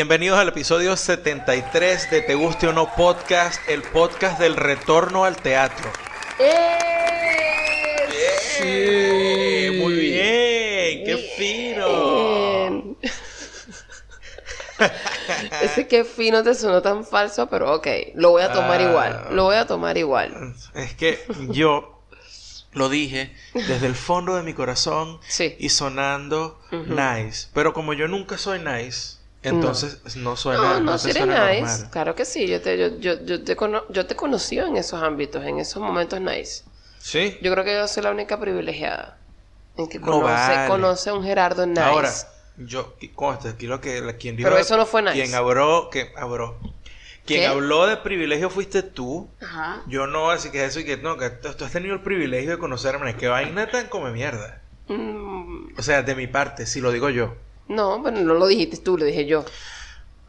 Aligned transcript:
Bienvenidos 0.00 0.38
al 0.38 0.48
episodio 0.48 0.96
73 0.96 2.10
de 2.10 2.22
Te 2.22 2.34
Guste 2.34 2.66
o 2.68 2.72
No 2.72 2.90
Podcast, 2.96 3.60
el 3.68 3.82
podcast 3.82 4.38
del 4.40 4.56
retorno 4.56 5.26
al 5.26 5.36
teatro. 5.36 5.90
¡Eh! 6.38 6.78
¡Eh! 8.62 9.78
Muy 9.78 9.92
bien, 9.92 11.04
qué 11.04 11.16
fino. 11.36 12.96
Ese 15.60 15.86
qué 15.86 16.04
fino 16.04 16.42
te 16.42 16.54
sonó 16.54 16.80
tan 16.80 17.04
falso, 17.04 17.50
pero 17.50 17.74
ok, 17.74 17.86
lo 18.14 18.30
voy 18.30 18.40
a 18.40 18.52
tomar 18.54 18.80
Ah. 18.80 18.84
igual. 18.84 19.26
Lo 19.32 19.44
voy 19.44 19.56
a 19.56 19.66
tomar 19.66 19.98
igual. 19.98 20.54
Es 20.76 20.94
que 20.94 21.22
yo 21.50 22.00
lo 22.72 22.88
dije 22.88 23.34
desde 23.52 23.86
el 23.86 23.94
fondo 23.94 24.34
de 24.36 24.44
mi 24.44 24.54
corazón 24.54 25.20
Sí. 25.28 25.56
y 25.58 25.68
sonando 25.68 26.58
nice. 26.72 27.48
Pero 27.52 27.74
como 27.74 27.92
yo 27.92 28.08
nunca 28.08 28.38
soy 28.38 28.60
nice, 28.60 29.19
entonces 29.42 30.16
no, 30.16 30.36
suena 30.36 30.60
No, 30.60 30.80
no, 30.80 30.90
eres 30.92 31.02
suena 31.02 31.48
nice. 31.50 31.60
normal. 31.62 31.90
Claro 31.90 32.14
que 32.14 32.24
sí. 32.24 32.46
Yo 32.46 32.60
te, 32.60 32.76
yo, 32.78 32.98
yo, 32.98 33.24
yo 33.24 33.42
te 33.42 33.56
cono- 33.56 33.84
yo 33.88 34.06
te 34.06 34.14
conocí 34.16 34.58
en 34.58 34.76
esos 34.76 35.02
ámbitos, 35.02 35.44
en 35.44 35.58
esos 35.58 35.82
momentos 35.82 36.20
nice. 36.20 36.64
Sí. 36.98 37.38
Yo 37.40 37.50
creo 37.52 37.64
que 37.64 37.72
yo 37.74 37.88
soy 37.88 38.02
la 38.02 38.10
única 38.10 38.38
privilegiada 38.38 39.16
en 39.76 39.88
que 39.88 39.98
No 39.98 40.06
conoce, 40.06 40.32
vale. 40.32 40.68
conoce 40.68 41.10
a 41.10 41.14
un 41.14 41.24
Gerardo 41.24 41.66
nice. 41.66 41.80
Ahora, 41.80 42.12
yo, 42.58 42.94
conste, 43.14 43.48
aquí 43.48 43.66
lo 43.66 43.80
que, 43.80 44.16
quien 44.18 44.36
dijo... 44.36 44.48
Pero 44.50 44.60
eso 44.60 44.76
no 44.76 44.84
fue 44.84 45.00
nice. 45.00 45.14
Quien 45.14 45.34
habló, 45.34 45.88
que 45.90 46.12
habló. 46.16 46.58
Quien 47.24 47.40
¿Qué? 47.40 47.46
habló 47.46 47.86
de 47.86 47.96
privilegio 47.98 48.50
fuiste 48.50 48.82
tú. 48.82 49.30
Ajá. 49.40 49.82
Yo 49.86 50.06
no, 50.06 50.30
así 50.30 50.50
que 50.50 50.64
eso 50.64 50.80
y 50.80 50.84
que 50.84 50.96
no, 50.98 51.16
que 51.16 51.30
tú, 51.30 51.48
tú 51.54 51.64
has 51.64 51.72
tenido 51.72 51.94
el 51.94 52.02
privilegio 52.02 52.50
de 52.50 52.58
conocerme. 52.58 53.14
Que 53.16 53.28
vaina 53.28 53.70
tan 53.70 53.86
come 53.86 54.10
mierda. 54.10 54.60
Mm, 54.88 55.78
O 55.78 55.82
sea, 55.82 56.02
de 56.02 56.14
mi 56.14 56.26
parte, 56.26 56.66
si 56.66 56.80
lo 56.80 56.90
digo 56.92 57.08
yo. 57.08 57.34
No, 57.68 57.98
bueno, 58.00 58.20
no 58.20 58.34
lo 58.34 58.46
dijiste 58.46 58.78
tú, 58.78 58.98
lo 58.98 59.04
dije 59.04 59.26
yo. 59.26 59.44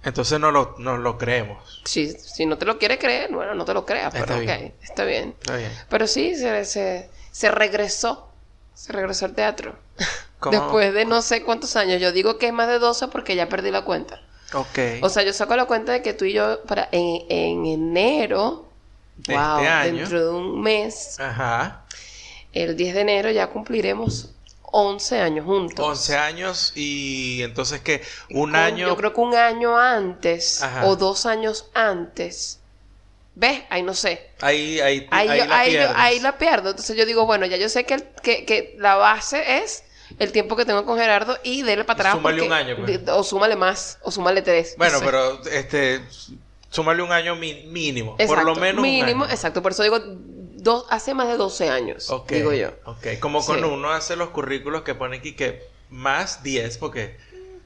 Entonces 0.03 0.39
no 0.39 0.51
lo, 0.51 0.75
no 0.79 0.97
lo 0.97 1.17
creemos. 1.17 1.81
Si, 1.85 2.09
si 2.11 2.45
no 2.45 2.57
te 2.57 2.65
lo 2.65 2.77
quieres 2.79 2.97
creer, 2.99 3.31
bueno, 3.31 3.53
no 3.55 3.65
te 3.65 3.73
lo 3.73 3.85
creas, 3.85 4.13
Está 4.13 4.25
pero 4.25 4.39
ok, 4.39 4.39
bien. 4.39 4.73
está 4.81 5.05
bien. 5.05 5.35
Está 5.39 5.55
bien. 5.57 5.79
Pero 5.89 6.07
sí, 6.07 6.35
se, 6.35 6.65
se, 6.65 7.09
se 7.31 7.51
regresó. 7.51 8.27
Se 8.73 8.93
regresó 8.93 9.25
al 9.25 9.35
teatro. 9.35 9.75
¿Cómo? 10.39 10.57
Después 10.59 10.93
de 10.93 11.05
no 11.05 11.21
sé 11.21 11.43
cuántos 11.43 11.75
años. 11.75 12.01
Yo 12.01 12.11
digo 12.11 12.37
que 12.37 12.47
es 12.47 12.53
más 12.53 12.67
de 12.67 12.79
12 12.79 13.07
porque 13.09 13.35
ya 13.35 13.47
perdí 13.49 13.69
la 13.71 13.83
cuenta. 13.85 14.21
Ok. 14.53 14.79
O 15.01 15.09
sea, 15.09 15.23
yo 15.23 15.33
saco 15.33 15.55
la 15.55 15.65
cuenta 15.65 15.91
de 15.93 16.01
que 16.01 16.13
tú 16.13 16.25
y 16.25 16.33
yo 16.33 16.63
para 16.65 16.89
en, 16.91 17.21
en 17.29 17.65
enero, 17.65 18.65
De 19.15 19.35
wow, 19.35 19.43
este 19.47 19.67
año. 19.67 19.95
dentro 19.97 20.19
de 20.25 20.29
un 20.31 20.61
mes, 20.61 21.19
Ajá. 21.19 21.85
el 22.53 22.75
10 22.75 22.95
de 22.95 23.01
enero 23.01 23.31
ya 23.31 23.47
cumpliremos 23.49 24.31
11 24.71 25.19
años 25.19 25.45
juntos. 25.45 25.85
11 25.85 26.17
años 26.17 26.73
y 26.75 27.41
entonces 27.43 27.81
que 27.81 28.01
un 28.31 28.55
año... 28.55 28.87
Yo 28.87 28.95
creo 28.97 29.13
que 29.13 29.19
un 29.21 29.35
año 29.35 29.77
antes 29.77 30.61
Ajá. 30.63 30.85
o 30.85 30.95
dos 30.95 31.25
años 31.25 31.69
antes. 31.73 32.59
¿Ves? 33.35 33.63
Ahí 33.69 33.83
no 33.83 33.93
sé. 33.93 34.29
Ahí, 34.41 34.79
ahí, 34.81 35.07
Ahí, 35.11 35.27
ahí 35.29 35.39
yo- 35.39 35.45
la 35.45 35.59
ahí 35.59 35.71
yo- 35.71 35.77
pierdes. 35.79 35.97
ahí 35.97 36.19
la 36.19 36.37
pierdo. 36.37 36.69
Entonces 36.71 36.95
yo 36.97 37.05
digo, 37.05 37.25
bueno, 37.25 37.45
ya 37.45 37.57
yo 37.57 37.69
sé 37.69 37.85
que, 37.85 37.93
el- 37.95 38.07
que, 38.23 38.45
que 38.45 38.75
la 38.79 38.95
base 38.95 39.57
es 39.59 39.83
el 40.19 40.31
tiempo 40.31 40.55
que 40.57 40.65
tengo 40.65 40.85
con 40.85 40.97
Gerardo 40.97 41.37
y 41.43 41.61
dele 41.63 41.83
para 41.85 41.99
atrás. 41.99 42.13
Súmale 42.15 42.37
porque- 42.41 42.47
un 42.47 42.53
año, 42.53 42.75
pues. 42.77 42.99
O 43.09 43.23
súmale 43.23 43.55
más, 43.55 43.99
o 44.03 44.11
súmale 44.11 44.41
tres. 44.41 44.75
Bueno, 44.77 44.93
no 44.93 44.99
sé. 44.99 45.05
pero 45.05 45.41
este... 45.51 46.01
Súmale 46.69 47.03
un 47.03 47.11
año 47.11 47.35
mínimo. 47.35 48.15
por 48.15 48.43
lo 48.45 48.55
menos 48.55 48.77
un 48.77 48.83
Mínimo, 48.89 49.25
año. 49.25 49.33
exacto. 49.33 49.61
Por 49.61 49.73
eso 49.73 49.83
digo, 49.83 49.99
dos, 50.61 50.85
hace 50.89 51.13
más 51.13 51.27
de 51.27 51.37
12 51.37 51.69
años, 51.69 52.11
digo 52.29 52.53
yo. 52.53 52.69
Ok, 52.85 53.19
como 53.19 53.41
Sí. 53.41 53.47
cuando 53.47 53.73
uno 53.73 53.91
hace 53.91 54.15
los 54.15 54.29
currículos 54.29 54.83
que 54.83 54.95
pone 54.95 55.17
aquí 55.17 55.35
que 55.35 55.63
más 55.89 56.43
10, 56.43 56.77
porque... 56.77 57.17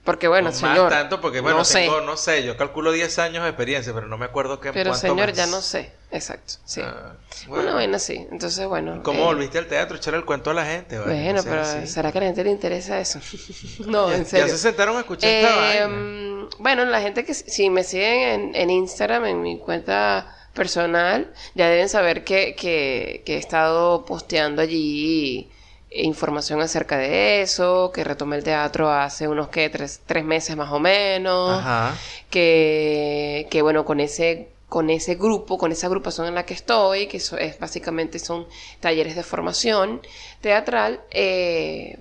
Porque 0.03 0.27
bueno, 0.27 0.51
señor. 0.51 0.81
Más 0.81 0.89
tanto, 0.91 1.19
porque 1.19 1.39
bueno, 1.39 1.57
no 1.57 1.65
sé. 1.65 1.87
no 1.87 2.15
sé, 2.15 2.43
yo 2.45 2.55
calculo 2.57 2.91
10 2.91 3.17
años 3.17 3.41
de 3.43 3.49
experiencia, 3.49 3.91
pero 3.91 4.05
no 4.07 4.19
me 4.19 4.25
acuerdo 4.25 4.59
qué 4.59 4.71
Pero 4.71 4.93
señor, 4.93 5.29
más. 5.29 5.33
ya 5.35 5.47
no 5.47 5.61
sé. 5.61 5.91
Exacto, 6.11 6.53
sí. 6.63 6.79
Ah, 6.83 7.15
Una 7.47 7.55
bueno. 7.55 7.73
vaina 7.73 7.97
así. 7.97 8.27
Entonces, 8.31 8.67
bueno. 8.67 9.01
¿Cómo 9.01 9.21
eh, 9.21 9.25
volviste 9.25 9.57
al 9.57 9.65
teatro? 9.65 9.97
Echar 9.97 10.13
el 10.13 10.23
cuento 10.23 10.51
a 10.51 10.53
la 10.53 10.63
gente, 10.63 10.99
¿vale? 10.99 11.23
Bueno, 11.23 11.41
pero 11.43 11.61
así. 11.61 11.87
¿será 11.87 12.11
que 12.11 12.19
a 12.19 12.21
la 12.21 12.27
gente 12.27 12.43
le 12.43 12.51
interesa 12.51 12.99
eso? 12.99 13.19
no, 13.87 14.09
Ya- 14.11 14.15
en 14.17 14.25
serio. 14.27 14.45
Ya 14.45 14.51
se 14.51 14.59
sentaron 14.59 14.95
a 14.95 14.99
escuchar 14.99 15.27
esta 15.27 15.49
Eh, 15.75 15.81
vaina. 15.81 15.87
mm, 15.87 16.49
bueno, 16.59 16.85
la 16.85 17.01
gente 17.01 17.25
que 17.25 17.33
si 17.33 17.71
me 17.71 17.83
siguen 17.83 18.29
en, 18.29 18.55
en 18.55 18.69
Instagram, 18.69 19.25
en 19.25 19.41
mi 19.41 19.57
cuenta 19.59 20.31
personal, 20.55 21.31
ya 21.53 21.69
deben 21.69 21.89
saber 21.89 22.23
que, 22.23 22.55
que, 22.55 23.21
que 23.25 23.35
he 23.35 23.37
estado 23.37 24.05
posteando 24.05 24.61
allí 24.63 25.47
información 25.91 26.61
acerca 26.61 26.97
de 26.97 27.41
eso, 27.41 27.91
que 27.93 28.03
retomé 28.03 28.37
el 28.37 28.43
teatro 28.43 28.89
hace 28.91 29.27
unos 29.27 29.49
que 29.49 29.69
tres, 29.69 30.01
tres 30.05 30.25
meses 30.25 30.55
más 30.57 30.71
o 30.71 30.79
menos, 30.79 31.59
Ajá. 31.59 31.93
que, 32.29 33.47
que 33.51 33.61
bueno, 33.61 33.85
con 33.85 33.99
ese 33.99 34.49
con 34.67 34.89
ese 34.89 35.15
grupo, 35.15 35.57
con 35.57 35.71
esa 35.71 35.87
agrupación 35.87 36.27
en 36.27 36.35
la 36.35 36.43
que 36.45 36.53
estoy, 36.55 37.07
que 37.07 37.17
eso 37.17 37.37
es 37.37 37.59
básicamente 37.59 38.19
son 38.19 38.45
talleres 38.81 39.15
de 39.15 39.23
formación 39.23 40.01
teatral, 40.41 40.99
eh, 41.11 41.97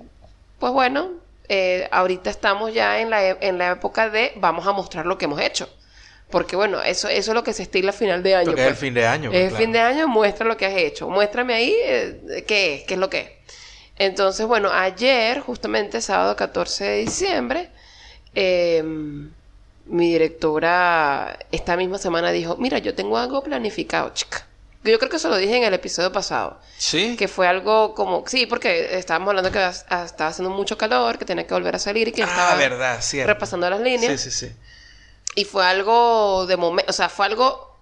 pues 0.58 0.72
bueno, 0.72 1.10
eh, 1.48 1.86
ahorita 1.92 2.30
estamos 2.30 2.72
ya 2.74 3.00
en 3.00 3.10
la, 3.10 3.22
e- 3.28 3.38
en 3.42 3.58
la 3.58 3.72
época 3.72 4.08
de 4.10 4.32
vamos 4.36 4.66
a 4.66 4.72
mostrar 4.72 5.06
lo 5.06 5.18
que 5.18 5.26
hemos 5.26 5.40
hecho. 5.40 5.68
Porque 6.34 6.56
bueno, 6.56 6.82
eso, 6.82 7.08
eso 7.08 7.30
es 7.30 7.34
lo 7.36 7.44
que 7.44 7.52
se 7.52 7.62
estila 7.62 7.90
a 7.90 7.92
final 7.92 8.20
de 8.24 8.34
año. 8.34 8.46
Porque 8.46 8.62
es 8.62 8.66
el 8.66 8.72
pues. 8.72 8.80
fin 8.80 8.92
de 8.92 9.06
año. 9.06 9.30
Es 9.30 9.50
pues, 9.50 9.62
fin 9.62 9.70
de 9.70 9.78
año, 9.78 10.08
muestra 10.08 10.44
lo 10.44 10.56
que 10.56 10.66
has 10.66 10.76
hecho. 10.76 11.08
Muéstrame 11.08 11.54
ahí 11.54 11.72
eh, 11.80 12.44
qué 12.44 12.74
es, 12.74 12.82
qué 12.82 12.94
es 12.94 12.98
lo 12.98 13.08
que 13.08 13.20
es. 13.20 13.30
Entonces, 14.00 14.44
bueno, 14.44 14.68
ayer, 14.72 15.38
justamente 15.38 16.00
sábado 16.00 16.34
14 16.34 16.84
de 16.86 16.96
diciembre, 16.96 17.68
eh, 18.34 18.82
mi 19.86 20.10
directora 20.10 21.38
esta 21.52 21.76
misma 21.76 21.98
semana 21.98 22.32
dijo, 22.32 22.56
mira, 22.56 22.78
yo 22.78 22.96
tengo 22.96 23.16
algo 23.16 23.40
planificado, 23.44 24.10
chica. 24.12 24.44
Yo 24.82 24.98
creo 24.98 25.08
que 25.08 25.18
eso 25.18 25.28
lo 25.28 25.36
dije 25.36 25.56
en 25.56 25.62
el 25.62 25.74
episodio 25.74 26.10
pasado. 26.10 26.58
Sí. 26.76 27.14
Que 27.16 27.28
fue 27.28 27.46
algo 27.46 27.94
como, 27.94 28.24
sí, 28.26 28.46
porque 28.46 28.98
estábamos 28.98 29.28
hablando 29.28 29.52
que 29.52 29.64
estaba 29.64 30.30
haciendo 30.30 30.50
mucho 30.50 30.76
calor, 30.76 31.16
que 31.16 31.24
tenía 31.24 31.46
que 31.46 31.54
volver 31.54 31.76
a 31.76 31.78
salir 31.78 32.08
y 32.08 32.12
que 32.12 32.24
Ah, 32.24 32.26
estaba 32.26 32.54
verdad, 32.56 32.98
cierto. 33.02 33.32
repasando 33.32 33.70
las 33.70 33.80
líneas. 33.80 34.20
Sí, 34.20 34.32
sí, 34.32 34.48
sí. 34.48 34.52
Y 35.34 35.44
fue 35.44 35.64
algo 35.64 36.46
de 36.46 36.56
momento, 36.56 36.90
o 36.90 36.92
sea, 36.92 37.08
fue 37.08 37.26
algo 37.26 37.72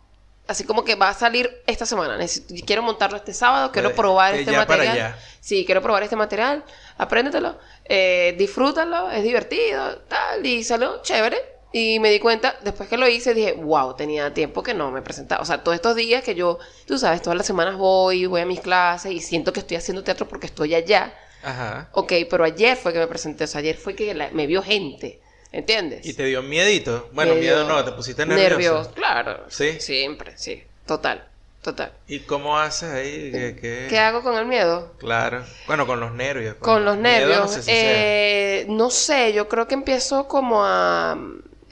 así 0.49 0.65
como 0.65 0.85
que 0.85 0.95
va 0.97 1.11
a 1.11 1.15
salir 1.15 1.63
esta 1.67 1.87
semana. 1.87 2.17
Necesito- 2.17 2.55
quiero 2.67 2.83
montarlo 2.83 3.17
este 3.17 3.33
sábado, 3.35 3.71
quiero 3.73 3.91
De- 3.91 3.95
probar 3.95 4.33
de 4.35 4.41
este 4.41 4.53
material. 4.67 4.97
Sí, 5.41 5.65
quiero 5.65 5.83
probar 5.83 6.03
este 6.03 6.17
material, 6.17 6.65
apréndetelo, 6.99 7.59
eh, 7.85 8.35
disfrútalo, 8.39 9.11
es 9.11 9.23
divertido, 9.23 9.99
tal, 10.09 10.45
y 10.47 10.63
salió 10.65 11.03
chévere. 11.03 11.39
Y 11.75 11.99
me 12.01 12.11
di 12.11 12.21
cuenta, 12.21 12.57
después 12.63 12.87
que 12.89 12.99
lo 12.99 13.09
hice, 13.09 13.33
dije, 13.33 13.55
wow, 13.55 13.95
tenía 13.97 14.35
tiempo 14.35 14.63
que 14.63 14.75
no 14.75 14.91
me 14.91 15.01
presentaba. 15.01 15.41
O 15.41 15.47
sea, 15.47 15.63
todos 15.65 15.75
estos 15.75 15.97
días 15.97 16.23
que 16.23 16.35
yo, 16.35 16.59
tú 16.87 16.99
sabes, 16.99 17.23
todas 17.23 17.37
las 17.37 17.47
semanas 17.47 17.77
voy, 17.79 18.27
voy 18.27 18.43
a 18.43 18.47
mis 18.47 18.61
clases 18.61 19.11
y 19.13 19.21
siento 19.21 19.55
que 19.55 19.61
estoy 19.61 19.79
haciendo 19.79 20.05
teatro 20.05 20.29
porque 20.29 20.47
estoy 20.47 20.75
allá. 20.75 21.15
Ajá. 21.43 21.89
Ok, 21.93 22.13
pero 22.29 22.45
ayer 22.45 22.77
fue 22.77 22.93
que 22.93 22.99
me 22.99 23.07
presenté, 23.07 23.45
o 23.45 23.47
sea, 23.47 23.61
ayer 23.61 23.77
fue 23.79 23.95
que 23.95 24.13
la- 24.13 24.29
me 24.33 24.47
vio 24.47 24.63
gente, 24.63 25.23
¿entiendes? 25.53 26.05
¿Y 26.05 26.15
te 26.15 26.25
dio 26.25 26.43
miedito? 26.43 27.09
Bueno, 27.13 27.35
miedo 27.35 27.67
no, 27.69 27.85
te 27.85 27.93
pusiste 27.93 28.27
nervioso. 28.27 28.51
Nervioso, 28.51 28.93
claro. 28.93 29.45
¿Sí? 29.49 29.81
Siempre, 29.81 30.37
sí. 30.37 30.63
Total, 30.87 31.25
total. 31.61 31.93
¿Y 32.09 32.21
cómo 32.21 32.59
haces 32.59 32.91
ahí? 32.91 33.31
¿Qué, 33.31 33.57
qué? 33.61 33.87
¿Qué 33.89 33.99
hago 33.99 34.23
con 34.23 34.37
el 34.37 34.47
miedo? 34.47 34.93
Claro. 34.99 35.45
Bueno, 35.67 35.87
con 35.87 36.01
los 36.01 36.13
nervios. 36.13 36.57
Con 36.57 36.85
los 36.85 36.97
miedo, 36.97 37.29
nervios. 37.29 37.41
no 37.41 37.49
sé 37.49 37.63
si 37.63 37.71
eh, 37.73 38.67
no 38.69 38.91
sé, 38.91 39.33
yo 39.33 39.49
creo 39.49 39.69
que 39.69 39.75
empiezo 39.75 40.27
como 40.27 40.65
a... 40.65 41.17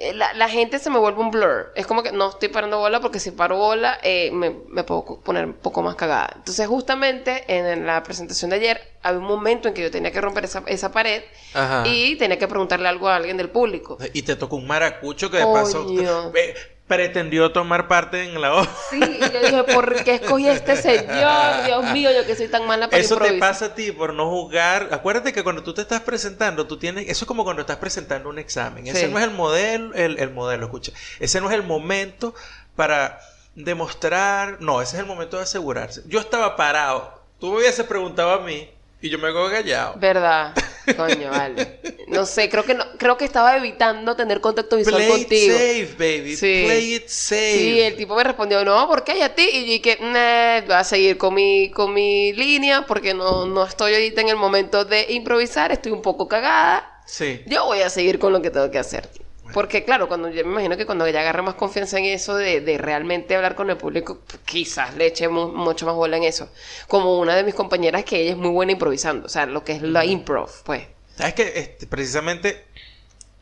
eh, 0.01 0.13
La, 0.15 0.33
la 0.35 0.49
gente 0.49 0.79
se 0.79 0.91
me 0.91 0.99
vuelve 0.99 1.21
un 1.21 1.31
blur. 1.31 1.73
Es 1.77 1.87
como 1.87 2.03
que 2.03 2.11
no 2.13 2.31
estoy 2.31 2.49
parando 2.49 2.79
bola 2.79 3.01
porque 3.01 3.21
si 3.21 3.31
paro 3.31 3.57
bola 3.57 3.99
eh, 4.03 4.31
me, 4.33 4.51
me 4.69 4.83
puedo 4.85 5.21
poner 5.21 5.45
un 5.47 5.53
poco 5.55 5.83
más 5.83 5.95
cagada. 5.95 6.31
Entonces 6.37 6.67
justamente 6.67 7.45
en 7.47 7.87
la 7.87 8.03
presentación 8.03 8.51
de 8.51 8.57
ayer 8.57 8.81
había 9.03 9.19
un 9.21 9.27
momento 9.27 9.69
en 9.69 9.75
que 9.75 9.83
yo 9.83 9.91
tenía 9.91 10.11
que 10.11 10.21
romper 10.21 10.45
esa, 10.45 10.63
esa 10.67 10.91
pared 10.93 11.23
Ajá. 11.55 11.85
y 11.87 12.17
tenía 12.17 12.39
que 12.39 12.49
preguntarle 12.49 12.89
algo 12.89 13.09
a 13.09 13.17
alguien 13.17 13.37
del 13.37 13.51
público. 13.51 13.97
Y 14.13 14.23
te 14.23 14.37
tocó 14.37 14.57
un 14.57 14.67
maracucho 14.67 15.31
que 15.31 15.39
de 15.39 15.47
paso 15.47 15.85
Coño. 15.85 16.33
eh, 16.35 16.55
pretendió 16.91 17.53
tomar 17.53 17.87
parte 17.87 18.25
en 18.25 18.41
la 18.41 18.53
obra. 18.53 18.69
Sí, 18.91 18.99
y 18.99 19.21
yo 19.21 19.41
dije, 19.41 19.63
¿por 19.73 20.03
qué 20.03 20.17
escogí 20.17 20.49
a 20.49 20.55
este 20.55 20.75
señor? 20.75 21.65
Dios 21.65 21.93
mío, 21.93 22.11
yo 22.11 22.27
que 22.27 22.35
soy 22.35 22.49
tan 22.49 22.67
mala 22.67 22.91
para 22.91 23.01
Eso 23.01 23.17
te 23.17 23.35
pasa 23.35 23.67
a 23.67 23.75
ti 23.77 23.93
por 23.93 24.13
no 24.13 24.29
jugar. 24.29 24.89
Acuérdate 24.91 25.33
que 25.33 25.45
cuando 25.45 25.63
tú 25.63 25.73
te 25.73 25.83
estás 25.83 26.01
presentando, 26.01 26.67
tú 26.67 26.79
tienes. 26.79 27.09
Eso 27.09 27.25
es 27.25 27.29
como 27.29 27.45
cuando 27.45 27.61
estás 27.61 27.77
presentando 27.77 28.29
un 28.29 28.41
examen. 28.41 28.89
Ese 28.89 29.07
no 29.07 29.19
es 29.19 29.25
el 29.25 29.31
modelo, 29.31 29.95
el, 29.95 30.19
el 30.19 30.31
modelo, 30.31 30.67
escucha. 30.67 30.91
Ese 31.21 31.41
no 31.41 31.49
es 31.49 31.55
el 31.55 31.63
momento 31.63 32.35
para 32.75 33.21
demostrar. 33.55 34.61
No, 34.61 34.83
ese 34.83 34.97
es 34.97 35.01
el 35.01 35.07
momento 35.07 35.37
de 35.37 35.45
asegurarse. 35.45 36.03
Yo 36.07 36.19
estaba 36.19 36.57
parado. 36.57 37.23
Tú 37.39 37.53
me 37.53 37.59
hubieses 37.59 37.87
preguntado 37.87 38.33
a 38.33 38.41
mí 38.41 38.69
y 39.01 39.09
yo 39.09 39.19
me 39.19 39.29
quedo 39.29 39.51
callado. 39.51 39.95
¿Verdad? 39.99 40.55
Coño, 40.97 41.31
vale. 41.31 41.81
No 42.09 42.27
sé, 42.27 42.49
creo 42.49 42.65
que 42.65 42.75
no, 42.75 42.85
creo 42.99 43.17
que 43.17 43.25
estaba 43.25 43.57
evitando 43.57 44.17
tener 44.17 44.41
contacto 44.41 44.77
visual 44.77 44.97
Play 44.97 45.09
it 45.09 45.19
contigo. 45.19 45.55
safe, 45.55 45.95
baby. 45.99 46.37
Sí. 46.37 46.63
Play 46.67 46.95
it 46.95 47.07
safe. 47.09 47.59
Sí, 47.59 47.81
el 47.81 47.97
tipo 47.97 48.17
me 48.17 48.25
respondió, 48.25 48.65
no, 48.65 48.89
¿por 48.89 49.05
qué? 49.05 49.19
¿Y 49.19 49.23
a 49.23 49.35
ti? 49.35 49.49
Y 49.53 49.61
yo 49.61 49.67
dije, 49.73 49.99
nah, 50.01 50.67
voy 50.67 50.75
a 50.75 50.85
seguir 50.85 51.17
con 51.19 51.35
mi, 51.35 51.71
con 51.71 51.95
mi 51.95 52.33
línea 52.33 52.87
porque 52.87 53.15
no, 53.15 53.47
no 53.47 53.65
estoy 53.65 53.95
ahorita 53.95 54.21
en 54.23 54.29
el 54.31 54.37
momento 54.37 54.85
de 54.85 55.07
improvisar, 55.11 55.71
estoy 55.71 55.93
un 55.93 56.03
poco 56.03 56.27
cagada. 56.29 57.01
Sí. 57.07 57.43
Yo 57.47 57.67
voy 57.67 57.81
a 57.83 57.91
seguir 57.91 58.19
con 58.19 58.33
lo 58.33 58.43
que 58.43 58.51
tengo 58.51 58.71
que 58.71 58.79
hacer. 58.79 59.09
Porque 59.53 59.85
claro, 59.85 60.09
cuando 60.09 60.29
yo 60.31 60.45
me 60.45 60.53
imagino 60.53 60.77
que 60.77 60.87
cuando 60.87 61.07
ella 61.07 61.21
agarre 61.21 61.43
más 61.43 61.55
confianza 61.55 61.99
en 61.99 62.07
eso 62.07 62.37
de, 62.37 62.61
de 62.61 62.79
realmente 62.79 63.35
hablar 63.37 63.55
con 63.55 63.71
el 63.71 63.77
público, 63.77 64.21
pues, 64.27 64.39
quizás 64.45 64.95
le 64.97 65.07
eche 65.07 65.29
mu- 65.29 65.49
mucho 65.53 65.87
más 65.87 65.95
bola 65.95 66.17
en 66.17 66.25
eso. 66.25 66.51
Como 66.89 67.19
una 67.19 67.37
de 67.37 67.45
mis 67.45 67.55
compañeras 67.55 68.05
que 68.05 68.21
ella 68.21 68.31
es 68.33 68.37
muy 68.37 68.51
buena 68.51 68.73
improvisando, 68.73 69.27
o 69.27 69.29
sea, 69.29 69.47
lo 69.47 69.65
que 69.65 69.73
es 69.73 69.83
la 69.83 70.05
improv, 70.05 70.51
pues. 70.65 70.85
¿Sabes 71.17 71.35
que 71.35 71.53
este, 71.59 71.87
precisamente 71.87 72.65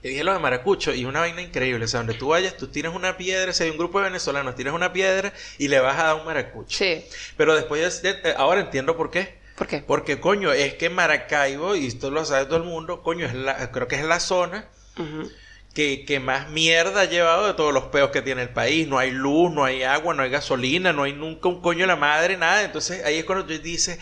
te 0.02 0.08
dije 0.08 0.22
lo 0.24 0.32
de 0.32 0.38
Maracucho 0.38 0.94
y 0.94 1.04
una 1.04 1.20
vaina 1.20 1.42
increíble. 1.42 1.84
O 1.84 1.88
sea, 1.88 1.98
donde 2.00 2.14
tú 2.14 2.28
vayas, 2.28 2.56
tú 2.56 2.68
tienes 2.68 2.94
una 2.94 3.16
piedra, 3.16 3.52
si 3.52 3.64
hay 3.64 3.70
un 3.70 3.78
grupo 3.78 3.98
de 3.98 4.04
venezolanos, 4.04 4.54
tienes 4.54 4.72
una 4.72 4.92
piedra 4.92 5.32
y 5.58 5.66
le 5.68 5.80
vas 5.80 5.98
a 5.98 6.04
dar 6.04 6.14
un 6.16 6.24
maracucho. 6.24 6.76
Sí. 6.78 7.04
Pero 7.36 7.54
después, 7.56 8.00
ya- 8.02 8.22
ya- 8.22 8.32
ahora 8.36 8.60
entiendo 8.60 8.96
por 8.96 9.10
qué. 9.10 9.38
¿Por 9.56 9.66
qué? 9.66 9.82
Porque, 9.84 10.20
coño, 10.20 10.52
es 10.52 10.74
que 10.74 10.88
Maracaibo, 10.88 11.74
y 11.74 11.88
esto 11.88 12.12
lo 12.12 12.24
sabe 12.24 12.44
todo 12.46 12.58
el 12.58 12.62
mundo, 12.62 13.02
coño, 13.02 13.26
es 13.26 13.34
la, 13.34 13.72
creo 13.72 13.88
que 13.88 13.96
es 13.96 14.04
la 14.04 14.20
zona 14.20 14.68
Ujú. 14.96 15.28
Que, 15.78 16.04
que 16.04 16.18
más 16.18 16.48
mierda 16.48 17.02
ha 17.02 17.04
llevado 17.04 17.46
de 17.46 17.54
todos 17.54 17.72
los 17.72 17.84
peos 17.84 18.10
que 18.10 18.20
tiene 18.20 18.42
el 18.42 18.48
país. 18.48 18.88
No 18.88 18.98
hay 18.98 19.12
luz, 19.12 19.52
no 19.52 19.64
hay 19.64 19.84
agua, 19.84 20.12
no 20.12 20.24
hay 20.24 20.28
gasolina, 20.28 20.92
no 20.92 21.04
hay 21.04 21.12
nunca 21.12 21.48
un 21.48 21.60
coño 21.60 21.82
de 21.82 21.86
la 21.86 21.94
madre, 21.94 22.36
nada. 22.36 22.64
Entonces 22.64 23.04
ahí 23.04 23.18
es 23.18 23.24
cuando 23.24 23.46
tú 23.46 23.56
dices, 23.56 24.00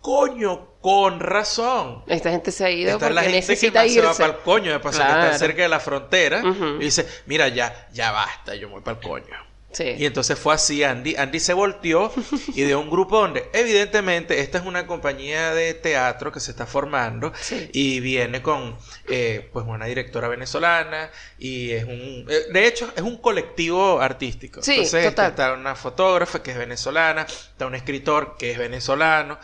coño, 0.00 0.68
con 0.80 1.18
razón. 1.18 2.04
Esta 2.06 2.30
gente 2.30 2.52
se 2.52 2.64
ha 2.64 2.70
ido 2.70 2.92
Está 2.92 2.98
porque 3.00 3.14
la 3.14 3.22
gente 3.22 3.32
que 3.32 3.40
necesita 3.40 3.82
más 3.82 3.92
se 3.92 4.00
va 4.00 4.10
irse. 4.10 4.22
para 4.22 4.34
el 4.36 4.44
coño, 4.44 4.70
de 4.70 4.78
pasar 4.78 5.06
que 5.08 5.26
está 5.26 5.38
cerca 5.38 5.62
de 5.62 5.68
la 5.68 5.80
frontera. 5.80 6.40
Y 6.78 6.84
dice, 6.84 7.04
mira, 7.26 7.48
ya, 7.48 7.88
ya 7.92 8.12
basta, 8.12 8.54
yo 8.54 8.68
me 8.68 8.74
voy 8.74 8.82
para 8.82 8.98
el 8.98 9.04
coño. 9.04 9.53
Y 9.78 10.06
entonces 10.06 10.38
fue 10.38 10.54
así, 10.54 10.84
Andy, 10.84 11.16
Andy 11.16 11.40
se 11.40 11.52
volteó 11.54 12.12
y 12.54 12.62
de 12.62 12.76
un 12.76 12.88
grupo 12.90 13.18
donde 13.20 13.48
evidentemente 13.52 14.40
esta 14.40 14.58
es 14.58 14.64
una 14.64 14.86
compañía 14.86 15.52
de 15.54 15.74
teatro 15.74 16.30
que 16.30 16.40
se 16.40 16.50
está 16.52 16.66
formando 16.66 17.32
Sí. 17.40 17.70
y 17.72 18.00
viene 18.00 18.42
con 18.42 18.76
eh, 19.08 19.48
pues 19.52 19.66
una 19.66 19.86
directora 19.86 20.28
venezolana 20.28 21.10
y 21.38 21.70
es 21.72 21.84
un 21.84 22.26
eh, 22.28 22.46
de 22.52 22.66
hecho 22.66 22.92
es 22.94 23.02
un 23.02 23.16
colectivo 23.18 24.00
artístico. 24.00 24.62
Sí, 24.62 24.72
entonces 24.72 25.04
total. 25.06 25.30
está 25.30 25.52
una 25.54 25.74
fotógrafa 25.74 26.42
que 26.42 26.52
es 26.52 26.56
venezolana, 26.58 27.22
está 27.22 27.66
un 27.66 27.74
escritor 27.74 28.36
que 28.38 28.52
es 28.52 28.58
venezolano. 28.58 29.38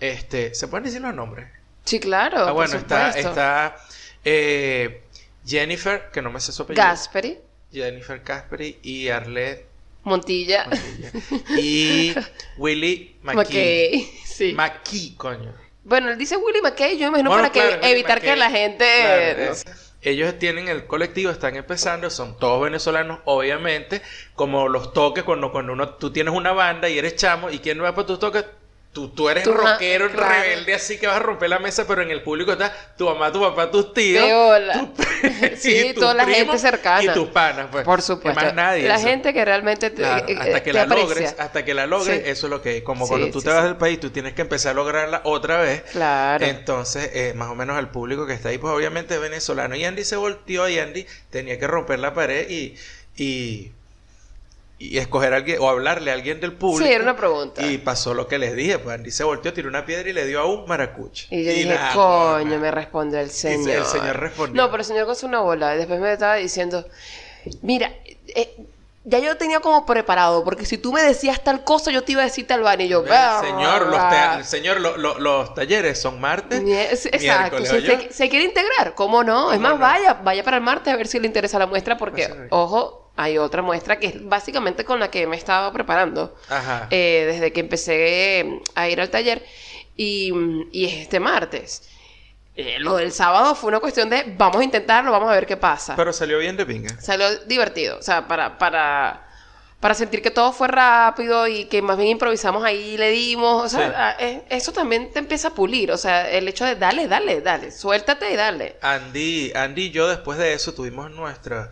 Este, 0.00 0.54
¿se 0.54 0.68
pueden 0.68 0.84
decir 0.84 1.00
los 1.00 1.14
nombres? 1.14 1.48
Sí, 1.84 2.00
claro. 2.00 2.38
ah, 2.40 2.44
por 2.46 2.52
bueno, 2.54 2.76
está 2.76 3.10
está 3.10 3.76
eh, 4.24 5.02
Jennifer, 5.46 6.10
que 6.12 6.22
no 6.22 6.30
me 6.30 6.40
sé 6.40 6.52
su 6.52 6.62
apellido. 6.62 6.82
Gasperi, 6.84 7.38
Jennifer 7.74 8.22
Casperi 8.22 8.78
y 8.82 9.08
Arlette 9.08 9.66
Montilla, 10.04 10.66
Montilla. 10.66 11.10
Y 11.60 12.14
Willy 12.58 13.16
McKee. 13.22 13.34
McKay. 13.36 14.10
Sí. 14.24 14.52
McKee, 14.54 15.14
coño. 15.16 15.52
Bueno, 15.82 16.10
él 16.10 16.18
dice 16.18 16.36
Willy 16.36 16.60
McKay, 16.62 16.96
yo 16.98 17.10
me 17.10 17.20
imagino 17.20 17.30
Bueno, 17.30 17.42
para 17.42 17.52
que 17.52 17.60
claro, 17.78 17.82
evitar 17.86 18.20
que 18.20 18.36
la 18.36 18.50
gente... 18.50 18.84
Claro, 19.00 19.38
no 19.46 19.52
es- 19.52 19.58
sé. 19.60 19.70
Ellos 20.06 20.38
tienen 20.38 20.68
el 20.68 20.86
colectivo, 20.86 21.30
están 21.30 21.56
empezando, 21.56 22.10
son 22.10 22.38
todos 22.38 22.62
venezolanos, 22.62 23.20
obviamente, 23.24 24.02
como 24.34 24.68
los 24.68 24.92
toques, 24.92 25.24
cuando, 25.24 25.50
cuando 25.50 25.72
uno, 25.72 25.94
tú 25.94 26.12
tienes 26.12 26.34
una 26.34 26.52
banda 26.52 26.90
y 26.90 26.98
eres 26.98 27.16
chamo, 27.16 27.48
¿y 27.50 27.58
quién 27.60 27.82
va 27.82 27.94
para 27.94 28.06
tus 28.06 28.18
toques? 28.18 28.44
Tú, 28.94 29.08
tú 29.08 29.28
eres 29.28 29.42
Tú, 29.42 29.52
rockero, 29.52 30.08
claro. 30.10 30.32
rebelde, 30.42 30.72
así 30.72 30.98
que 30.98 31.08
vas 31.08 31.16
a 31.16 31.18
romper 31.18 31.50
la 31.50 31.58
mesa, 31.58 31.84
pero 31.86 32.00
en 32.00 32.10
el 32.12 32.22
público 32.22 32.52
está 32.52 32.72
tu 32.96 33.06
mamá, 33.06 33.32
tu 33.32 33.40
papá, 33.40 33.68
tus 33.70 33.92
tíos. 33.92 34.24
Tu- 34.24 35.04
Sí, 35.56 35.86
y 35.90 35.94
toda 35.94 36.14
la 36.14 36.24
gente 36.24 36.56
cercana. 36.58 37.02
Y 37.02 37.08
tus 37.12 37.26
panas, 37.28 37.66
pues. 37.72 37.84
Por 37.84 38.00
supuesto. 38.02 38.40
Más 38.40 38.54
nadie. 38.54 38.86
la 38.86 38.94
eso. 38.96 39.08
gente 39.08 39.34
que 39.34 39.44
realmente 39.44 39.90
te, 39.90 39.96
Claro, 39.96 40.24
eh, 40.28 40.36
hasta 40.38 40.62
que 40.62 40.70
te 40.70 40.72
la 40.74 40.82
aprecia. 40.82 41.04
logres, 41.08 41.34
hasta 41.38 41.64
que 41.64 41.74
la 41.74 41.86
logres, 41.88 42.22
Sí. 42.22 42.30
eso 42.30 42.46
es 42.46 42.50
lo 42.50 42.62
que 42.62 42.76
es. 42.76 42.82
Como 42.84 43.04
Sí, 43.04 43.08
cuando 43.10 43.30
tú 43.32 43.40
sí, 43.40 43.46
te 43.46 43.52
vas 43.52 43.64
del 43.64 43.76
país, 43.76 43.98
tú 43.98 44.10
tienes 44.10 44.32
que 44.34 44.42
empezar 44.42 44.70
a 44.70 44.74
lograrla 44.74 45.22
otra 45.24 45.58
vez. 45.58 45.82
Claro. 45.90 46.46
Entonces, 46.46 47.10
eh, 47.14 47.32
más 47.34 47.48
o 47.50 47.56
menos 47.56 47.76
el 47.80 47.88
público 47.88 48.26
que 48.28 48.32
está 48.34 48.50
ahí, 48.50 48.58
pues 48.58 48.72
obviamente 48.72 49.14
es 49.14 49.20
venezolano. 49.20 49.74
Y 49.74 49.84
Andy 49.84 50.04
se 50.04 50.14
volteó 50.14 50.68
y 50.68 50.78
Andy 50.78 51.04
tenía 51.30 51.58
que 51.58 51.66
romper 51.66 51.98
la 51.98 52.14
pared 52.14 52.48
y, 52.48 52.76
y, 53.16 53.72
y 54.90 54.98
escoger 54.98 55.32
a 55.32 55.36
alguien 55.36 55.58
o 55.60 55.68
hablarle 55.68 56.10
a 56.10 56.14
alguien 56.14 56.40
del 56.40 56.52
público. 56.52 56.86
Sí, 56.86 56.92
era 56.92 57.02
una 57.04 57.16
pregunta. 57.16 57.62
Y 57.64 57.78
pasó 57.78 58.14
lo 58.14 58.26
que 58.28 58.38
les 58.38 58.54
dije, 58.54 58.78
pues 58.78 58.94
Andy 58.96 59.10
se 59.10 59.24
volteó, 59.24 59.52
tiró 59.52 59.68
una 59.68 59.86
piedra 59.86 60.08
y 60.08 60.12
le 60.12 60.26
dio 60.26 60.40
a 60.40 60.46
un 60.46 60.66
maracucho. 60.66 61.26
Y 61.30 61.44
yo 61.44 61.50
dije, 61.52 61.74
nada, 61.74 61.92
coño, 61.94 62.58
me 62.58 62.70
respondió 62.70 63.20
el 63.20 63.30
señor. 63.30 63.70
el 63.78 63.84
señor 63.84 64.18
respondió. 64.20 64.62
No, 64.62 64.70
pero 64.70 64.80
el 64.82 64.84
señor 64.86 65.06
con 65.06 65.16
una 65.28 65.40
bola. 65.40 65.74
Y 65.74 65.78
después 65.78 66.00
me 66.00 66.12
estaba 66.12 66.34
diciendo, 66.36 66.86
mira, 67.62 67.92
eh, 68.34 68.54
ya 69.06 69.18
yo 69.18 69.36
tenía 69.36 69.60
como 69.60 69.84
preparado, 69.84 70.42
porque 70.44 70.64
si 70.64 70.78
tú 70.78 70.90
me 70.90 71.02
decías 71.02 71.42
tal 71.44 71.62
cosa, 71.62 71.90
yo 71.90 72.02
te 72.04 72.12
iba 72.12 72.22
a 72.22 72.24
decir 72.24 72.46
tal 72.46 72.62
vaina. 72.62 72.84
Y 72.84 72.88
yo, 72.88 73.04
El 73.04 73.46
señor, 73.46 73.86
los, 73.88 74.08
te- 74.08 74.44
señor 74.44 74.80
lo- 74.80 74.96
lo- 74.96 75.18
los 75.18 75.54
talleres 75.54 76.00
son 76.00 76.20
martes. 76.20 76.62
Es- 76.66 77.06
Exacto, 77.06 77.64
se, 77.66 78.28
quiere 78.30 78.46
integrar, 78.46 78.94
¿cómo 78.94 79.22
no? 79.22 79.52
Es 79.52 79.58
¿Cómo 79.58 79.68
más, 79.68 79.72
no? 79.74 79.78
vaya, 79.80 80.14
vaya 80.24 80.42
para 80.42 80.56
el 80.56 80.62
martes 80.62 80.92
a 80.92 80.96
ver 80.96 81.06
si 81.06 81.20
le 81.20 81.26
interesa 81.26 81.58
la 81.58 81.66
muestra, 81.66 81.98
porque, 81.98 82.26
Pues 82.28 82.38
sí. 82.40 82.46
ojo, 82.50 83.03
hay 83.16 83.38
otra 83.38 83.62
muestra 83.62 83.98
que 83.98 84.06
es 84.08 84.24
básicamente 84.28 84.84
con 84.84 84.98
la 85.00 85.10
que 85.10 85.26
me 85.26 85.36
estaba 85.36 85.72
preparando 85.72 86.34
Ajá. 86.48 86.88
eh, 86.90 87.24
desde 87.32 87.52
que 87.52 87.60
empecé 87.60 88.40
eh, 88.40 88.60
a 88.74 88.88
ir 88.88 89.00
al 89.00 89.10
taller 89.10 89.44
y, 89.96 90.32
y 90.72 90.86
es 90.86 90.94
este 90.94 91.20
martes. 91.20 91.88
Eh, 92.56 92.76
lo 92.78 92.96
del 92.96 93.10
sábado 93.12 93.54
fue 93.54 93.68
una 93.68 93.80
cuestión 93.80 94.08
de 94.10 94.24
vamos 94.36 94.60
a 94.60 94.64
intentarlo, 94.64 95.10
vamos 95.10 95.28
a 95.30 95.34
ver 95.34 95.46
qué 95.46 95.56
pasa. 95.56 95.96
Pero 95.96 96.12
salió 96.12 96.38
bien 96.38 96.56
de 96.56 96.64
pinga. 96.66 97.00
Salió 97.00 97.26
divertido, 97.46 97.98
o 97.98 98.02
sea, 98.02 98.28
para, 98.28 98.58
para, 98.58 99.26
para 99.80 99.94
sentir 99.94 100.22
que 100.22 100.30
todo 100.30 100.52
fue 100.52 100.68
rápido 100.68 101.48
y 101.48 101.64
que 101.64 101.82
más 101.82 101.96
bien 101.96 102.10
improvisamos 102.10 102.62
ahí 102.64 102.94
y 102.94 102.96
le 102.96 103.10
dimos, 103.10 103.64
o 103.64 103.68
sea, 103.68 103.88
Sí. 103.88 103.94
a- 103.96 104.16
eh, 104.20 104.44
eso 104.50 104.72
también 104.72 105.10
te 105.12 105.18
empieza 105.18 105.48
a 105.48 105.54
pulir, 105.54 105.90
o 105.90 105.96
sea, 105.96 106.30
el 106.30 106.46
hecho 106.46 106.64
de 106.64 106.76
dale, 106.76 107.08
dale, 107.08 107.40
dale, 107.40 107.72
suéltate 107.72 108.32
y 108.32 108.36
dale. 108.36 108.76
Andy, 108.82 109.52
Andy 109.54 109.86
y 109.86 109.90
yo 109.90 110.06
después 110.08 110.38
de 110.38 110.52
eso 110.52 110.74
tuvimos 110.74 111.10
nuestra 111.10 111.70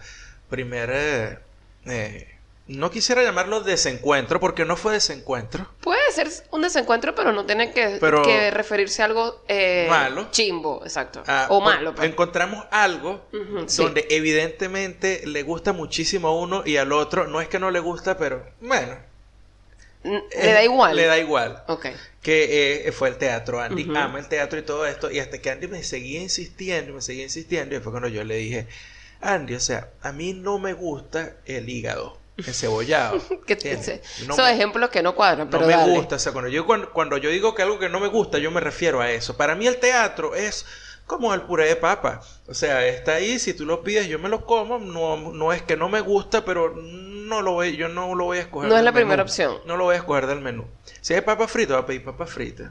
primera... 0.53 0.95
eh, 0.95 1.39
eh, 1.87 2.29
no 2.69 2.93
quisiera 2.93 3.25
llamarlo 3.25 3.61
desencuentro 3.61 4.39
porque 4.39 4.65
no 4.65 4.77
fue 4.77 4.93
desencuentro. 4.93 5.69
Puede 5.81 6.01
ser 6.13 6.29
un 6.53 6.63
desencuentro, 6.63 7.13
pero 7.13 7.33
no 7.33 7.45
tiene 7.45 7.73
que, 7.73 7.99
Pero- 8.01 8.23
que 8.23 8.53
referirse 8.53 9.03
a 9.03 9.07
algo 9.07 9.43
eh, 9.49 9.87
Malo. 9.91 10.29
chimbo, 10.31 10.81
exacto. 10.85 11.25
Ah, 11.27 11.49
o 11.51 11.61
malo. 11.61 11.93
pues. 11.95 12.09
Encontramos 12.09 12.65
algo 12.71 13.27
donde 13.77 14.07
evidentemente 14.11 15.23
le 15.27 15.43
gusta 15.43 15.73
muchísimo 15.73 16.29
a 16.29 16.37
uno 16.41 16.63
y 16.65 16.77
al 16.77 16.93
otro. 16.93 17.27
No 17.27 17.41
es 17.41 17.49
que 17.49 17.59
no 17.59 17.73
le 17.73 17.81
gusta, 17.81 18.17
pero 18.17 18.47
bueno. 18.61 18.97
N- 20.05 20.23
eh, 20.31 20.47
Le 20.47 20.53
da 20.53 20.63
igual. 20.65 20.97
Le 20.97 21.07
da 21.07 21.19
igual. 21.19 21.65
Ok. 21.67 21.87
Que 22.23 22.87
eh, 22.87 22.93
fue 22.93 23.09
el 23.09 23.17
teatro. 23.17 23.61
Andy 23.61 23.91
ama 23.97 24.21
el 24.21 24.29
teatro 24.29 24.59
y 24.59 24.63
todo 24.63 24.87
esto. 24.87 25.11
Y 25.11 25.19
hasta 25.19 25.39
que 25.39 25.51
Andy 25.51 25.67
me 25.67 25.83
seguía 25.83 26.21
insistiendo, 26.23 26.95
me 26.95 27.01
seguía 27.03 27.25
insistiendo. 27.25 27.75
Y 27.77 27.81
fue 27.81 27.91
cuando 27.93 28.09
yo 28.09 28.23
le 28.25 28.37
dije, 28.37 28.67
Andy, 29.23 29.55
o 29.55 29.61
sea, 29.61 29.89
a 30.03 30.13
mí 30.13 30.33
no 30.35 30.59
me 30.59 30.73
gusta 30.75 31.37
el 31.47 31.69
hígado 31.69 32.19
encebollado. 32.37 33.21
Que. 33.47 34.01
No 34.27 34.35
son 34.37 34.45
me- 34.47 34.53
ejemplos 34.53 34.91
que 34.91 35.03
no 35.03 35.15
cuadran, 35.15 35.49
no 35.49 35.51
pero 35.51 35.67
me 35.67 35.73
dale. 35.75 35.95
gusta. 35.97 36.17
O 36.17 36.19
sea, 36.19 36.33
cuando 36.33 36.51
yo, 36.51 36.67
cuando, 36.67 36.93
cuando 36.93 37.17
yo 37.19 37.31
digo 37.31 37.55
que 37.55 37.63
algo 37.63 37.79
que 37.79 37.89
no 37.89 38.01
me 38.01 38.09
gusta, 38.09 38.39
yo 38.39 38.51
me 38.51 38.61
refiero 38.61 39.01
a 39.01 39.11
eso. 39.11 39.37
Para 39.37 39.55
mí 39.55 39.67
el 39.67 39.79
teatro 39.79 40.35
es 40.35 40.67
como 41.07 41.33
el 41.35 41.43
puré 41.43 41.67
de 41.69 41.77
papa. 41.77 42.21
O 42.49 42.55
sea, 42.55 42.87
está 42.87 43.15
ahí, 43.15 43.39
si 43.39 43.55
tú 43.55 43.65
lo 43.67 43.83
pides, 43.83 44.09
yo 44.09 44.19
me 44.19 44.29
lo 44.29 44.45
como. 44.45 44.79
No, 44.79 45.17
no 45.33 45.53
es 45.53 45.63
que 45.63 45.77
no 45.77 45.89
me 45.89 46.01
gusta, 46.01 46.45
pero 46.45 46.75
no 47.37 47.43
lo 47.43 47.53
voy, 47.53 47.77
yo 47.77 47.89
no 47.89 48.15
lo 48.15 48.25
voy 48.25 48.39
a 48.39 48.43
escoger. 48.43 48.69
No 48.71 48.77
es 48.77 48.85
la 48.85 48.93
primera 48.93 49.23
opción. 49.23 49.57
No 49.67 49.77
lo 49.77 49.85
voy 49.85 49.95
a 49.95 49.99
escoger 49.99 50.27
del 50.27 50.41
menú. 50.41 50.65
Si 51.01 51.15
hay 51.15 51.21
papa 51.23 51.49
frita, 51.49 51.75
voy 51.75 51.83
a 51.83 51.87
pedir 51.87 52.05
papa 52.05 52.27
frita. 52.27 52.71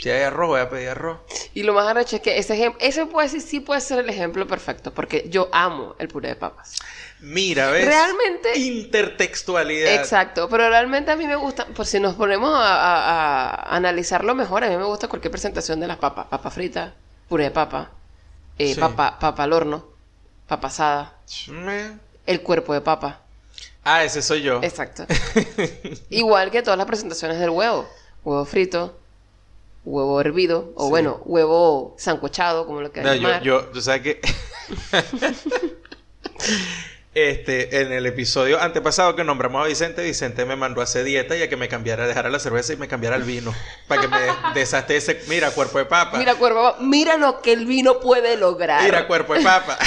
si 0.00 0.10
hay 0.10 0.22
arroz, 0.22 0.48
voy 0.48 0.60
a 0.60 0.68
pedir 0.68 0.88
arroz. 0.88 1.18
Y 1.54 1.62
lo 1.62 1.72
más 1.74 1.86
arrecho 1.86 2.16
es 2.16 2.22
que 2.22 2.38
ese 2.38 2.54
ejemplo, 2.54 2.80
ese 2.84 3.06
puede 3.06 3.28
ser, 3.28 3.40
sí 3.40 3.60
puede 3.60 3.80
ser 3.80 3.98
el 4.00 4.08
ejemplo 4.10 4.46
perfecto, 4.46 4.92
porque 4.92 5.26
yo 5.28 5.48
amo 5.52 5.94
el 5.98 6.08
puré 6.08 6.28
de 6.30 6.36
papas. 6.36 6.76
Mira, 7.20 7.70
¿ves? 7.70 7.84
Realmente- 7.86 8.58
Intertextualidad. 8.58 9.94
Exacto, 9.94 10.48
pero 10.48 10.68
realmente 10.68 11.10
a 11.10 11.16
mí 11.16 11.26
me 11.26 11.36
gusta, 11.36 11.66
por 11.66 11.86
si 11.86 12.00
nos 12.00 12.14
ponemos 12.14 12.50
a, 12.54 12.74
a- 12.74 13.50
a 13.50 13.76
analizarlo 13.76 14.34
mejor, 14.34 14.64
a 14.64 14.68
mí 14.68 14.76
me 14.76 14.84
gusta 14.84 15.08
cualquier 15.08 15.30
presentación 15.30 15.80
de 15.80 15.86
las 15.86 15.98
papas, 15.98 16.26
papa 16.26 16.50
frita, 16.50 16.94
puré 17.28 17.44
de 17.44 17.50
papa, 17.50 17.90
eh, 18.58 18.74
Sí. 18.74 18.80
papa, 18.80 19.18
papa 19.18 19.42
al 19.44 19.52
horno, 19.52 19.84
papa 20.46 20.68
asada, 20.68 21.14
Me- 21.48 21.92
el 22.26 22.42
cuerpo 22.42 22.72
de 22.74 22.80
papa. 22.80 23.20
Ah, 23.84 24.04
ese 24.04 24.20
soy 24.22 24.42
yo. 24.42 24.60
Exacto. 24.62 25.06
Igual 26.10 26.50
que 26.50 26.62
todas 26.62 26.76
las 26.78 26.86
presentaciones 26.86 27.38
del 27.38 27.50
huevo. 27.50 27.88
Huevo 28.24 28.44
frito, 28.44 28.98
huevo 29.84 30.20
hervido, 30.20 30.72
o 30.76 30.84
Sí. 30.84 30.90
bueno, 30.90 31.22
huevo 31.24 31.94
sancochado, 31.98 32.66
como 32.66 32.80
lo 32.82 32.88
No, 32.88 32.92
quieras 32.92 33.16
yo, 33.16 33.22
llamar. 33.22 33.42
yo, 33.42 33.64
tú 33.66 33.80
sabes 33.80 34.02
que. 34.02 34.20
este, 37.14 37.80
en 37.80 37.92
el 37.92 38.06
episodio 38.06 38.60
antepasado 38.60 39.16
que 39.16 39.24
nombramos 39.24 39.64
a 39.64 39.68
Vicente, 39.68 40.02
Vicente 40.02 40.44
me 40.44 40.54
mandó 40.56 40.80
a 40.80 40.84
hacer 40.84 41.04
dieta 41.04 41.36
y 41.36 41.42
a 41.42 41.48
que 41.48 41.56
me 41.56 41.68
cambiara, 41.68 42.06
dejara 42.06 42.28
la 42.30 42.38
cerveza 42.38 42.72
y 42.72 42.76
me 42.76 42.86
cambiara 42.88 43.16
el 43.16 43.24
vino. 43.24 43.54
Para 43.88 44.02
que 44.02 44.08
me 44.08 44.18
desaste 44.54 44.96
ese. 44.96 45.20
Mira, 45.28 45.50
cuerpo 45.50 45.78
de 45.78 45.86
papa. 45.86 46.18
Mira, 46.18 46.34
cuerpo, 46.36 46.58
de 46.58 46.70
papa, 46.72 46.82
mira 46.82 47.16
lo 47.16 47.40
que 47.40 47.52
el 47.54 47.66
vino 47.66 48.00
puede 48.00 48.36
lograr. 48.36 48.84
Mira, 48.84 49.06
cuerpo 49.06 49.34
de 49.34 49.42
papa. 49.42 49.78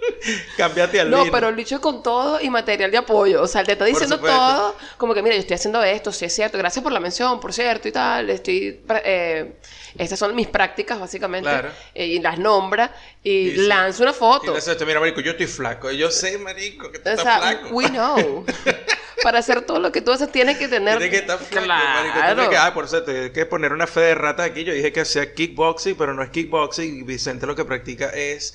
Cámbiate 0.56 1.00
al 1.00 1.10
No, 1.10 1.20
vino. 1.20 1.32
pero 1.32 1.48
el 1.48 1.54
bicho 1.54 1.80
con 1.80 2.02
todo 2.02 2.40
y 2.40 2.50
material 2.50 2.90
de 2.90 2.98
apoyo. 2.98 3.42
O 3.42 3.46
sea, 3.46 3.64
te 3.64 3.72
está 3.72 3.84
diciendo 3.84 4.18
todo, 4.18 4.76
como 4.96 5.14
que 5.14 5.22
mira, 5.22 5.34
yo 5.34 5.40
estoy 5.40 5.54
haciendo 5.54 5.82
esto, 5.82 6.12
sí 6.12 6.24
es 6.24 6.34
cierto, 6.34 6.58
gracias 6.58 6.82
por 6.82 6.92
la 6.92 7.00
mención, 7.00 7.40
por 7.40 7.52
cierto, 7.52 7.88
y 7.88 7.92
tal. 7.92 8.30
Estoy. 8.30 8.80
eh, 9.04 9.52
estas 9.98 10.18
son 10.18 10.34
mis 10.34 10.46
prácticas, 10.46 10.98
básicamente. 11.00 11.48
Claro. 11.50 11.70
eh, 11.94 12.06
y 12.06 12.18
las 12.20 12.38
nombra 12.38 12.94
y, 13.22 13.30
Y 13.30 13.50
sí. 13.52 13.56
lanza 13.66 14.02
una 14.02 14.12
Y 14.12 14.14
foto. 14.14 14.54
dice 14.54 14.72
esto, 14.72 14.86
mira, 14.86 15.00
marico, 15.00 15.20
yo 15.20 15.32
estoy 15.32 15.46
flaco. 15.46 15.90
Yo 15.90 16.10
sé, 16.10 16.38
marico, 16.38 16.90
que 16.92 16.98
tú 16.98 17.08
O 17.08 17.12
estás 17.12 17.24
sea, 17.24 17.38
flaco. 17.40 17.68
we 17.74 17.88
know. 17.88 18.44
Para 19.22 19.40
hacer 19.40 19.60
todo 19.62 19.78
lo 19.80 19.92
que 19.92 20.00
tú 20.00 20.12
haces, 20.12 20.32
tienes 20.32 20.56
que 20.56 20.66
tener. 20.66 20.96
Tienes 20.96 21.10
que 21.10 21.18
estar 21.26 21.38
flaco, 21.38 21.66
Claro. 21.66 22.08
marico. 22.08 22.26
Tienes 22.34 22.48
que, 22.48 22.56
ah, 22.56 22.72
por 22.72 22.88
cierto, 22.88 23.10
hay 23.10 23.30
que 23.32 23.44
poner 23.44 23.72
una 23.74 23.86
fe 23.86 24.00
de 24.00 24.14
rata 24.14 24.44
aquí. 24.44 24.64
Yo 24.64 24.72
dije 24.72 24.92
que 24.92 25.00
hacía 25.00 25.34
kickboxing, 25.34 25.94
pero 25.96 26.14
no 26.14 26.22
es 26.22 26.30
kickboxing. 26.30 27.00
Y 27.00 27.02
Vicente 27.02 27.46
lo 27.46 27.54
que 27.54 27.66
practica 27.66 28.08
es 28.10 28.54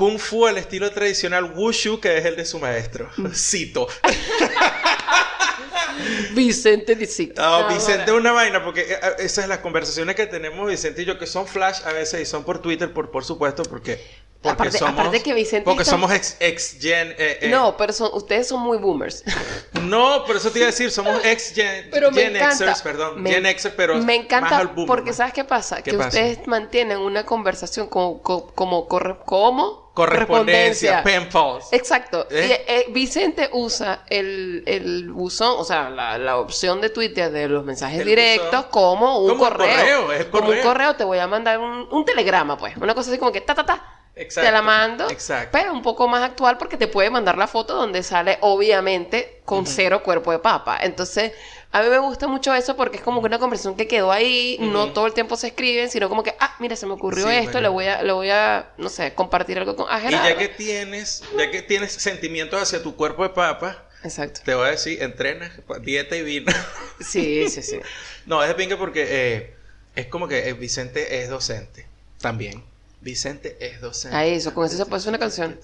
Kung 0.00 0.18
Fu 0.18 0.46
al 0.46 0.56
estilo 0.56 0.90
tradicional 0.90 1.52
Wushu, 1.54 2.00
que 2.00 2.16
es 2.16 2.24
el 2.24 2.34
de 2.34 2.46
su 2.46 2.58
maestro. 2.58 3.10
Mm. 3.18 3.34
Cito. 3.34 3.86
Vicente 6.32 6.94
dice. 6.94 7.34
No, 7.36 7.68
Vicente 7.68 8.04
es 8.04 8.16
una 8.16 8.32
vaina, 8.32 8.64
porque 8.64 8.80
eh, 8.80 8.94
eh, 8.94 9.12
esas 9.18 9.42
son 9.42 9.50
las 9.50 9.58
conversaciones 9.58 10.16
que 10.16 10.24
tenemos 10.24 10.66
Vicente 10.66 11.02
y 11.02 11.04
yo, 11.04 11.18
que 11.18 11.26
son 11.26 11.46
flash 11.46 11.82
a 11.84 11.92
veces 11.92 12.22
y 12.22 12.24
son 12.24 12.44
por 12.44 12.62
Twitter, 12.62 12.94
por, 12.94 13.10
por 13.10 13.26
supuesto, 13.26 13.62
porque, 13.64 14.02
porque 14.42 14.62
Aparte- 14.68 14.78
somos... 14.78 14.94
aparte 14.98 15.22
que 15.22 15.34
Vicente 15.34 15.64
Porque 15.64 15.82
está- 15.82 15.90
somos 15.92 16.10
ex, 16.12 16.36
ex 16.40 16.78
gen... 16.80 17.10
eh, 17.18 17.38
eh, 17.42 17.48
No, 17.50 17.76
pero 17.76 17.92
son, 17.92 18.10
ustedes 18.14 18.48
son 18.48 18.60
muy 18.60 18.78
boomers. 18.78 19.22
No, 19.82 20.24
por 20.24 20.36
eso 20.36 20.50
te 20.50 20.58
iba 20.58 20.66
a 20.68 20.70
decir, 20.70 20.90
somos 20.90 21.24
ex 21.24 21.52
gen, 21.54 21.88
Pero 21.90 22.10
me 22.10 22.22
gen 22.22 22.36
encanta. 22.36 22.56
Xers, 22.56 22.82
perdón. 22.82 23.22
Me- 23.22 23.30
gen 23.32 23.44
Xers, 23.44 23.74
pero 23.76 23.94
me 23.96 24.00
más 24.02 24.14
encanta 24.16 24.58
al 24.58 24.68
boomer, 24.68 24.86
porque. 24.86 25.12
¿sabes 25.12 25.32
qué 25.32 25.44
pasa? 25.44 25.76
¿Qué 25.82 25.90
que 25.92 25.96
pasa? 25.96 26.08
ustedes 26.08 26.46
mantienen 26.46 26.98
una 26.98 27.24
conversación 27.24 27.86
como, 27.88 28.20
como, 28.22 28.54
como, 28.54 28.86
¿cómo? 29.24 29.90
Correspondencia, 29.94 31.02
pen 31.02 31.28
pals. 31.28 31.66
Exacto. 31.72 32.26
¿Eh? 32.30 32.84
Y, 32.88 32.92
Vicente 32.92 33.48
usa 33.52 34.04
el, 34.08 34.62
el 34.66 35.10
buzón, 35.10 35.54
o 35.58 35.64
sea, 35.64 35.90
la, 35.90 36.16
la 36.18 36.38
opción 36.38 36.80
de 36.80 36.90
Twitter 36.90 37.30
de 37.30 37.48
los 37.48 37.64
mensajes 37.64 38.00
El 38.00 38.06
directos 38.06 38.50
buzón. 38.50 38.66
como 38.70 39.18
un 39.20 39.28
Como 39.30 39.44
correo. 39.44 39.68
correo, 39.76 40.12
es 40.12 40.20
el 40.20 40.30
Como 40.30 40.42
un 40.44 40.48
correo. 40.50 40.62
correo 40.64 40.96
te 40.96 41.04
voy 41.04 41.18
a 41.18 41.26
mandar 41.26 41.58
un, 41.58 41.88
un 41.90 42.04
telegrama, 42.04 42.56
pues. 42.56 42.76
Una 42.76 42.94
cosa 42.94 43.10
así 43.10 43.18
como 43.18 43.32
que 43.32 43.40
ta, 43.40 43.54
ta, 43.54 43.64
ta. 43.66 43.96
Exacto, 44.16 44.48
Te 44.48 44.52
la 44.52 44.60
mando. 44.62 45.08
exacto. 45.10 45.50
Pero 45.52 45.72
un 45.72 45.82
poco 45.82 46.06
más 46.08 46.22
actual 46.22 46.58
porque 46.58 46.76
te 46.76 46.88
puede 46.88 47.10
mandar 47.10 47.38
la 47.38 47.46
foto 47.46 47.74
donde 47.74 48.02
sale, 48.02 48.38
obviamente, 48.42 49.40
con 49.44 49.66
cero 49.66 50.02
cuerpo 50.02 50.32
de 50.32 50.40
papa. 50.40 50.78
Entonces, 50.82 51.32
a 51.72 51.80
mí 51.82 51.88
me 51.88 51.98
gusta 51.98 52.26
mucho 52.26 52.52
eso 52.54 52.76
porque 52.76 52.96
es 52.98 53.02
como 53.02 53.20
que 53.22 53.28
una 53.28 53.38
conversación 53.38 53.76
que 53.76 53.86
quedó 53.86 54.12
ahí. 54.12 54.58
No 54.60 54.92
todo 54.92 55.06
el 55.06 55.14
tiempo 55.14 55.36
se 55.36 55.46
escriben, 55.48 55.88
sino 55.90 56.08
como 56.08 56.22
que, 56.22 56.34
ah, 56.40 56.54
mira, 56.58 56.76
se 56.76 56.86
me 56.86 56.92
ocurrió 56.92 57.28
Sí, 57.28 57.34
esto, 57.34 57.52
bueno. 57.52 57.60
le 57.62 57.68
voy 57.68 57.86
a, 57.86 58.02
le 58.02 58.12
voy 58.12 58.30
a, 58.30 58.70
no 58.78 58.88
sé, 58.88 59.14
compartir 59.14 59.58
algo 59.58 59.76
con. 59.76 59.86
Ah, 59.88 60.00
Y 60.06 60.10
ya 60.10 60.36
que 60.36 60.48
tienes, 60.48 61.22
ya 61.38 61.50
que 61.50 61.62
tienes 61.62 61.92
sentimientos 61.92 62.60
hacia 62.60 62.82
tu 62.82 62.96
cuerpo 62.96 63.22
de 63.22 63.30
papa, 63.30 63.84
Exacto. 64.02 64.40
te 64.44 64.54
voy 64.54 64.66
a 64.66 64.70
decir, 64.72 65.02
entrena, 65.02 65.50
dieta 65.82 66.16
y 66.16 66.22
vino. 66.22 66.52
Sí, 67.00 67.48
sí, 67.48 67.62
sí. 67.62 67.80
no, 68.26 68.42
es 68.42 68.48
de 68.48 68.54
pinga 68.54 68.76
porque 68.76 69.06
eh, 69.08 69.54
es 69.94 70.06
como 70.06 70.28
que 70.28 70.48
eh, 70.48 70.52
Vicente 70.52 71.22
es 71.22 71.30
docente 71.30 71.86
también. 72.20 72.62
Vicente 73.00 73.56
es 73.60 73.80
docente. 73.80 74.16
Ahí, 74.16 74.34
eso, 74.34 74.52
con 74.52 74.66
eso 74.66 74.76
se 74.76 74.84
puede 74.86 74.96
hacer 74.98 75.08
una 75.10 75.18
canción. 75.18 75.58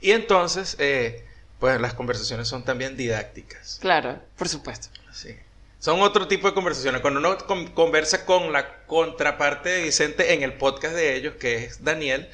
Y 0.00 0.10
entonces, 0.12 0.76
eh, 0.78 1.24
pues 1.58 1.80
las 1.80 1.94
conversaciones 1.94 2.48
son 2.48 2.64
también 2.64 2.96
didácticas. 2.96 3.78
Claro, 3.80 4.20
por 4.36 4.48
supuesto. 4.48 4.88
Sí. 5.12 5.36
Son 5.78 6.00
otro 6.00 6.26
tipo 6.26 6.48
de 6.48 6.54
conversaciones. 6.54 7.00
Cuando 7.00 7.20
uno 7.20 7.36
con- 7.38 7.68
conversa 7.72 8.24
con 8.24 8.52
la 8.52 8.84
contraparte 8.86 9.68
de 9.68 9.82
Vicente 9.82 10.32
en 10.32 10.42
el 10.42 10.54
podcast 10.54 10.94
de 10.94 11.14
ellos, 11.16 11.34
que 11.36 11.64
es 11.64 11.84
Daniel, 11.84 12.28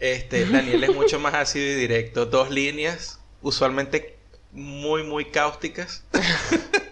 este, 0.00 0.46
Daniel 0.50 0.82
es 0.84 0.94
mucho 0.94 1.18
más 1.20 1.34
ácido 1.34 1.66
y 1.66 1.74
directo. 1.74 2.26
Dos 2.26 2.50
líneas, 2.50 3.20
usualmente 3.42 4.16
muy, 4.52 5.02
muy 5.02 5.30
cáusticas. 5.30 6.04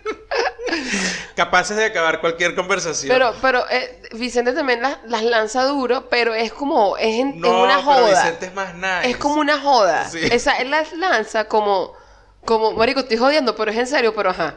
Capaces 1.36 1.76
de 1.76 1.84
acabar 1.86 2.20
cualquier 2.20 2.54
conversación. 2.54 3.12
Pero, 3.12 3.34
pero 3.40 3.68
eh, 3.70 4.02
Vicente 4.14 4.52
también 4.52 4.82
las, 4.82 4.98
las 5.06 5.22
lanza 5.22 5.64
duro, 5.64 6.08
pero 6.08 6.34
es 6.34 6.52
como, 6.52 6.96
es 6.96 7.20
en, 7.20 7.40
no, 7.40 7.62
una 7.62 7.76
pero 7.76 7.82
joda. 7.82 8.08
Vicente 8.22 8.46
es 8.46 8.54
más 8.54 8.74
nice. 8.74 9.10
Es 9.10 9.16
como 9.16 9.36
una 9.40 9.60
joda. 9.60 10.08
Sí. 10.08 10.20
Esa, 10.30 10.56
él 10.58 10.70
las 10.70 10.92
lanza 10.92 11.44
como, 11.44 11.94
como, 12.44 12.72
marico, 12.72 13.00
estoy 13.00 13.16
jodiendo, 13.16 13.54
pero 13.56 13.70
es 13.70 13.76
en 13.78 13.86
serio, 13.86 14.14
pero 14.14 14.30
ajá. 14.30 14.56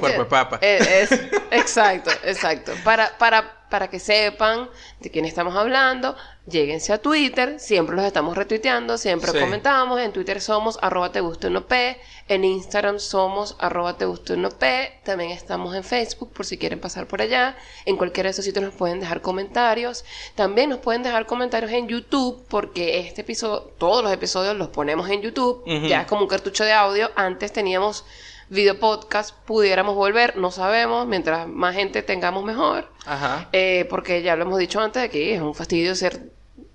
Cuerpo 0.00 0.24
de 0.24 0.24
papa. 0.24 0.58
Eh, 0.62 1.08
es- 1.08 1.20
exacto, 1.52 2.10
exacto. 2.24 2.72
Para, 2.82 3.16
para, 3.18 3.55
para 3.70 3.88
que 3.88 3.98
sepan 3.98 4.68
de 5.00 5.10
quién 5.10 5.24
estamos 5.24 5.56
hablando, 5.56 6.16
lléguense 6.46 6.92
a 6.92 6.98
Twitter, 6.98 7.58
siempre 7.58 7.96
los 7.96 8.04
estamos 8.04 8.36
retuiteando, 8.36 8.96
siempre 8.98 9.32
Sí. 9.32 9.40
comentamos, 9.40 10.00
en 10.00 10.12
Twitter 10.12 10.40
somos 10.40 10.78
arroba 10.82 11.10
te 11.10 11.20
gusta 11.20 11.48
uno 11.48 11.66
P, 11.66 12.00
en 12.28 12.44
Instagram 12.44 12.98
somos 13.00 13.56
arroba 13.58 13.96
te 13.96 14.04
gusta 14.04 14.34
uno 14.34 14.50
P, 14.50 15.00
también 15.04 15.30
estamos 15.30 15.74
en 15.74 15.82
Facebook 15.82 16.32
por 16.32 16.46
si 16.46 16.56
quieren 16.58 16.80
pasar 16.80 17.06
por 17.08 17.20
allá, 17.22 17.56
en 17.84 17.96
cualquiera 17.96 18.28
de 18.28 18.32
esos 18.32 18.44
sitios 18.44 18.64
nos 18.64 18.74
pueden 18.74 19.00
dejar 19.00 19.20
comentarios, 19.22 20.04
también 20.36 20.70
nos 20.70 20.78
pueden 20.78 21.02
dejar 21.02 21.26
comentarios 21.26 21.72
en 21.72 21.88
YouTube, 21.88 22.44
porque 22.48 23.00
este 23.00 23.22
episodio, 23.22 23.72
todos 23.78 24.02
los 24.04 24.12
episodios 24.12 24.54
los 24.56 24.68
ponemos 24.68 25.08
en 25.10 25.22
YouTube, 25.22 25.64
ya 25.88 26.02
es 26.02 26.06
como 26.06 26.22
un 26.22 26.28
cartucho 26.28 26.64
de 26.64 26.72
audio, 26.72 27.10
antes 27.16 27.52
teníamos 27.52 28.04
video 28.48 28.78
podcast, 28.78 29.34
pudiéramos 29.44 29.94
volver, 29.94 30.36
no 30.36 30.50
sabemos, 30.50 31.06
mientras 31.06 31.48
más 31.48 31.74
gente 31.74 32.02
tengamos 32.02 32.44
mejor. 32.44 32.90
Ajá. 33.04 33.48
Eh, 33.52 33.86
porque 33.90 34.22
ya 34.22 34.36
lo 34.36 34.42
hemos 34.42 34.58
dicho 34.58 34.80
antes 34.80 35.02
aquí, 35.02 35.30
es 35.30 35.40
un 35.40 35.54
fastidio 35.54 35.92
hacer 35.92 36.30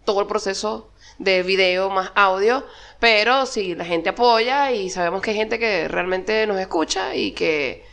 todo 0.05 0.21
el 0.21 0.27
proceso 0.27 0.89
de 1.19 1.43
video 1.43 1.89
más 1.89 2.11
audio, 2.15 2.65
pero 2.99 3.45
si 3.45 3.75
la 3.75 3.85
gente 3.85 4.09
apoya 4.09 4.71
y 4.71 4.89
sabemos 4.89 5.21
que 5.21 5.31
hay 5.31 5.37
gente 5.37 5.59
que 5.59 5.87
realmente 5.87 6.47
nos 6.47 6.59
escucha 6.59 7.15
y 7.15 7.31
que 7.31 7.89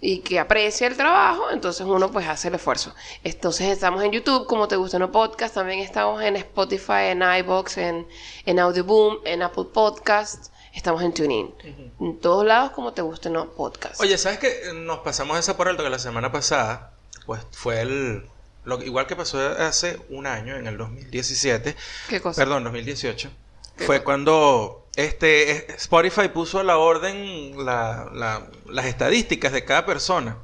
y 0.00 0.18
que 0.20 0.38
aprecia 0.38 0.86
el 0.86 0.96
trabajo, 0.96 1.50
entonces 1.50 1.84
uno 1.86 2.10
pues 2.10 2.26
hace 2.28 2.48
el 2.48 2.54
esfuerzo. 2.54 2.94
Entonces 3.24 3.68
estamos 3.68 4.02
en 4.04 4.12
YouTube, 4.12 4.46
como 4.46 4.68
te 4.68 4.76
gusta 4.76 4.98
no 4.98 5.10
podcast, 5.10 5.54
también 5.54 5.80
estamos 5.80 6.22
en 6.22 6.36
Spotify, 6.36 7.10
en 7.10 7.22
iBox, 7.22 7.78
en, 7.78 8.06
en 8.46 8.58
Audioboom, 8.60 9.18
en 9.24 9.42
Apple 9.42 9.66
Podcast, 9.72 10.52
estamos 10.78 11.02
en 11.02 11.12
TuneIn. 11.12 11.54
En 12.00 12.18
todos 12.20 12.46
lados 12.46 12.70
como 12.70 12.92
te 12.94 13.02
gusta 13.02 13.28
no 13.28 13.50
podcast. 13.50 14.00
Oye, 14.00 14.16
¿sabes 14.16 14.38
que 14.38 14.72
nos 14.74 15.00
pasamos 15.00 15.38
esa 15.38 15.56
por 15.56 15.68
alto 15.68 15.82
que 15.82 15.90
la 15.90 15.98
semana 15.98 16.32
pasada, 16.32 16.92
pues 17.26 17.40
fue 17.52 17.80
el 17.82 18.24
lo, 18.64 18.82
igual 18.82 19.06
que 19.06 19.16
pasó 19.16 19.38
hace 19.58 19.98
un 20.10 20.26
año 20.26 20.56
en 20.56 20.66
el 20.66 20.76
2017, 20.78 21.74
¿Qué 22.08 22.20
cosa? 22.20 22.40
perdón, 22.40 22.64
2018, 22.64 23.30
¿Qué 23.76 23.84
fue 23.84 23.96
cosa? 23.96 24.04
cuando 24.04 24.86
este 24.96 25.72
Spotify 25.74 26.28
puso 26.28 26.58
a 26.60 26.64
la 26.64 26.76
orden 26.78 27.64
la- 27.64 28.10
la- 28.14 28.46
las 28.68 28.86
estadísticas 28.86 29.52
de 29.52 29.64
cada 29.64 29.84
persona. 29.86 30.36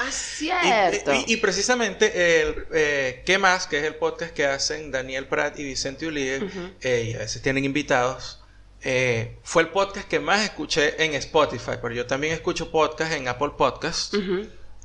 Ah, 0.00 0.10
cierto. 0.12 1.12
y- 1.12 1.24
y 1.26 1.36
precisamente 1.38 2.40
el 2.42 2.66
eh, 2.72 3.22
¿Qué 3.26 3.36
más? 3.38 3.66
que 3.66 3.78
es 3.78 3.84
el 3.84 3.96
podcast 3.96 4.32
que 4.32 4.46
hacen 4.46 4.92
Daniel 4.92 5.26
Prat 5.26 5.58
y 5.58 5.64
Vicente 5.64 6.06
Ulie, 6.06 6.38
Ujú. 6.44 6.70
eh, 6.82 7.08
y 7.10 7.14
a 7.14 7.18
veces 7.18 7.42
tienen 7.42 7.64
invitados. 7.64 8.37
Eh, 8.82 9.38
fue 9.42 9.62
el 9.62 9.68
podcast 9.68 10.08
que 10.08 10.20
más 10.20 10.42
escuché 10.42 11.02
en 11.04 11.14
Spotify, 11.14 11.72
pero 11.80 11.94
yo 11.94 12.06
también 12.06 12.32
escucho 12.32 12.70
podcast 12.70 13.12
en 13.12 13.28
Apple 13.28 13.52
Podcasts. 13.56 14.16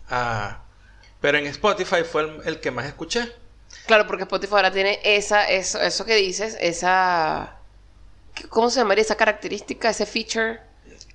Ah, 0.10 0.64
pero 1.22 1.38
en 1.38 1.46
Spotify 1.48 2.04
fue 2.04 2.24
el, 2.24 2.42
el 2.46 2.60
que 2.60 2.72
más 2.72 2.86
escuché. 2.86 3.32
Claro, 3.86 4.08
porque 4.08 4.24
Spotify 4.24 4.54
ahora 4.56 4.72
tiene 4.72 5.00
esa, 5.04 5.50
eso, 5.50 5.82
eso 5.82 6.06
que 6.06 6.16
dices, 6.16 6.58
esa... 6.60 7.58
¿Cómo 8.50 8.70
se 8.70 8.80
llamaría? 8.80 9.04
Esa 9.04 9.16
característica, 9.16 9.90
ese 9.90 10.06
feature. 10.06 10.60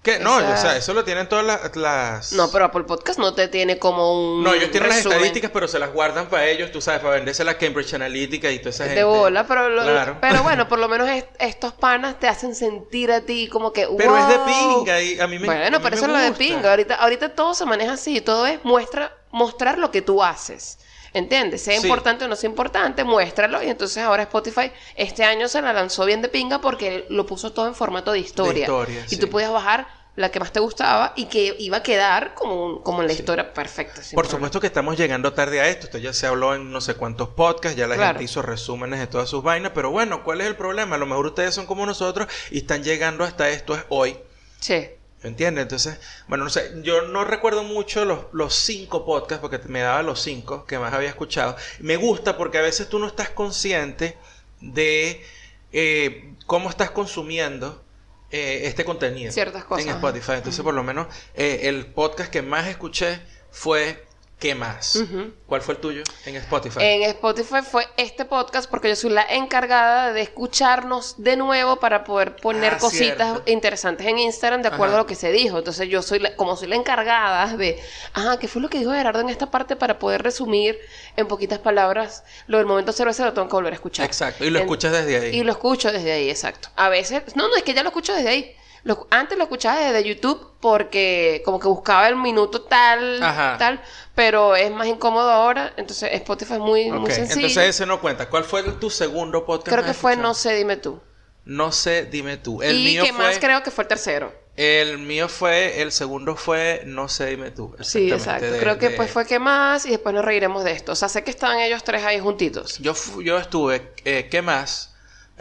Que 0.09 0.19
no, 0.21 0.41
Esa- 0.41 0.55
o 0.55 0.57
sea, 0.57 0.77
eso 0.77 0.95
lo 0.95 1.05
tienen 1.05 1.29
todas 1.29 1.45
las. 1.45 1.77
las- 1.77 2.33
No, 2.33 2.51
pero 2.51 2.65
Apple 2.67 2.85
Podcast 2.85 3.19
no 3.19 3.35
te 3.35 3.49
tiene 3.49 3.79
como 3.79 4.37
un 4.37 4.43
No, 4.43 4.55
ellos 4.55 4.71
tienen 4.71 4.89
las 4.89 4.99
estadísticas, 4.99 5.51
pero 5.53 5.69
se 5.69 5.79
las 5.79 5.93
guardan 5.93 6.29
para 6.29 6.47
ellos, 6.47 6.73
tú 6.73 6.81
sabes, 6.81 7.01
para 7.01 7.15
venderse 7.15 7.45
la 7.45 7.59
Cambridge 7.59 7.93
Analytica 7.95 8.51
y 8.51 8.59
toda 8.59 8.71
esa 8.71 8.85
gente. 8.85 9.01
de 9.01 9.05
bola, 9.05 9.47
pero, 9.47 9.69
lo- 9.69 9.83
Claro. 9.83 10.17
pero 10.21 10.43
bueno, 10.43 10.67
por 10.69 10.79
lo 10.79 10.89
menos 10.89 11.09
est- 11.09 11.29
estos 11.39 11.73
panas 11.75 12.19
te 12.19 12.27
hacen 12.29 12.55
sentir 12.55 13.13
a 13.13 13.21
ti 13.21 13.49
como 13.49 13.73
que 13.73 13.87
Pero 13.97 14.17
es 14.17 14.29
de 14.29 14.39
pinga 14.47 15.01
y 15.03 15.21
a 15.21 15.27
mí 15.27 15.39
me 15.39 15.47
Bueno, 15.47 15.79
mí 15.79 15.85
pero 15.85 15.91
me 15.91 15.97
eso 15.97 16.07
es 16.07 16.13
lo 16.13 16.19
de 16.19 16.33
pinga. 16.33 16.71
Ahorita, 16.71 16.95
ahorita 16.95 17.35
todo 17.35 17.55
se 17.55 17.65
maneja 17.67 17.93
así, 17.93 18.21
todo 18.21 18.47
es 18.47 18.65
muestra, 18.65 19.15
mostrar 19.31 19.79
lo 19.79 19.91
que 19.91 20.01
tú 20.03 20.23
haces. 20.23 20.79
¿Entiendes? 21.15 21.63
Sea 21.63 21.75
Sí. 21.81 21.87
importante 21.87 22.27
o 22.27 22.29
no 22.29 22.37
sea 22.37 22.51
importante, 22.51 23.03
muéstralo. 23.03 23.63
Y 23.63 23.69
entonces 23.71 24.03
ahora 24.05 24.25
Spotify 24.25 24.71
este 24.95 25.25
año 25.25 25.49
se 25.49 25.63
la 25.63 25.73
lanzó 25.73 26.05
bien 26.05 26.21
de 26.21 26.29
pinga 26.29 26.61
porque 26.61 27.07
lo 27.09 27.25
puso 27.25 27.51
todo 27.53 27.67
en 27.67 27.75
formato 27.75 28.13
de 28.13 28.19
historia. 28.19 28.61
historia, 28.65 29.05
y 29.07 29.09
sí. 29.09 29.17
tú 29.17 29.31
podías 29.31 29.51
bajar 29.51 29.89
la 30.19 30.31
que 30.31 30.41
más 30.41 30.53
te 30.53 30.61
gustaba 30.61 31.13
y 31.17 31.27
que 31.27 31.55
iba 31.59 31.79
a 31.79 31.83
quedar 31.83 32.35
como, 32.35 32.65
un- 32.67 32.83
como 32.83 33.01
en 33.03 33.07
la 33.07 33.13
historia 33.13 33.53
perfecta. 33.55 33.95
Por 33.97 34.05
problema. 34.11 34.31
supuesto 34.31 34.61
que 34.61 34.67
estamos 34.67 34.97
llegando 34.99 35.33
tarde 35.33 35.61
a 35.61 35.69
esto. 35.69 35.87
Esto 35.87 35.99
ya 35.99 36.13
se 36.13 36.27
habló 36.27 36.55
en 36.55 36.71
no 36.73 36.81
sé 36.81 36.95
cuántos 36.95 37.29
podcasts, 37.29 37.77
ya 37.79 37.87
la 37.87 37.95
Claro. 37.95 38.09
gente 38.19 38.25
hizo 38.25 38.43
resúmenes 38.43 38.99
de 38.99 39.07
todas 39.07 39.29
sus 39.29 39.43
vainas. 39.43 39.73
Pero 39.75 39.91
bueno, 39.91 40.25
¿cuál 40.25 40.41
es 40.41 40.47
el 40.49 40.57
problema? 40.57 40.97
A 40.97 40.99
lo 40.99 41.07
mejor 41.07 41.27
ustedes 41.27 41.55
son 41.55 41.67
como 41.67 41.87
nosotros 41.87 42.29
y 42.51 42.59
están 42.59 42.83
llegando 42.83 43.23
hasta 43.25 43.49
esto 43.51 43.75
es 43.77 43.85
hoy. 43.89 44.17
Sí. 44.61 44.89
¿Me 45.23 45.31
entiendes? 45.31 45.63
Entonces, 45.63 45.99
bueno, 46.29 46.45
no 46.45 46.51
sé, 46.51 46.75
yo 46.83 47.03
no 47.03 47.25
recuerdo 47.25 47.63
mucho 47.65 48.05
los, 48.05 48.27
los 48.33 48.55
cinco 48.55 49.05
podcasts, 49.05 49.41
porque 49.41 49.59
me 49.69 49.81
daba 49.81 50.03
los 50.03 50.21
cinco 50.21 50.65
que 50.65 50.79
más 50.79 50.93
había 50.93 51.09
escuchado. 51.09 51.57
Me 51.81 51.97
gusta 51.97 52.37
porque 52.37 52.59
a 52.59 52.63
veces 52.63 52.89
tú 52.89 52.99
no 52.99 53.07
estás 53.09 53.29
consciente 53.31 54.17
de 54.61 55.25
eh, 55.73 56.35
cómo 56.47 56.71
estás 56.71 56.91
consumiendo 56.91 57.83
eh, 58.31 58.63
este 58.65 58.85
contenido 58.85 59.33
Ciertas 59.33 59.65
cosas. 59.65 59.87
en 59.87 59.93
Spotify. 59.93 60.33
Entonces, 60.33 60.63
por 60.63 60.75
lo 60.75 60.83
menos, 60.83 61.07
eh, 61.35 61.61
el 61.65 61.87
podcast 61.87 62.31
que 62.31 62.43
más 62.43 62.67
escuché 62.67 63.21
fue 63.51 64.05
¿Qué 64.39 64.55
más? 64.55 65.03
¿Cuál 65.49 65.63
fue 65.63 65.75
el 65.75 65.81
tuyo 65.81 66.03
en 66.25 66.37
Spotify? 66.37 66.79
En 66.81 67.03
Spotify 67.03 67.57
fue 67.69 67.89
este 67.97 68.25
podcast 68.25 68.71
porque 68.71 68.89
yo 68.89 68.95
soy 68.95 69.11
la 69.11 69.25
encargada 69.29 70.13
de 70.13 70.21
escucharnos 70.21 71.17
de 71.19 71.37
nuevo 71.37 71.81
para 71.81 72.05
poder 72.05 72.37
poner 72.37 72.75
Ah, 72.75 72.79
cositas 72.79 73.17
cierto. 73.33 73.43
interesantes 73.51 74.07
en 74.07 74.17
Instagram 74.21 74.63
de 74.63 74.69
acuerdo 74.69 74.95
Ajá. 74.95 75.01
a 75.01 75.03
lo 75.03 75.07
que 75.09 75.17
se 75.17 75.33
dijo. 75.33 75.59
Entonces 75.59 75.89
yo 75.89 76.03
soy 76.03 76.21
la- 76.21 76.37
como 76.37 76.57
soy 76.57 76.69
la 76.69 76.77
encargada 76.77 77.57
de, 77.57 77.83
ah, 78.15 78.37
¿qué 78.41 78.47
fue 78.47 78.63
lo 78.63 78.71
que 78.71 78.79
dijo 78.79 78.93
Gerardo 78.93 79.21
en 79.23 79.29
esta 79.29 79.51
parte 79.51 79.75
para 79.75 79.99
poder 79.99 80.23
resumir 80.23 80.79
en 81.17 81.27
poquitas 81.27 81.59
palabras 81.59 82.23
lo 82.47 82.59
del 82.59 82.67
momento 82.67 82.93
cerveza 82.93 83.25
lo 83.25 83.33
tengo 83.33 83.49
que 83.49 83.55
volver 83.57 83.73
a 83.73 83.77
escuchar. 83.77 84.07
Exacto, 84.07 84.45
y 84.45 84.51
lo 84.51 84.61
En- 84.61 84.67
escuchas 84.67 84.93
desde 84.93 85.17
ahí. 85.19 85.37
Y 85.37 85.43
lo 85.43 85.51
escucho 85.51 85.91
desde 85.91 86.13
ahí, 86.13 86.31
exacto. 86.31 86.69
A 86.77 86.89
veces, 86.89 87.23
no, 87.35 87.49
no, 87.49 87.57
es 87.57 87.65
que 87.65 87.75
ya 87.75 87.83
lo 87.83 87.89
escucho 87.89 88.15
desde 88.15 88.29
ahí. 88.29 88.55
Lo- 88.89 89.07
antes 89.11 89.37
lo 89.37 89.45
escuchaba 89.45 89.79
desde 89.79 90.03
YouTube 90.03 90.53
porque 90.61 91.43
como 91.45 91.61
que 91.61 91.69
buscaba 91.69 92.09
el 92.09 92.17
minuto 92.17 92.63
tal, 92.63 93.23
Ajá. 93.23 93.57
tal, 93.59 93.83
pero 94.15 94.57
es 94.57 94.71
más 94.71 94.87
incómodo 94.87 95.31
ahora. 95.31 95.75
Entonces 95.77 96.09
Spotify 96.15 96.55
es 96.55 96.59
muy, 96.61 96.91
muy 96.91 97.01
Ok, 97.01 97.11
sencillo. 97.11 97.47
entonces 97.47 97.69
ese 97.69 97.85
no 97.85 98.01
cuenta. 98.01 98.31
¿Cuál 98.31 98.45
fue 98.45 98.63
tu 98.63 98.89
segundo 98.89 99.45
podcast? 99.45 99.69
creo 99.75 99.85
que 99.85 99.93
fue 99.93 100.13
escuchado? 100.13 100.29
No 100.31 100.35
sé, 100.35 100.55
dime 100.55 100.77
tú. 100.79 101.01
No 101.45 101.71
sé, 101.71 102.07
dime 102.07 102.39
tú. 102.39 102.63
El 102.63 102.77
y 102.77 102.85
mío 102.85 103.05
que 103.05 103.13
fue... 103.13 103.25
más 103.27 103.39
creo 103.39 103.63
que 103.63 103.71
fue 103.71 103.85
el 103.85 103.89
tercero. 103.89 104.33
El 104.57 104.99
mío 104.99 105.29
fue... 105.29 105.83
El 105.83 105.93
segundo 105.93 106.35
fue 106.35 106.83
No 106.87 107.09
sé, 107.09 107.27
dime 107.27 107.51
tú. 107.51 107.77
Sí, 107.81 108.11
exacto. 108.11 108.51
de- 108.51 108.59
creo 108.59 108.79
que 108.79 108.89
de- 108.89 108.97
pues 108.97 109.11
fue 109.11 109.27
que 109.27 109.39
más 109.39 109.85
y 109.85 109.91
después 109.91 110.15
nos 110.15 110.25
reiremos 110.25 110.65
de 110.65 110.73
esto. 110.73 110.93
O 110.93 110.97
sea, 110.97 111.11
sé 111.11 111.23
que 111.25 111.31
estaban 111.31 111.59
ellos 111.61 111.85
tres 111.85 112.05
ahí 112.05 112.19
juntitos. 112.21 112.79
Yo, 112.79 112.95
yo 113.23 113.37
estuve... 113.37 113.93
eh, 114.07 114.29
¿Qué 114.31 114.41
más? 114.41 114.95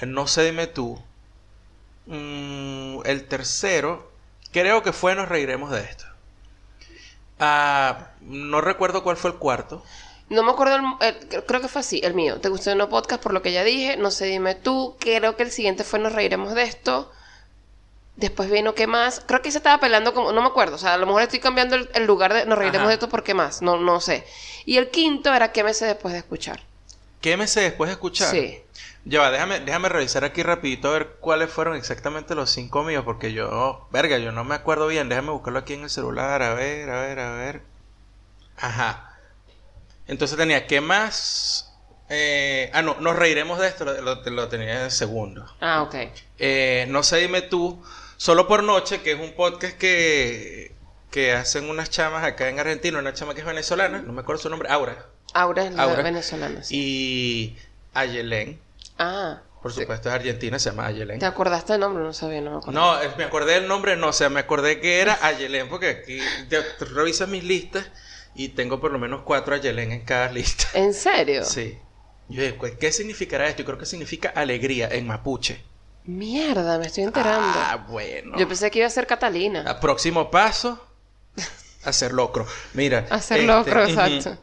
No 0.06 0.28
sé, 0.28 0.44
dime 0.44 0.68
tú. 0.68 1.02
Mm, 2.08 3.02
el 3.06 3.28
tercero... 3.28 4.12
Creo 4.52 4.82
que 4.82 4.94
fue 4.94 5.14
Nos 5.14 5.28
reiremos 5.30 5.72
de 5.72 5.82
esto. 5.82 6.06
Ah, 7.40 8.10
no 8.22 8.62
recuerdo 8.62 9.04
cuál 9.04 9.18
fue 9.18 9.32
el 9.32 9.38
cuarto. 9.38 9.84
No 10.30 10.44
me 10.44 10.52
acuerdo, 10.52 10.76
el- 11.02 11.08
el- 11.08 11.44
creo- 11.46 11.62
que 11.62 11.68
fue 11.68 11.82
así, 11.82 12.02
el 12.04 12.14
mío. 12.14 12.40
Te 12.42 12.50
gustó 12.50 12.74
no 12.76 12.90
podcast 12.90 13.22
por 13.22 13.34
lo 13.34 13.42
que 13.42 13.52
ya 13.52 13.64
dije. 13.64 13.98
No 13.98 14.10
sé, 14.12 14.26
dime 14.26 14.56
tú. 14.56 14.96
Creo 15.00 15.36
que 15.36 15.44
el 15.44 15.52
siguiente 15.52 15.84
fue 15.84 16.00
Nos 16.00 16.14
reiremos 16.14 16.54
de 16.54 16.64
esto. 16.64 17.12
Después 18.16 18.50
vino 18.50 18.74
¿qué 18.74 18.88
más? 18.88 19.22
Creo 19.28 19.42
que 19.44 19.52
se 19.52 19.60
estaba 19.60 19.80
peleando 19.80 20.14
como... 20.14 20.32
No 20.32 20.42
me 20.42 20.48
acuerdo. 20.48 20.76
O 20.76 20.80
sea, 20.80 20.96
a 20.96 20.98
lo 20.98 21.06
mejor 21.06 21.22
estoy 21.22 21.40
cambiando 21.40 21.76
el, 21.76 21.90
el 21.94 22.06
lugar 22.06 22.34
de 22.34 22.46
Nos 22.46 22.58
reiremos 22.58 22.82
Ajá. 22.84 22.88
de 22.90 22.94
esto 22.96 23.10
por 23.10 23.24
qué 23.24 23.34
más. 23.36 23.62
No, 23.62 23.78
no 23.78 24.02
sé. 24.02 24.26
Y 24.66 24.78
el 24.78 24.90
quinto 24.90 25.34
era 25.34 25.52
¿Qué 25.52 25.64
me 25.64 25.74
sé 25.74 25.86
después 25.86 26.14
de 26.14 26.20
escuchar? 26.20 26.62
¿Qué 27.22 27.38
me 27.38 27.48
sé 27.48 27.62
después 27.62 27.90
de 27.90 27.94
escuchar? 27.94 28.32
Sí. 28.32 28.60
Ya 29.10 29.22
va, 29.22 29.32
déjame, 29.32 29.62
déjame 29.62 29.88
revisar 29.90 30.24
aquí 30.26 30.44
rapidito 30.44 30.90
a 30.90 30.92
ver 30.94 31.08
cuáles 31.22 31.50
fueron 31.50 31.76
exactamente 31.78 32.36
los 32.36 32.50
cinco 32.50 32.84
míos, 32.84 33.04
porque 33.06 33.32
yo, 33.32 33.88
verga, 33.92 34.18
yo 34.18 34.32
no 34.34 34.44
me 34.44 34.56
acuerdo 34.56 34.88
bien. 34.88 35.08
Déjame 35.08 35.32
buscarlo 35.32 35.60
aquí 35.60 35.74
en 35.76 35.84
el 35.84 35.90
celular, 35.90 36.42
a 36.44 36.54
ver, 36.54 36.90
a 36.90 37.02
ver, 37.02 37.20
a 37.20 37.32
ver. 37.32 37.62
Ajá. 38.58 39.18
Entonces 40.08 40.38
tenía, 40.38 40.68
¿qué 40.68 40.82
más? 40.82 41.74
Eh, 42.10 42.70
ah, 42.74 42.82
no, 42.82 42.96
nos 43.00 43.16
reiremos 43.16 43.60
de 43.60 43.68
esto, 43.68 43.86
lo, 43.86 44.02
lo- 44.02 44.16
lo 44.24 44.48
tenía 44.50 44.84
en 44.84 44.92
segundo. 44.92 45.46
Ah, 45.62 45.84
ok. 45.84 45.96
Eh, 46.40 46.86
no 46.90 47.02
sé, 47.04 47.18
dime 47.18 47.42
tú, 47.42 47.82
Solo 48.18 48.48
por 48.48 48.64
Noche, 48.64 49.02
que 49.04 49.12
es 49.14 49.20
un 49.20 49.34
podcast 49.34 49.78
que, 49.78 50.74
que 51.12 51.34
hacen 51.34 51.70
unas 51.70 51.90
chamas 51.90 52.24
acá 52.24 52.50
en 52.50 52.60
Argentina, 52.60 52.98
una 53.00 53.14
chama 53.14 53.34
que 53.36 53.42
es 53.42 53.46
venezolana, 53.46 54.00
no 54.02 54.12
me 54.12 54.22
acuerdo 54.22 54.42
su 54.42 54.50
nombre, 54.50 54.70
Aura. 54.72 55.06
Aura 55.34 55.64
es 55.66 55.74
la 55.76 55.84
Aura. 55.84 56.02
venezolana. 56.04 56.64
sí. 56.64 56.76
Y 56.76 57.58
Ayelén, 57.94 58.60
Ah. 59.00 59.42
por 59.62 59.74
supuesto 59.74 60.10
es 60.10 60.16
argentina, 60.16 60.58
se 60.60 60.70
llama 60.70 60.86
Ayelén. 60.86 61.20
¿Te 61.20 61.26
acordaste 61.26 61.74
del 61.74 61.82
nombre? 61.82 62.04
No 62.04 62.14
sabía, 62.14 62.42
no 62.42 62.52
me 62.52 62.58
acuerdo. 62.58 62.80
No, 62.80 63.18
me 63.18 63.24
acordé 63.26 63.54
del 63.56 63.68
nombre, 63.68 63.96
no, 63.98 64.08
o 64.10 64.14
sea, 64.14 64.30
me 64.30 64.40
acordé 64.40 64.80
que 64.80 65.02
era 65.02 65.18
Ayelén, 65.22 65.68
porque 65.70 65.90
aquí 65.90 66.20
revisas 66.94 67.28
mis 67.28 67.44
listas 67.44 67.86
y 68.36 68.50
tengo 68.50 68.80
por 68.80 68.92
lo 68.92 69.00
menos 69.00 69.22
cuatro 69.24 69.56
Ayelén 69.56 69.92
en 69.92 70.06
cada 70.06 70.32
lista. 70.32 70.66
¿En 70.74 70.94
serio? 70.94 71.44
Sí. 71.44 71.78
Yo 72.30 72.42
dije, 72.44 72.58
"¿Qué- 72.60 72.78
¿qué 72.78 72.92
significará 72.92 73.48
esto? 73.48 73.60
Yo 73.62 73.66
creo 73.66 73.78
que 73.78 73.86
significa 73.86 74.30
alegría 74.30 74.88
en 74.90 75.08
mapuche. 75.08 75.64
Mierda, 76.06 76.78
me 76.80 76.88
estoy 76.88 77.04
enterando. 77.04 77.58
Ah, 77.60 77.86
bueno. 77.90 78.38
Yo 78.38 78.48
pensé 78.48 78.72
que 78.72 78.80
iba 78.80 78.88
a 78.88 78.92
ser 78.92 79.08
Catalina. 79.08 79.66
Ah, 79.68 79.80
Próximo 79.80 80.32
paso, 80.32 80.80
hacer 81.84 82.14
locro. 82.14 82.46
Mira. 82.74 83.06
Hacer 83.10 83.40
este, 83.40 83.48
locro, 83.48 83.82
ujú. 83.84 83.90
exacto. 83.92 84.38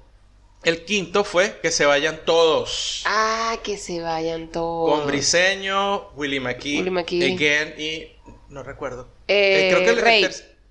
El 0.64 0.84
quinto 0.84 1.24
fue 1.24 1.58
que 1.60 1.70
se 1.70 1.84
vayan 1.86 2.20
todos. 2.24 3.02
Ah, 3.06 3.56
que 3.62 3.76
se 3.78 4.00
vayan 4.00 4.48
todos. 4.48 4.90
Con 4.98 5.06
Briseño, 5.06 6.08
Willy 6.16 6.40
McKee, 6.40 6.78
Willy 6.78 6.90
McKee. 6.90 7.34
Again 7.34 7.74
y... 7.78 8.12
No 8.48 8.62
recuerdo. 8.62 9.08
Eh, 9.28 9.68
creo 9.70 9.84
que 9.84 9.90
el- 9.90 10.00
Rey. 10.00 10.28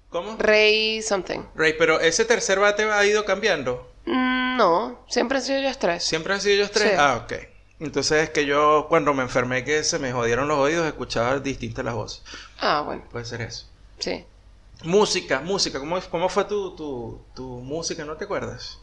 ¿Cómo? 0.10 0.36
Rey 0.38 1.02
something. 1.02 1.40
Rey, 1.56 1.74
pero 1.78 2.00
ese 2.00 2.24
tercer 2.26 2.60
bate 2.60 2.84
ha 2.84 3.06
ido 3.06 3.26
cambiando. 3.26 3.92
Mm, 4.06 4.58
no, 4.58 5.00
siempre 5.10 5.38
han 5.40 5.44
sido 5.44 5.60
ellos 5.60 5.78
tres. 5.80 6.04
¿Siempre 6.04 6.34
han 6.34 6.42
sido 6.42 6.56
ellos 6.56 6.72
tres? 6.72 6.90
Sí. 6.92 6.96
Ah, 6.98 7.22
ok. 7.24 7.34
Entonces 7.80 8.24
es 8.24 8.30
que 8.30 8.46
yo 8.46 8.86
cuando 8.90 9.14
me 9.14 9.24
enfermé 9.24 9.64
que 9.64 9.84
se 9.84 10.00
me 10.00 10.12
jodieron 10.14 10.48
los 10.48 10.58
oídos 10.60 10.86
escuchaba 10.88 11.40
distintas 11.40 11.84
las 11.84 11.96
voces. 11.96 12.22
Ah, 12.60 12.82
bueno, 12.86 13.04
Puede 13.12 13.26
ser 13.26 13.42
eso. 13.42 13.66
sí. 14.00 14.24
Música, 14.84 15.40
música. 15.40 15.80
¿Cómo, 15.80 16.00
cómo 16.12 16.28
fue 16.30 16.44
tu, 16.44 16.76
tu, 16.76 17.22
tu 17.34 17.44
música? 17.44 18.04
¿No 18.04 18.18
te 18.18 18.26
acuerdas? 18.26 18.78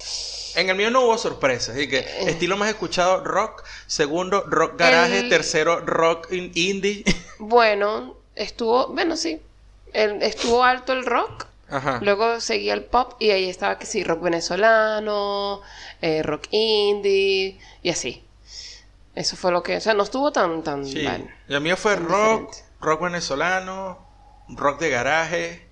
En 0.57 0.69
el 0.71 0.77
mío 0.77 0.91
no 0.91 1.03
hubo 1.03 1.19
sorpresas. 1.19 1.77
Así 1.77 1.89
que 1.89 2.07
estilo 2.29 2.57
más 2.57 2.69
escuchado, 2.71 3.23
rock. 3.25 3.63
Segundo, 3.87 4.45
rock 4.47 4.79
garage. 4.79 5.21
El- 5.21 5.29
Tercero, 5.29 5.81
rock 5.81 6.29
in- 6.33 6.53
indie. 6.55 7.05
Bueno, 7.39 8.17
estuvo, 8.35 8.89
bueno, 8.89 9.17
sí. 9.17 9.41
El- 9.93 10.23
estuvo 10.23 10.63
alto 10.63 10.93
el 10.93 11.07
rock. 11.07 11.47
Ajá. 11.71 12.01
Luego 12.03 12.41
seguía 12.41 12.75
el 12.75 12.83
pop 12.85 13.15
y 13.21 13.31
ahí 13.31 13.49
estaba 13.49 13.79
que 13.79 13.87
sí, 13.87 14.03
rock 14.05 14.23
venezolano, 14.23 15.63
eh, 16.03 16.23
rock 16.23 16.49
indie 16.51 17.59
y 17.83 17.91
así. 17.91 18.25
Eso 19.15 19.37
fue 19.37 19.53
lo 19.53 19.63
que, 19.63 19.77
o 19.77 19.81
sea, 19.81 19.95
no 19.95 20.03
estuvo 20.03 20.33
tan, 20.33 20.63
tan 20.63 20.85
Sí. 20.85 21.03
mal. 21.03 21.33
El 21.49 21.61
mío 21.61 21.77
fue 21.77 21.97
rock, 21.97 22.49
diferente. 22.51 22.65
rock 22.81 23.01
venezolano, 23.03 23.99
rock 24.49 24.81
de 24.81 24.91
garaje, 24.91 25.67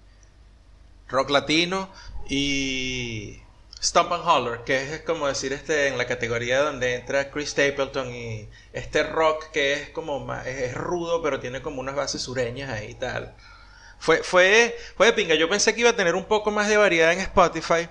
rock 1.09 1.31
latino 1.31 1.89
y 2.29 3.41
Stomp 3.81 4.13
and 4.13 4.25
Holler, 4.27 4.61
que 4.65 4.95
es 4.95 5.01
como 5.03 5.29
decir 5.29 5.53
este 5.53 5.87
en 5.89 5.99
la 5.99 6.07
categoría 6.07 6.61
donde 6.61 6.97
entra 6.97 7.31
Chris 7.31 7.51
Stapleton 7.51 8.13
y 8.15 8.49
este 8.73 9.05
rock 9.05 9.51
que 9.53 9.75
es 9.75 9.91
como 9.91 10.21
más, 10.21 10.47
es, 10.47 10.75
rudo 10.75 11.23
pero 11.23 11.39
tiene 11.41 11.63
como 11.63 11.81
unas 11.81 11.95
bases 11.95 12.23
sureñas 12.23 12.71
ahí 12.71 12.91
y 12.91 12.95
tal. 12.95 13.35
Fue, 14.01 14.23
fue, 14.23 14.77
fue 14.97 15.07
de 15.07 15.13
pinga. 15.13 15.35
Yo 15.35 15.49
pensé 15.49 15.75
que 15.75 15.81
iba 15.81 15.91
a 15.91 15.97
tener 15.97 16.15
un 16.15 16.25
poco 16.25 16.51
más 16.51 16.69
de 16.69 16.77
variedad 16.77 17.13
en 17.13 17.21
Spotify, 17.21 17.89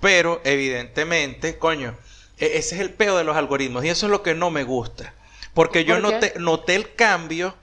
pero 0.00 0.40
evidentemente, 0.44 1.58
coño, 1.58 1.96
e- 2.38 2.58
ese 2.58 2.76
es 2.76 2.80
el 2.80 2.92
peo 2.92 3.16
de 3.16 3.24
los 3.24 3.36
algoritmos 3.36 3.84
y 3.84 3.88
eso 3.90 4.06
es 4.06 4.10
lo 4.10 4.22
que 4.22 4.34
no 4.34 4.50
me 4.50 4.64
gusta. 4.64 5.14
Porque 5.54 5.84
yo 5.84 6.00
noté, 6.00 6.34
noté 6.38 6.74
el 6.74 6.94
cambio 6.94 7.54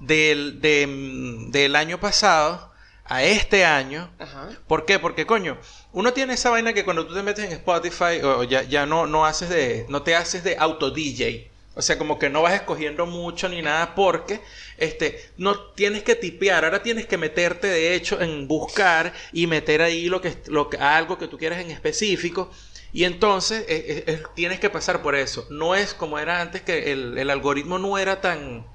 del, 0.00 0.60
de, 0.60 0.86
mm, 0.86 1.50
del 1.52 1.76
año 1.76 2.00
pasado 2.00 2.72
a 3.08 3.22
este 3.22 3.64
año. 3.64 4.10
ajá. 4.18 4.50
¿Por 4.66 4.84
qué? 4.84 4.98
Porque, 4.98 5.26
coño, 5.26 5.58
uno 5.92 6.12
tiene 6.12 6.34
esa 6.34 6.50
vaina 6.50 6.72
que 6.72 6.84
cuando 6.84 7.06
tú 7.06 7.14
te 7.14 7.22
metes 7.22 7.44
en 7.44 7.52
Spotify, 7.52 8.20
o 8.22 8.44
ya, 8.44 8.62
ya 8.62 8.86
no, 8.86 9.06
no 9.06 9.24
haces 9.26 9.48
de, 9.48 9.86
no 9.88 10.02
te 10.02 10.14
haces 10.14 10.44
de 10.44 10.56
auto 10.58 10.90
DJ. 10.90 11.50
O 11.74 11.82
sea, 11.82 11.96
como 11.96 12.18
que 12.18 12.28
no 12.28 12.42
vas 12.42 12.54
escogiendo 12.54 13.06
mucho 13.06 13.48
ni 13.48 13.62
nada 13.62 13.94
porque 13.94 14.40
este, 14.78 15.30
no 15.36 15.60
tienes 15.74 16.02
que 16.02 16.16
tipear, 16.16 16.64
ahora 16.64 16.82
tienes 16.82 17.06
que 17.06 17.16
meterte 17.16 17.68
de 17.68 17.94
hecho 17.94 18.20
en 18.20 18.48
buscar 18.48 19.12
y 19.32 19.46
meter 19.46 19.82
ahí 19.82 20.08
lo 20.08 20.20
que, 20.20 20.36
lo 20.48 20.68
que, 20.68 20.76
algo 20.78 21.18
que 21.18 21.28
tú 21.28 21.38
quieras 21.38 21.60
en 21.60 21.70
específico. 21.70 22.50
Y 22.92 23.04
entonces 23.04 23.64
eh, 23.68 24.04
eh, 24.08 24.22
tienes 24.34 24.58
que 24.58 24.70
pasar 24.70 25.02
por 25.02 25.14
eso. 25.14 25.46
No 25.50 25.76
es 25.76 25.94
como 25.94 26.18
era 26.18 26.40
antes 26.40 26.62
que 26.62 26.90
el, 26.90 27.16
el 27.16 27.30
algoritmo 27.30 27.78
no 27.78 27.96
era 27.96 28.20
tan, 28.20 28.66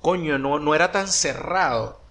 coño, 0.00 0.36
no, 0.36 0.58
no 0.58 0.74
era 0.74 0.90
tan 0.90 1.08
cerrado. 1.08 2.03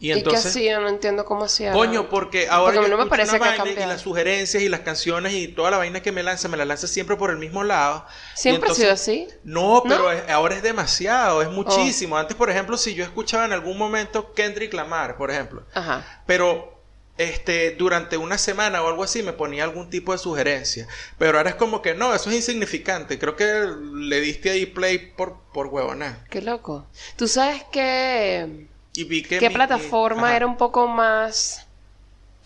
Y 0.00 0.10
¿Y, 0.10 0.12
qué 0.12 0.18
entonces... 0.20 0.46
hacía? 0.46 0.78
No 0.78 0.88
entiendo 0.88 1.24
cómo 1.24 1.44
hacía. 1.44 1.72
Coño, 1.72 2.08
porque 2.08 2.46
ahora 2.48 2.74
Porque 2.76 2.88
yo 2.90 2.96
no 2.96 3.02
me 3.02 3.10
parece 3.10 3.36
una 3.36 3.52
que 3.54 3.58
vaina 3.62 3.82
y 3.84 3.86
las 3.86 4.00
sugerencias 4.02 4.62
y 4.62 4.68
las 4.68 4.80
canciones 4.80 5.32
y 5.32 5.48
toda 5.48 5.72
la 5.72 5.78
vaina 5.78 6.00
que 6.02 6.12
me 6.12 6.22
lanza, 6.22 6.46
me 6.48 6.56
la 6.56 6.64
lanza 6.64 6.86
siempre 6.86 7.16
por 7.16 7.30
el 7.30 7.38
mismo 7.38 7.64
lado. 7.64 8.06
¿Siempre 8.34 8.70
ha 8.70 8.74
sido 8.74 8.90
entonces- 8.90 9.28
así? 9.32 9.38
No, 9.42 9.82
pero 9.88 10.04
¿No? 10.04 10.12
es- 10.12 10.28
ahora 10.30 10.54
es 10.54 10.62
demasiado, 10.62 11.42
es 11.42 11.48
muchísimo. 11.50 12.16
Antes, 12.16 12.36
por 12.36 12.48
ejemplo, 12.48 12.76
si 12.76 12.94
yo 12.94 13.02
escuchaba 13.02 13.44
en 13.44 13.52
algún 13.52 13.76
momento 13.76 14.32
Kendrick 14.34 14.72
Lamar, 14.72 15.16
por 15.16 15.30
ejemplo, 15.32 15.64
Ajá. 15.74 16.22
pero 16.26 16.78
este 17.16 17.72
durante 17.72 18.16
una 18.16 18.38
semana 18.38 18.80
o 18.80 18.86
algo 18.86 19.02
así 19.02 19.24
me 19.24 19.32
ponía 19.32 19.64
algún 19.64 19.90
tipo 19.90 20.12
de 20.12 20.18
sugerencia. 20.18 20.86
Pero 21.18 21.38
ahora 21.38 21.50
es 21.50 21.56
como 21.56 21.82
que 21.82 21.94
no, 21.94 22.14
eso 22.14 22.30
es 22.30 22.36
insignificante. 22.36 23.18
Creo 23.18 23.34
que 23.34 23.66
le 23.94 24.20
diste 24.20 24.50
ahí 24.50 24.66
play 24.66 24.98
por, 25.16 25.36
por 25.52 25.66
huevona. 25.66 26.24
Qué 26.30 26.40
loco. 26.40 26.86
Tú 27.16 27.26
sabes 27.26 27.64
que... 27.72 28.68
Y 29.00 29.22
¿Qué 29.22 29.48
mi- 29.48 29.54
plataforma 29.54 30.34
era 30.34 30.46
un 30.46 30.56
poco 30.56 30.88
más 30.88 31.66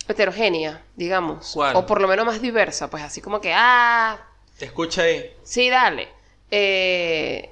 heterogénea, 0.08 0.82
digamos? 0.96 1.52
¿Cuál? 1.54 1.76
O 1.76 1.86
por 1.86 2.00
lo 2.00 2.08
menos 2.08 2.26
más 2.26 2.42
diversa, 2.42 2.90
pues 2.90 3.02
así 3.02 3.20
como 3.20 3.40
que, 3.40 3.52
ah, 3.54 4.18
Te 4.58 4.66
escucha 4.66 5.02
ahí. 5.02 5.32
sí, 5.42 5.70
dale. 5.70 6.08
Eh, 6.50 7.48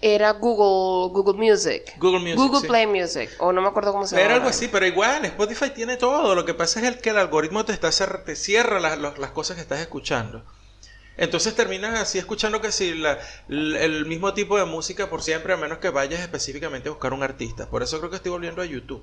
era 0.00 0.32
Google, 0.32 1.12
Google 1.12 1.38
Music. 1.38 1.94
Google 1.98 2.20
Music, 2.20 2.36
Google 2.36 2.60
sí. 2.60 2.66
Play 2.66 2.86
Music. 2.86 3.30
O 3.38 3.52
no 3.52 3.60
me 3.62 3.68
acuerdo 3.68 3.92
cómo 3.92 4.06
se 4.06 4.14
llama. 4.16 4.24
Era 4.24 4.34
algo 4.36 4.48
así, 4.48 4.68
pero 4.68 4.86
igual, 4.86 5.24
Spotify 5.24 5.70
tiene 5.70 5.96
todo. 5.96 6.34
Lo 6.34 6.44
que 6.44 6.54
pasa 6.54 6.80
es 6.80 6.86
el 6.86 7.00
que 7.00 7.10
el 7.10 7.18
algoritmo 7.18 7.64
te, 7.64 7.72
está, 7.72 7.90
te 8.24 8.36
cierra 8.36 8.78
las 8.80 9.30
cosas 9.32 9.56
que 9.56 9.62
estás 9.62 9.80
escuchando. 9.80 10.44
Entonces 11.16 11.54
terminas 11.54 11.98
así 11.98 12.18
escuchando 12.18 12.60
que 12.60 12.72
si 12.72 12.94
la- 12.94 13.18
el 13.48 14.04
mismo 14.06 14.34
tipo 14.34 14.58
de 14.58 14.64
música 14.66 15.08
por 15.08 15.22
siempre, 15.22 15.52
a 15.54 15.56
menos 15.56 15.78
que 15.78 15.90
vayas 15.90 16.20
específicamente 16.20 16.88
a 16.88 16.92
buscar 16.92 17.12
un 17.12 17.22
artista. 17.22 17.68
Por 17.70 17.82
eso 17.82 17.98
creo 17.98 18.10
que 18.10 18.16
estoy 18.16 18.32
volviendo 18.32 18.60
a 18.62 18.66
YouTube. 18.66 19.02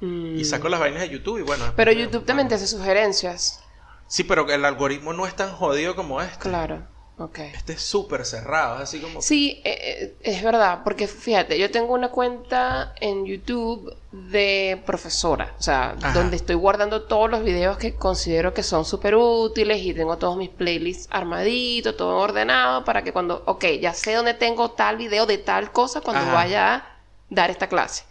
Mm. 0.00 0.36
Y 0.38 0.44
saco 0.44 0.68
las 0.68 0.80
vainas 0.80 1.02
de 1.02 1.10
YouTube 1.10 1.38
y 1.38 1.42
bueno. 1.42 1.72
Pero 1.76 1.92
YouTube 1.92 2.24
también 2.24 2.48
te 2.48 2.56
hace 2.56 2.66
sugerencias. 2.66 3.60
Sí, 4.08 4.24
pero 4.24 4.48
el 4.50 4.64
algoritmo 4.64 5.12
no 5.12 5.26
es 5.26 5.36
tan 5.36 5.52
jodido 5.52 5.94
como 5.94 6.20
este. 6.20 6.48
Claro. 6.48 6.86
Ok. 7.18 7.38
Este 7.40 7.74
es 7.74 7.82
súper 7.82 8.24
cerrado, 8.24 8.76
es 8.76 8.82
así 8.82 8.98
como... 8.98 9.20
Sí, 9.20 9.60
eh, 9.64 9.78
eh, 9.84 10.14
es 10.22 10.42
verdad, 10.42 10.80
porque 10.82 11.06
fíjate, 11.06 11.58
yo 11.58 11.70
tengo 11.70 11.92
una 11.92 12.10
cuenta 12.10 12.94
en 13.00 13.26
YouTube 13.26 13.94
de 14.10 14.82
profesora, 14.86 15.54
o 15.58 15.62
sea, 15.62 15.94
Ajá. 16.02 16.12
donde 16.14 16.36
estoy 16.36 16.56
guardando 16.56 17.02
todos 17.02 17.30
los 17.30 17.44
videos 17.44 17.76
que 17.76 17.94
considero 17.94 18.54
que 18.54 18.62
son 18.62 18.84
súper 18.84 19.14
útiles 19.14 19.80
y 19.82 19.92
tengo 19.92 20.16
todos 20.16 20.36
mis 20.36 20.48
playlists 20.48 21.06
armaditos, 21.10 21.96
todo 21.96 22.16
ordenado, 22.16 22.84
para 22.84 23.04
que 23.04 23.12
cuando, 23.12 23.42
ok, 23.46 23.64
ya 23.80 23.92
sé 23.92 24.14
dónde 24.14 24.34
tengo 24.34 24.70
tal 24.70 24.96
video 24.96 25.26
de 25.26 25.38
tal 25.38 25.70
cosa 25.70 26.00
cuando 26.00 26.22
Ajá. 26.22 26.32
vaya 26.32 26.74
a 26.74 26.96
dar 27.28 27.50
esta 27.50 27.68
clase. 27.68 28.04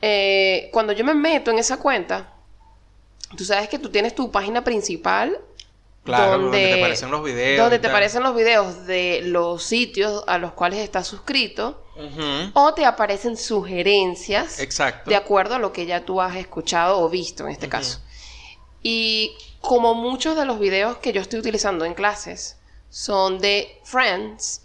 Eh, 0.00 0.68
cuando 0.72 0.92
yo 0.92 1.04
me 1.04 1.14
meto 1.14 1.50
en 1.50 1.58
esa 1.58 1.78
cuenta, 1.78 2.34
tú 3.36 3.44
sabes 3.44 3.68
que 3.68 3.78
tú 3.78 3.88
tienes 3.90 4.14
tu 4.14 4.30
página 4.30 4.62
principal. 4.62 5.38
Claro, 6.08 6.38
donde 6.38 6.58
te 6.58 6.74
aparecen 6.74 7.10
los 7.10 7.22
videos 7.22 7.60
Donde 7.62 7.78
te 7.78 7.86
aparecen 7.86 8.22
los 8.22 8.34
videos 8.34 8.86
de 8.86 9.20
los 9.24 9.62
sitios 9.62 10.24
a 10.26 10.38
los 10.38 10.52
cuales 10.52 10.80
estás 10.80 11.06
suscrito. 11.06 11.84
O 12.54 12.74
te 12.74 12.84
aparecen 12.84 13.36
sugerencias 13.36 14.60
Exacto. 14.60 15.10
de 15.10 15.16
acuerdo 15.16 15.56
a 15.56 15.58
lo 15.58 15.72
que 15.72 15.84
ya 15.84 16.04
tú 16.04 16.20
has 16.20 16.36
escuchado 16.36 17.00
o 17.00 17.08
visto 17.08 17.44
en 17.44 17.50
este 17.50 17.68
caso. 17.68 18.00
Y 18.82 19.36
como 19.60 19.94
muchos 19.94 20.36
de 20.36 20.44
los 20.44 20.60
videos 20.60 20.98
que 20.98 21.12
yo 21.12 21.20
estoy 21.20 21.40
utilizando 21.40 21.84
en 21.84 21.94
clases 21.94 22.56
son 22.88 23.40
de 23.40 23.80
Friends, 23.84 24.62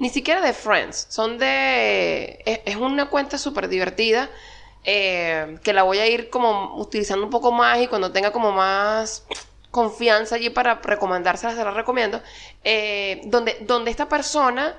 ni 0.00 0.10
siquiera 0.10 0.40
de 0.40 0.52
Friends, 0.52 1.06
son 1.08 1.38
de... 1.38 2.42
Es, 2.44 2.60
es 2.64 2.76
una 2.76 3.08
cuenta 3.08 3.38
súper 3.38 3.68
divertida 3.68 4.28
eh, 4.84 5.58
que 5.62 5.72
la 5.72 5.84
voy 5.84 5.98
a 5.98 6.08
ir 6.08 6.28
como 6.28 6.76
utilizando 6.76 7.24
un 7.24 7.30
poco 7.30 7.52
más 7.52 7.80
y 7.80 7.86
cuando 7.86 8.10
tenga 8.10 8.32
como 8.32 8.50
más 8.50 9.24
confianza 9.72 10.36
allí 10.36 10.50
para 10.50 10.76
recomendárselas, 10.76 11.56
se 11.56 11.64
las 11.64 11.74
recomiendo, 11.74 12.22
eh, 12.62 13.22
donde, 13.24 13.56
donde 13.62 13.90
esta 13.90 14.08
persona 14.08 14.78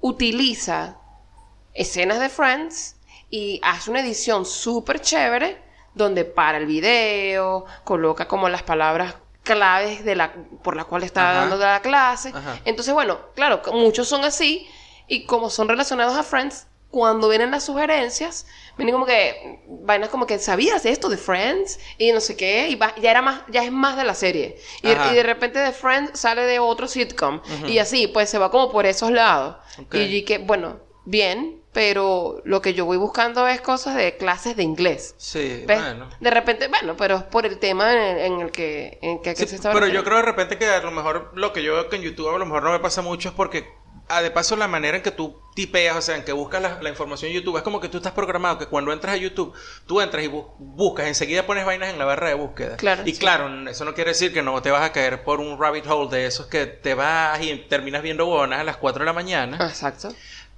utiliza 0.00 0.96
escenas 1.74 2.20
de 2.20 2.30
Friends 2.30 2.96
y 3.28 3.60
hace 3.62 3.90
una 3.90 4.00
edición 4.00 4.46
súper 4.46 5.00
chévere 5.00 5.60
donde 5.94 6.24
para 6.24 6.58
el 6.58 6.66
video, 6.66 7.64
coloca 7.82 8.28
como 8.28 8.48
las 8.48 8.62
palabras 8.62 9.16
claves 9.42 10.04
de 10.04 10.14
la 10.14 10.32
por 10.62 10.76
las 10.76 10.84
cuales 10.84 11.06
está 11.06 11.30
Ajá. 11.30 11.40
dando 11.40 11.56
la 11.56 11.80
clase. 11.80 12.28
Ajá. 12.34 12.60
Entonces, 12.64 12.92
bueno, 12.92 13.18
claro, 13.34 13.62
muchos 13.72 14.06
son 14.06 14.24
así 14.24 14.68
y 15.08 15.24
como 15.24 15.50
son 15.50 15.68
relacionados 15.68 16.14
a 16.16 16.22
Friends, 16.22 16.68
cuando 16.90 17.28
vienen 17.28 17.50
las 17.50 17.64
sugerencias, 17.64 18.46
vienen 18.76 18.94
como 18.94 19.06
que 19.06 19.60
vainas 19.68 20.08
como 20.08 20.26
que 20.26 20.38
sabías 20.38 20.86
esto 20.86 21.08
de 21.08 21.16
Friends 21.16 21.78
y 21.98 22.12
no 22.12 22.20
sé 22.20 22.36
qué 22.36 22.68
y 22.68 22.74
va- 22.76 22.94
ya 22.96 23.10
era 23.10 23.22
más 23.22 23.42
ya 23.48 23.64
es 23.64 23.72
más 23.72 23.96
de 23.96 24.04
la 24.04 24.14
serie. 24.14 24.56
Y, 24.82 24.88
de 24.94 25.22
repente 25.22 25.58
de 25.58 25.72
Friends 25.72 26.18
sale 26.18 26.42
de 26.42 26.58
otro 26.58 26.88
sitcom 26.88 27.40
y 27.66 27.78
así, 27.78 28.06
pues 28.06 28.30
se 28.30 28.38
va 28.38 28.50
como 28.50 28.70
por 28.70 28.86
esos 28.86 29.10
lados. 29.10 29.56
Y 29.92 30.22
que 30.22 30.38
bueno, 30.38 30.80
bien, 31.04 31.60
pero 31.72 32.40
lo 32.44 32.62
que 32.62 32.72
yo 32.72 32.86
voy 32.86 32.96
buscando 32.96 33.46
es 33.46 33.60
cosas 33.60 33.96
de 33.96 34.16
clases 34.16 34.56
de 34.56 34.62
inglés. 34.62 35.14
Sí, 35.18 35.62
¿Ves? 35.66 35.78
bueno. 35.78 36.08
De 36.20 36.30
repente, 36.30 36.68
bueno, 36.68 36.96
pero 36.96 37.16
es 37.16 37.22
por 37.24 37.44
el 37.44 37.58
tema 37.58 37.92
en 37.92 37.98
el, 37.98 38.18
en 38.32 38.40
el 38.40 38.50
que, 38.50 38.98
en 39.02 39.20
que, 39.20 39.34
que 39.34 39.42
Sí, 39.42 39.48
se 39.48 39.56
está 39.56 39.72
pero 39.72 39.86
yo 39.86 40.02
creo 40.02 40.16
de 40.16 40.22
repente 40.22 40.56
que 40.56 40.66
a 40.66 40.80
lo 40.80 40.90
mejor 40.90 41.32
lo 41.34 41.52
que 41.52 41.62
yo 41.62 41.74
veo 41.74 41.90
que 41.90 41.96
en 41.96 42.02
YouTube 42.02 42.34
a 42.34 42.38
lo 42.38 42.46
mejor 42.46 42.62
no 42.62 42.72
me 42.72 42.78
pasa 42.80 43.02
mucho 43.02 43.28
es 43.28 43.34
porque, 43.34 43.74
ah, 44.08 44.22
de 44.22 44.30
paso, 44.30 44.56
la 44.56 44.68
manera 44.68 44.96
en 44.96 45.02
que 45.02 45.10
tú 45.10 45.40
tipeas, 45.54 45.96
o 45.96 46.02
sea, 46.02 46.16
en 46.16 46.24
que 46.24 46.32
buscas 46.32 46.60
la, 46.62 46.80
la 46.82 46.90
información 46.90 47.30
en 47.30 47.36
YouTube, 47.38 47.56
es 47.56 47.62
como 47.62 47.80
que 47.80 47.88
tú 47.88 47.96
estás 47.96 48.12
programado 48.12 48.58
que 48.58 48.66
cuando 48.66 48.92
entras 48.92 49.14
a 49.14 49.16
YouTube, 49.16 49.54
tú 49.86 50.00
entras 50.00 50.24
y 50.24 50.28
bu- 50.28 50.48
buscas, 50.58 51.06
enseguida 51.06 51.46
pones 51.46 51.64
vainas 51.64 51.88
en 51.90 51.98
la 51.98 52.04
barra 52.04 52.28
de 52.28 52.34
búsqueda. 52.34 52.76
Claro, 52.76 53.02
y 53.06 53.12
sí. 53.14 53.18
claro, 53.18 53.68
eso 53.68 53.84
no 53.84 53.94
quiere 53.94 54.10
decir 54.10 54.32
que 54.32 54.42
no 54.42 54.60
te 54.62 54.70
vas 54.70 54.82
a 54.82 54.92
caer 54.92 55.22
por 55.24 55.40
un 55.40 55.58
rabbit 55.60 55.86
hole 55.86 56.10
de 56.14 56.26
esos 56.26 56.46
que 56.46 56.66
te 56.66 56.94
vas 56.94 57.40
y 57.42 57.56
terminas 57.68 58.02
viendo 58.02 58.26
bonas 58.26 58.60
a 58.60 58.64
las 58.64 58.76
4 58.76 59.00
de 59.00 59.06
la 59.06 59.12
mañana. 59.12 59.56
Exacto. 59.66 60.08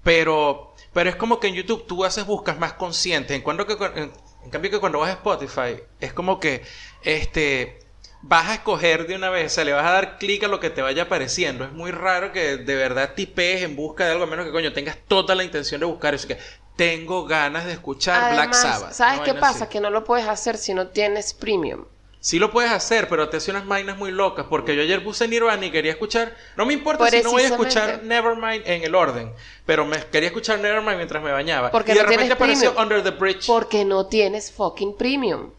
Pero, 0.02 0.74
pero 0.92 1.10
es 1.10 1.16
como 1.16 1.38
que 1.40 1.48
en 1.48 1.54
YouTube 1.54 1.86
tú 1.86 2.04
haces 2.04 2.26
buscas 2.26 2.58
más 2.58 2.72
conscientes. 2.74 3.36
En, 3.36 3.42
cuando 3.42 3.66
que, 3.66 3.74
en, 4.00 4.12
en 4.44 4.50
cambio 4.50 4.70
que 4.70 4.78
cuando 4.80 4.98
vas 4.98 5.10
a 5.10 5.14
Spotify, 5.14 5.80
es 6.00 6.12
como 6.12 6.40
que 6.40 6.62
este 7.02 7.77
vas 8.22 8.48
a 8.48 8.54
escoger 8.54 9.06
de 9.06 9.14
una 9.14 9.30
vez, 9.30 9.52
o 9.52 9.54
sea, 9.54 9.64
le 9.64 9.72
vas 9.72 9.84
a 9.84 9.92
dar 9.92 10.18
clic 10.18 10.42
a 10.44 10.48
lo 10.48 10.60
que 10.60 10.70
te 10.70 10.82
vaya 10.82 11.04
apareciendo. 11.04 11.64
Es 11.64 11.72
muy 11.72 11.90
raro 11.90 12.32
que 12.32 12.56
de 12.56 12.74
verdad 12.74 13.14
tipees 13.14 13.62
en 13.62 13.76
busca 13.76 14.04
de 14.04 14.12
algo, 14.12 14.24
a 14.24 14.26
menos 14.26 14.46
que 14.46 14.52
coño 14.52 14.72
tengas 14.72 14.96
toda 15.06 15.34
la 15.34 15.44
intención 15.44 15.80
de 15.80 15.86
buscar 15.86 16.14
eso. 16.14 16.26
Que 16.26 16.38
tengo 16.76 17.26
ganas 17.26 17.64
de 17.64 17.72
escuchar 17.72 18.32
Black 18.34 18.54
Sabbath. 18.54 18.92
¿sabes 18.92 19.20
qué 19.20 19.34
pasa? 19.34 19.64
así. 19.64 19.72
Que 19.72 19.80
no 19.80 19.90
lo 19.90 20.04
puedes 20.04 20.26
hacer 20.26 20.56
si 20.56 20.74
no 20.74 20.88
tienes 20.88 21.34
premium. 21.34 21.84
Sí 22.20 22.40
lo 22.40 22.50
puedes 22.50 22.72
hacer, 22.72 23.08
pero 23.08 23.28
te 23.28 23.36
hace 23.36 23.52
unas 23.52 23.66
vainas 23.66 23.96
muy 23.96 24.10
locas. 24.10 24.46
Porque 24.50 24.74
yo 24.74 24.82
ayer 24.82 25.04
puse 25.04 25.28
Nirvana 25.28 25.64
y 25.66 25.70
quería 25.70 25.92
escuchar. 25.92 26.34
No 26.56 26.66
me 26.66 26.74
importa 26.74 27.08
si 27.08 27.22
no 27.22 27.30
voy 27.30 27.42
a 27.42 27.46
escuchar. 27.46 28.02
Nevermind 28.02 28.66
en 28.66 28.82
el 28.82 28.94
orden. 28.96 29.32
Pero 29.64 29.86
me 29.86 30.04
quería 30.06 30.28
escuchar 30.28 30.58
Nevermind 30.58 30.96
mientras 30.96 31.22
me 31.22 31.30
bañaba. 31.30 31.70
Porque 31.70 31.92
y 31.92 31.94
de 31.94 32.02
no 32.02 32.08
repente 32.08 32.32
apareció 32.32 32.74
premium. 32.74 32.82
Under 32.82 33.02
the 33.02 33.16
Bridge. 33.16 33.46
Porque 33.46 33.84
no 33.84 34.06
tienes 34.06 34.50
fucking 34.50 34.96
premium. 34.96 35.50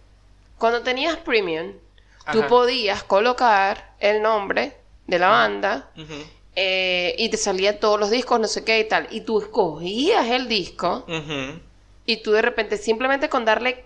Cuando 0.57 0.81
tenías 0.81 1.15
premium, 1.17 1.73
tú 2.31 2.45
podías 2.47 3.03
colocar 3.03 3.95
el 3.99 4.21
nombre 4.21 4.77
de 5.07 5.19
la 5.19 5.29
banda 5.29 5.89
eh, 6.55 7.15
y 7.17 7.29
te 7.29 7.37
salían 7.37 7.79
todos 7.79 7.99
los 7.99 8.09
discos, 8.09 8.39
no 8.39 8.47
sé 8.47 8.63
qué 8.63 8.79
y 8.79 8.87
tal. 8.87 9.07
Y 9.11 9.21
tú 9.21 9.39
escogías 9.39 10.27
el 10.27 10.47
disco 10.47 11.05
y 12.05 12.17
tú 12.17 12.31
de 12.31 12.41
repente 12.41 12.77
simplemente 12.77 13.29
con 13.29 13.45
darle 13.45 13.85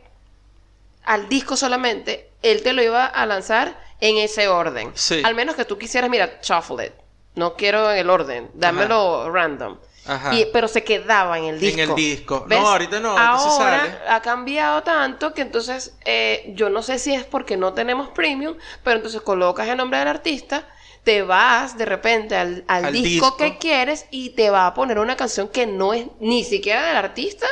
al 1.04 1.28
disco 1.28 1.58
solamente, 1.58 2.30
él 2.42 2.64
te 2.64 2.74
lo 2.74 2.82
iba 2.82 3.06
a 3.06 3.26
lanzar 3.26 3.78
en 4.00 4.18
ese 4.18 4.48
orden. 4.48 4.92
Sí. 4.94 5.22
Al 5.24 5.36
menos 5.36 5.56
que 5.56 5.66
tú 5.66 5.78
quisieras, 5.78 6.10
mira, 6.10 6.40
shuffle 6.42 6.86
it. 6.86 6.94
No 7.36 7.56
quiero 7.56 7.92
en 7.92 7.98
el 7.98 8.10
orden, 8.10 8.50
dámelo 8.54 9.30
random. 9.32 9.78
Ajá. 10.06 10.34
Y- 10.36 10.48
pero 10.52 10.68
se 10.68 10.84
quedaba 10.84 11.38
en 11.38 11.46
el 11.46 11.56
En 11.56 11.60
disco. 11.62 11.82
el 11.82 11.96
disco. 11.96 12.46
¿Ves? 12.48 12.60
No, 12.60 12.68
ahorita 12.70 13.00
no, 13.00 13.18
Ahora 13.18 13.80
sale. 13.80 13.94
ha 14.10 14.22
cambiado 14.22 14.84
tanto 14.84 15.34
que 15.34 15.42
entonces 15.42 15.96
eh, 16.06 16.52
yo 16.56 16.70
no 16.70 16.82
sé 16.84 17.00
si 17.00 17.14
es 17.14 17.24
porque 17.24 17.56
no 17.58 17.74
tenemos 17.74 18.10
premium, 18.10 18.56
pero 18.84 18.98
entonces 18.98 19.22
colocas 19.22 19.68
el 19.68 19.78
nombre 19.78 20.00
del 20.00 20.08
artista, 20.10 20.68
te 21.04 21.22
vas 21.22 21.78
de 21.78 21.86
repente 21.86 22.36
al, 22.36 22.64
al 22.68 22.86
Al 22.86 22.94
disco, 22.94 23.08
disco. 23.28 23.38
que 23.38 23.58
quieres 23.58 24.06
y 24.12 24.32
te 24.32 24.50
va 24.50 24.68
a 24.68 24.74
poner 24.74 25.00
una 25.00 25.16
canción 25.18 25.48
que 25.50 25.66
no 25.68 25.94
es 25.94 26.06
ni 26.20 26.44
siquiera 26.44 26.86
del 26.88 26.96
artista. 26.98 27.48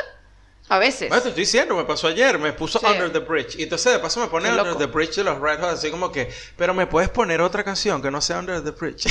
A 0.74 0.78
veces. 0.78 1.08
Bueno, 1.08 1.22
te 1.22 1.28
estoy 1.30 1.42
diciendo, 1.44 1.74
me 1.76 1.84
pasó 1.84 2.08
ayer, 2.08 2.38
me 2.38 2.52
puso 2.52 2.78
Sí. 2.78 2.86
Under 2.86 3.12
the 3.12 3.18
Bridge. 3.20 3.56
Y 3.58 3.64
entonces 3.64 3.92
de 3.92 3.98
paso 3.98 4.20
me 4.20 4.26
pone 4.28 4.48
Under 4.50 4.74
the 4.76 4.86
Bridge 4.86 5.16
de 5.16 5.24
los 5.24 5.38
Red 5.40 5.60
Hot, 5.60 5.70
así 5.70 5.90
como 5.90 6.10
que, 6.10 6.30
pero 6.56 6.72
me 6.74 6.86
puedes 6.86 7.10
poner 7.10 7.40
otra 7.40 7.62
canción 7.64 8.00
que 8.00 8.10
no 8.10 8.20
sea 8.20 8.38
Under 8.38 8.62
the 8.64 8.70
Bridge. 8.70 9.06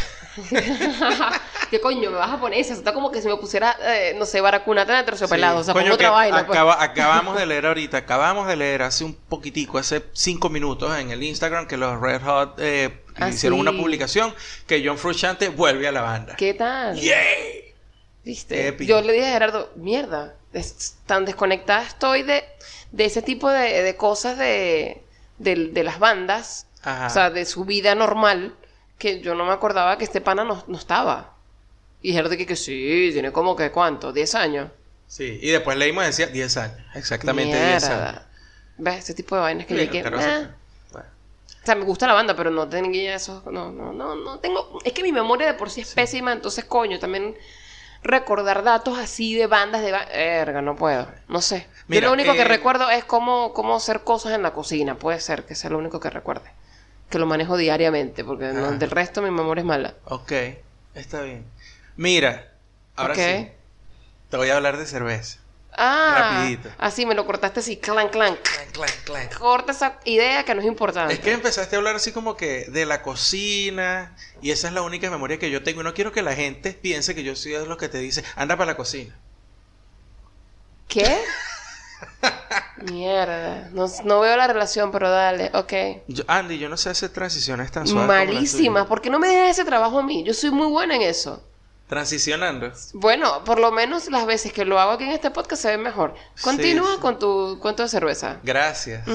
¿Qué 1.69 1.79
coño 1.79 2.11
me 2.11 2.17
vas 2.17 2.31
a 2.31 2.39
poner 2.39 2.59
esa? 2.59 2.73
Está 2.73 2.93
como 2.93 3.11
que 3.11 3.21
si 3.21 3.27
me 3.27 3.37
pusiera, 3.37 3.77
eh, 3.81 4.13
no 4.17 4.25
sé, 4.25 4.41
baracunata 4.41 4.97
de 4.97 5.03
terciopelado. 5.03 5.57
Sí. 5.57 5.61
O 5.61 5.63
sea, 5.65 5.73
Coño, 5.73 5.85
pongo 5.85 5.95
otra 5.95 6.09
vaina. 6.11 6.45
pues. 6.45 6.57
acaba- 6.57 6.81
acabamos 6.83 7.37
de 7.37 7.45
leer 7.45 7.65
ahorita, 7.65 7.97
acabamos 7.97 8.47
de 8.47 8.55
leer 8.55 8.81
hace 8.81 9.03
un 9.03 9.13
poquitico, 9.15 9.77
hace 9.77 10.03
cinco 10.13 10.49
minutos 10.49 10.97
en 10.97 11.11
el 11.11 11.23
Instagram 11.23 11.67
que 11.67 11.77
los 11.77 11.99
Red 11.99 12.21
Hot 12.23 12.55
eh, 12.59 12.97
Ah, 13.17 13.29
hicieron 13.29 13.57
sí. 13.59 13.67
una 13.67 13.71
publicación 13.73 14.33
que 14.67 14.81
John 14.85 14.97
Frusciante 14.97 15.49
vuelve 15.49 15.85
a 15.87 15.91
la 15.91 16.01
banda. 16.01 16.35
¿Qué 16.37 16.53
tal? 16.53 16.95
¡Yay! 16.95 17.70
¿Viste? 18.23 18.75
Yo 18.85 19.01
le 19.01 19.13
dije 19.13 19.27
a 19.27 19.31
Gerardo, 19.33 19.71
mierda, 19.75 20.35
es- 20.53 20.97
tan 21.05 21.25
desconectada 21.25 21.83
estoy 21.83 22.23
de, 22.23 22.43
de 22.91 23.05
ese 23.05 23.21
tipo 23.21 23.49
de, 23.49 23.81
de 23.83 23.95
cosas 23.97 24.37
de, 24.37 25.01
de, 25.39 25.55
de 25.69 25.83
las 25.83 25.97
bandas, 25.99 26.67
Ajá. 26.83 27.07
o 27.07 27.09
sea, 27.09 27.29
de 27.29 27.45
su 27.45 27.65
vida 27.65 27.95
normal, 27.95 28.55
que 28.99 29.21
yo 29.21 29.33
no 29.33 29.45
me 29.45 29.53
acordaba 29.53 29.97
que 29.97 30.03
este 30.03 30.21
pana 30.21 30.43
no, 30.43 30.63
no 30.67 30.77
estaba. 30.77 31.33
Y 32.03 32.13
Gerardo 32.13 32.37
que, 32.37 32.45
que 32.45 32.55
sí, 32.55 33.09
tiene 33.13 33.31
como 33.31 33.55
que, 33.55 33.71
¿cuánto? 33.71 34.13
¿10 34.13 34.35
años? 34.35 34.69
Sí, 35.07 35.39
y 35.41 35.49
después 35.49 35.77
leímos 35.77 36.03
y 36.03 36.07
decía 36.07 36.27
10 36.27 36.57
años, 36.57 36.77
exactamente 36.95 37.57
10 37.65 37.83
años. 37.85 38.21
¿Ves? 38.77 38.99
Ese 38.99 39.13
tipo 39.13 39.35
de 39.35 39.41
vainas 39.41 39.67
que 39.67 39.75
yo. 39.87 39.91
O 41.63 41.65
sea, 41.65 41.75
me 41.75 41.83
gusta 41.83 42.07
la 42.07 42.13
banda, 42.13 42.35
pero 42.35 42.49
no 42.49 42.67
tenía 42.67 43.13
eso. 43.15 43.43
No, 43.51 43.71
no, 43.71 43.93
no, 43.93 44.15
no 44.15 44.39
tengo. 44.39 44.79
Es 44.83 44.93
que 44.93 45.03
mi 45.03 45.11
memoria 45.11 45.45
de 45.47 45.53
por 45.53 45.69
sí 45.69 45.81
es 45.81 45.93
pésima, 45.93 46.31
entonces, 46.33 46.65
coño, 46.65 46.97
también 46.97 47.35
recordar 48.03 48.63
datos 48.63 48.97
así 48.97 49.35
de 49.35 49.47
bandas 49.47 49.81
de. 49.81 49.91
ba- 49.91 50.03
Erga, 50.11 50.61
no 50.61 50.75
puedo. 50.75 51.07
No 51.27 51.41
sé. 51.41 51.67
Mira, 51.87 52.03
Yo 52.03 52.07
lo 52.07 52.13
único 52.13 52.33
que 52.33 52.41
eh, 52.41 52.45
recuerdo 52.45 52.89
es 52.89 53.03
cómo, 53.03 53.53
cómo 53.53 53.75
hacer 53.75 54.01
cosas 54.01 54.33
en 54.33 54.43
la 54.43 54.51
cocina. 54.53 54.95
Puede 54.95 55.19
ser 55.19 55.45
que 55.45 55.55
sea 55.55 55.69
lo 55.69 55.77
único 55.77 55.99
que 55.99 56.09
recuerde. 56.09 56.49
Que 57.09 57.19
lo 57.19 57.25
manejo 57.25 57.57
diariamente, 57.57 58.23
porque 58.23 58.45
no- 58.53 58.67
Ah. 58.67 58.71
del 58.71 58.89
resto 58.89 59.21
mi 59.21 59.29
memoria 59.31 59.61
es 59.61 59.65
mala. 59.65 59.95
Ok, 60.05 60.31
está 60.95 61.21
bien. 61.21 61.45
Mira, 61.97 62.51
ahora 62.95 63.15
sí. 63.15 63.49
Te 64.29 64.37
voy 64.37 64.49
a 64.49 64.55
hablar 64.55 64.77
de 64.77 64.85
cerveza. 64.85 65.39
Ah, 65.77 66.37
Rapidito. 66.41 66.69
así 66.77 67.05
me 67.05 67.15
lo 67.15 67.25
cortaste 67.25 67.61
así, 67.61 67.77
clan, 67.77 68.09
clan. 68.09 68.35
Clank, 68.35 68.71
clank, 68.73 68.91
clank. 69.05 69.33
Corta 69.37 69.71
esa 69.71 69.99
idea 70.05 70.43
que 70.43 70.53
no 70.53 70.59
es 70.61 70.67
importante. 70.67 71.13
Es 71.13 71.19
que 71.21 71.31
empezaste 71.31 71.75
a 71.75 71.79
hablar 71.79 71.95
así 71.95 72.11
como 72.11 72.35
que 72.35 72.65
de 72.65 72.85
la 72.85 73.01
cocina 73.01 74.15
y 74.41 74.51
esa 74.51 74.67
es 74.67 74.73
la 74.73 74.81
única 74.81 75.09
memoria 75.09 75.39
que 75.39 75.49
yo 75.49 75.63
tengo 75.63 75.81
y 75.81 75.83
no 75.85 75.93
quiero 75.93 76.11
que 76.11 76.21
la 76.21 76.35
gente 76.35 76.73
piense 76.73 77.15
que 77.15 77.23
yo 77.23 77.35
soy 77.37 77.53
de 77.53 77.65
los 77.65 77.77
que 77.77 77.87
te 77.89 77.99
dice, 77.99 78.23
anda 78.35 78.57
para 78.57 78.71
la 78.71 78.77
cocina. 78.77 79.15
¿Qué? 80.89 81.21
Mierda. 82.91 83.69
No, 83.71 83.85
no 84.03 84.19
veo 84.19 84.35
la 84.35 84.47
relación, 84.47 84.91
pero 84.91 85.09
dale, 85.09 85.51
ok. 85.53 86.03
Yo- 86.07 86.23
Andy, 86.27 86.57
yo 86.57 86.67
no 86.67 86.77
sé 86.77 86.89
hacer 86.89 87.09
transiciones 87.09 87.71
tan 87.71 87.87
suaves. 87.87 88.07
como 88.07 88.17
las 88.23 88.33
Malísima. 88.35 88.79
tuyas. 88.79 88.87
¿Por 88.87 89.01
qué 89.01 89.09
no 89.09 89.19
me 89.19 89.27
dejas 89.29 89.51
ese 89.51 89.65
trabajo 89.65 89.99
a 89.99 90.03
mí? 90.03 90.23
Yo 90.23 90.33
soy 90.33 90.51
muy 90.51 90.67
buena 90.67 90.95
en 90.95 91.03
eso. 91.03 91.43
Transicionando. 91.91 92.71
Bueno, 92.93 93.43
por 93.43 93.59
lo 93.59 93.69
menos 93.69 94.09
las 94.09 94.25
veces 94.25 94.53
que 94.53 94.63
lo 94.63 94.79
hago 94.79 94.93
aquí 94.93 95.03
en 95.03 95.09
este 95.09 95.29
podcast 95.29 95.61
se 95.61 95.71
ve 95.71 95.77
mejor. 95.77 96.15
Continúa 96.41 96.93
sí. 96.93 97.01
con 97.01 97.19
tu 97.19 97.59
cuento 97.59 97.83
de 97.83 97.89
cerveza. 97.89 98.39
Gracias. 98.43 99.05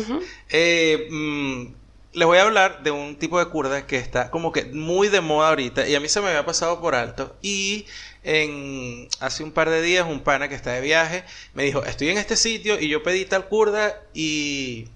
Eh, 0.50 1.08
mm, 1.10 1.68
les 2.12 2.26
voy 2.26 2.36
a 2.36 2.42
hablar 2.42 2.82
de 2.82 2.90
un 2.90 3.16
tipo 3.16 3.38
de 3.38 3.46
curda 3.46 3.86
que 3.86 3.96
está 3.96 4.30
como 4.30 4.52
que 4.52 4.66
muy 4.66 5.08
de 5.08 5.22
moda 5.22 5.48
ahorita 5.48 5.88
y 5.88 5.94
a 5.94 6.00
mí 6.00 6.10
se 6.10 6.20
me 6.20 6.28
había 6.28 6.44
pasado 6.44 6.78
por 6.82 6.94
alto 6.94 7.34
y 7.40 7.86
en 8.24 9.08
hace 9.20 9.42
un 9.42 9.52
par 9.52 9.70
de 9.70 9.80
días 9.80 10.06
un 10.06 10.20
pana 10.20 10.50
que 10.50 10.54
está 10.54 10.72
de 10.72 10.82
viaje 10.82 11.24
me 11.54 11.62
dijo 11.62 11.82
estoy 11.82 12.10
en 12.10 12.18
este 12.18 12.36
sitio 12.36 12.78
y 12.78 12.88
yo 12.88 13.02
pedí 13.02 13.24
tal 13.24 13.48
curda 13.48 14.02
y 14.12 14.88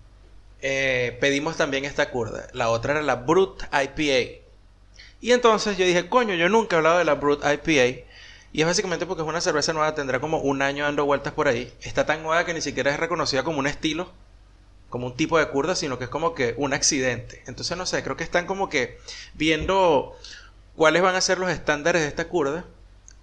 eh, 0.61 1.17
pedimos 1.19 1.57
también 1.57 1.87
esta 1.87 2.11
curda 2.11 2.47
la 2.53 2.69
otra 2.69 2.93
era 2.93 3.03
la 3.03 3.17
Brut 3.17 3.63
IPA 3.65 4.40
y 5.21 5.33
entonces 5.33 5.77
yo 5.77 5.85
dije 5.85 6.09
coño 6.09 6.35
yo 6.35 6.49
nunca 6.49 6.77
he 6.77 6.79
hablado 6.79 6.99
de 6.99 7.05
la 7.05 7.15
Brut 7.15 7.45
IPA 7.45 8.05
y 8.53 8.61
es 8.61 8.67
básicamente 8.67 9.07
porque 9.07 9.23
es 9.23 9.29
una 9.29 9.41
cerveza 9.41 9.73
nueva 9.73 9.95
tendrá 9.95 10.21
como 10.21 10.39
un 10.39 10.63
año 10.63 10.85
dando 10.85 11.05
vueltas 11.05 11.33
por 11.33 11.49
ahí 11.49 11.73
está 11.83 12.07
tan 12.07 12.23
nueva 12.23 12.45
que 12.45 12.55
ni 12.55 12.61
siquiera 12.61 12.91
es 12.91 12.99
reconocida 12.99 13.45
como 13.45 13.59
un 13.59 13.67
estilo 13.67 14.11
como 14.91 15.07
un 15.07 15.17
tipo 15.17 15.39
de 15.39 15.49
curda, 15.49 15.75
sino 15.75 15.99
que 15.99 16.05
es 16.05 16.11
como 16.11 16.35
que 16.35 16.55
un 16.59 16.75
accidente. 16.75 17.43
Entonces, 17.47 17.77
no 17.79 17.87
sé, 17.87 18.03
creo 18.03 18.17
que 18.17 18.25
están 18.25 18.47
como 18.47 18.69
que 18.69 18.99
viendo 19.35 20.17
cuáles 20.77 21.01
van 21.01 21.15
a 21.15 21.21
ser 21.21 21.39
los 21.39 21.49
estándares 21.49 22.03
de 22.03 22.09
esta 22.09 22.29
curda. 22.29 22.65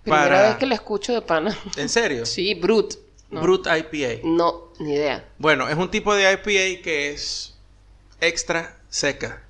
Primera 0.04 0.44
vez 0.44 0.56
que 0.56 0.66
la 0.66 0.76
escucho 0.76 1.14
de 1.14 1.22
pana. 1.22 1.56
¿En 1.76 1.90
serio? 1.90 2.26
sí, 2.26 2.56
Brut. 2.56 2.96
No. 3.30 3.42
Brut 3.42 3.68
IPA. 3.68 4.22
No, 4.24 4.72
ni 4.80 4.94
idea. 4.94 5.28
Bueno, 5.38 5.68
es 5.68 5.76
un 5.76 5.92
tipo 5.92 6.16
de 6.16 6.32
IPA 6.32 6.82
que 6.82 7.12
es 7.12 7.56
extra 8.22 8.78
seca. 8.90 9.44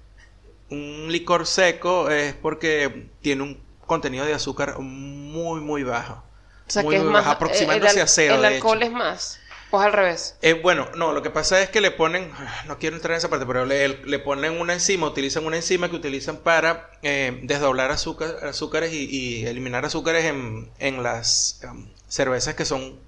Un 0.69 1.07
licor 1.11 1.45
seco 1.47 2.09
es 2.09 2.33
porque 2.35 3.09
tiene 3.21 3.43
un 3.43 3.63
contenido 3.85 4.25
de 4.25 4.33
azúcar 4.33 4.79
muy, 4.79 5.61
muy 5.61 5.83
bajo. 5.83 6.23
O 6.67 6.71
sea 6.71 6.83
Muy, 6.83 6.89
que 6.89 6.97
es 6.97 7.03
muy 7.03 7.11
más. 7.11 7.25
bajo, 7.25 7.31
aproximándose 7.31 7.99
el, 7.99 8.01
al- 8.01 8.01
a 8.01 8.07
cero, 8.07 8.35
El 8.35 8.41
de 8.41 8.47
alcohol 8.47 8.81
hecho. 8.81 8.83
es 8.83 8.91
más. 8.91 9.43
O 9.69 9.79
es 9.81 9.85
al 9.87 9.93
revés. 9.93 10.39
Eh, 10.41 10.53
bueno, 10.53 10.87
no, 10.95 11.13
lo 11.13 11.23
que 11.23 11.31
pasa 11.31 11.61
es 11.61 11.69
que 11.69 11.81
le 11.81 11.89
ponen, 11.89 12.31
no 12.67 12.77
quiero 12.77 12.95
entrar 12.95 13.13
en 13.13 13.17
esa 13.17 13.29
parte, 13.29 13.45
pero 13.47 13.65
le, 13.65 13.87
le 14.05 14.19
ponen 14.19 14.59
una 14.61 14.73
enzima, 14.73 15.07
utilizan 15.07 15.45
una 15.47 15.55
enzima 15.55 15.89
que 15.89 15.95
utilizan 15.95 16.37
para 16.37 16.91
eh, 17.01 17.39
desdoblar 17.43 17.89
azúcar, 17.89 18.37
azúcares 18.45 18.93
y, 18.93 19.05
y 19.09 19.45
eliminar 19.47 19.83
azúcares 19.83 20.25
en, 20.25 20.69
en 20.77 21.01
las 21.01 21.59
em, 21.63 21.87
cervezas 22.07 22.53
que 22.53 22.65
son 22.65 22.99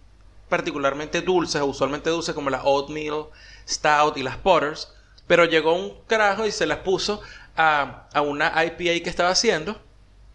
particularmente 0.49 1.21
dulces, 1.21 1.61
usualmente 1.61 2.09
dulces, 2.09 2.33
como 2.33 2.49
la 2.49 2.63
Oatmeal, 2.63 3.25
Stout 3.67 4.17
y 4.17 4.23
las 4.23 4.37
Potters. 4.37 4.91
Pero 5.27 5.45
llegó 5.45 5.73
un 5.75 5.93
carajo 6.07 6.47
y 6.47 6.51
se 6.51 6.65
las 6.65 6.79
puso 6.79 7.21
a, 7.55 8.07
a 8.13 8.21
una 8.21 8.53
IPA 8.63 9.03
que 9.03 9.09
estaba 9.09 9.29
haciendo. 9.29 9.79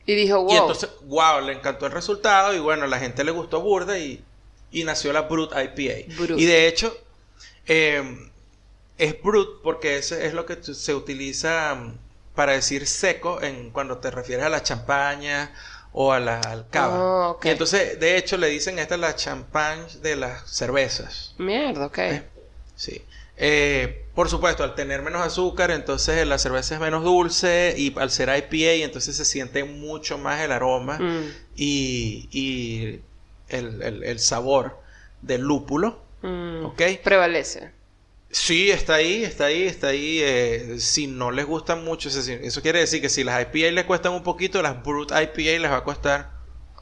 Y 0.06 0.14
dijo, 0.14 0.42
wow. 0.42 0.52
Y 0.52 0.56
entonces, 0.56 0.90
wow, 1.02 1.40
le 1.40 1.52
encantó 1.52 1.86
el 1.86 1.92
resultado 1.92 2.54
y 2.54 2.58
bueno, 2.58 2.84
a 2.84 2.88
la 2.88 2.98
gente 2.98 3.24
le 3.24 3.30
gustó 3.30 3.60
burda 3.60 3.98
y, 3.98 4.24
y 4.70 4.84
nació 4.84 5.12
la 5.12 5.22
Brut 5.22 5.52
IPA. 5.52 6.14
Brut. 6.16 6.38
Y 6.38 6.44
de 6.44 6.68
hecho, 6.68 6.94
eh, 7.66 8.30
es 8.98 9.22
Brut 9.22 9.62
porque 9.62 9.98
ese 9.98 10.26
es 10.26 10.34
lo 10.34 10.46
que 10.46 10.58
se 10.62 10.94
utiliza 10.94 11.74
mm, 11.74 11.98
para 12.34 12.52
decir 12.52 12.86
seco 12.86 13.42
en 13.42 13.70
cuando 13.70 13.98
te 13.98 14.10
refieres 14.10 14.44
a 14.46 14.48
la 14.50 14.62
champaña 14.62 15.52
o 15.92 16.12
a 16.12 16.20
la 16.20 16.40
al 16.40 16.68
cava. 16.70 17.08
Ok. 17.30 17.44
Y 17.44 17.48
entonces, 17.50 17.98
de 18.00 18.16
hecho, 18.16 18.36
le 18.36 18.48
dicen 18.48 18.78
esta 18.78 18.94
es 18.96 19.00
la 19.00 19.16
champagne 19.16 19.86
de 20.02 20.16
las 20.16 20.50
cervezas. 20.50 21.34
Mierda, 21.38 21.86
ok. 21.86 21.98
Eh, 21.98 22.22
Sí. 22.76 23.04
Eh, 23.36 24.06
por 24.14 24.28
supuesto, 24.28 24.62
al 24.64 24.74
tener 24.76 25.02
menos 25.02 25.22
azúcar, 25.26 25.70
entonces 25.72 26.26
la 26.26 26.38
cerveza 26.38 26.74
es 26.76 26.80
menos 26.80 27.02
dulce 27.04 27.74
y 27.76 27.92
al 27.98 28.10
ser 28.10 28.28
IPA, 28.28 28.84
entonces 28.84 29.16
se 29.16 29.24
siente 29.24 29.64
mucho 29.64 30.18
más 30.18 30.40
el 30.42 30.52
aroma 30.52 30.98
Mm, 30.98 31.34
y, 31.56 32.28
y 32.32 33.00
el, 33.48 33.82
el- 33.82 34.04
el 34.04 34.18
sabor 34.20 34.80
del 35.22 35.42
lúpulo. 35.42 36.00
mm. 36.22 36.64
¿Ok? 36.64 36.82
Prevalece. 37.02 37.72
Sí, 38.30 38.70
está 38.70 38.94
ahí, 38.94 39.22
está 39.24 39.44
ahí, 39.46 39.62
está 39.62 39.88
ahí. 39.88 40.18
eh, 40.22 40.76
si 40.80 41.06
no 41.06 41.30
les 41.30 41.46
gustan 41.46 41.84
mucho, 41.84 42.08
eso, 42.08 42.20
eso 42.32 42.62
quiere 42.62 42.80
decir 42.80 43.00
que 43.00 43.08
si 43.08 43.22
las 43.24 43.40
IPA 43.42 43.70
les 43.72 43.84
cuestan 43.84 44.12
un 44.12 44.22
poquito, 44.24 44.60
las 44.62 44.82
Brut 44.82 45.12
IPA 45.12 45.58
les 45.60 45.70
va 45.70 45.76
a 45.78 45.84
costar 45.84 46.33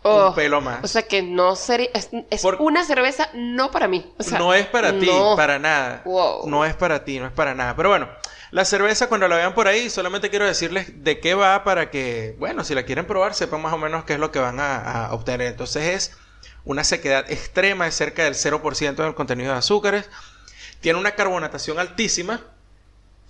Oh, 0.05 0.29
un 0.29 0.35
pelo 0.35 0.61
más. 0.61 0.83
O 0.83 0.89
sea 0.89 1.03
que 1.03 1.23
no 1.23 1.55
sería. 1.57 1.89
Es, 1.95 2.09
es 2.31 2.43
Por- 2.43 2.57
una 2.61 2.85
cerveza 2.85 3.29
no 3.35 3.71
para 3.71 3.87
mí. 3.89 4.13
O 4.19 4.23
sea, 4.23 4.39
no 4.39 4.53
es 4.55 4.67
para 4.67 4.99
ti, 4.99 5.07
no. 5.07 5.37
para 5.37 5.59
nada. 5.59 6.03
Wow. 6.05 6.49
No 6.49 6.65
es 6.65 6.75
para 6.75 7.05
ti, 7.05 7.19
no 7.21 7.27
es 7.27 7.33
para 7.33 7.55
nada. 7.55 7.77
Pero 7.77 7.89
bueno, 7.91 8.09
la 8.51 8.65
cerveza 8.65 9.09
cuando 9.09 9.29
la 9.29 9.37
vean 9.37 9.55
por 9.55 9.69
ahí, 9.69 9.89
solamente 9.91 10.29
quiero 10.31 10.45
decirles 10.45 11.05
de 11.05 11.21
qué 11.21 11.35
va 11.35 11.63
para 11.65 11.91
que, 11.91 12.35
bueno, 12.39 12.65
si 12.65 12.75
la 12.75 12.85
quieren 12.85 13.07
probar, 13.07 13.35
sepan 13.35 13.63
más 13.63 13.73
o 13.73 13.79
menos 13.79 14.05
qué 14.05 14.15
es 14.15 14.19
lo 14.19 14.31
que 14.33 14.41
van 14.41 14.59
a, 14.61 15.07
a 15.07 15.13
obtener. 15.15 15.47
Entonces 15.49 15.85
es 15.85 16.17
una 16.65 16.83
sequedad 16.85 17.31
extrema, 17.31 17.87
es 17.87 17.95
cerca 17.95 18.25
del 18.25 18.35
0% 18.35 18.95
del 18.97 19.15
contenido 19.15 19.53
de 19.53 19.59
azúcares. 19.59 20.11
Tiene 20.81 20.99
una 20.99 21.13
carbonatación 21.13 21.79
altísima. 21.79 22.41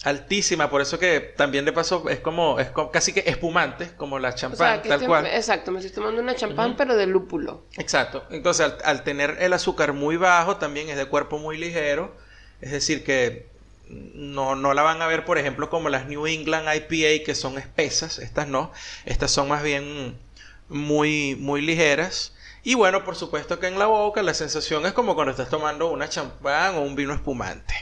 Altísima, 0.04 0.68
por 0.68 0.80
eso 0.80 0.98
que 0.98 1.20
también 1.20 1.64
de 1.64 1.72
paso 1.72 2.08
es 2.08 2.18
como, 2.18 2.58
es 2.58 2.70
casi 2.92 3.12
que 3.12 3.20
espumante, 3.26 3.90
como 3.96 4.18
la 4.18 4.30
O 4.30 4.32
champán, 4.34 4.58
sea, 4.58 4.82
tal 4.82 4.92
estoy- 4.92 5.06
cual. 5.06 5.26
Exacto, 5.26 5.70
me 5.70 5.78
estoy 5.78 5.92
tomando 5.94 6.20
una 6.20 6.34
champán, 6.34 6.76
pero 6.76 6.96
de 6.96 7.06
lúpulo. 7.06 7.64
Exacto. 7.78 8.24
Entonces, 8.30 8.66
al, 8.66 8.78
al 8.84 9.04
tener 9.04 9.36
el 9.40 9.52
azúcar 9.52 9.92
muy 9.92 10.16
bajo, 10.16 10.56
también 10.56 10.88
es 10.88 10.96
de 10.96 11.06
cuerpo 11.06 11.38
muy 11.38 11.56
ligero. 11.56 12.16
Es 12.60 12.72
decir, 12.72 13.04
que 13.04 13.46
no, 13.88 14.56
no 14.56 14.74
la 14.74 14.82
van 14.82 15.02
a 15.02 15.06
ver, 15.06 15.24
por 15.24 15.38
ejemplo, 15.38 15.70
como 15.70 15.88
las 15.88 16.06
New 16.06 16.26
England 16.26 16.66
IPA, 16.74 17.24
que 17.24 17.34
son 17.36 17.56
espesas. 17.58 18.18
Estas 18.18 18.48
no. 18.48 18.72
Estas 19.04 19.30
son 19.30 19.46
más 19.48 19.62
bien 19.62 20.18
muy, 20.68 21.36
muy 21.36 21.60
ligeras. 21.62 22.34
Y 22.64 22.74
bueno, 22.74 23.04
por 23.04 23.14
supuesto 23.14 23.60
que 23.60 23.68
en 23.68 23.78
la 23.78 23.86
boca 23.86 24.22
la 24.22 24.34
sensación 24.34 24.84
es 24.86 24.92
como 24.92 25.14
cuando 25.14 25.30
estás 25.30 25.48
tomando 25.48 25.90
una 25.92 26.08
champán 26.08 26.74
o 26.76 26.80
un 26.82 26.96
vino 26.96 27.14
espumante. 27.14 27.74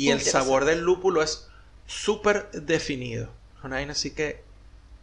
Y 0.00 0.10
el 0.10 0.22
sabor 0.22 0.64
del 0.64 0.80
lúpulo 0.80 1.22
es 1.22 1.50
súper 1.86 2.50
definido. 2.52 3.28
Una 3.62 3.76
vaina 3.76 3.92
así 3.92 4.12
que 4.12 4.42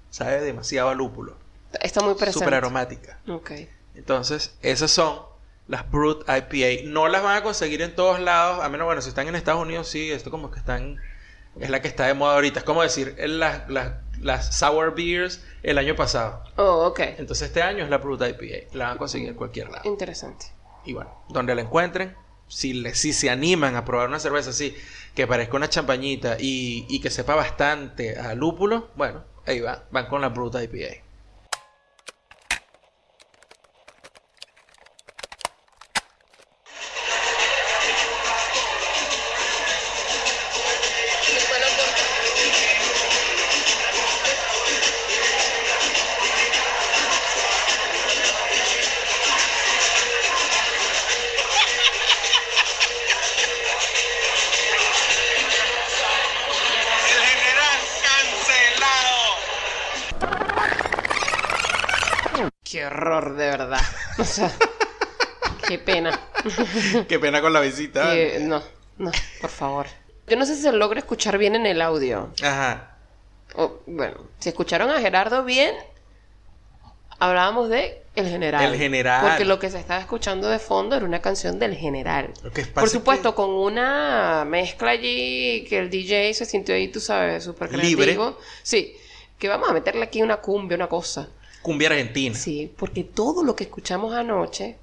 sabe 0.10 0.42
demasiado 0.42 0.90
a 0.90 0.96
lúpulo. 0.96 1.36
Está 1.82 2.02
muy 2.02 2.16
presente. 2.16 2.40
Súper 2.40 2.56
aromática. 2.56 3.20
Ok. 3.28 3.52
Entonces, 3.94 4.58
esas 4.64 4.90
son 4.90 5.20
las 5.68 5.92
Brut 5.92 6.24
IPA. 6.28 6.90
No 6.90 7.10
las 7.10 7.22
van 7.22 7.38
a 7.38 7.44
conseguir 7.44 7.84
en 7.84 7.94
todos 7.96 8.20
lados, 8.20 8.64
a 8.64 8.70
menos, 8.70 8.86
bueno, 8.86 9.04
si 9.04 9.10
están 9.10 9.28
en 9.28 9.36
Estados 9.36 9.62
Unidos, 9.62 9.88
sí, 9.88 10.12
esto 10.12 10.32
como 10.32 10.50
que 10.50 10.58
están, 10.58 10.98
es 11.60 11.70
la 11.70 11.80
que 11.80 11.90
está 11.90 12.08
de 12.08 12.16
moda 12.16 12.34
ahorita. 12.34 12.62
Es 12.62 12.66
como 12.66 12.82
decir, 12.82 13.16
las, 13.20 13.70
las, 13.70 13.94
las 14.20 14.58
Sour 14.58 14.96
Beers 14.96 15.44
el 15.62 15.78
año 15.78 15.96
pasado. 15.96 16.44
Oh, 16.56 16.88
ok. 16.88 17.02
Entonces, 17.20 17.50
este 17.50 17.62
año 17.62 17.84
es 17.84 17.92
la 17.92 18.00
Brut 18.00 18.24
IPA. 18.24 18.76
La 18.76 18.88
van 18.88 18.96
a 18.96 18.98
conseguir 18.98 19.30
en 19.30 19.36
cualquier 19.36 19.70
lado. 19.70 19.88
Interesante. 19.88 20.48
Y 20.86 20.94
bueno, 20.94 21.24
donde 21.30 21.54
la 21.54 21.62
encuentren, 21.62 22.16
si, 22.48 22.74
le, 22.74 22.96
si 22.96 23.14
se 23.14 23.30
animan 23.30 23.76
a 23.76 23.86
probar 23.86 24.08
una 24.10 24.20
cerveza 24.20 24.52
así, 24.52 24.76
que 25.16 25.28
parezca 25.28 25.58
una 25.58 25.70
champañita 25.70 26.38
y, 26.40 26.86
y 26.90 27.00
que 27.00 27.10
sepa 27.10 27.36
bastante 27.36 28.18
a 28.18 28.36
lúpulo, 28.36 28.90
bueno, 28.96 29.24
ahí 29.46 29.60
va, 29.60 29.86
van 29.92 30.08
con 30.08 30.22
la 30.22 30.30
Brut 30.30 30.56
IPA. 30.56 31.07
Horror, 62.98 63.36
de 63.36 63.46
verdad. 63.50 63.82
O 64.18 64.24
sea, 64.24 64.52
qué 65.68 65.78
pena. 65.80 66.20
Qué 67.08 67.20
pena 67.20 67.42
con 67.42 67.54
la 67.54 67.60
visita. 67.62 68.14
Que- 68.14 68.40
no, 68.42 68.62
no, 68.98 69.12
por 69.42 69.50
favor. 69.50 69.86
Yo 70.28 70.36
no 70.38 70.46
sé 70.46 70.56
si 70.56 70.64
se 70.64 70.72
logra 70.72 71.00
escuchar 71.00 71.38
bien 71.38 71.56
en 71.56 71.66
el 71.66 71.82
audio. 71.82 72.34
Ajá. 72.44 72.98
O, 73.56 73.80
bueno, 73.88 74.18
si 74.40 74.50
escucharon 74.50 74.90
a 74.90 75.00
Gerardo 75.00 75.44
bien, 75.46 75.74
hablábamos 77.20 77.70
de 77.70 78.02
El 78.16 78.28
general. 78.28 78.64
El 78.74 78.78
general. 78.80 79.22
Porque 79.28 79.46
lo 79.46 79.58
que 79.60 79.70
se 79.70 79.80
estaba 79.80 80.00
escuchando 80.02 80.50
de 80.50 80.60
fondo 80.60 80.96
era 80.96 81.06
una 81.06 81.22
canción 81.22 81.60
del 81.60 81.76
general. 81.76 82.34
Por 82.74 82.90
supuesto, 82.90 83.32
que- 83.32 83.36
con 83.36 83.50
una 83.52 84.44
mezcla 84.46 84.92
allí 84.92 85.66
que 85.70 85.80
el 85.80 85.90
DJ 85.90 86.34
se 86.34 86.46
sintió 86.46 86.76
ahí, 86.76 86.90
tú 86.90 87.00
sabes, 87.00 87.44
súper 87.46 87.72
Libre. 87.74 88.04
creativo. 88.06 88.38
Sí, 88.64 88.96
que 89.40 89.48
vamos 89.48 89.70
a 89.70 89.74
meterle 89.74 90.04
aquí 90.04 90.22
una 90.22 90.38
cumbia, 90.38 90.76
una 90.76 90.88
cosa. 90.88 91.30
Cumbia 91.68 91.90
argentina. 91.90 92.34
Sí, 92.34 92.72
porque 92.78 93.04
todo 93.04 93.44
lo 93.44 93.54
que 93.54 93.66
escuchamos 93.66 94.14
anoche 94.14 94.78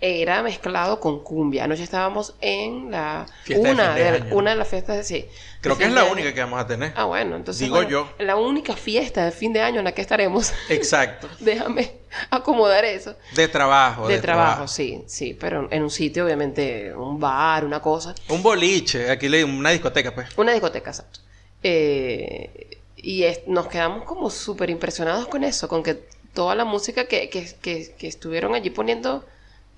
era 0.00 0.44
mezclado 0.44 1.00
con 1.00 1.24
cumbia. 1.24 1.64
Anoche 1.64 1.82
estábamos 1.82 2.36
en 2.40 2.92
la 2.92 3.26
Fiesta 3.42 3.66
de 3.66 3.72
una 3.74 3.94
de 3.96 4.20
de, 4.20 4.32
una 4.32 4.50
de 4.50 4.56
las 4.56 4.68
fiestas 4.68 4.96
de 4.98 5.02
sí. 5.02 5.26
Creo 5.60 5.74
de 5.74 5.80
que 5.80 5.88
es 5.88 5.92
la 5.92 6.04
de 6.04 6.12
única 6.12 6.28
año. 6.28 6.34
que 6.36 6.40
vamos 6.40 6.60
a 6.60 6.66
tener. 6.68 6.92
Ah, 6.94 7.06
bueno, 7.06 7.34
entonces 7.34 7.62
Digo 7.62 7.74
bueno, 7.74 7.90
yo. 7.90 8.08
La 8.20 8.36
única 8.36 8.76
fiesta 8.76 9.24
de 9.24 9.32
fin 9.32 9.52
de 9.52 9.60
año 9.62 9.80
en 9.80 9.86
la 9.86 9.90
que 9.92 10.02
estaremos. 10.02 10.52
Exacto. 10.68 11.28
Déjame 11.40 11.90
acomodar 12.30 12.84
eso. 12.84 13.16
De 13.34 13.48
trabajo. 13.48 14.06
De, 14.06 14.20
trabajo, 14.20 14.68
sí, 14.68 15.02
sí, 15.08 15.34
pero 15.34 15.66
en 15.68 15.82
un 15.82 15.90
sitio, 15.90 16.26
obviamente, 16.26 16.94
un 16.94 17.18
bar, 17.18 17.64
una 17.64 17.80
cosa. 17.80 18.14
Un 18.28 18.40
boliche, 18.40 19.10
aquí 19.10 19.28
le 19.28 19.42
una 19.42 19.70
discoteca, 19.70 20.14
pues. 20.14 20.28
Una 20.36 20.52
discoteca, 20.52 20.90
exacto. 20.90 21.18
Eh, 21.60 22.78
y 23.04 23.24
es- 23.24 23.46
nos 23.46 23.66
quedamos 23.68 24.04
como 24.04 24.30
súper 24.30 24.70
impresionados 24.70 25.28
con 25.28 25.44
eso, 25.44 25.68
con 25.68 25.82
que 25.82 25.94
toda 26.32 26.54
la 26.54 26.64
música 26.64 27.06
que, 27.06 27.28
que, 27.30 27.48
que, 27.60 27.94
que 27.96 28.06
estuvieron 28.08 28.54
allí 28.54 28.70
poniendo, 28.70 29.24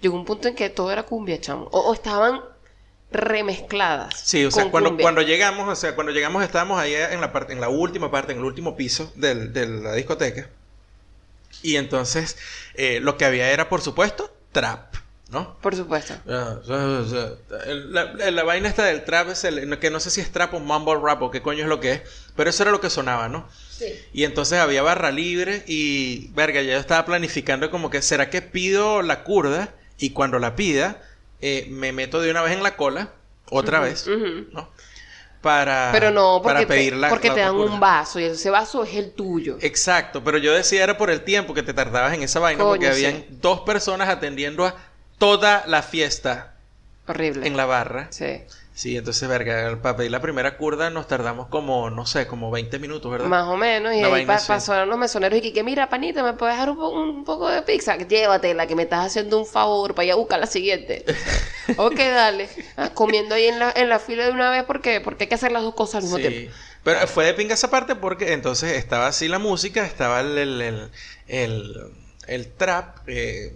llegó 0.00 0.14
un 0.16 0.24
punto 0.24 0.48
en 0.48 0.54
que 0.54 0.70
todo 0.70 0.90
era 0.92 1.02
cumbia, 1.02 1.40
chamo. 1.40 1.68
O, 1.72 1.80
o 1.80 1.94
estaban 1.94 2.40
remezcladas. 3.10 4.20
Sí, 4.24 4.44
o 4.44 4.50
sea, 4.50 4.70
cuando, 4.70 4.90
cumbia. 4.90 5.04
cuando 5.04 5.22
llegamos, 5.22 5.68
o 5.68 5.76
sea, 5.76 5.94
cuando 5.94 6.12
llegamos 6.12 6.42
estábamos 6.42 6.78
ahí 6.78 6.94
en 6.94 7.20
la 7.20 7.32
parte, 7.32 7.52
en 7.52 7.60
la 7.60 7.68
última 7.68 8.10
parte, 8.10 8.32
en 8.32 8.38
el 8.38 8.44
último 8.44 8.76
piso 8.76 9.12
del- 9.16 9.52
de 9.52 9.66
la 9.66 9.92
discoteca. 9.94 10.48
Y 11.62 11.76
entonces, 11.76 12.36
eh, 12.74 13.00
lo 13.00 13.16
que 13.16 13.24
había 13.24 13.50
era, 13.50 13.68
por 13.68 13.80
supuesto, 13.80 14.30
trap, 14.52 14.94
¿no? 15.30 15.56
Por 15.60 15.74
supuesto. 15.74 16.14
Ah, 16.28 16.58
La, 16.68 18.14
la- 18.14 18.30
la 18.30 18.44
vaina 18.44 18.68
esta 18.68 18.84
del 18.84 19.04
trap 19.04 19.30
es 19.30 19.44
el, 19.44 19.78
que 19.78 19.90
no 19.90 20.00
sé 20.00 20.10
si 20.10 20.20
es 20.20 20.30
trap 20.30 20.54
o 20.54 20.60
mumble 20.60 20.96
rap 21.02 21.22
o 21.22 21.30
qué 21.30 21.42
coño 21.42 21.62
es 21.62 21.68
lo 21.68 21.80
que 21.80 21.92
es, 21.92 22.02
pero 22.36 22.50
eso 22.50 22.62
era 22.62 22.72
lo 22.72 22.80
que 22.80 22.90
sonaba, 22.90 23.28
¿no? 23.28 23.48
Sí. 23.70 23.86
Y 24.12 24.24
entonces 24.24 24.58
había 24.58 24.82
barra 24.82 25.10
libre 25.10 25.64
y, 25.66 26.28
verga, 26.34 26.62
ya 26.62 26.72
yo 26.74 26.78
estaba 26.78 27.04
planificando 27.04 27.70
como 27.70 27.90
que, 27.90 28.02
¿será 28.02 28.30
que 28.30 28.42
pido 28.42 29.02
la 29.02 29.24
curda? 29.24 29.74
Y 29.98 30.10
cuando 30.10 30.38
la 30.38 30.56
pida, 30.56 31.02
eh, 31.40 31.66
me 31.70 31.92
meto 31.92 32.20
de 32.20 32.30
una 32.30 32.42
vez 32.42 32.52
en 32.52 32.62
la 32.62 32.76
cola, 32.76 33.10
otra 33.50 33.80
vez. 33.80 34.06
¿no? 34.52 34.70
Para, 35.42 35.90
Pero 35.92 36.10
no, 36.10 36.40
para 36.42 36.60
porque, 36.60 36.66
pedir 36.66 36.92
te, 36.94 36.98
la- 36.98 37.08
porque 37.08 37.28
la 37.28 37.34
te 37.34 37.40
dan 37.40 37.54
curda. 37.54 37.72
un 37.74 37.80
vaso 37.80 38.18
y 38.18 38.24
ese 38.24 38.50
vaso 38.50 38.82
es 38.82 38.94
el 38.94 39.12
tuyo. 39.12 39.58
Exacto, 39.60 40.24
pero 40.24 40.38
yo 40.38 40.52
decía 40.52 40.82
era 40.82 40.98
por 40.98 41.08
el 41.10 41.22
tiempo 41.22 41.54
que 41.54 41.62
te 41.62 41.72
tardabas 41.72 42.14
en 42.14 42.22
esa 42.22 42.40
vaina, 42.40 42.64
porque 42.64 42.86
sí. 42.92 43.06
habían 43.06 43.26
dos 43.40 43.60
personas 43.60 44.08
atendiendo 44.08 44.64
a 44.66 44.74
toda 45.18 45.64
la 45.66 45.82
fiesta 45.82 46.54
Horrible. 47.08 47.46
en 47.46 47.56
la 47.56 47.66
barra. 47.66 48.08
Sí. 48.10 48.42
Sí, 48.74 48.94
entonces, 48.94 49.26
verga, 49.26 49.78
para 49.80 49.96
pedir 49.96 50.10
la 50.10 50.20
primera 50.20 50.58
curda 50.58 50.90
nos 50.90 51.08
tardamos 51.08 51.46
como, 51.48 51.88
no 51.88 52.04
sé, 52.04 52.26
como 52.26 52.50
20 52.50 52.78
minutos, 52.78 53.10
¿verdad? 53.10 53.26
Más 53.26 53.46
o 53.48 53.56
menos, 53.56 53.94
y 53.94 54.00
Una 54.04 54.14
ahí 54.14 54.26
pa- 54.26 54.38
pasaron 54.46 54.90
los 54.90 54.98
mesoneros 54.98 55.40
y 55.42 55.50
que, 55.54 55.62
mira, 55.62 55.88
panita, 55.88 56.22
¿me 56.22 56.34
puedes 56.34 56.56
dejar 56.56 56.68
un, 56.68 56.76
po- 56.76 56.90
un 56.90 57.24
poco 57.24 57.48
de 57.48 57.62
pizza? 57.62 57.96
Llévatela, 57.96 58.66
que 58.66 58.76
me 58.76 58.82
estás 58.82 59.06
haciendo 59.06 59.38
un 59.38 59.46
favor 59.46 59.94
para 59.94 60.04
ir 60.04 60.12
a 60.12 60.16
buscar 60.16 60.38
la 60.40 60.46
siguiente. 60.46 61.06
ok, 61.78 61.96
dale. 61.96 62.50
Ah, 62.76 62.90
comiendo 62.92 63.34
ahí 63.34 63.46
en 63.46 63.58
la, 63.60 63.72
en 63.74 63.88
la 63.88 63.98
fila 63.98 64.26
de 64.26 64.32
una 64.32 64.50
vez, 64.50 64.64
¿por 64.64 64.82
qué? 64.82 65.00
Porque 65.00 65.24
hay 65.24 65.28
que 65.28 65.36
hacer 65.36 65.52
las 65.52 65.62
dos 65.62 65.74
cosas 65.74 65.96
al 65.96 66.02
mismo 66.02 66.18
Sí. 66.18 66.28
tiempo. 66.28 66.52
Pero 66.84 67.06
fue 67.08 67.24
de 67.24 67.32
pinga 67.32 67.54
esa 67.54 67.70
parte 67.70 67.94
porque 67.96 68.34
entonces 68.34 68.72
estaba 68.76 69.06
así 69.06 69.26
la 69.26 69.38
música, 69.38 69.86
estaba 69.86 70.20
el, 70.20 70.36
el, 70.36 70.60
el, 70.60 70.90
el, 71.28 71.74
el 72.26 72.52
trap. 72.52 72.98
eh, 73.06 73.54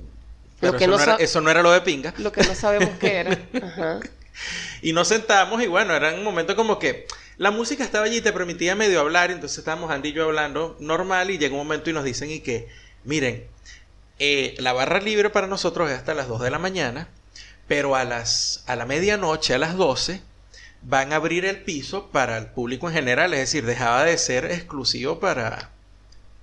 Lo 0.61 0.73
pero 0.73 0.79
que 0.79 0.85
eso, 0.85 0.91
no 0.91 0.97
no 0.97 1.03
era, 1.03 1.17
eso 1.17 1.41
no 1.41 1.51
era 1.51 1.63
lo 1.63 1.71
de 1.73 1.81
pinga. 1.81 2.15
Lo 2.19 2.33
que 2.33 2.43
no 2.43 2.55
sabemos 2.55 2.91
qué 2.99 3.17
era. 3.17 3.39
Ajá. 3.63 4.01
Y 4.83 4.93
nos 4.93 5.09
sentamos 5.09 5.63
y 5.63 5.67
bueno, 5.67 5.95
era 5.95 6.15
un 6.15 6.25
momento 6.25 6.57
como 6.57 6.79
que 6.79 7.07
la 7.37 7.51
música 7.51 7.85
estaba 7.85 8.05
allí 8.07 8.19
y 8.19 8.21
te 8.21 8.33
permitía 8.33 8.75
medio 8.75 9.01
hablar. 9.01 9.31
Entonces 9.31 9.59
estábamos 9.59 9.91
Andy 9.91 10.11
y 10.11 10.13
yo 10.13 10.25
hablando 10.25 10.77
normal 10.81 11.31
y 11.31 11.39
llega 11.39 11.53
un 11.55 11.61
momento 11.61 11.91
y 11.91 11.93
nos 11.93 12.05
dicen 12.05 12.31
y 12.31 12.41
que, 12.41 12.69
miren, 13.05 13.47
eh, 14.19 14.55
la 14.59 14.73
barra 14.75 15.01
libre 15.01 15.31
para 15.31 15.47
nosotros 15.47 15.91
es 15.91 15.97
hasta 15.97 16.15
las 16.15 16.29
2 16.29 16.43
de 16.43 16.51
la 16.51 16.59
mañana, 16.59 17.09
pero 17.67 17.97
a, 17.97 18.05
las, 18.05 18.65
a 18.67 18.77
la 18.77 18.85
medianoche, 18.85 19.55
a 19.55 19.59
las 19.59 19.77
12, 19.77 20.21
van 20.83 21.13
a 21.13 21.17
abrir 21.17 21.45
el 21.47 21.63
piso 21.63 22.09
para 22.11 22.37
el 22.37 22.47
público 22.49 22.89
en 22.89 22.95
general. 22.95 23.33
Es 23.33 23.41
decir, 23.41 23.65
dejaba 23.65 24.05
de 24.05 24.19
ser 24.19 24.47
exclusivo 24.47 25.21
para, 25.21 25.71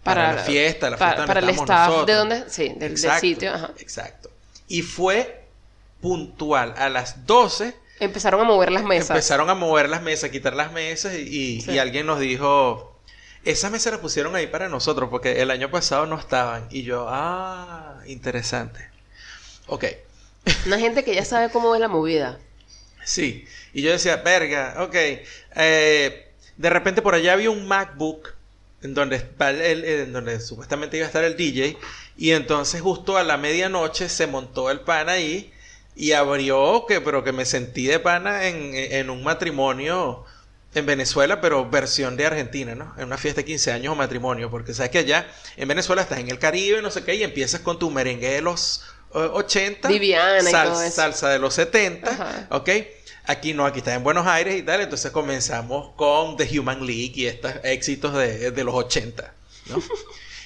para, 0.03 0.33
la 0.33 0.43
fiesta, 0.43 0.89
la 0.89 0.97
pa- 0.97 1.05
fiesta 1.13 1.25
para 1.25 1.39
el 1.41 1.49
staff 1.49 1.67
nosotros. 1.89 2.05
de 2.07 2.13
donde, 2.13 2.49
sí, 2.49 2.73
del, 2.77 2.97
sitio. 2.97 3.53
Ajá. 3.53 3.71
Exacto. 3.79 4.29
Y 4.67 4.81
fue 4.81 5.43
puntual 6.01 6.73
a 6.77 6.89
las 6.89 7.25
12 7.25 7.75
Empezaron 7.99 8.41
a 8.41 8.43
mover 8.43 8.71
las 8.71 8.83
mesas. 8.83 9.09
Empezaron 9.09 9.49
a 9.49 9.55
mover 9.55 9.89
las 9.89 10.03
mesas, 10.03 10.25
a 10.25 10.31
quitar 10.31 10.55
las 10.55 10.71
mesas 10.71 11.15
y, 11.15 11.17
y- 11.57 11.61
Sí. 11.61 11.71
y 11.71 11.79
alguien 11.79 12.05
nos 12.05 12.19
dijo, 12.19 12.95
esas 13.43 13.71
mesas 13.71 13.91
las 13.93 14.01
pusieron 14.01 14.35
ahí 14.35 14.45
para 14.47 14.69
nosotros 14.69 15.09
porque 15.09 15.41
el 15.41 15.49
año 15.49 15.71
pasado 15.71 16.05
no 16.05 16.19
estaban. 16.19 16.67
Y 16.69 16.83
yo, 16.83 17.07
ah, 17.09 17.95
interesante. 18.05 18.87
Ok, 19.65 19.85
Una 20.67 20.77
gente 20.79 21.03
que 21.03 21.15
ya 21.15 21.25
sabe 21.25 21.49
cómo 21.49 21.73
es 21.75 21.81
la 21.81 21.87
movida. 21.87 22.37
sí. 23.03 23.45
Y 23.73 23.81
yo 23.81 23.91
decía, 23.91 24.15
verga, 24.17 24.75
ok. 24.79 24.95
Eh, 25.55 26.31
de 26.55 26.69
repente 26.69 27.01
por 27.01 27.13
allá 27.15 27.33
había 27.33 27.49
un 27.51 27.67
MacBook 27.67 28.33
en 28.83 28.93
donde, 28.93 29.15
está 29.17 29.49
el- 29.51 29.83
en 29.85 30.13
donde 30.13 30.39
supuestamente 30.39 30.97
iba 30.97 31.05
a 31.05 31.07
estar 31.07 31.23
el 31.23 31.35
DJ. 31.35 31.77
Y 32.17 32.31
entonces 32.31 32.81
justo 32.81 33.17
a 33.17 33.23
la 33.23 33.37
medianoche 33.37 34.09
se 34.09 34.27
montó 34.27 34.69
el 34.71 34.81
pan 34.81 35.09
ahí 35.09 35.51
y 35.95 36.11
abrió, 36.11 36.85
que, 36.87 37.01
pero 37.01 37.23
que 37.23 37.31
me 37.31 37.45
sentí 37.45 37.87
de 37.87 37.99
pana 37.99 38.47
en, 38.47 38.73
en 38.75 39.09
un 39.09 39.23
matrimonio 39.23 40.25
en 40.75 40.85
Venezuela, 40.85 41.41
pero 41.41 41.67
versión 41.69 42.17
de 42.17 42.25
Argentina, 42.27 42.75
¿no? 42.75 42.93
En 42.97 43.05
una 43.05 43.17
fiesta 43.17 43.41
de 43.41 43.45
15 43.45 43.71
años 43.71 43.93
o 43.93 43.95
matrimonio, 43.95 44.51
porque 44.51 44.75
sabes 44.75 44.91
que 44.91 44.99
allá 44.99 45.25
en 45.55 45.67
Venezuela 45.67 46.03
estás 46.03 46.19
en 46.19 46.29
el 46.29 46.37
Caribe, 46.37 46.81
no 46.83 46.91
sé 46.91 47.03
qué, 47.03 47.15
y 47.15 47.23
empiezas 47.23 47.61
con 47.61 47.79
tu 47.79 47.89
merengue 47.89 48.29
de 48.29 48.41
los 48.41 48.83
eh, 49.15 49.17
80, 49.17 49.87
Viviana 49.87 50.47
y 50.47 50.51
sal- 50.51 50.67
todo 50.69 50.81
eso. 50.83 50.95
salsa 50.97 51.29
de 51.29 51.39
los 51.39 51.55
70, 51.55 52.11
Ajá. 52.11 52.47
¿ok? 52.51 52.69
Aquí 53.27 53.53
no, 53.53 53.65
aquí 53.65 53.79
está 53.79 53.93
en 53.93 54.03
Buenos 54.03 54.25
Aires 54.25 54.55
y 54.57 54.63
tal, 54.63 54.79
entonces 54.81 55.11
comenzamos 55.11 55.89
con 55.95 56.37
The 56.37 56.59
Human 56.59 56.85
League 56.85 57.11
y 57.15 57.25
estos 57.25 57.51
éxitos 57.63 58.13
de, 58.13 58.51
de 58.51 58.63
los 58.63 58.73
80, 58.73 59.33
¿no? 59.67 59.77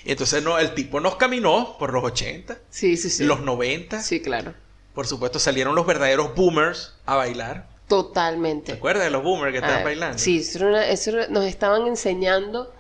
Y 0.04 0.12
entonces 0.12 0.42
no, 0.44 0.58
el 0.58 0.74
tipo 0.74 1.00
nos 1.00 1.16
caminó 1.16 1.78
por 1.78 1.94
los 1.94 2.04
80, 2.04 2.58
Sí, 2.72 2.98
sí, 2.98 3.10
sí. 3.12 3.24
los 3.24 3.42
90, 3.42 4.02
Sí, 4.02 4.20
claro. 4.20 4.56
por 4.96 5.06
supuesto 5.06 5.38
salieron 5.38 5.76
los 5.76 5.86
verdaderos 5.86 6.34
boomers 6.36 6.96
a 7.06 7.16
bailar. 7.16 7.68
¿Te 7.68 7.96
Totalmente. 7.98 8.72
acuerdas 8.72 9.04
de 9.04 9.12
los 9.12 9.22
boomers 9.22 9.52
que 9.52 9.58
estaban 9.60 9.82
Ah, 9.82 9.84
bailando? 9.84 10.18
Sí, 10.18 10.40
eso 10.40 10.58
era 10.60 10.68
una- 10.70 10.88
eso 10.88 11.10
era- 11.12 11.28
nos 11.28 11.46
estaban 11.46 11.86
enseñando 11.88 12.74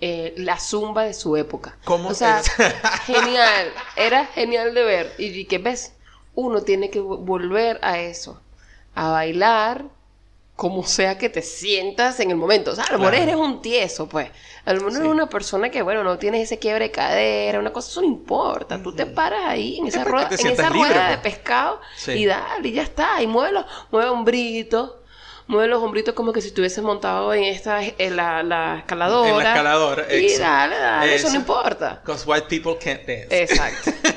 eh, 0.00 0.34
la 0.36 0.58
zumba 0.58 1.04
de 1.04 1.14
su 1.14 1.36
época. 1.36 1.78
¿Cómo 1.84 2.08
O 2.08 2.14
sea, 2.14 2.42
genial. 3.06 3.72
Era 3.96 4.26
genial 4.26 4.74
de 4.74 4.82
ver. 4.82 5.12
Y, 5.18 5.44
que 5.44 5.58
ves, 5.58 5.92
uno 6.34 6.62
tiene 6.62 6.90
que 6.90 7.00
vo- 7.00 7.18
volver 7.24 7.78
a 7.82 8.00
eso. 8.00 8.40
A 8.94 9.10
bailar 9.10 9.84
como 10.56 10.84
sea 10.86 11.18
que 11.18 11.28
te 11.28 11.42
sientas 11.42 12.20
en 12.20 12.30
el 12.30 12.36
momento. 12.36 12.70
O 12.70 12.74
sea, 12.76 12.84
a 12.84 12.92
lo 12.92 12.98
mejor 12.98 13.14
Claro. 13.14 13.24
eres 13.30 13.36
un 13.40 13.60
tieso, 13.60 14.08
pues. 14.08 14.30
A 14.64 14.72
lo 14.72 14.78
mejor 14.78 14.92
Sí. 14.92 14.98
eres 15.00 15.10
una 15.10 15.28
persona 15.28 15.68
que, 15.70 15.82
bueno, 15.82 16.04
no 16.04 16.16
tienes 16.16 16.42
ese 16.42 16.60
quiebre 16.60 16.84
de 16.84 16.90
cadera, 16.92 17.58
una 17.58 17.72
cosa, 17.72 17.90
eso 17.90 18.00
no 18.02 18.06
importa. 18.06 18.80
Tú 18.80 18.94
te 18.94 19.04
paras 19.04 19.40
ahí 19.46 19.78
en 19.78 19.88
Es 19.88 19.94
esa 19.94 20.04
rueda, 20.04 20.28
en 20.30 20.46
esa 20.46 20.70
libre, 20.70 20.88
rueda 20.90 21.10
de 21.10 21.18
pues. 21.18 21.34
pescado 21.34 21.80
Sí. 21.96 22.12
y 22.12 22.26
dale, 22.26 22.68
y 22.68 22.72
ya 22.72 22.82
está. 22.82 23.20
Y 23.20 23.26
mueve 23.26 23.52
los, 23.52 23.64
mueve 23.90 24.08
hombritos. 24.10 24.92
Mueve 25.46 25.68
los 25.68 25.82
hombritos 25.82 26.14
como 26.14 26.32
que 26.32 26.40
si 26.40 26.48
estuvieses 26.48 26.82
montado 26.82 27.34
en 27.34 27.44
esta 27.44 27.80
en 27.82 28.16
la, 28.16 28.42
la 28.42 28.78
escaladora. 28.78 29.28
En 29.30 29.36
la 29.38 29.50
escaladora, 29.50 30.14
Y 30.14 30.38
dale, 30.38 30.76
dale, 30.78 31.14
eso, 31.16 31.26
Eso. 31.26 31.34
no 31.34 31.40
importa. 31.40 32.00
Because 32.02 32.24
white 32.26 32.46
people 32.48 32.78
can't 32.82 33.02
dance. 33.06 33.26
Exacto. 33.42 33.90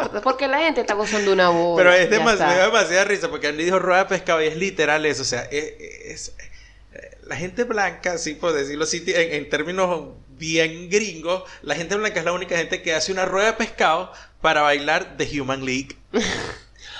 importa, 0.00 0.20
porque 0.22 0.48
la 0.48 0.58
gente 0.58 0.80
está 0.80 0.94
gozando 0.94 1.32
una 1.32 1.48
boda. 1.50 1.82
Pero 1.82 1.92
es 1.94 2.04
ya 2.10 2.16
demasiado, 2.18 2.50
me 2.52 2.56
da 2.58 2.64
está. 2.64 2.76
demasiada 2.78 3.04
risa 3.04 3.28
porque 3.30 3.48
Andy 3.48 3.64
dijo 3.64 3.78
rueda 3.78 4.00
de 4.04 4.08
pescado 4.10 4.42
y 4.42 4.46
es 4.46 4.56
literal 4.56 5.04
eso. 5.06 5.22
O 5.22 5.24
sea, 5.26 5.42
es, 5.50 5.74
es- 6.04 6.34
eh, 6.92 7.18
la 7.26 7.36
gente 7.36 7.64
blanca, 7.64 8.12
así 8.12 8.34
por 8.34 8.52
decirlo 8.52 8.84
así, 8.84 9.02
en, 9.06 9.32
en 9.34 9.48
términos 9.48 10.08
bien 10.30 10.88
gringos, 10.90 11.44
la 11.62 11.74
gente 11.74 11.94
blanca 11.96 12.18
es 12.18 12.24
la 12.24 12.32
única 12.32 12.56
gente 12.56 12.82
que 12.82 12.94
hace 12.94 13.12
una 13.12 13.24
rueda 13.26 13.46
de 13.48 13.52
pescado 13.54 14.12
para 14.40 14.62
bailar 14.62 15.16
The 15.16 15.40
Human 15.40 15.64
League. 15.64 15.96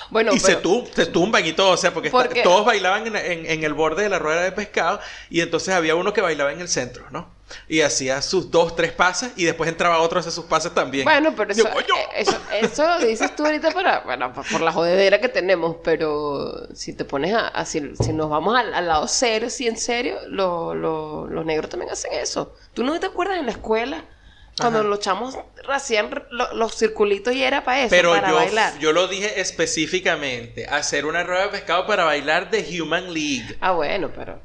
Bueno, 0.09 0.33
y 0.33 0.39
se, 0.39 0.57
pero- 0.57 0.61
tum- 0.61 0.87
se 0.93 1.05
tumban 1.05 1.45
y 1.45 1.53
todo, 1.53 1.69
o 1.71 1.77
sea, 1.77 1.93
porque 1.93 2.09
está- 2.09 2.17
Porque- 2.23 2.43
todos 2.43 2.65
bailaban 2.65 3.07
en, 3.07 3.15
en- 3.15 3.45
en 3.45 3.63
el 3.63 3.73
borde 3.73 4.03
de 4.03 4.09
la 4.09 4.19
rueda 4.19 4.41
de 4.41 4.51
pescado 4.51 4.99
y 5.29 5.39
entonces 5.39 5.73
había 5.73 5.95
uno 5.95 6.11
que 6.11 6.19
bailaba 6.19 6.51
en 6.51 6.59
el 6.59 6.67
centro, 6.67 7.05
¿no? 7.11 7.33
Y 7.67 7.81
hacía 7.81 8.21
sus 8.21 8.49
dos, 8.51 8.75
tres 8.75 8.91
pases 8.91 9.31
y 9.35 9.45
después 9.45 9.69
entraba 9.69 9.99
otro 9.99 10.17
a 10.17 10.21
hacer 10.21 10.31
sus 10.31 10.45
pases 10.45 10.73
también. 10.73 11.05
Bueno, 11.05 11.33
pero 11.35 11.51
eh, 11.53 11.63
eso, 12.15 12.37
eso 12.59 12.99
dices 12.99 13.35
tú 13.35 13.45
ahorita 13.45 13.71
para, 13.71 14.01
bueno, 14.01 14.33
por 14.33 14.61
la 14.61 14.71
jodedera 14.71 15.19
que 15.21 15.29
tenemos, 15.29 15.77
pero 15.83 16.67
si 16.73 16.93
te 16.93 17.05
pones 17.05 17.33
a, 17.33 17.47
a- 17.47 17.65
si, 17.65 17.95
si 17.95 18.13
nos 18.13 18.29
vamos 18.29 18.57
al, 18.57 18.73
al 18.73 18.87
lado 18.87 19.07
serio, 19.07 19.49
sí, 19.49 19.67
en 19.67 19.77
serio, 19.77 20.17
lo- 20.27 20.73
lo- 20.75 21.27
los 21.27 21.45
negros 21.45 21.69
también 21.69 21.91
hacen 21.91 22.13
eso. 22.13 22.55
¿Tú 22.73 22.83
no 22.83 22.99
te 22.99 23.07
acuerdas 23.07 23.37
en 23.37 23.45
la 23.45 23.51
escuela? 23.51 24.03
Cuando 24.59 24.79
Ajá. 24.79 24.87
los 24.89 24.99
chamos 24.99 25.37
hacían 25.69 26.09
lo- 26.29 26.53
los 26.53 26.75
circulitos 26.75 27.33
y 27.33 27.41
era 27.41 27.63
para 27.63 27.79
eso, 27.81 27.89
Pero 27.89 28.11
para 28.11 28.29
yo, 28.29 28.35
bailar. 28.35 28.77
yo 28.79 28.91
lo 28.91 29.07
dije 29.07 29.39
específicamente, 29.39 30.67
hacer 30.67 31.05
una 31.05 31.23
rueda 31.23 31.43
de 31.43 31.49
pescado 31.49 31.87
para 31.87 32.03
bailar 32.03 32.51
de 32.51 32.81
Human 32.81 33.13
League. 33.13 33.57
Ah, 33.61 33.71
bueno, 33.71 34.11
pero... 34.13 34.39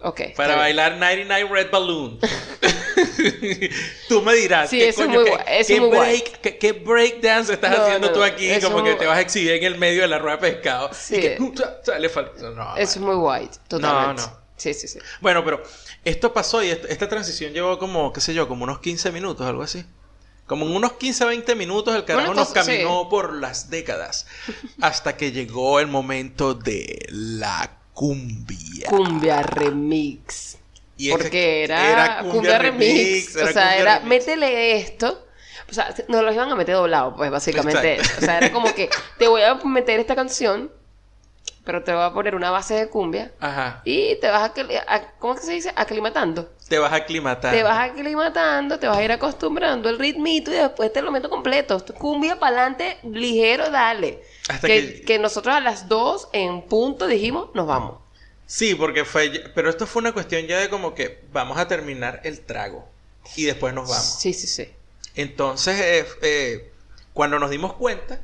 Ok. 0.00 0.20
está 0.20 0.36
Para 0.36 0.56
bailar 0.56 0.92
99 0.96 1.50
Red 1.52 1.70
Balloon. 1.70 2.18
tú 4.08 4.22
me 4.22 4.34
dirás, 4.34 4.70
Sí, 4.70 4.78
¿qué 4.78 4.88
eso 4.88 5.02
es 5.02 5.08
qué, 5.08 5.12
qué 5.74 5.80
muy 5.80 5.90
break, 5.90 6.40
qué, 6.40 6.58
qué 6.58 6.72
break 6.72 7.20
dance 7.20 7.52
estás 7.52 7.76
No, 7.76 7.84
haciendo 7.84 8.08
no, 8.08 8.12
tú 8.12 8.22
aquí? 8.22 8.48
Como 8.60 8.82
que 8.82 8.90
muy 8.90 8.98
te 8.98 9.06
vas 9.06 9.18
a 9.18 9.20
exhibir 9.20 9.52
en 9.52 9.64
el 9.64 9.78
medio 9.78 10.02
de 10.02 10.08
la 10.08 10.18
rueda 10.18 10.36
de 10.36 10.52
pescado. 10.52 10.90
Sí. 10.92 11.16
Y 11.16 11.20
que, 11.20 11.38
sale 11.84 12.08
falta. 12.08 12.50
No, 12.50 12.76
Eso 12.76 12.92
es 12.92 12.98
muy 13.00 13.16
guay, 13.16 13.48
totalmente. 13.68 14.22
No, 14.22 14.28
no. 14.28 14.38
Sí, 14.56 14.74
sí, 14.74 14.88
sí. 14.88 14.98
Bueno, 15.20 15.44
pero 15.44 15.62
esto 16.04 16.32
pasó 16.32 16.62
y 16.62 16.70
est- 16.70 16.84
esta 16.88 17.08
transición 17.08 17.52
llevó 17.52 17.78
como, 17.78 18.12
qué 18.12 18.20
sé 18.20 18.34
yo, 18.34 18.48
como 18.48 18.64
unos 18.64 18.80
15 18.80 19.12
minutos, 19.12 19.46
algo 19.46 19.62
así. 19.62 19.84
Como 20.46 20.64
en 20.66 20.74
unos 20.74 20.94
15, 20.94 21.26
20 21.26 21.54
minutos 21.54 21.94
el 21.94 22.04
carajo 22.04 22.32
nos 22.34 22.48
caminó 22.50 23.08
por 23.08 23.34
las 23.34 23.68
décadas 23.70 24.26
hasta 24.80 25.16
que 25.16 25.30
llegó 25.30 25.78
el 25.78 25.86
momento 25.88 26.54
de 26.54 27.06
la 27.10 27.77
cumbia. 27.98 28.88
Cumbia 28.88 29.42
remix. 29.42 30.56
Y 30.96 31.10
Porque 31.10 31.64
era, 31.64 32.20
cumbia, 32.22 32.58
remix. 32.58 33.34
era 33.34 33.50
o 33.50 33.52
sea, 33.52 33.62
cumbia 33.62 33.80
era 33.80 33.94
remix. 33.98 34.08
métele 34.08 34.76
esto. 34.76 35.26
O 35.68 35.74
sea, 35.74 35.92
nos 36.06 36.22
los 36.22 36.32
iban 36.32 36.50
a 36.50 36.54
meter 36.54 36.76
doblado, 36.76 37.16
pues 37.16 37.28
básicamente. 37.30 37.94
Exacto. 37.96 38.18
O 38.18 38.24
sea, 38.24 38.38
era 38.38 38.52
como 38.52 38.72
que 38.72 38.88
te 39.18 39.26
voy 39.26 39.42
a 39.42 39.56
meter 39.56 39.98
esta 39.98 40.14
canción, 40.14 40.70
pero 41.64 41.82
te 41.82 41.92
voy 41.92 42.04
a 42.04 42.12
poner 42.12 42.36
una 42.36 42.52
base 42.52 42.74
de 42.74 42.88
cumbia 42.88 43.32
Ajá. 43.40 43.82
y 43.84 44.14
te 44.20 44.28
vas 44.28 44.52
a, 44.86 45.02
¿cómo 45.18 45.34
es 45.34 45.40
que 45.40 45.46
se 45.46 45.52
dice? 45.52 45.72
Aclimatando. 45.74 46.48
Te 46.68 46.78
vas 46.78 46.92
a 46.92 46.96
aclimatar. 46.96 47.52
Te 47.52 47.64
vas 47.64 47.90
aclimatando, 47.90 48.78
te 48.78 48.86
vas 48.86 48.96
a 48.96 49.02
ir 49.02 49.10
acostumbrando 49.10 49.88
el 49.88 49.98
ritmito 49.98 50.52
y 50.52 50.54
después 50.54 50.92
te 50.92 51.02
lo 51.02 51.10
meto 51.10 51.28
completo. 51.28 51.84
Cumbia 51.98 52.38
para 52.38 52.58
adelante, 52.58 52.98
ligero, 53.02 53.70
dale. 53.70 54.22
Hasta 54.48 54.66
que, 54.66 54.94
que- 54.94 55.02
que 55.02 55.18
nosotros 55.18 55.54
a 55.54 55.60
las 55.60 55.88
dos 55.88 56.28
en 56.32 56.62
punto 56.62 57.06
dijimos, 57.06 57.50
nos 57.54 57.66
vamos. 57.66 57.98
Sí, 58.46 58.74
porque 58.74 59.04
fue. 59.04 59.30
Pero 59.54 59.68
esto 59.68 59.86
fue 59.86 60.00
una 60.00 60.12
cuestión 60.12 60.46
ya 60.46 60.58
de 60.58 60.70
como 60.70 60.94
que 60.94 61.22
vamos 61.32 61.58
a 61.58 61.68
terminar 61.68 62.20
el 62.24 62.40
trago. 62.40 62.88
Y 63.36 63.44
después 63.44 63.74
nos 63.74 63.88
vamos. 63.88 64.18
Sí, 64.20 64.32
sí, 64.32 64.46
sí. 64.46 64.68
Entonces, 65.14 65.78
eh, 65.80 66.06
eh, 66.22 66.72
cuando 67.12 67.38
nos 67.38 67.50
dimos 67.50 67.74
cuenta, 67.74 68.20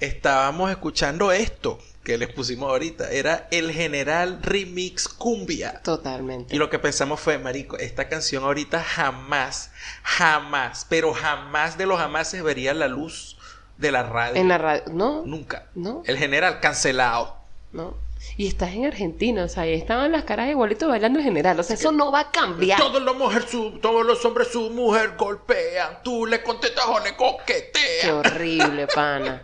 estábamos 0.00 0.70
escuchando 0.70 1.32
esto 1.32 1.78
que 2.04 2.18
les 2.18 2.28
pusimos 2.28 2.68
ahorita. 2.68 3.10
Era 3.12 3.48
el 3.50 3.72
General 3.72 4.40
Remix 4.42 5.08
Cumbia. 5.08 5.80
Totalmente. 5.82 6.54
Y 6.54 6.58
lo 6.58 6.68
que 6.68 6.78
pensamos 6.78 7.20
fue, 7.20 7.38
marico, 7.38 7.78
esta 7.78 8.08
canción 8.08 8.42
ahorita 8.44 8.82
jamás, 8.82 9.70
jamás, 10.02 10.84
pero 10.88 11.14
jamás 11.14 11.78
de 11.78 11.86
los 11.86 11.98
jamás 11.98 12.28
se 12.28 12.42
vería 12.42 12.74
la 12.74 12.88
luz 12.88 13.38
de 13.82 13.92
la 13.92 14.02
radio. 14.04 14.36
En 14.40 14.48
la 14.48 14.56
radio. 14.58 14.82
No, 14.90 15.22
Nunca. 15.26 15.66
no, 15.74 16.02
El 16.06 16.16
General 16.16 16.60
cancelado. 16.60 17.36
no. 17.72 17.94
Y 18.36 18.46
estás 18.46 18.70
en 18.70 18.86
Argentina, 18.86 19.42
o 19.44 19.48
sea, 19.48 19.64
ahí 19.64 19.74
estaban 19.74 20.12
las 20.12 20.22
caras 20.22 20.48
igualitos 20.48 20.88
bailando 20.88 21.18
en 21.18 21.24
general. 21.24 21.58
O 21.58 21.62
sea, 21.64 21.74
eso 21.74 21.90
no 21.90 22.12
va 22.12 22.20
a 22.20 22.30
cambiar. 22.30 22.78
Todos 22.78 23.02
los, 23.02 23.16
mujer, 23.16 23.44
su- 23.48 23.80
todos 23.80 24.06
los 24.06 24.24
hombres 24.24 24.46
su 24.52 24.70
mujer 24.70 25.16
golpean. 25.18 25.98
Tú 26.04 26.24
le 26.24 26.40
contestas 26.40 26.84
o 26.86 27.00
le 27.00 27.16
Qué 27.16 28.12
horrible, 28.12 28.86
pana. 28.86 29.42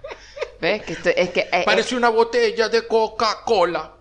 ¿Ves? 0.60 0.84
Que 0.84 0.92
esto- 0.92 1.08
es 1.08 1.30
que 1.30 1.48
eh, 1.52 1.62
Parece 1.64 1.96
una 1.96 2.08
botella 2.08 2.68
de 2.68 2.86
Coca-Cola. 2.86 3.94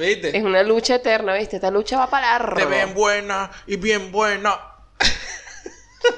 ¿Viste? 0.00 0.36
es 0.36 0.42
una 0.42 0.64
lucha 0.64 0.96
eterna, 0.96 1.34
¿viste? 1.34 1.54
Esta 1.56 1.70
lucha 1.70 1.98
va 2.00 2.10
para 2.10 2.32
largo. 2.36 2.56
Te 2.56 2.66
ven 2.66 2.92
buena 2.92 3.52
y 3.68 3.76
bien 3.76 4.10
buena. 4.10 4.58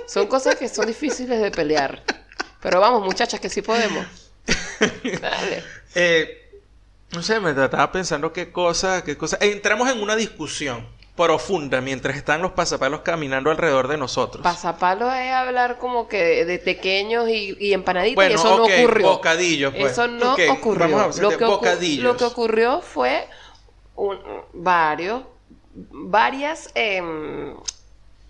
Son 0.06 0.26
cosas 0.26 0.56
que 0.56 0.68
son 0.70 0.86
difíciles 0.86 1.40
de 1.40 1.50
pelear. 1.50 2.02
Pero 2.66 2.80
vamos, 2.80 3.04
muchachas, 3.04 3.38
que 3.38 3.48
sí 3.48 3.62
podemos. 3.62 4.04
Dale. 5.20 5.62
Eh, 5.94 6.50
no 7.12 7.22
sé, 7.22 7.38
me 7.38 7.50
estaba 7.50 7.92
pensando 7.92 8.32
qué 8.32 8.50
cosa, 8.50 9.04
qué 9.04 9.16
cosa. 9.16 9.38
Entramos 9.40 9.88
en 9.88 10.02
una 10.02 10.16
discusión 10.16 10.84
profunda 11.14 11.80
mientras 11.80 12.16
están 12.16 12.42
los 12.42 12.50
pasapalos 12.50 13.02
caminando 13.02 13.52
alrededor 13.52 13.86
de 13.86 13.98
nosotros. 13.98 14.42
Pasapalo 14.42 15.12
es 15.14 15.30
hablar 15.30 15.78
como 15.78 16.08
que 16.08 16.44
de, 16.44 16.58
pequeños 16.58 17.28
y, 17.28 17.56
y 17.60 17.72
empanaditas 17.72 18.16
Bueno, 18.16 18.32
y 18.32 18.34
eso 18.34 18.56
no 18.56 18.64
ocurrió. 18.64 19.08
bocadillos, 19.10 19.72
pues. 19.72 19.92
Eso 19.92 20.08
no 20.08 20.34
ocurrió. 20.34 20.88
vamos 20.88 21.20
a 21.20 21.22
lo, 21.22 21.38
que 21.38 21.44
bocadillos. 21.44 22.02
lo 22.02 22.16
que 22.16 22.24
ocurrió 22.24 22.80
fue 22.80 23.28
un, 23.94 24.18
varios, 24.52 25.22
varias, 25.72 26.72
em, 26.74 27.52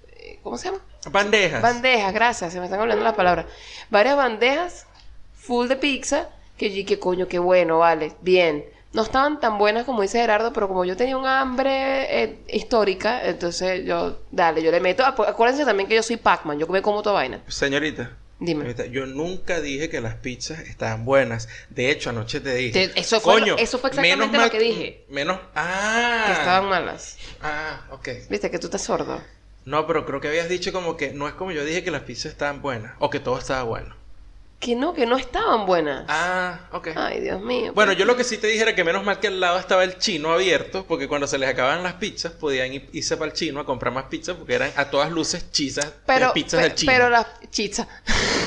eh, 0.09 0.41
¿cómo 0.43 0.59
se 0.59 0.67
llama? 0.67 0.83
Bandejas. 1.11 1.63
Bandejas, 1.63 2.13
gracias, 2.13 2.53
se 2.53 2.59
me 2.59 2.67
están 2.67 2.81
hablando 2.81 3.05
las 3.05 3.15
palabras. 3.15 3.47
Varias 3.91 4.17
bandejas 4.17 4.87
full 5.35 5.69
de 5.69 5.77
pizza 5.77 6.29
que 6.57 6.75
yo, 6.75 6.87
que 6.87 6.99
coño, 6.99 7.29
qué 7.29 7.39
bueno, 7.39 7.79
vale, 7.79 8.13
bien. 8.23 8.65
No 8.93 9.03
estaban 9.03 9.41
tan 9.41 9.59
buenas 9.59 9.85
como 9.85 10.01
dice 10.01 10.19
Gerardo, 10.21 10.53
pero 10.55 10.69
como 10.69 10.85
yo 10.87 10.97
tenía 10.97 11.19
un 11.19 11.27
hambre 11.27 12.23
eh, 12.23 12.39
histórica, 12.49 13.23
entonces 13.27 13.85
yo, 13.85 14.21
dale, 14.31 14.63
yo 14.63 14.71
le 14.71 14.81
meto. 14.81 15.03
Acu- 15.05 15.29
Acuérdense 15.29 15.65
también 15.67 15.87
que 15.89 15.95
yo 15.97 16.03
soy 16.03 16.17
Pac-Man, 16.17 16.59
yo 16.59 16.67
me 16.69 16.81
como 16.81 17.03
toda 17.03 17.17
vaina. 17.17 17.41
Señorita. 17.49 18.13
Dime. 18.39 18.61
señorita, 18.65 18.87
Yo 18.87 19.07
nunca 19.07 19.61
dije 19.61 19.89
que 19.91 20.01
las 20.01 20.15
pizzas 20.15 20.61
estaban 20.61 21.05
buenas. 21.05 21.49
De 21.71 21.91
hecho, 21.91 22.11
anoche 22.11 22.41
te 22.41 22.55
dije. 22.55 22.89
Te- 22.89 23.01
eso 23.01 23.21
fue 23.21 23.35
Coño, 23.41 23.55
lo- 23.57 23.59
eso 23.59 23.79
fue 23.79 23.91
exactamente 23.91 24.27
menos 24.29 24.45
lo 24.47 24.51
que 24.51 24.59
dije. 24.59 25.05
Menos. 25.11 25.41
Ah. 25.55 26.23
Que 26.27 26.33
estaban 26.33 26.69
malas. 26.69 27.19
Ah, 27.43 27.81
ok. 27.91 28.09
Viste 28.31 28.51
que 28.51 28.59
tú 28.59 28.67
estás 28.69 28.83
sordo. 28.83 29.21
No, 29.67 29.87
pero 29.89 30.07
creo 30.07 30.21
que 30.21 30.29
habías 30.29 30.49
dicho 30.49 30.73
como 30.73 30.97
que 30.97 31.13
no 31.13 31.27
es 31.27 31.35
como 31.35 31.51
yo 31.51 31.65
dije 31.65 31.83
que 31.83 31.91
las 31.91 32.03
pizzas 32.03 32.31
estaban 32.31 32.63
buenas. 32.63 32.95
O 33.01 33.11
que 33.11 33.19
todo 33.19 33.37
estaba 33.37 33.65
bueno. 33.65 33.97
Que 34.59 34.75
no, 34.75 34.95
que 34.95 35.05
no 35.05 35.19
estaban 35.19 35.67
buenas. 35.67 36.07
Ah, 36.09 36.61
ok. 36.73 36.89
Ay, 36.97 37.21
Dios 37.21 37.43
mío. 37.43 37.73
Bueno, 37.75 37.93
yo 37.93 38.07
lo 38.07 38.17
que 38.17 38.25
sí 38.25 38.39
te 38.39 38.47
dije 38.47 38.63
era 38.63 38.75
que 38.75 38.85
menos 38.85 39.05
mal 39.05 39.21
que 39.21 39.27
al 39.27 39.39
lado 39.39 39.59
estaba 39.59 39.85
el 39.85 39.99
chino 39.99 40.33
abierto, 40.33 40.87
porque 40.89 41.07
cuando 41.09 41.27
se 41.27 41.37
les 41.37 41.51
acababan 41.51 41.83
las 41.83 41.93
pizzas 41.95 42.33
podían 42.33 42.73
ir- 42.73 42.89
irse 42.93 43.19
para 43.19 43.31
el 43.31 43.37
chino 43.37 43.61
a 43.61 43.67
comprar 43.67 43.93
más 43.93 44.05
pizzas, 44.07 44.35
porque 44.37 44.55
eran 44.55 44.71
a 44.77 44.87
todas 44.89 45.11
luces 45.13 45.53
chizas, 45.53 45.93
pero, 46.07 46.29
eh, 46.29 46.31
pizzas 46.33 46.61
pe- 46.63 46.69
del 46.69 46.75
chino. 46.75 46.91
pero 46.93 47.11
las 47.11 47.27
chichas. 47.51 47.87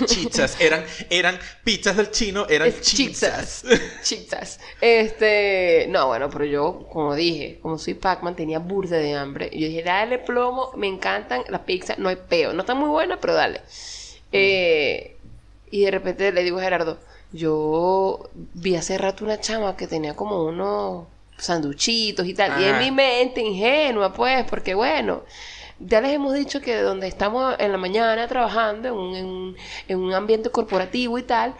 Chichas, 0.08 0.58
eran, 0.60 0.84
eran 1.12 1.38
pizzas 1.64 1.96
del 1.96 2.10
chino, 2.10 2.48
eran 2.50 2.70
Es 2.70 2.82
chizzas. 2.82 3.62
chizzas. 3.62 3.80
Chizzas. 4.04 4.60
Este. 4.82 5.86
No, 5.90 6.08
bueno, 6.08 6.28
pero 6.32 6.46
yo, 6.46 6.88
como 6.92 7.14
dije, 7.14 7.60
como 7.62 7.78
soy 7.78 7.94
Pac-Man, 7.94 8.36
tenía 8.36 8.58
burda 8.58 8.98
de 8.98 9.14
hambre. 9.16 9.48
Y 9.54 9.62
yo 9.62 9.68
dije, 9.68 9.84
dale 9.84 10.18
plomo, 10.18 10.72
me 10.76 10.88
encantan 10.88 11.44
las 11.50 11.62
pizzas, 11.62 12.00
no 12.00 12.10
hay 12.10 12.16
peo. 12.18 12.52
No 12.54 12.62
están 12.62 12.78
muy 12.78 12.90
buenas, 12.90 13.20
pero 13.22 13.36
dale. 13.36 13.62
Eh, 14.32 15.19
y 15.72 15.82
de 15.86 15.92
repente 15.92 16.32
le 16.32 16.44
digo 16.44 16.58
a 16.60 16.62
Gerardo, 16.64 16.98
yo 17.32 18.30
vi 18.54 18.76
hace 18.76 18.98
rato 18.98 19.24
una 19.24 19.40
chama 19.40 19.76
que 19.78 19.88
tenía 19.88 20.16
como 20.16 20.44
unos 20.44 21.06
sanduchitos 21.38 22.26
y 22.28 22.34
tal. 22.34 22.60
Y 22.62 22.66
en 22.66 22.80
mi 22.80 22.92
mente, 22.92 23.42
ingenua, 23.42 24.14
pues, 24.14 24.46
porque 24.50 24.74
bueno. 24.74 25.24
Ya 25.82 26.02
les 26.02 26.12
hemos 26.12 26.34
dicho 26.34 26.60
que 26.60 26.76
donde 26.82 27.08
estamos 27.08 27.56
en 27.58 27.72
la 27.72 27.78
mañana 27.78 28.28
trabajando, 28.28 28.90
en 28.90 28.94
un, 28.96 29.16
en 29.16 29.26
un- 29.28 29.56
en 29.88 29.98
un 30.00 30.14
ambiente 30.14 30.50
corporativo 30.50 31.18
y 31.18 31.24
tal, 31.24 31.56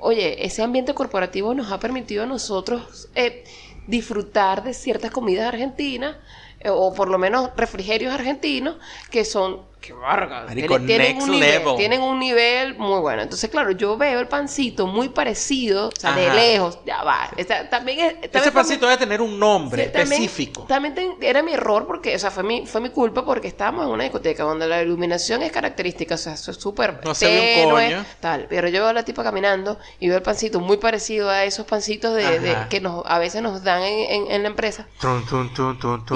oye, 0.00 0.44
ese 0.44 0.62
ambiente 0.64 0.92
corporativo 0.92 1.54
nos 1.54 1.70
ha 1.70 1.78
permitido 1.78 2.24
a 2.24 2.26
nosotros 2.26 3.08
eh, 3.14 3.44
disfrutar 3.86 4.64
de 4.64 4.74
ciertas 4.74 5.12
comidas 5.12 5.46
argentinas, 5.46 6.16
eh, 6.58 6.70
o 6.70 6.92
por 6.94 7.08
lo 7.10 7.18
menos 7.18 7.50
refrigerios 7.56 8.12
argentinos, 8.12 8.74
que 9.10 9.24
son, 9.24 9.60
vargas, 9.88 10.46
Marico, 10.46 10.78
tienen, 10.80 10.98
next 11.16 11.22
un 11.22 11.30
nivel, 11.32 11.50
level. 11.58 11.76
tienen 11.76 12.00
un 12.02 12.18
nivel 12.18 12.76
muy 12.78 13.00
bueno. 13.00 13.22
Entonces, 13.22 13.50
claro, 13.50 13.70
yo 13.72 13.96
veo 13.96 14.20
el 14.20 14.28
pancito 14.28 14.86
muy 14.86 15.08
parecido, 15.08 15.88
o 15.88 15.92
sea, 15.98 16.12
de 16.12 16.32
lejos, 16.32 16.78
ya 16.84 17.02
va. 17.02 17.30
También 17.70 17.98
es, 18.00 18.12
también 18.20 18.30
Ese 18.34 18.52
pancito 18.52 18.86
debe 18.86 18.98
tener 18.98 19.20
un 19.20 19.38
nombre 19.38 19.82
Sí, 19.84 19.90
específico. 19.94 20.64
También 20.68 20.94
ten- 20.94 21.14
era 21.20 21.42
mi 21.42 21.52
error 21.52 21.86
porque, 21.86 22.14
o 22.14 22.18
sea, 22.18 22.30
fue 22.30 22.42
mi, 22.42 22.66
fue 22.66 22.80
mi 22.80 22.90
culpa 22.90 23.24
porque 23.24 23.48
estábamos 23.48 23.86
en 23.86 23.92
una 23.92 24.04
discoteca 24.04 24.44
donde 24.44 24.66
la 24.66 24.82
iluminación 24.82 25.42
es 25.42 25.50
característica, 25.52 26.14
o 26.14 26.18
sea, 26.18 26.34
eso 26.34 26.50
es 26.50 26.56
súper 26.58 27.00
No 27.04 27.14
tenue, 27.14 27.64
coño. 27.68 28.04
tal. 28.20 28.46
Pero 28.48 28.68
yo 28.68 28.80
veo 28.80 28.88
a 28.88 28.92
la 28.92 29.04
tipa 29.04 29.22
caminando 29.22 29.78
y 29.98 30.08
veo 30.08 30.18
el 30.18 30.22
pancito 30.22 30.60
muy 30.60 30.76
parecido 30.76 31.30
a 31.30 31.44
esos 31.44 31.66
pancitos 31.66 32.14
de, 32.14 32.56
que 32.68 32.80
nos, 32.80 33.04
a 33.06 33.18
veces 33.18 33.42
nos 33.42 33.62
dan 33.64 33.82
en, 33.82 34.10
en- 34.26 34.30
en 34.30 34.42
la 34.42 34.48
empresa. 34.48 34.86
Trun, 35.00 35.24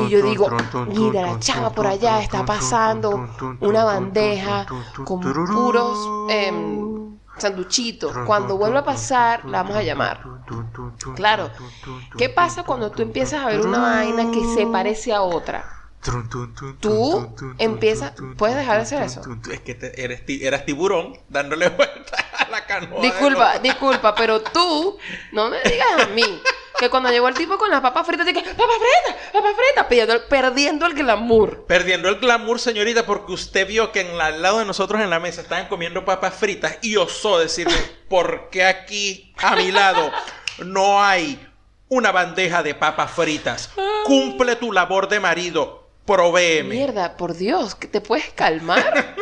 Y 0.07 0.09
yo 0.11 0.23
digo, 0.23 0.49
mira, 0.87 1.23
la 1.23 1.39
chava 1.39 1.71
por 1.71 1.87
allá 1.87 2.21
está 2.21 2.45
pasando 2.45 3.29
una 3.61 3.85
bandeja 3.85 4.67
con 5.05 5.21
puros 5.21 6.31
em, 6.31 7.19
sanduchitos. 7.39 8.17
Cuando 8.27 8.57
vuelva 8.57 8.81
a 8.81 8.85
pasar, 8.85 9.45
la 9.45 9.63
vamos 9.63 9.77
a 9.77 9.83
llamar. 9.83 10.21
Claro. 11.15 11.51
¿Qué 12.17 12.29
pasa 12.29 12.63
cuando 12.65 12.91
tú 12.91 13.03
empiezas 13.03 13.43
a 13.43 13.47
ver 13.47 13.61
una 13.61 13.79
vaina 13.79 14.31
que 14.31 14.45
se 14.55 14.67
parece 14.67 15.13
a 15.13 15.23
otra? 15.23 15.65
Tú 16.81 17.35
empiezas- 17.59 18.13
¿puedes 18.37 18.57
dejar 18.57 18.77
de 18.77 18.83
hacer 18.83 19.03
eso? 19.03 19.23
Es 19.51 19.61
que 19.61 19.75
te- 19.75 20.05
eres, 20.05 20.23
eras 20.29 20.65
tiburón 20.67 21.19
dándole 21.29 21.69
vuelta 21.77 22.17
a 22.39 22.49
la 22.51 22.67
canoa. 22.67 23.01
Disculpa, 23.01 23.59
disculpa, 23.59 24.15
pero 24.15 24.41
tú 24.43 24.99
no 25.33 25.49
me 25.49 25.57
digas 25.63 26.03
a 26.03 26.07
mí 26.09 26.23
que 26.79 26.91
cuando 26.91 27.11
llegó 27.11 27.29
el 27.29 27.35
tipo 27.35 27.57
con 27.57 27.71
las 27.71 27.81
papas 27.81 28.07
fritas, 28.07 28.27
que 28.27 28.35
papas 28.35 28.57
fritas, 28.57 29.33
papas 29.33 29.53
fritas, 29.55 30.21
perdiendo, 30.29 30.87
el 30.87 30.95
glamour. 30.95 31.65
Perdiendo 31.67 32.09
el 32.09 32.17
glamour, 32.17 32.59
señorita, 32.59 33.07
porque 33.07 33.33
usted 33.33 33.67
vio 33.67 33.93
que 33.93 34.01
en 34.01 34.21
al 34.21 34.43
lado 34.43 34.59
de 34.59 34.65
nosotros 34.65 35.01
en 35.01 35.11
la 35.11 35.21
mesa 35.21 35.41
estaban 35.41 35.69
comiendo 35.69 36.05
papas 36.05 36.35
fritas 36.35 36.79
y 36.83 36.97
osó 36.97 37.39
decirme, 37.39 37.77
¿por 38.09 38.51
qué 38.51 38.65
aquí 38.65 39.33
a 39.39 39.55
mi 39.57 39.71
lado 39.71 40.11
no 40.65 41.03
hay 41.03 41.39
una 41.89 42.13
bandeja 42.13 42.63
de 42.63 42.75
papas 42.75 43.13
fritas? 43.13 43.71
Cumple 44.05 44.57
tu 44.57 44.73
labor 44.73 45.09
de 45.09 45.21
marido, 45.21 45.89
provéeme. 46.05 46.75
Mierda, 46.75 47.17
por 47.17 47.37
Dios, 47.37 47.75
que 47.75 47.87
te 47.87 48.01
puedes 48.01 48.31
calmar. 48.33 49.17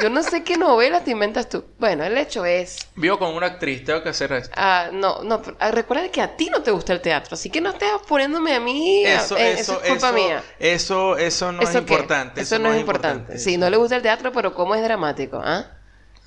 Yo 0.00 0.08
no 0.10 0.22
sé 0.22 0.42
qué 0.44 0.56
novela 0.56 1.04
te 1.04 1.10
inventas 1.10 1.48
tú. 1.48 1.64
Bueno, 1.78 2.04
el 2.04 2.16
hecho 2.16 2.44
es. 2.44 2.78
Vio 2.94 3.18
con 3.18 3.34
una 3.34 3.46
actriz, 3.46 3.84
tengo 3.84 4.02
que 4.02 4.08
hacer 4.08 4.32
esto. 4.32 4.54
ah, 4.56 4.88
no, 4.92 5.22
no, 5.22 5.42
pero, 5.42 5.56
ah, 5.60 5.70
recuerda 5.70 6.08
que 6.10 6.20
a 6.22 6.36
ti 6.36 6.48
no 6.50 6.62
te 6.62 6.70
gusta 6.70 6.92
el 6.92 7.00
teatro, 7.00 7.34
así 7.34 7.50
que 7.50 7.60
no 7.60 7.70
estés 7.70 7.90
poniéndome 8.08 8.54
a 8.54 8.60
mí. 8.60 9.04
a- 9.06 9.16
Eso, 9.22 9.36
eh, 9.36 9.52
eso, 9.60 9.80
es 9.82 9.90
culpa 9.90 10.08
eso, 10.08 10.12
mía. 10.12 10.42
eso, 10.58 11.16
eso 11.18 11.52
no 11.52 11.62
es 11.62 11.68
¿Eso 11.70 11.78
importante. 11.78 12.40
Eso, 12.40 12.58
no 12.58 12.72
es 12.72 12.80
importante. 12.80 13.38
Sí, 13.38 13.50
eso. 13.52 13.60
no 13.60 13.68
le 13.70 13.76
gusta 13.76 13.96
el 13.96 14.02
teatro, 14.02 14.32
pero 14.32 14.54
cómo 14.54 14.74
es 14.74 14.82
dramático, 14.82 15.40
¿ah? 15.42 15.66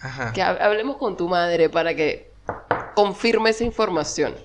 Ajá. 0.01 0.34
Que 0.34 0.41
hab- 0.41 0.61
hablemos 0.61 0.97
con 0.97 1.15
tu 1.17 1.28
madre 1.30 1.69
para 1.69 1.95
que 1.95 2.32
confirme 2.95 3.49
esa 3.51 3.63
información. 3.63 4.36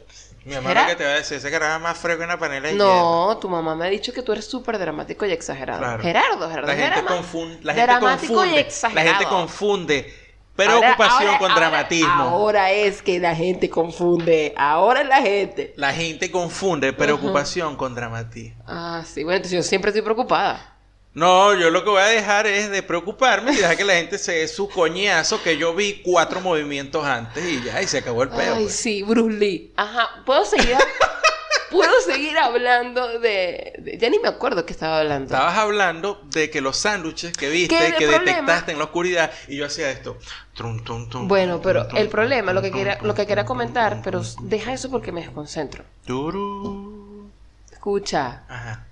Mi 0.49 0.55
mamá 0.55 0.71
¿Será? 0.71 0.83
lo 0.83 0.89
que 0.89 0.97
te 0.97 1.05
va 1.05 1.11
a 1.11 1.15
decir, 1.15 1.37
ese 1.37 1.51
carajo 1.51 1.79
más 1.81 1.99
fresco 1.99 2.21
que 2.21 2.25
una 2.25 2.39
panela 2.39 2.69
de 2.69 2.75
No, 2.75 3.37
tu 3.39 3.49
mamá 3.51 3.75
me 3.75 3.87
ha 3.87 3.91
dicho 3.91 4.13
que 4.15 4.23
tú 4.23 4.33
eres 4.33 4.47
súper 4.47 4.79
dramático 4.79 5.27
y 5.27 5.33
exagerado. 5.33 5.79
Claro. 5.81 6.03
Gerardo, 6.03 6.49
Gerardo. 6.49 6.67
La 6.69 6.75
gente, 6.75 7.05
confunde, 7.05 7.59
la 7.63 7.75
gente 7.75 7.99
confunde. 8.01 8.55
y 8.55 8.59
exagerado. 8.59 9.07
La 9.11 9.15
gente 9.19 9.29
confunde 9.29 10.15
preocupación 10.57 11.27
ahora- 11.29 11.39
con 11.39 11.51
ahora- 11.53 11.69
dramatismo. 11.69 12.23
Ahora 12.23 12.71
es 12.73 13.03
que 13.03 13.19
la 13.21 13.35
gente 13.37 13.69
confunde. 13.71 14.55
Ahora 14.57 15.03
es 15.03 15.09
la 15.09 15.21
gente. 15.21 15.75
La 15.77 15.93
gente 15.93 16.31
confunde 16.31 16.93
preocupación 16.95 17.77
con 17.77 17.95
dramatismo. 17.95 18.65
Ah, 18.67 19.03
sí. 19.07 19.25
Bueno, 19.25 19.37
entonces 19.37 19.57
yo 19.57 19.63
siempre 19.63 19.91
estoy 19.91 20.03
preocupada. 20.03 20.78
No, 21.19 21.55
yo 21.59 21.71
lo 21.71 21.83
que 21.83 21.91
voy 21.91 22.01
a 22.03 22.07
dejar 22.07 22.47
es 22.47 22.71
de 22.71 22.83
preocuparme 22.83 23.53
y 23.53 23.57
dejar 23.57 23.77
que 23.77 23.85
la 23.85 23.95
gente 23.95 24.19
se 24.19 24.33
dé 24.33 24.47
su 24.49 24.69
coñazo 24.69 25.43
que 25.43 25.57
yo 25.59 25.75
vi 25.75 26.01
cuatro 26.05 26.41
movimientos 26.41 27.05
antes 27.05 27.45
y 27.45 27.61
ya, 27.65 27.83
y 27.83 27.89
se 27.89 27.99
acabó 27.99 28.23
el 28.23 28.29
peo. 28.29 28.55
Ay, 28.55 28.65
pues. 28.65 28.77
sí, 28.77 29.03
Bruce 29.03 29.37
Lee. 29.37 29.73
Ajá. 29.77 30.23
¿Puedo 30.25 30.45
seguir? 30.45 30.77
¿Puedo 31.73 31.93
seguir 32.03 32.39
hablando 32.39 33.19
de, 33.19 33.73
de- 33.79 33.99
Ya 33.99 34.09
ni 34.11 34.19
me 34.21 34.29
acuerdo 34.29 34.65
que 34.65 34.73
estaba 34.73 35.01
hablando. 35.01 35.35
Estabas 35.35 35.59
hablando 35.59 36.23
de 36.31 36.51
que 36.51 36.61
los 36.61 36.77
sándwiches 36.79 37.33
que 37.33 37.47
¿Qué 37.47 37.51
viste, 37.53 37.95
que 37.99 38.07
problema? 38.07 38.19
detectaste 38.25 38.73
en 38.73 38.79
la 38.79 38.85
oscuridad, 38.85 39.33
y 39.49 39.57
yo 39.57 39.67
hacía 39.67 39.91
esto. 39.91 40.17
Trum, 40.55 40.83
tum, 40.85 41.09
tum, 41.11 41.27
Bueno, 41.29 41.61
pero 41.61 41.87
tum, 41.89 41.99
el 41.99 42.09
problema, 42.09 42.53
tum, 42.53 42.55
lo 42.55 42.63
que 42.63 42.71
tum, 42.71 43.07
lo 43.07 43.15
que 43.15 43.27
tum, 43.27 43.45
comentar, 43.45 43.95
tum, 43.95 44.03
pero 44.03 44.23
deja 44.43 44.73
eso 44.73 44.89
porque 44.89 45.11
me 45.13 45.21
desconcentro. 45.23 45.85
Turu. 46.07 47.29
Escucha, 47.73 48.45
Ajá. 48.49 48.87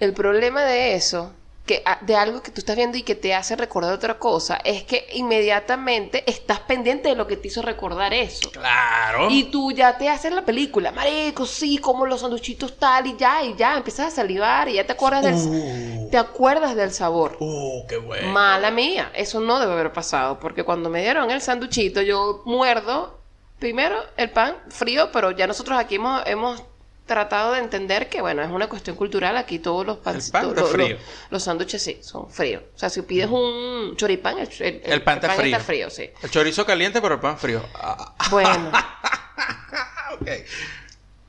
el 0.00 0.12
problema 0.14 0.62
de 0.64 0.94
eso, 0.94 1.32
que 1.66 1.82
ah, 1.84 1.98
de 2.00 2.14
algo 2.16 2.42
que 2.42 2.50
tú 2.50 2.60
estás 2.60 2.76
viendo 2.76 2.96
y 2.96 3.02
que 3.02 3.14
te 3.14 3.34
hace 3.34 3.56
recordar 3.56 3.92
otra 3.92 4.18
cosa, 4.18 4.60
es 4.64 4.84
que 4.84 5.06
inmediatamente 5.12 6.24
estás 6.30 6.60
pendiente 6.60 7.08
de 7.08 7.16
lo 7.16 7.26
que 7.26 7.36
te 7.36 7.48
hizo 7.48 7.60
recordar 7.60 8.14
eso. 8.14 8.50
Claro. 8.52 9.28
Y 9.30 9.44
tú 9.44 9.72
ya 9.72 9.98
te 9.98 10.08
haces 10.08 10.32
la 10.32 10.44
película, 10.44 10.92
marico, 10.92 11.44
sí, 11.44 11.78
como 11.78 12.06
los 12.06 12.20
sanduchitos 12.20 12.78
tal 12.78 13.08
y 13.08 13.16
ya, 13.16 13.42
y 13.42 13.54
ya, 13.56 13.76
empiezas 13.76 14.06
a 14.06 14.16
salivar 14.16 14.68
y 14.68 14.74
ya 14.74 14.86
te 14.86 14.92
acuerdas 14.92 15.24
del, 15.24 15.36
Uh, 15.36 16.08
te 16.10 16.16
acuerdas 16.16 16.74
del 16.76 16.92
sabor. 16.92 17.36
uh, 17.40 17.86
qué 17.86 17.98
bueno. 17.98 18.32
Mala 18.32 18.70
mía, 18.70 19.10
eso 19.14 19.40
no 19.40 19.58
debe 19.58 19.72
haber 19.72 19.92
pasado, 19.92 20.38
porque 20.38 20.64
cuando 20.64 20.88
me 20.88 21.02
dieron 21.02 21.30
el 21.30 21.40
sanduchito, 21.40 22.00
yo 22.00 22.42
muerdo 22.46 23.18
primero 23.58 23.96
el 24.16 24.30
pan 24.30 24.56
frío, 24.68 25.10
pero 25.12 25.30
ya 25.32 25.46
nosotros 25.46 25.78
aquí 25.78 25.96
hemos, 25.96 26.22
hemos 26.26 26.62
tratado 27.06 27.52
de 27.52 27.60
entender 27.60 28.08
que, 28.08 28.20
bueno, 28.20 28.42
es 28.42 28.50
una 28.50 28.68
cuestión 28.68 28.96
cultural, 28.96 29.36
aquí 29.36 29.58
todos 29.60 29.86
los 29.86 29.98
pan 29.98 30.20
frío. 30.20 30.98
los 31.30 31.42
sándwiches 31.42 31.82
sí, 31.82 31.98
son 32.02 32.28
fríos. 32.30 32.62
O 32.74 32.78
sea, 32.78 32.90
si 32.90 33.02
pides 33.02 33.28
un 33.30 33.94
choripán, 33.96 34.38
el, 34.38 34.48
el- 34.60 34.82
El 34.84 35.02
pan 35.02 35.16
está 35.16 35.30
frío. 35.34 35.56
está 35.56 35.64
frío, 35.64 35.90
sí. 35.90 36.10
El 36.22 36.30
chorizo 36.30 36.66
caliente, 36.66 37.00
pero 37.00 37.14
el 37.14 37.20
pan 37.20 37.38
frío. 37.38 37.62
Ah, 37.74 38.14
Bueno, 38.30 38.70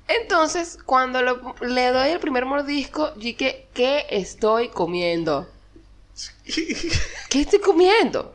entonces, 0.07 0.78
cuando 0.86 1.21
lo- 1.21 1.55
le 1.61 1.91
doy 1.91 2.09
el 2.09 2.19
primer 2.19 2.45
mordisco, 2.45 3.11
dije, 3.11 3.67
¿qué 3.73 4.05
estoy 4.09 4.69
comiendo? 4.69 5.47
¿Qué 7.30 7.41
estoy 7.41 7.59
comiendo? 7.59 8.34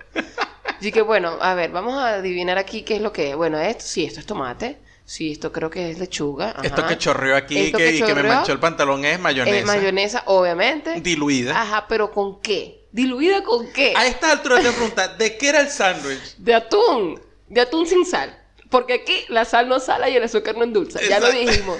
Que 0.80 1.02
bueno, 1.02 1.38
a 1.40 1.54
ver, 1.54 1.70
vamos 1.70 1.94
a 1.94 2.14
adivinar 2.14 2.58
aquí 2.58 2.82
qué 2.82 2.96
es 2.96 3.02
lo 3.02 3.12
que 3.12 3.30
es. 3.30 3.36
Bueno, 3.36 3.58
esto 3.58 3.84
sí, 3.86 4.04
esto 4.04 4.20
es 4.20 4.26
tomate. 4.26 4.78
Sí, 5.12 5.30
esto 5.30 5.52
creo 5.52 5.68
que 5.68 5.90
es 5.90 5.98
lechuga. 5.98 6.52
ajá. 6.52 6.62
Esto 6.62 6.86
que 6.86 6.96
chorreó 6.96 7.36
aquí 7.36 7.70
que, 7.70 7.96
y 7.96 8.02
que 8.02 8.14
me 8.14 8.22
manchó 8.22 8.50
el 8.52 8.58
pantalón 8.58 9.04
es 9.04 9.20
mayonesa. 9.20 9.58
Eh, 9.58 9.64
mayonesa, 9.66 10.22
obviamente. 10.24 11.02
Diluida. 11.02 11.60
Ajá, 11.60 11.84
pero 11.86 12.10
¿con 12.10 12.40
qué? 12.40 12.86
¿Diluida 12.92 13.42
con 13.42 13.70
qué? 13.74 13.92
A 13.94 14.06
esta 14.06 14.32
altura 14.32 14.62
te 14.62 14.72
preguntas, 14.72 15.18
¿de 15.18 15.36
qué 15.36 15.50
era 15.50 15.60
el 15.60 15.68
sándwich? 15.68 16.36
De 16.38 16.54
atún. 16.54 17.20
De 17.46 17.60
atún 17.60 17.86
sin 17.86 18.06
sal. 18.06 18.41
Porque 18.72 18.94
aquí 18.94 19.14
la 19.28 19.44
sal 19.44 19.68
no 19.68 19.78
sala 19.78 20.08
y 20.08 20.16
el 20.16 20.24
azúcar 20.24 20.56
no 20.56 20.64
endulza. 20.64 20.98
Ya 21.08 21.20
lo 21.20 21.30
dijimos. 21.30 21.78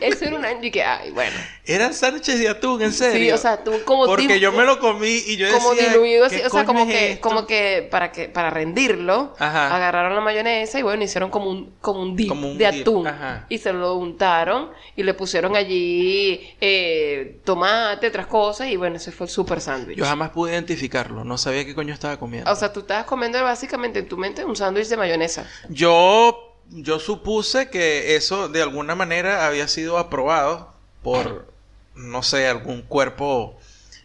Eso 0.00 0.24
era 0.24 0.36
una... 0.36 0.50
Y 0.62 0.70
que, 0.70 0.82
ay, 0.82 1.10
bueno. 1.12 1.36
Eran 1.64 1.94
sándwiches 1.94 2.38
de 2.38 2.48
atún, 2.48 2.82
en 2.82 2.92
serio. 2.92 3.18
Sí, 3.18 3.30
o 3.30 3.38
sea, 3.38 3.62
tú 3.62 3.72
como 3.84 4.06
Porque 4.06 4.40
yo 4.40 4.52
me 4.52 4.64
lo 4.64 4.78
comí 4.78 5.22
y 5.26 5.36
yo 5.36 5.46
decía... 5.46 5.60
como 5.60 5.74
diluido 5.74 6.24
así, 6.26 6.36
¿qué 6.36 6.46
o 6.46 6.50
sea, 6.50 6.64
como 6.64 6.80
es 6.80 6.88
que, 6.88 7.12
esto? 7.12 7.28
como 7.28 7.46
que 7.46 7.86
para 7.90 8.10
que 8.12 8.28
para 8.28 8.50
rendirlo, 8.50 9.34
Ajá. 9.38 9.74
agarraron 9.74 10.14
la 10.14 10.20
mayonesa 10.20 10.78
y 10.78 10.82
bueno, 10.82 11.02
hicieron 11.04 11.30
como 11.30 11.50
un 11.50 11.74
como 11.80 12.02
un 12.02 12.16
dip 12.16 12.28
Como 12.28 12.50
un 12.50 12.58
de 12.58 12.70
dip, 12.70 12.82
atún 12.82 13.06
ajá. 13.06 13.46
y 13.48 13.58
se 13.58 13.72
lo 13.72 13.94
untaron 13.94 14.70
y 14.96 15.02
le 15.02 15.14
pusieron 15.14 15.56
allí 15.56 16.40
eh, 16.60 17.38
tomate, 17.44 18.08
otras 18.08 18.26
cosas 18.26 18.68
y 18.68 18.76
bueno, 18.76 18.96
ese 18.96 19.12
fue 19.12 19.26
el 19.26 19.30
super 19.30 19.60
sándwich. 19.60 19.96
Yo 19.96 20.04
jamás 20.04 20.30
pude 20.30 20.52
identificarlo. 20.52 21.24
No 21.24 21.38
sabía 21.38 21.64
qué 21.64 21.74
coño 21.74 21.94
estaba 21.94 22.18
comiendo. 22.18 22.50
O 22.50 22.54
sea, 22.56 22.72
tú 22.72 22.80
estabas 22.80 23.04
comiendo 23.04 23.42
básicamente 23.42 24.00
en 24.00 24.08
tu 24.08 24.16
mente 24.16 24.44
un 24.44 24.56
sándwich 24.56 24.88
de 24.88 24.96
mayonesa. 24.96 25.48
Yo, 25.68 26.29
yo 26.70 26.98
supuse 26.98 27.68
que 27.70 28.16
eso 28.16 28.48
de 28.48 28.62
alguna 28.62 28.94
manera 28.94 29.46
había 29.46 29.68
sido 29.68 29.98
aprobado 29.98 30.72
por, 31.02 31.52
no 31.94 32.22
sé, 32.22 32.46
algún 32.46 32.82
cuerpo 32.82 33.58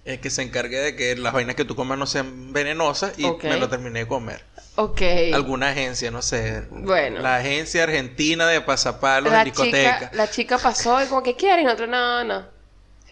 eh, 0.06 0.20
que 0.20 0.30
se 0.30 0.42
encargue 0.42 0.78
de 0.80 0.96
que 0.96 1.16
las 1.16 1.34
vainas 1.34 1.56
que 1.56 1.66
tú 1.66 1.76
comas 1.76 1.98
no 1.98 2.06
sean 2.06 2.54
venenosas 2.54 3.18
y 3.18 3.26
me 3.44 3.58
lo 3.58 3.70
terminé 3.70 4.00
de 4.00 4.08
comer. 4.08 4.44
Ok. 4.76 5.02
Alguna 5.34 5.70
agencia, 5.70 6.12
no 6.12 6.22
sé. 6.22 6.64
Bueno. 6.70 7.22
La 7.22 7.38
agencia 7.38 7.84
argentina 7.84 8.48
de 8.48 8.62
pasapalos 8.62 9.32
la 9.32 9.40
en 9.40 9.46
discoteca. 9.46 10.00
chica, 10.00 10.12
la 10.14 10.30
chica 10.30 10.58
pasó 10.58 11.02
y 11.04 11.08
como 11.08 11.24
que 11.24 11.36
quiere 11.36 11.62
y 11.62 11.66
nosotros 11.66 11.90
no, 11.90 12.24
no. 12.24 12.56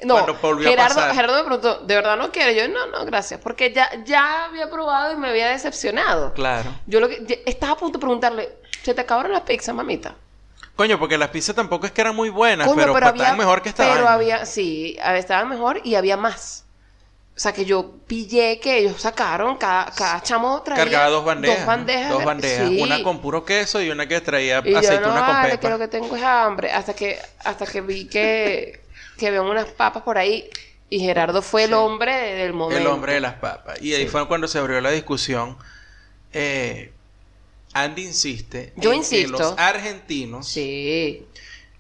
No, 0.04 0.26
volvió 0.42 0.68
a 0.68 0.72
Gerardo, 0.72 0.96
pasar. 0.96 1.16
Gerardo 1.16 1.38
me 1.38 1.44
preguntó, 1.44 1.80
¿de 1.86 1.96
verdad 1.96 2.18
no 2.18 2.32
quiere? 2.32 2.56
Yo, 2.56 2.68
no, 2.68 2.88
no, 2.88 3.06
gracias. 3.06 3.40
Porque 3.40 3.72
ya, 3.72 3.90
ya 4.04 4.46
había 4.46 4.70
probado 4.70 5.14
y 5.14 5.16
me 5.16 5.30
había 5.30 5.50
decepcionado. 5.50 6.34
Claro. 6.34 6.74
Yo 6.88 7.00
lo 7.00 7.08
que 7.08 7.44
estaba 7.46 7.74
a 7.74 7.78
punto 7.78 8.00
de 8.00 8.02
preguntarle, 8.02 8.50
¿se 8.84 8.94
te 8.94 9.02
acabaron 9.02 9.32
las 9.32 9.42
pizzas, 9.42 9.74
mamita? 9.74 10.16
Coño, 10.76 10.98
porque 11.00 11.18
las 11.18 11.30
pizzas 11.30 11.56
tampoco 11.56 11.86
es 11.86 11.92
que 11.92 12.02
eran 12.02 12.16
muy 12.16 12.30
buenas, 12.30 12.68
Coño, 12.68 12.78
pero, 12.80 12.94
pues, 12.94 13.06
estaban 13.06 13.38
mejor 13.38 13.62
que 13.62 13.70
esta 13.70 13.94
Pero 13.94 14.08
había, 14.10 14.46
sí, 14.46 14.98
estaban 15.16 15.48
mejor 15.50 15.82
y 15.84 15.96
había 15.96 16.18
más. 16.18 16.66
O 17.36 17.40
sea, 17.40 17.52
que 17.52 17.66
yo 17.66 17.94
pillé 18.06 18.60
que 18.60 18.78
ellos 18.78 19.02
sacaron, 19.02 19.58
cada, 19.58 19.86
cada 19.92 20.22
chamo 20.22 20.62
traía... 20.62 20.84
Cargaba 20.84 21.10
dos 21.10 21.26
bandejas. 21.26 21.58
Dos 21.58 21.66
bandejas. 21.66 22.10
Dos 22.10 22.20
de- 22.20 22.26
bandejas. 22.26 22.70
sí. 22.70 22.80
Una 22.82 23.02
con 23.04 23.22
puro 23.22 23.44
queso 23.44 23.82
y 23.82 23.90
una 23.90 24.08
que 24.08 24.22
traía 24.22 24.62
Y 24.64 24.72
yo, 24.72 24.78
aceituna 24.78 25.08
no 25.20 25.26
con 25.26 25.28
vale, 25.36 25.50
pepa. 25.50 25.62
que 25.62 25.70
lo 25.70 25.80
que 25.80 25.88
tengo 25.88 26.16
es 26.16 26.22
hambre. 26.24 26.72
Hasta 26.72 26.94
que, 26.96 27.20
hasta 27.44 27.66
que 27.66 27.82
vi 27.82 28.06
que, 28.08 28.82
que 29.18 29.40
unas 29.40 29.66
papas 29.66 30.04
por 30.04 30.18
ahí. 30.20 30.48
Y 30.92 31.00
Gerardo 31.00 31.42
fue 31.42 31.64
el 31.64 31.70
Sí. 31.70 31.74
hombre 31.76 32.14
del 32.36 32.54
momento. 32.54 32.80
El 32.82 32.88
hombre 32.88 33.14
de 33.14 33.20
las 33.22 33.34
papas. 33.34 33.82
Y 33.82 33.96
ahí 33.96 34.04
Sí. 34.04 34.10
fue 34.10 34.28
cuando 34.28 34.48
se 34.48 34.60
abrió 34.60 34.80
la 34.80 34.92
discusión. 34.92 35.58
Eh, 36.34 36.94
Andy 37.74 38.04
insiste 38.06 38.74
Yo 38.78 38.92
en 38.92 38.98
insisto. 39.00 39.38
que 39.38 39.44
los 39.44 39.54
argentinos 39.58 40.48
Sí. 40.48 41.26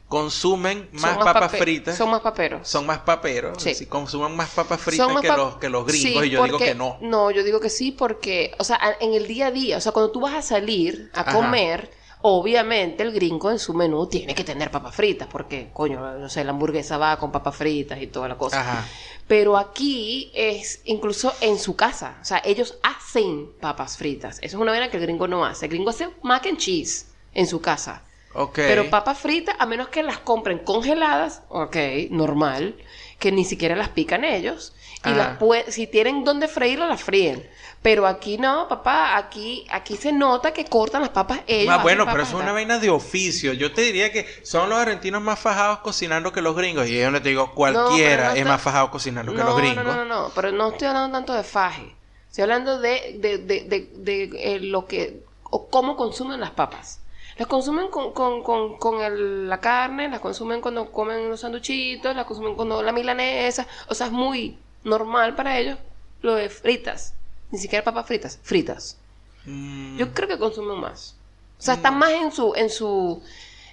consumen 0.08 0.90
más 0.94 1.18
papas 1.18 1.52
fritas. 1.52 1.98
Son 1.98 2.10
más 2.12 2.22
paperos. 2.22 2.68
son 2.68 2.86
más 2.86 3.00
paperos. 3.00 3.62
Sí. 3.62 3.74
sí, 3.74 3.86
consumen 3.88 4.36
más 4.36 4.50
papas 4.52 4.80
fritas 4.80 5.08
más 5.12 5.22
que, 5.22 5.30
los, 5.30 5.56
que 5.58 5.70
los 5.70 5.86
gringos. 5.86 6.22
Sí, 6.22 6.28
y 6.28 6.30
yo 6.30 6.44
digo 6.44 6.58
que 6.60 6.76
no. 6.76 6.98
No, 7.02 7.32
yo 7.32 7.44
digo 7.44 7.60
que 7.60 7.70
sí 7.70 7.92
porque, 7.92 8.54
o 8.60 8.64
sea, 8.64 8.80
en 9.00 9.14
el 9.14 9.28
día 9.28 9.48
a 9.48 9.52
día, 9.52 9.78
o 9.78 9.82
sea, 9.82 9.92
cuando 9.92 10.12
tú 10.12 10.20
vas 10.22 10.34
a 10.36 10.42
salir 10.42 11.10
a 11.14 11.22
Ajá. 11.22 11.32
comer, 11.34 11.92
obviamente 12.24 13.04
el 13.04 13.12
gringo 13.12 13.52
en 13.52 13.60
su 13.60 13.74
menú 13.74 14.08
tiene 14.08 14.34
que 14.34 14.44
tener 14.44 14.72
papas 14.72 14.96
fritas, 14.96 15.28
porque, 15.30 15.70
coño, 15.74 16.00
no 16.18 16.30
sé, 16.30 16.44
la 16.44 16.52
hamburguesa 16.52 16.98
va 16.98 17.18
con 17.18 17.32
papas 17.32 17.56
fritas 17.56 18.02
y 18.02 18.08
toda 18.08 18.30
la 18.30 18.38
cosa. 18.38 18.62
Ajá. 18.62 18.88
Pero 19.28 19.58
aquí 19.58 20.32
es 20.34 20.82
incluso 20.86 21.34
en 21.42 21.60
su 21.60 21.76
casa. 21.76 22.18
O 22.22 22.26
sea, 22.26 22.42
ellos 22.46 22.78
hacen 22.82 23.52
papas 23.60 23.98
fritas. 23.98 24.38
Eso 24.38 24.58
es 24.58 24.62
una 24.62 24.72
vaina 24.72 24.90
que 24.90 24.98
el 24.98 25.04
gringo 25.04 25.28
no 25.28 25.46
hace. 25.46 25.66
El 25.66 25.72
gringo 25.72 25.90
hace 25.90 26.10
mac 26.22 26.46
and 26.48 26.58
cheese 26.58 27.08
en 27.34 27.46
su 27.46 27.62
casa. 27.62 28.04
Ok. 28.34 28.56
Pero 28.56 28.90
papas 28.90 29.20
fritas, 29.20 29.56
a 29.60 29.66
menos 29.66 29.90
que 29.90 30.02
las 30.02 30.18
compren 30.20 30.60
congeladas, 30.60 31.44
ok, 31.50 31.76
normal, 32.10 32.76
que 33.20 33.32
ni 33.32 33.44
siquiera 33.44 33.76
las 33.76 33.90
pican 33.90 34.24
ellos. 34.24 34.74
Y 35.06 35.10
las 35.10 35.38
si 35.68 35.88
tienen 35.88 36.24
donde 36.24 36.48
freírlas, 36.48 36.88
las 36.88 37.04
fríen. 37.04 37.46
Pero 37.84 38.08
aquí 38.08 38.38
no, 38.38 38.68
papá, 38.70 39.18
aquí, 39.18 39.68
aquí 39.70 39.98
se 39.98 40.12
nota 40.14 40.54
que 40.54 40.66
cortan 40.66 41.02
las 41.02 41.12
papas 41.12 41.42
ellos. 41.48 41.72
Ah, 41.74 41.84
bueno, 41.84 42.06
pero 42.06 42.24
eso 42.24 42.38
es 42.38 42.44
una 42.44 42.54
vaina 42.54 42.80
de 42.80 42.90
oficio. 42.90 43.52
Yo 43.54 43.74
te 43.74 43.82
diría 43.82 44.10
que 44.12 44.26
son 44.44 44.70
los 44.70 44.80
argentinos 44.80 45.22
más 45.22 45.38
fajados 45.38 45.80
cocinando 45.80 46.32
que 46.32 46.42
los 46.42 46.56
gringos. 46.56 46.88
Y 46.88 46.98
yo 46.98 47.12
no 47.12 47.22
te 47.22 47.30
digo, 47.30 47.52
cualquiera 47.54 48.30
no 48.30 48.36
es 48.36 48.46
más 48.46 48.62
fajado 48.62 48.90
cocinando 48.90 49.34
que 49.34 49.38
los 49.44 49.58
gringos. 49.58 49.84
No, 49.84 49.96
no, 49.96 50.06
no, 50.06 50.22
no, 50.24 50.32
pero 50.34 50.52
no 50.54 50.70
estoy 50.70 50.88
hablando 50.88 51.18
tanto 51.18 51.34
de 51.34 51.44
faje. 51.44 51.94
Estoy 52.30 52.44
hablando 52.44 52.80
de, 52.80 53.18
de, 53.20 53.38
de, 53.38 53.64
de, 53.66 53.90
de, 53.98 54.56
eh, 54.56 54.60
lo 54.62 54.88
que, 54.88 55.22
o 55.44 55.68
cómo 55.68 55.98
consumen 55.98 56.40
las 56.40 56.52
papas. 56.52 57.00
Las 57.38 57.48
consumen 57.50 57.90
con, 57.90 58.14
con, 58.14 58.44
con, 58.44 58.78
con 58.78 59.02
el- 59.02 59.50
la 59.50 59.60
carne, 59.60 60.08
las 60.08 60.22
consumen 60.22 60.62
cuando 60.62 60.90
comen 60.90 61.30
los 61.30 61.42
sanduchitos, 61.42 62.16
las 62.16 62.26
consumen 62.26 62.56
cuando 62.56 62.82
la 62.82 62.94
milanesa. 62.94 63.68
O 63.90 63.94
sea, 63.94 64.08
es 64.08 64.14
muy 64.14 64.58
normal 64.86 65.36
para 65.36 65.60
ellos 65.60 65.78
lo 66.22 66.36
de 66.36 66.50
fritas. 66.50 67.16
Ni 67.54 67.60
siquiera 67.60 67.84
papas 67.86 68.08
fritas, 68.08 68.40
fritas. 68.42 68.98
Mm, 69.46 69.96
Yo 69.98 70.12
creo 70.12 70.28
que 70.28 70.40
consumen 70.40 70.80
más. 70.80 71.16
O 71.60 71.62
sea, 71.62 71.76
están 71.76 72.00
más 72.00 72.10
en 72.10 72.32
su, 72.32 72.52
en 72.56 72.68
su, 72.72 73.22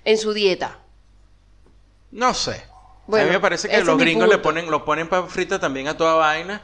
en 0.05 0.19
su 0.19 0.35
dieta. 0.35 0.79
no 2.11 2.35
sé. 2.35 2.63
a 3.09 3.25
mí 3.25 3.31
me 3.31 3.41
parece 3.41 3.71
que 3.71 3.83
los 3.83 3.97
gringos 3.97 4.29
le 4.29 4.37
ponen, 4.37 4.71
lo 4.71 4.85
ponen 4.85 5.09
papa 5.09 5.29
frita 5.29 5.59
también 5.59 5.89
a 5.89 5.97
toda 5.97 6.13
vaina. 6.15 6.61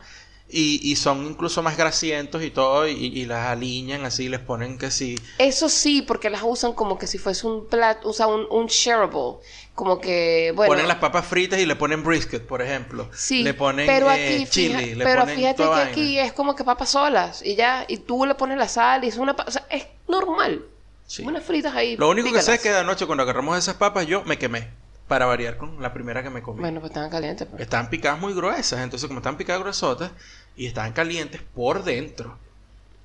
Y, 0.48 0.80
y 0.82 0.94
son 0.94 1.26
incluso 1.26 1.60
más 1.62 1.76
grasientos 1.76 2.42
y 2.44 2.50
todo. 2.50 2.86
Y, 2.86 2.92
y 2.92 3.24
las 3.26 3.46
alinean 3.48 4.04
así, 4.04 4.28
les 4.28 4.38
ponen 4.40 4.78
que 4.78 4.90
sí. 4.92 5.16
Eso 5.38 5.68
sí, 5.68 6.02
porque 6.02 6.30
las 6.30 6.42
usan 6.44 6.72
como 6.72 6.98
que 6.98 7.06
si 7.08 7.18
fuese 7.18 7.46
un 7.48 7.66
plato, 7.66 8.08
usa 8.08 8.28
un, 8.28 8.46
un 8.50 8.66
shareable. 8.66 9.38
Como 9.74 10.00
que, 10.00 10.52
bueno. 10.54 10.72
ponen 10.72 10.88
las 10.88 10.98
papas 10.98 11.26
fritas 11.26 11.58
y 11.58 11.66
le 11.66 11.76
ponen 11.76 12.02
brisket, 12.04 12.46
por 12.46 12.62
ejemplo. 12.62 13.10
Sí, 13.12 13.42
le 13.42 13.54
ponen 13.54 13.86
pero 13.86 14.10
eh, 14.10 14.36
aquí, 14.36 14.46
chili, 14.48 14.74
fija- 14.74 14.96
le 14.96 15.04
pero 15.04 15.20
ponen 15.22 15.36
fíjate 15.36 15.62
que 15.62 15.68
vaina. 15.68 15.90
aquí 15.90 16.18
es 16.18 16.32
como 16.32 16.54
que 16.54 16.64
papas 16.64 16.90
solas 16.90 17.42
y 17.44 17.56
ya, 17.56 17.84
y 17.88 17.98
tú 17.98 18.24
le 18.24 18.34
pones 18.36 18.56
la 18.56 18.68
sal 18.68 19.04
y 19.04 19.08
es 19.08 19.16
una, 19.18 19.32
o 19.46 19.50
sea, 19.50 19.66
es 19.68 19.84
normal. 20.08 20.64
Sí. 21.06 21.22
Unas 21.24 21.44
fritas 21.44 21.74
ahí. 21.74 21.96
Lo 21.96 22.08
único 22.08 22.32
que 22.32 22.40
sé 22.42 22.54
es 22.54 22.60
que 22.60 22.70
de 22.70 22.78
anoche 22.78 23.04
cuando 23.06 23.22
agarramos 23.24 23.58
esas 23.58 23.74
papas 23.74 24.06
yo 24.06 24.24
me 24.24 24.38
quemé. 24.38 24.68
Para 25.08 25.26
variar 25.26 25.56
con 25.56 25.80
la 25.80 25.92
primera 25.92 26.22
que 26.22 26.30
me 26.30 26.42
comí. 26.42 26.60
Bueno, 26.60 26.80
pues 26.80 26.90
estaban 26.90 27.10
calientes. 27.10 27.46
pues. 27.48 27.62
Estaban 27.62 27.88
picadas 27.90 28.18
muy 28.20 28.34
gruesas. 28.34 28.80
Entonces 28.80 29.06
como 29.06 29.20
estaban 29.20 29.36
picadas 29.36 29.62
gruesotas 29.62 30.10
y 30.56 30.66
estaban 30.66 30.92
calientes 30.92 31.40
por 31.54 31.84
dentro. 31.84 32.36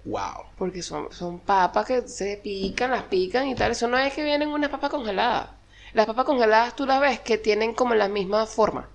Wow. 0.06 0.46
Porque 0.58 0.82
son, 0.82 1.12
son 1.12 1.40
papas 1.40 1.86
que 1.86 2.08
se 2.08 2.38
pican, 2.44 2.90
las 2.92 3.04
pican 3.04 3.48
y 3.48 3.56
tal. 3.56 3.72
Eso 3.72 3.88
no 3.88 3.98
es 4.00 4.14
que 4.14 4.24
vienen 4.24 4.50
unas 4.50 4.72
papas 4.72 4.90
congeladas. 4.90 5.50
Las 5.94 6.08
papas 6.08 6.26
congeladas 6.26 6.76
tú 6.76 6.86
las 6.88 7.00
ves 7.02 7.20
que 7.20 7.38
tienen 7.38 7.74
como 7.76 7.94
la 7.94 8.08
misma 8.08 8.48
forma. 8.48 8.88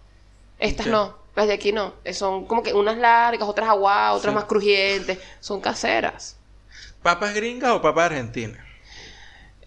Estas 0.59 0.87
no, 0.89 1.15
las 1.37 1.47
de 1.47 1.53
aquí 1.53 1.71
no. 1.71 1.93
Son 2.13 2.47
como 2.47 2.63
que 2.65 2.73
unas 2.75 2.97
largas, 2.99 3.49
otras 3.49 3.69
aguadas, 3.69 4.17
otras 4.17 4.33
Sí. 4.33 4.35
más 4.35 4.45
crujientes. 4.47 5.19
Son 5.39 5.61
caseras. 5.61 6.39
¿Papas 7.03 7.35
gringas 7.35 7.71
o 7.71 7.81
papas 7.83 8.07
argentinas? 8.07 8.59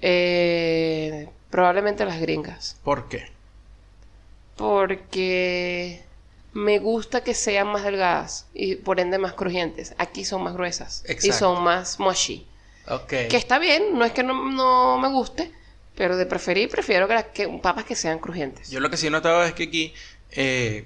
Eh, 0.02 1.30
probablemente 1.50 2.06
las 2.06 2.20
gringas. 2.20 2.78
¿Por 2.84 3.08
qué? 3.10 3.30
Porque 4.56 6.04
me 6.54 6.80
gusta 6.80 7.24
que 7.24 7.34
sean 7.34 7.68
más 7.68 7.84
delgadas 7.84 8.48
y 8.54 8.76
por 8.76 9.00
ende 9.00 9.18
más 9.18 9.34
crujientes. 9.34 9.94
Aquí 9.98 10.26
son 10.26 10.44
más 10.44 10.54
gruesas 10.54 11.04
y 11.08 11.12
Exacto. 11.14 11.38
son 11.56 11.64
más 11.64 12.00
mushy. 12.00 12.46
Ok. 12.88 13.08
Que 13.08 13.38
está 13.38 13.60
bien, 13.60 13.98
no 13.98 14.04
es 14.06 14.12
que 14.12 14.24
no, 14.24 14.52
no 14.52 14.98
me 14.98 15.10
guste, 15.10 15.52
pero 15.96 16.18
de 16.18 16.26
preferir 16.26 16.70
prefiero 16.70 17.08
que, 17.08 17.14
las- 17.14 17.26
que 17.26 17.48
papas 17.62 17.86
que 17.86 17.96
sean 17.96 18.20
crujientes. 18.20 18.70
Yo 18.70 18.80
lo 18.80 18.90
que 18.90 18.98
sí 18.98 19.08
he 19.08 19.12
notado 19.12 19.44
es 19.44 19.54
que 19.54 19.64
aquí, 19.64 19.94
eh, 20.32 20.86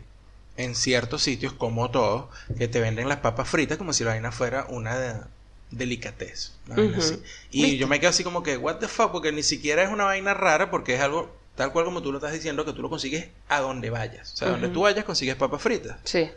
en 0.57 0.76
ciertos 0.76 1.24
sitios, 1.24 1.53
como 1.53 1.89
todo, 1.89 2.30
que 2.57 2.68
te 2.68 2.80
venden 2.80 3.09
las 3.09 3.20
papas 3.20 3.49
fritas 3.49 3.78
como 3.78 3.93
si 3.93 4.03
la 4.03 4.11
vaina 4.11 4.32
fuera 4.32 4.66
una 4.70 4.97
de, 4.99 5.20
delicatez. 5.78 6.53
Y 7.51 7.61
¿Viste? 7.63 7.78
yo 7.78 7.88
me 7.88 7.99
quedo 7.99 8.09
así 8.09 8.24
como 8.24 8.43
que, 8.43 8.57
what 8.57 8.78
the 8.78 8.88
fuck, 8.88 9.11
porque 9.11 9.32
ni 9.32 9.43
siquiera 9.43 9.84
es 9.84 9.89
una 9.89 10.05
vaina 10.05 10.34
rara, 10.34 10.69
porque 10.71 10.95
es 10.95 11.01
algo 11.01 11.36
tal 11.55 11.71
cual 11.71 11.86
como 11.86 12.01
tú 12.01 12.11
lo 12.11 12.17
estás 12.17 12.34
diciendo, 12.34 12.65
que 12.65 12.74
tú 12.74 12.82
lo 12.82 12.89
consigues 12.89 13.28
a 13.47 13.59
donde 13.59 13.89
vayas. 13.89 14.34
O 14.34 14.36
sea, 14.38 14.49
donde 14.49 14.69
tú 14.69 14.82
vayas 14.82 15.05
consigues 15.05 15.36
papas 15.36 15.61
fritas. 15.61 15.97
Sí. 16.03 16.30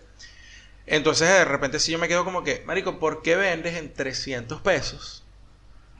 Entonces, 0.87 1.29
de 1.29 1.45
repente, 1.45 1.81
sí 1.81 1.91
yo 1.93 1.99
me 1.99 2.07
quedo 2.09 2.25
como 2.25 2.45
que, 2.45 2.63
Marico, 2.67 2.99
¿por 2.99 3.23
qué 3.23 3.35
vendes 3.37 3.75
en 3.77 3.93
300 3.93 4.61
pesos 4.61 5.25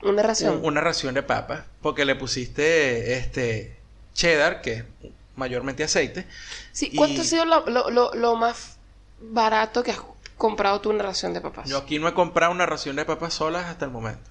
Una 0.01 0.23
ración. 0.23 0.57
un- 0.57 0.65
una 0.65 0.81
ración 0.81 1.13
de 1.13 1.23
papas? 1.23 1.65
Porque 1.81 2.05
le 2.05 2.15
pusiste 2.15 3.13
este 3.17 3.75
cheddar, 4.13 4.61
que 4.61 4.71
es 4.73 4.83
mayormente 5.35 5.83
aceite. 5.83 6.25
Sí, 6.71 6.89
y- 6.91 6.95
¿cuánto 6.95 7.21
ha 7.21 7.25
sido 7.25 7.43
lo, 7.45 7.65
lo- 7.69 7.89
lo- 7.89 8.13
lo 8.13 8.35
más 8.35 8.77
barato 9.19 9.83
que 9.83 9.91
has 9.91 9.99
comprado 10.37 10.79
tú 10.81 10.89
una 10.89 11.03
ración 11.03 11.33
de 11.33 11.41
papas? 11.41 11.69
Yo 11.69 11.77
aquí 11.77 11.99
no 11.99 12.07
he 12.07 12.13
comprado 12.13 12.51
una 12.51 12.65
ración 12.65 12.95
de 12.95 13.05
papas 13.05 13.33
solas 13.33 13.65
hasta 13.65 13.85
el 13.85 13.91
momento. 13.91 14.29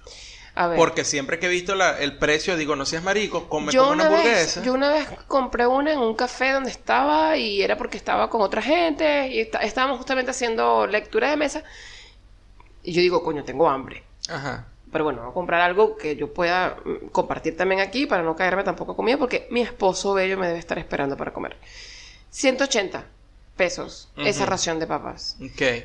A 0.55 0.65
ver. 0.67 0.77
Porque 0.77 1.05
siempre 1.05 1.37
que 1.37 1.45
he 1.45 1.49
visto 1.49 1.75
la- 1.75 1.99
el 1.99 2.17
precio, 2.17 2.57
digo, 2.57 2.75
no 2.75 2.83
seas 2.85 3.03
marico, 3.03 3.47
come 3.47 3.71
yo 3.71 3.81
como 3.83 3.93
una 3.93 4.05
una, 4.07 4.15
vez, 4.17 4.25
hamburguesa. 4.25 4.63
yo 4.63 4.73
una 4.73 4.89
vez 4.89 5.07
compré 5.27 5.67
una 5.67 5.93
en 5.93 5.99
un 5.99 6.15
café 6.15 6.51
donde 6.51 6.71
estaba 6.71 7.37
y 7.37 7.61
era 7.61 7.77
porque 7.77 7.97
estaba 7.97 8.27
con 8.31 8.41
otra 8.41 8.63
gente 8.63 9.27
y 9.27 9.39
está- 9.41 9.59
estábamos 9.59 9.97
justamente 9.97 10.31
haciendo 10.31 10.87
lectura 10.87 11.29
de 11.29 11.37
mesa 11.37 11.63
y 12.81 12.91
yo 12.93 13.01
digo, 13.01 13.21
coño, 13.23 13.43
tengo 13.43 13.69
hambre. 13.69 14.03
Ajá. 14.29 14.67
Pero 14.91 15.03
bueno, 15.03 15.21
voy 15.21 15.29
a 15.29 15.33
comprar 15.33 15.61
algo 15.61 15.95
que 15.95 16.15
yo 16.15 16.33
pueda 16.33 16.77
mm, 16.83 17.09
compartir 17.09 17.55
también 17.55 17.81
aquí 17.81 18.07
para 18.07 18.23
no 18.23 18.35
caerme 18.35 18.63
tampoco 18.63 18.95
comida 18.95 19.17
porque 19.17 19.47
mi 19.51 19.61
esposo 19.61 20.13
bello 20.15 20.37
me 20.39 20.47
debe 20.47 20.57
estar 20.59 20.79
esperando 20.79 21.15
para 21.17 21.33
comer. 21.33 21.55
180 22.31 23.05
pesos 23.57 24.09
esa 24.15 24.45
ración 24.45 24.79
de 24.79 24.87
papas. 24.87 25.35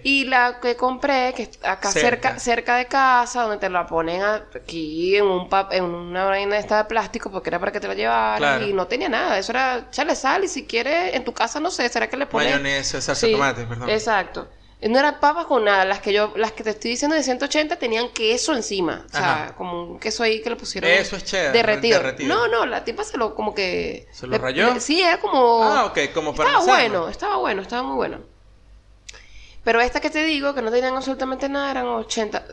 Y 0.04 0.24
la 0.26 0.60
que 0.60 0.76
compré, 0.76 1.32
que 1.34 1.42
está 1.44 1.72
acá 1.72 1.90
Cerca. 1.90 2.28
cerca, 2.28 2.38
cerca 2.38 2.76
de 2.76 2.86
casa, 2.86 3.42
donde 3.42 3.56
te 3.58 3.68
la 3.68 3.86
ponen 3.86 4.22
aquí 4.22 5.16
en 5.16 5.24
un 5.24 5.48
pap- 5.50 5.72
en 5.72 5.84
una 5.84 6.24
vaina 6.26 6.58
esta 6.58 6.76
de 6.78 6.84
plástico, 6.84 7.30
porque 7.30 7.50
era 7.50 7.58
para 7.58 7.72
que 7.72 7.80
te 7.80 7.88
la 7.88 7.94
llevaras 7.94 8.38
Claro. 8.38 8.66
y 8.66 8.72
no 8.72 8.86
tenía 8.86 9.08
nada. 9.08 9.38
Eso 9.38 9.52
era 9.52 9.86
echarle 9.88 10.14
sal 10.14 10.44
y 10.44 10.48
si 10.48 10.66
quieres, 10.66 11.14
en 11.14 11.24
tu 11.24 11.32
casa, 11.32 11.58
no 11.60 11.70
sé, 11.70 11.88
¿será 11.88 12.08
que 12.08 12.16
le 12.16 12.26
pones? 12.26 12.50
Mayonesa, 12.52 13.00
salsa 13.00 13.26
Sí, 13.26 13.32
tomate, 13.32 13.64
perdón. 13.64 13.88
Exacto. 13.90 14.48
No 14.88 14.98
eran 14.98 15.20
papas 15.20 15.46
con 15.46 15.64
nada. 15.64 15.84
Las 15.84 16.00
que 16.00 16.12
yo, 16.12 16.32
las 16.36 16.52
que 16.52 16.64
te 16.64 16.70
estoy 16.70 16.90
diciendo 16.92 17.14
de 17.16 17.22
180 17.22 17.76
tenían 17.76 18.08
queso 18.08 18.52
encima. 18.52 19.04
O 19.06 19.10
sea, 19.10 19.44
Ajá. 19.44 19.54
como 19.54 19.84
un 19.84 20.00
queso 20.00 20.22
ahí 20.24 20.42
que 20.42 20.50
le 20.50 20.56
pusieron. 20.56 20.90
Eso 20.90 21.16
es 21.16 21.24
cheddar, 21.24 21.52
Derretido. 21.52 21.98
derretido. 22.00 22.34
No, 22.34 22.48
no, 22.48 22.66
la 22.66 22.82
tipa 22.84 23.04
se 23.04 23.16
lo 23.16 23.34
como 23.34 23.54
que. 23.54 24.08
¿Se 24.12 24.26
lo 24.26 24.38
rayó? 24.38 24.80
sí, 24.80 25.00
era 25.00 25.20
como. 25.20 25.62
Ah, 25.62 25.84
ok, 25.86 25.98
como 26.12 26.34
para 26.34 26.50
Estaba 26.50 26.64
bueno, 26.66 27.08
estaba 27.08 27.36
bueno, 27.36 27.62
estaba 27.62 27.82
muy 27.84 27.94
bueno. 27.96 28.18
Pero 29.64 29.80
esta 29.80 30.00
que 30.00 30.10
te 30.10 30.24
digo, 30.24 30.54
que 30.54 30.62
no 30.62 30.72
tenían 30.72 30.96
absolutamente 30.96 31.48
nada, 31.48 31.70
eran 31.70 31.86
80, 31.86 32.44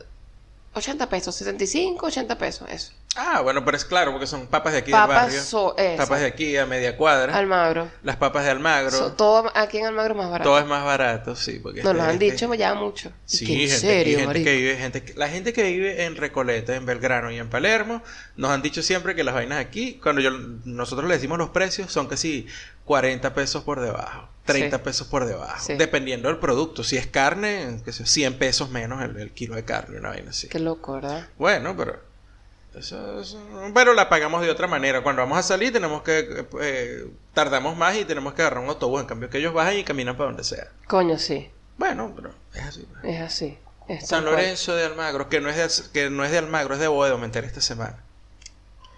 80 0.75 1.09
pesos, 1.09 1.34
75, 1.36 2.05
80 2.05 2.38
pesos, 2.38 2.69
eso. 2.69 2.93
Ah, 3.16 3.41
bueno, 3.41 3.66
pero 3.66 3.76
es 3.76 3.84
claro, 3.86 4.12
porque 4.12 4.28
son 4.28 4.47
papas 4.47 4.72
de 4.74 4.80
aquí 4.80 4.91
Papas 4.91 5.10
del 5.10 5.26
barrio. 5.26 5.41
so- 5.43 5.76
papas 5.97 6.20
de 6.22 6.28
aquí 6.28 6.55
a 6.57 6.66
media 6.68 6.95
cuadra. 6.95 7.36
Almagro. 7.36 7.89
Las 8.03 8.16
papas 8.18 8.45
de 8.45 8.51
Almagro. 8.51 8.91
So- 8.91 9.14
todo 9.14 9.51
aquí 9.55 9.80
en 9.80 9.88
Almagro 9.88 10.14
es 10.14 10.18
más 10.20 10.30
barato. 10.30 10.49
todo 10.49 10.60
es 10.60 10.66
más 10.68 10.86
barato, 10.86 11.36
sí. 11.36 11.60
Porque 11.62 11.82
Nos 11.84 11.95
lo 11.95 12.03
han 12.03 12.20
dicho 12.20 12.53
ya 12.53 12.76
mucho. 12.76 13.12
Sí, 13.26 13.45
que 13.45 13.53
en 13.53 13.60
gente, 13.62 13.76
serio, 13.78 14.20
gente 14.20 14.43
que 14.43 14.55
vive, 14.55 14.78
gente 14.78 15.14
la 15.18 15.28
gente 15.28 15.53
que 15.53 15.64
vive 15.64 16.05
en 16.05 16.16
Recoleta, 16.18 16.76
en 16.76 16.86
Belgrano 16.86 17.32
y 17.32 17.39
en 17.39 17.49
Palermo, 17.49 18.03
nos 18.38 18.51
han 18.51 18.62
dicho 18.62 18.82
siempre 18.84 19.16
que 19.16 19.24
las 19.24 19.34
vainas 19.34 19.60
aquí, 19.60 19.99
cuando 20.01 20.22
yo, 20.22 20.30
nosotros 20.66 21.07
le 21.10 21.16
decimos 21.16 21.38
los 21.39 21.49
precios, 21.49 21.91
son 21.91 22.07
casi 22.07 22.47
40 22.86 23.34
pesos 23.34 23.64
por 23.64 23.82
debajo, 23.82 24.30
30 24.45 24.78
Sí. 24.78 24.84
pesos 24.84 25.07
por 25.07 25.26
debajo, 25.26 25.64
Sí. 25.66 25.74
dependiendo 25.74 26.30
del 26.30 26.38
producto. 26.38 26.84
Si 26.84 26.95
es 26.95 27.07
carne, 27.07 27.82
que 27.84 27.91
sé, 27.91 28.05
100 28.05 28.38
pesos 28.38 28.70
menos 28.70 29.01
el, 29.03 29.18
el 29.18 29.32
kilo 29.32 29.55
de 29.55 29.66
carne, 29.66 29.97
una 29.99 30.10
vaina 30.10 30.30
así. 30.30 30.47
Qué 30.47 30.60
loco, 30.60 30.93
¿verdad? 30.93 31.28
Bueno, 31.38 31.76
pero 31.76 32.07
eso, 32.76 33.22
eso- 33.22 33.39
pero 33.74 33.93
la 33.93 34.09
pagamos 34.09 34.41
de 34.41 34.49
otra 34.51 34.67
manera. 34.67 35.01
Cuando 35.01 35.22
vamos 35.22 35.38
a 35.38 35.43
salir 35.43 35.74
tenemos 35.74 36.03
que 36.03 36.45
eh, 36.61 37.07
tardamos 37.34 37.76
más 37.76 37.95
y 37.95 38.05
tenemos 38.05 38.34
que 38.34 38.41
agarrar 38.41 38.63
un 38.63 38.70
autobús, 38.70 39.01
en 39.01 39.07
cambio 39.07 39.30
que 39.30 39.39
ellos 39.39 39.53
bajan 39.53 39.78
y 39.78 39.84
caminan 39.84 40.15
para 40.15 40.28
donde 40.30 40.43
sea. 40.43 40.67
Coño, 40.88 41.17
sí. 41.17 41.49
Bueno, 41.78 42.11
pero 42.15 42.32
es 42.53 42.61
así. 42.63 42.88
pues. 42.91 43.15
Es 43.15 43.22
así. 43.22 43.57
Es 43.88 44.07
San 44.07 44.24
cual. 44.24 44.36
Lorenzo 44.36 44.76
de 44.76 44.86
Almagro, 44.86 45.30
que 45.30 45.41
no 45.41 45.49
es 45.49 45.55
de, 45.55 45.91
que 45.91 46.09
no 46.09 46.24
es 46.24 46.32
de 46.32 46.38
Almagro, 46.38 46.76
es 46.76 46.80
de 46.80 46.88
Boedo, 46.88 47.17
me 47.17 47.26
enteré 47.26 47.47
esta 47.47 47.61
semana. 47.61 47.97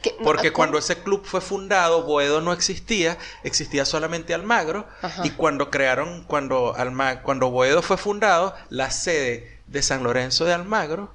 Que- 0.01 0.15
Porque 0.23 0.51
¿cómo? 0.51 0.57
cuando 0.57 0.77
ese 0.79 0.97
club 1.03 1.23
fue 1.23 1.41
fundado, 1.41 2.03
Boedo 2.03 2.41
no 2.41 2.51
existía, 2.53 3.17
existía 3.43 3.85
solamente 3.85 4.33
Almagro. 4.33 4.87
Ajá. 5.01 5.21
Y 5.25 5.29
cuando 5.29 5.69
crearon, 5.69 6.23
cuando, 6.25 6.75
Alma, 6.75 7.21
cuando 7.21 7.51
Boedo 7.51 7.81
fue 7.83 7.97
fundado, 7.97 8.55
la 8.69 8.89
sede 8.89 9.59
de 9.67 9.81
San 9.83 10.03
Lorenzo 10.03 10.43
de 10.43 10.53
Almagro 10.53 11.13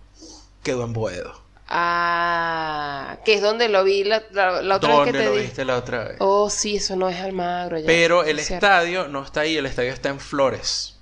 quedó 0.62 0.84
en 0.84 0.92
Boedo. 0.92 1.42
Ah, 1.68 3.18
que 3.24 3.34
es 3.34 3.42
donde 3.42 3.68
lo 3.68 3.82
vi 3.84 4.04
la, 4.04 4.22
la, 4.30 4.62
la 4.62 4.76
otra 4.76 4.88
vez 4.90 4.96
¿Dónde 4.98 5.12
que 5.12 5.18
te 5.18 5.24
lo 5.24 5.32
viste 5.34 5.64
la 5.64 5.76
otra 5.76 6.04
vez? 6.04 6.16
Oh, 6.20 6.48
sí, 6.50 6.76
eso 6.76 6.96
no 6.96 7.08
es 7.08 7.20
Almagro. 7.20 7.78
ya. 7.78 7.86
Pero 7.86 8.24
el 8.24 8.38
Es 8.38 8.46
cierto. 8.46 8.66
estadio 8.66 9.08
no 9.08 9.22
está 9.24 9.40
ahí, 9.40 9.56
el 9.56 9.66
estadio 9.66 9.92
está 9.92 10.08
en 10.08 10.20
Flores. 10.20 10.94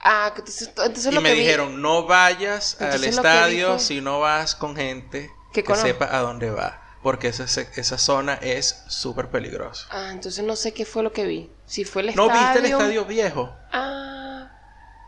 Ah, 0.00 0.32
entonces, 0.36 0.68
entonces 0.68 1.06
y 1.10 1.14
lo 1.14 1.20
me 1.22 1.30
que 1.30 1.34
vi- 1.36 1.40
dijeron, 1.42 1.80
no 1.80 2.06
vayas 2.06 2.76
al 2.80 2.86
Entonces 2.88 3.16
estadio 3.16 3.78
si 3.78 4.00
no 4.02 4.20
vas 4.20 4.54
con 4.54 4.76
gente 4.76 5.30
Que 5.52 5.64
sepa 5.74 6.14
a 6.14 6.18
dónde 6.20 6.50
va. 6.50 6.82
porque 7.02 7.28
esa, 7.28 7.44
esa- 7.44 7.98
zona 7.98 8.34
es 8.34 8.82
súper 8.88 9.28
peligrosa. 9.28 9.86
Ah, 9.90 10.08
entonces 10.10 10.44
no 10.44 10.56
sé 10.56 10.72
qué 10.74 10.84
fue 10.84 11.02
lo 11.02 11.12
que 11.12 11.24
vi. 11.24 11.50
Si 11.66 11.84
fue 11.84 12.02
el 12.02 12.14
¿No 12.14 12.26
estadio. 12.26 12.40
viste 12.42 12.58
el 12.58 12.64
estadio 12.66 13.04
viejo? 13.06 13.54
Ah, 13.72 14.03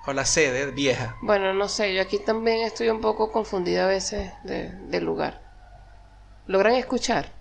O 0.07 0.13
la 0.13 0.25
sede 0.25 0.71
vieja. 0.71 1.17
bueno, 1.23 1.53
no 1.55 1.69
sé. 1.69 1.95
Yo 1.95 2.01
aquí 2.03 2.19
también 2.19 2.61
estoy 2.63 2.89
un 2.91 3.01
poco 3.01 3.33
confundida 3.33 3.85
a 3.85 3.89
veces 3.89 4.33
de- 4.45 4.71
del 4.89 5.05
lugar. 5.05 5.41
¿Logran 6.47 6.75
escuchar? 6.75 7.33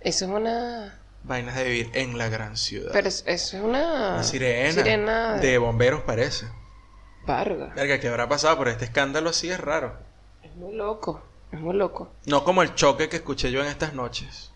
Eso 0.00 0.24
es 0.26 0.30
una. 0.30 0.98
Vainas 1.22 1.54
de 1.56 1.64
vivir 1.64 1.90
en 1.94 2.18
la 2.18 2.28
gran 2.28 2.56
ciudad. 2.58 2.90
Pero 2.92 3.08
es- 3.08 3.24
eso 3.26 3.56
es 3.56 3.62
una. 3.62 4.12
Una 4.14 4.22
sirena. 4.22 4.72
Sirena 4.72 5.32
De 5.36 5.56
bomberos 5.58 6.02
parece. 6.02 6.46
Varga. 7.26 7.72
Verga, 7.74 7.98
¿qué 7.98 8.08
habrá 8.08 8.28
pasado? 8.28 8.58
Por 8.58 8.68
este 8.68 8.84
escándalo 8.84 9.32
sí 9.32 9.50
es 9.50 9.58
raro. 9.58 9.96
Es 10.42 10.54
muy 10.56 10.74
loco. 10.74 11.22
Es 11.50 11.60
muy 11.60 11.74
loco. 11.74 12.12
No 12.26 12.44
como 12.44 12.62
el 12.62 12.74
choque 12.74 13.08
que 13.08 13.16
escuché 13.16 13.50
yo 13.50 13.62
en 13.62 13.68
estas 13.68 13.94
noches. 13.94 14.50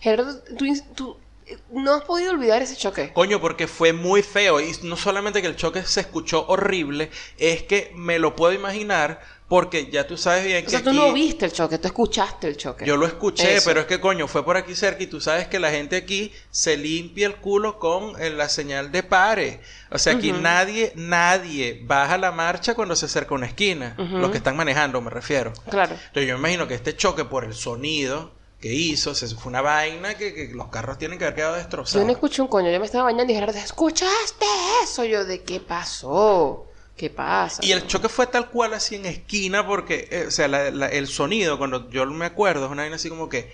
Gerardo, 0.00 0.40
tú, 0.56 0.64
tú 0.94 1.18
no 1.70 1.94
has 1.94 2.04
podido 2.04 2.32
olvidar 2.32 2.62
ese 2.62 2.76
choque. 2.76 3.12
Coño, 3.12 3.40
porque 3.40 3.66
fue 3.66 3.92
muy 3.92 4.22
feo. 4.22 4.60
Y 4.60 4.72
no 4.82 4.96
solamente 4.96 5.42
que 5.42 5.48
el 5.48 5.56
choque 5.56 5.82
se 5.82 6.00
escuchó 6.00 6.46
horrible, 6.48 7.10
es 7.38 7.62
que 7.62 7.92
me 7.94 8.18
lo 8.18 8.34
puedo 8.34 8.52
imaginar 8.52 9.20
porque 9.46 9.90
ya 9.90 10.06
tú 10.06 10.16
sabes 10.16 10.42
bien 10.44 10.62
O 10.62 10.64
que 10.64 10.70
sea, 10.70 10.82
tú 10.82 10.88
aquí- 10.88 10.98
no 10.98 11.12
viste 11.12 11.44
el 11.44 11.52
choque, 11.52 11.76
tú 11.78 11.86
escuchaste 11.86 12.48
el 12.48 12.56
choque. 12.56 12.86
Yo 12.86 12.96
lo 12.96 13.06
escuché, 13.06 13.56
Eso. 13.56 13.68
pero 13.68 13.80
es 13.80 13.86
que 13.86 14.00
coño, 14.00 14.26
fue 14.26 14.42
por 14.42 14.56
aquí 14.56 14.74
cerca 14.74 15.02
y 15.02 15.06
tú 15.06 15.20
sabes 15.20 15.46
que 15.46 15.58
la 15.60 15.70
gente 15.70 15.96
aquí 15.96 16.32
se 16.50 16.78
limpia 16.78 17.26
el 17.26 17.36
culo 17.36 17.78
con 17.78 18.20
eh, 18.20 18.30
la 18.30 18.48
señal 18.48 18.90
de 18.90 19.02
pare. 19.02 19.60
O 19.90 19.98
sea, 19.98 20.14
aquí 20.14 20.32
nadie, 20.32 20.92
nadie 20.96 21.82
baja 21.84 22.16
la 22.16 22.32
marcha 22.32 22.74
cuando 22.74 22.96
se 22.96 23.04
acerca 23.06 23.34
una 23.34 23.46
esquina. 23.46 23.94
Los 23.98 24.30
que 24.30 24.38
están 24.38 24.56
manejando, 24.56 25.00
me 25.02 25.10
refiero. 25.10 25.52
Claro. 25.68 25.92
Entonces 25.92 26.26
yo 26.26 26.34
me 26.34 26.40
imagino 26.40 26.66
que 26.66 26.74
este 26.74 26.96
choque 26.96 27.24
por 27.26 27.44
el 27.44 27.52
sonido 27.54 28.32
que 28.64 28.72
hizo, 28.72 29.14
se 29.14 29.28
fue 29.28 29.50
una 29.50 29.60
vaina 29.60 30.14
que, 30.14 30.32
que 30.32 30.48
los 30.54 30.68
carros 30.68 30.96
tienen 30.96 31.18
que 31.18 31.26
haber 31.26 31.34
quedado 31.34 31.56
destrozados. 31.56 32.00
Yo 32.00 32.06
no 32.06 32.12
escuché 32.12 32.40
un 32.40 32.48
coño, 32.48 32.70
yo 32.72 32.80
me 32.80 32.86
estaba 32.86 33.04
bañando 33.04 33.30
y 33.30 33.36
Gerardo, 33.36 33.58
¿escuchaste 33.58 34.46
eso? 34.82 35.04
Yo, 35.04 35.26
¿de 35.26 35.42
qué 35.42 35.60
pasó? 35.60 36.64
¿Qué 36.96 37.10
pasa? 37.10 37.62
Y 37.62 37.72
el 37.72 37.86
choque 37.86 38.08
fue 38.08 38.26
tal 38.26 38.48
cual 38.48 38.72
así 38.72 38.94
en 38.94 39.04
esquina 39.04 39.66
porque, 39.66 40.08
eh, 40.10 40.24
o 40.28 40.30
sea, 40.30 40.48
la- 40.48 40.70
la- 40.70 40.88
el 40.88 41.08
sonido, 41.08 41.58
cuando 41.58 41.90
yo 41.90 42.06
me 42.06 42.24
acuerdo, 42.24 42.64
es 42.64 42.72
una 42.72 42.84
vaina 42.84 42.96
así 42.96 43.10
como 43.10 43.28
que 43.28 43.52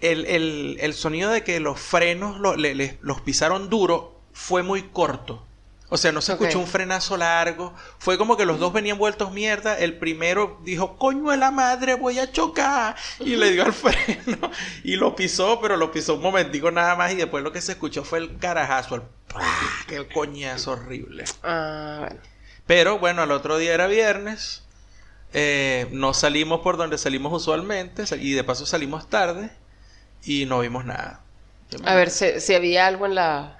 el, 0.00 0.24
el- 0.24 0.78
el 0.80 0.94
sonido 0.94 1.30
de 1.32 1.44
que 1.44 1.60
los 1.60 1.78
frenos 1.78 2.40
lo- 2.40 2.56
le- 2.56 2.74
le- 2.74 2.96
los 3.02 3.20
pisaron 3.20 3.68
duro 3.68 4.14
fue 4.32 4.62
muy 4.62 4.84
corto. 4.84 5.42
O 5.88 5.96
sea, 5.96 6.10
no 6.12 6.20
se 6.20 6.32
escuchó 6.32 6.58
un 6.58 6.66
frenazo 6.66 7.16
largo. 7.16 7.74
Fue 7.98 8.18
como 8.18 8.36
que 8.36 8.44
los 8.46 8.58
dos 8.58 8.72
venían 8.72 8.98
vueltos 8.98 9.32
mierda. 9.32 9.78
El 9.78 9.98
primero 9.98 10.58
dijo, 10.64 10.98
coño 10.98 11.30
de 11.30 11.36
la 11.36 11.50
madre, 11.52 11.94
voy 11.94 12.18
a 12.18 12.30
chocar. 12.32 12.96
Y 13.20 13.36
le 13.36 13.52
dio 13.52 13.64
al 13.64 13.72
freno. 13.72 14.50
Y 14.82 14.96
lo 14.96 15.14
pisó, 15.14 15.60
pero 15.60 15.76
lo 15.76 15.92
pisó 15.92 16.14
un 16.16 16.22
momentico 16.22 16.70
nada 16.72 16.96
más. 16.96 17.12
Y 17.12 17.16
después 17.16 17.44
lo 17.44 17.52
que 17.52 17.60
se 17.62 17.72
escuchó 17.72 18.04
fue 18.04 18.18
el 18.18 18.38
carajazo, 18.38 18.96
el, 18.96 19.02
¡pah! 19.28 19.84
el 19.88 20.08
coñazo 20.08 20.72
horrible. 20.72 21.30
Ah, 21.42 21.98
bueno. 22.00 22.20
Pero 22.66 22.98
bueno, 22.98 23.22
al 23.22 23.30
otro 23.30 23.58
día 23.58 23.74
era 23.74 23.86
viernes. 23.86 24.64
eh, 25.32 25.88
no 25.92 26.14
salimos 26.14 26.60
por 26.62 26.76
donde 26.76 26.98
salimos 26.98 27.32
usualmente. 27.32 28.04
Y 28.18 28.32
de 28.32 28.44
paso 28.44 28.66
salimos 28.66 29.08
tarde. 29.10 29.50
Y 30.22 30.46
no 30.46 30.60
vimos 30.60 30.84
nada. 30.84 31.24
A 31.84 31.94
ver, 31.94 32.10
si 32.10 32.54
había 32.54 32.86
algo 32.86 33.06
en 33.06 33.14
la, 33.16 33.55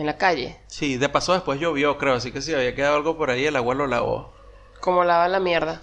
en 0.00 0.06
la 0.06 0.16
calle. 0.16 0.56
Sí, 0.66 0.96
de 0.96 1.08
paso 1.08 1.32
después 1.34 1.60
llovió, 1.60 1.98
creo. 1.98 2.14
Así 2.14 2.32
que 2.32 2.40
si 2.42 2.54
había 2.54 2.74
quedado 2.74 2.96
algo 2.96 3.16
por 3.16 3.30
ahí, 3.30 3.46
el 3.46 3.56
agua 3.56 3.74
lo 3.74 3.86
lavó. 3.86 4.32
Como 4.80 5.04
lava 5.04 5.28
la 5.28 5.40
mierda. 5.40 5.82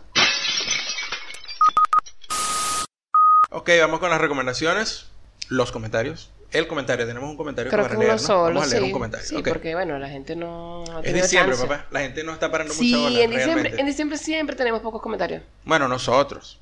Ok, 3.50 3.70
vamos 3.80 4.00
con 4.00 4.10
las 4.10 4.20
recomendaciones. 4.20 5.08
Los 5.50 5.72
comentarios. 5.72 6.32
El 6.52 6.68
comentario. 6.68 7.06
Tenemos 7.06 7.30
un 7.30 7.38
comentario 7.38 7.72
Creo 7.72 7.84
que 7.84 7.90
que 7.92 7.96
para 7.96 8.00
leer, 8.00 8.14
uno 8.16 8.22
¿no? 8.22 8.28
solo, 8.28 8.56
Vamos 8.56 8.64
a 8.64 8.68
leer 8.68 8.82
sí. 8.82 8.86
un 8.88 8.92
comentario. 8.94 9.28
Sí, 9.28 9.44
porque 9.46 9.74
bueno, 9.76 10.00
la 10.00 10.10
gente 10.10 10.36
no 10.36 10.84
ha 10.84 11.00
Es 11.00 11.06
tenido 11.06 11.24
diciembre, 11.26 11.56
chance. 11.56 11.68
papá. 11.68 11.86
La 11.92 12.00
gente 12.02 12.24
no 12.24 12.34
está 12.34 12.52
parando 12.52 12.74
Sí, 12.74 12.92
mucha 12.92 13.04
bola, 13.04 13.20
en 13.22 13.30
diciembre, 13.32 13.54
realmente. 13.64 13.80
en 13.82 13.86
diciembre 13.88 14.18
siempre 14.18 14.56
tenemos 14.56 14.82
pocos 14.82 15.02
comentarios. 15.02 15.44
Bueno, 15.66 15.88
nosotros. 15.88 16.60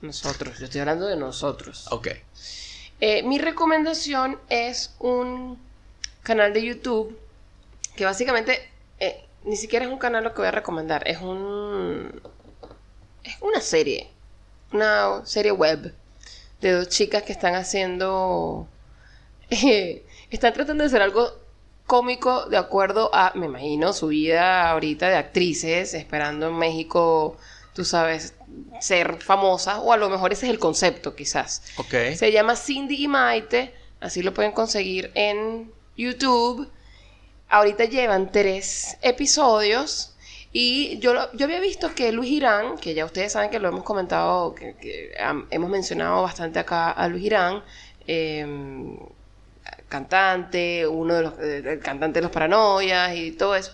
Nosotros, 0.00 0.58
yo 0.58 0.64
estoy 0.66 0.80
hablando 0.80 1.06
de 1.06 1.16
nosotros. 1.16 1.86
Ok. 1.90 2.08
Eh, 3.00 3.22
mi 3.24 3.38
recomendación 3.38 4.38
es 4.48 4.94
un 4.98 5.58
canal 6.26 6.52
de 6.52 6.64
YouTube 6.64 7.16
que 7.94 8.04
básicamente 8.04 8.60
eh, 8.98 9.24
ni 9.44 9.56
siquiera 9.56 9.84
es 9.84 9.90
un 9.90 9.98
canal 9.98 10.24
lo 10.24 10.34
que 10.34 10.38
voy 10.38 10.48
a 10.48 10.50
recomendar, 10.50 11.06
es 11.06 11.18
un 11.18 12.20
es 13.22 13.36
una 13.40 13.60
serie, 13.60 14.10
una 14.72 15.24
serie 15.24 15.52
web 15.52 15.94
de 16.60 16.72
dos 16.72 16.88
chicas 16.88 17.22
que 17.22 17.32
están 17.32 17.54
haciendo 17.54 18.66
eh, 19.50 20.04
están 20.30 20.52
tratando 20.52 20.82
de 20.82 20.88
hacer 20.88 21.00
algo 21.00 21.30
cómico 21.86 22.46
de 22.46 22.56
acuerdo 22.56 23.10
a, 23.14 23.32
me 23.36 23.46
imagino, 23.46 23.92
su 23.92 24.08
vida 24.08 24.68
ahorita 24.70 25.08
de 25.08 25.14
actrices, 25.14 25.94
esperando 25.94 26.48
en 26.48 26.56
México, 26.56 27.36
tú 27.72 27.84
sabes, 27.84 28.34
ser 28.80 29.22
famosa, 29.22 29.80
o 29.80 29.92
a 29.92 29.96
lo 29.96 30.08
mejor 30.10 30.32
ese 30.32 30.46
es 30.46 30.50
el 30.50 30.58
concepto, 30.58 31.14
quizás. 31.14 31.62
Se 32.16 32.32
llama 32.32 32.56
Cindy 32.56 33.04
y 33.04 33.06
Maite. 33.06 33.72
Así 34.00 34.22
lo 34.22 34.34
pueden 34.34 34.50
conseguir 34.50 35.12
en 35.14 35.70
YouTube. 35.96 36.70
Ahorita 37.48 37.84
llevan 37.84 38.30
tres 38.32 38.96
episodios. 39.02 40.12
Y 40.52 40.98
yo, 41.00 41.14
yo 41.34 41.44
había 41.44 41.60
visto 41.60 41.94
que 41.94 42.12
Luis 42.12 42.30
Irán, 42.30 42.78
que 42.78 42.94
ya 42.94 43.04
ustedes 43.04 43.32
saben 43.32 43.50
que 43.50 43.58
lo 43.58 43.68
hemos 43.68 43.84
comentado, 43.84 44.54
que, 44.54 45.14
hemos 45.50 45.70
mencionado 45.70 46.22
bastante 46.22 46.58
acá 46.58 46.90
a 46.92 47.08
Luis 47.08 47.24
Irán, 47.24 47.62
eh, 48.06 48.46
cantante, 49.88 50.86
uno 50.86 51.14
de 51.14 51.22
los 51.22 51.38
el 51.38 51.78
cantante 51.80 52.18
de 52.18 52.22
los 52.22 52.30
paranoias 52.30 53.14
y 53.16 53.32
todo 53.32 53.54
eso. 53.54 53.72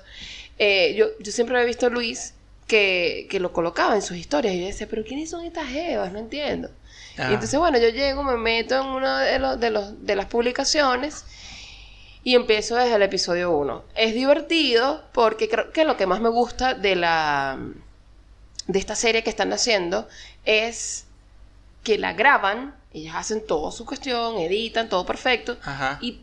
Eh, 0.58 0.94
yo, 0.96 1.06
yo 1.20 1.32
siempre 1.32 1.56
había 1.56 1.66
visto 1.66 1.86
a 1.86 1.90
Luis 1.90 2.34
que, 2.66 3.26
que 3.30 3.40
lo 3.40 3.52
colocaba 3.52 3.94
en 3.94 4.02
sus 4.02 4.16
historias 4.16 4.54
y 4.54 4.60
yo 4.60 4.66
decía, 4.66 4.86
pero 4.88 5.04
¿quiénes 5.04 5.30
son 5.30 5.44
estas 5.44 5.68
jevas? 5.68 6.12
No 6.12 6.18
entiendo. 6.18 6.70
Ah. 7.18 7.28
Y 7.30 7.34
entonces, 7.34 7.58
bueno, 7.58 7.78
yo 7.78 7.88
llego, 7.88 8.22
me 8.22 8.36
meto 8.36 8.80
en 8.80 8.86
una 8.86 9.20
de, 9.20 9.38
los, 9.38 9.60
de, 9.60 9.70
los, 9.70 10.06
de 10.06 10.16
las 10.16 10.26
publicaciones 10.26 11.24
y 12.24 12.34
empiezo 12.34 12.76
desde 12.76 12.94
el 12.94 13.02
episodio 13.02 13.50
1. 13.50 13.84
Es 13.94 14.14
divertido 14.14 15.02
porque 15.12 15.48
creo 15.48 15.72
que 15.72 15.84
lo 15.84 15.96
que 15.96 16.06
más 16.06 16.20
me 16.20 16.28
gusta 16.28 16.74
de 16.74 16.96
la 16.96 17.58
de 18.66 18.78
esta 18.78 18.94
serie 18.94 19.24
que 19.24 19.30
están 19.30 19.52
haciendo 19.52 20.08
es 20.44 21.06
que 21.82 21.98
la 21.98 22.12
graban, 22.12 22.74
ellas 22.92 23.16
hacen 23.16 23.44
toda 23.44 23.72
su 23.72 23.84
cuestión, 23.84 24.38
editan, 24.38 24.88
todo 24.88 25.04
perfecto, 25.04 25.56
Ajá. 25.64 25.98
y 26.00 26.20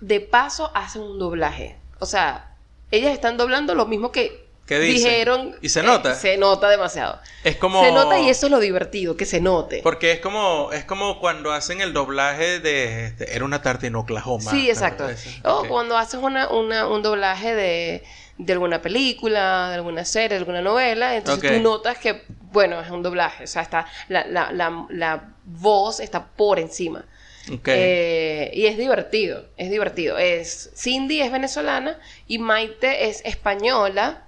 de 0.00 0.20
paso 0.20 0.70
hacen 0.74 1.02
un 1.02 1.18
doblaje. 1.18 1.76
O 1.98 2.06
sea, 2.06 2.56
ellas 2.90 3.12
están 3.12 3.36
doblando 3.36 3.74
lo 3.74 3.84
mismo 3.84 4.12
que 4.12 4.47
¿Qué 4.68 4.78
dijeron. 4.80 5.56
¿Y 5.62 5.70
se 5.70 5.82
nota? 5.82 6.12
Eh, 6.12 6.14
se 6.14 6.36
nota 6.36 6.68
demasiado. 6.68 7.18
Es 7.42 7.56
como. 7.56 7.82
Se 7.82 7.90
nota 7.90 8.18
y 8.20 8.28
eso 8.28 8.46
es 8.46 8.52
lo 8.52 8.60
divertido, 8.60 9.16
que 9.16 9.24
se 9.24 9.40
note. 9.40 9.80
Porque 9.82 10.12
es 10.12 10.20
como, 10.20 10.70
es 10.72 10.84
como 10.84 11.18
cuando 11.20 11.52
hacen 11.52 11.80
el 11.80 11.92
doblaje 11.94 12.60
de, 12.60 13.06
este, 13.06 13.34
Era 13.34 13.44
una 13.46 13.62
tarde 13.62 13.86
en 13.86 13.96
Oklahoma. 13.96 14.50
Sí, 14.50 14.68
exacto. 14.68 15.08
O 15.44 15.64
cuando 15.64 15.96
haces 15.96 16.20
una, 16.22 16.48
una- 16.50 16.86
un 16.86 17.02
doblaje 17.02 17.54
de, 17.54 18.04
de 18.36 18.52
alguna 18.52 18.82
película, 18.82 19.70
de 19.70 19.76
alguna 19.76 20.04
serie, 20.04 20.28
de 20.28 20.36
alguna 20.36 20.60
novela, 20.60 21.16
entonces 21.16 21.50
tú 21.56 21.62
notas 21.62 21.96
que, 21.98 22.24
bueno, 22.52 22.78
es 22.80 22.90
un 22.90 23.02
doblaje. 23.02 23.44
O 23.44 23.46
sea, 23.46 23.62
está, 23.62 23.86
la, 24.08 24.26
la, 24.26 24.52
la, 24.52 24.86
la 24.90 25.24
voz 25.46 25.98
está 26.00 26.26
por 26.26 26.58
encima. 26.58 27.06
Ok. 27.50 27.68
Eh, 27.68 28.50
y 28.52 28.66
es 28.66 28.76
divertido, 28.76 29.46
es 29.56 29.70
divertido. 29.70 30.18
Es, 30.18 30.70
Cindy 30.76 31.22
es 31.22 31.32
venezolana 31.32 31.98
y 32.26 32.38
Maite 32.38 33.08
es 33.08 33.22
española. 33.24 34.24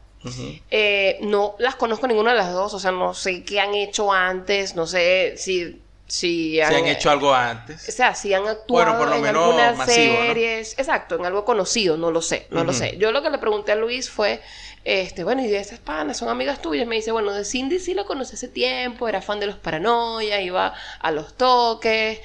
Eh, 0.70 1.18
no 1.22 1.54
las 1.58 1.76
conozco 1.76 2.06
ninguna 2.06 2.32
de 2.32 2.38
las 2.38 2.52
dos, 2.52 2.74
o 2.74 2.78
sea, 2.80 2.90
no 2.90 3.14
sé 3.14 3.42
qué 3.44 3.60
han 3.60 3.74
hecho 3.74 4.12
antes, 4.12 4.74
no 4.74 4.86
sé 4.86 5.34
si... 5.36 5.80
Si 6.06 6.54
Si 6.56 6.60
han 6.60 6.86
hecho 6.86 7.08
algo 7.08 7.32
antes. 7.32 7.88
o 7.88 7.92
sea, 7.92 8.16
si 8.16 8.34
han 8.34 8.42
actuado 8.48 8.66
Bueno, 8.66 8.98
por 8.98 9.08
lo 9.08 9.14
en 9.14 9.22
menos 9.22 9.44
algunas 9.44 9.76
masivo, 9.76 10.14
¿no? 10.14 10.26
series. 10.26 10.76
Exacto, 10.76 11.14
en 11.14 11.24
algo 11.24 11.44
conocido, 11.44 11.96
no 11.96 12.10
lo 12.10 12.20
sé, 12.20 12.48
no 12.50 12.64
lo 12.64 12.72
sé. 12.72 12.96
Yo 12.98 13.12
lo 13.12 13.22
que 13.22 13.30
le 13.30 13.38
pregunté 13.38 13.70
a 13.70 13.76
Luis 13.76 14.10
fue, 14.10 14.40
este, 14.84 15.22
bueno, 15.22 15.40
y 15.44 15.46
de 15.46 15.58
esas 15.60 15.78
panas, 15.78 16.16
son 16.16 16.28
amigas 16.28 16.60
tuyas. 16.60 16.84
Me 16.88 16.96
dice, 16.96 17.12
bueno, 17.12 17.32
de 17.32 17.44
Cindy 17.44 17.78
sí 17.78 17.94
la 17.94 18.02
conocí 18.04 18.34
hace 18.34 18.48
tiempo, 18.48 19.06
era 19.08 19.22
fan 19.22 19.38
de 19.38 19.46
los 19.46 19.54
paranoia, 19.56 20.40
iba 20.40 20.74
a 20.98 21.10
los 21.12 21.36
toques. 21.36 22.18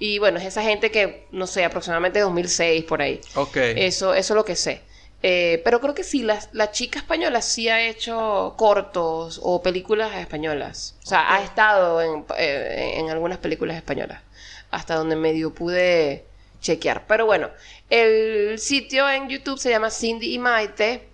Y 0.00 0.18
bueno, 0.18 0.40
es 0.40 0.44
esa 0.46 0.62
gente 0.64 0.90
que, 0.90 1.28
no 1.30 1.46
sé, 1.46 1.64
aproximadamente 1.64 2.18
2006 2.18 2.84
por 2.86 3.02
ahí. 3.02 3.20
Ok. 3.36 3.56
Eso, 3.56 4.14
eso 4.14 4.34
es 4.34 4.36
lo 4.36 4.44
que 4.44 4.56
sé. 4.56 4.82
Eh, 5.22 5.60
pero 5.64 5.80
creo 5.80 5.94
que 5.94 6.04
sí, 6.04 6.22
la, 6.22 6.38
la 6.52 6.70
chica 6.70 7.00
española 7.00 7.42
sí 7.42 7.68
ha 7.68 7.80
hecho 7.86 8.54
cortos 8.56 9.40
o 9.42 9.62
películas 9.62 10.14
españolas. 10.16 10.96
O 11.04 11.06
sea, 11.06 11.34
ha 11.34 11.42
estado 11.42 12.00
en, 12.02 12.24
eh, 12.38 12.92
en 12.96 13.10
algunas 13.10 13.38
películas 13.38 13.76
españolas. 13.76 14.22
Hasta 14.70 14.94
donde 14.96 15.16
medio 15.16 15.52
pude 15.52 16.24
chequear. 16.60 17.06
Pero 17.06 17.26
bueno, 17.26 17.50
el 17.90 18.58
sitio 18.58 19.08
en 19.10 19.28
YouTube 19.28 19.58
se 19.58 19.70
llama 19.70 19.90
Cindy 19.90 20.34
y 20.34 20.38
Maite. 20.38 21.08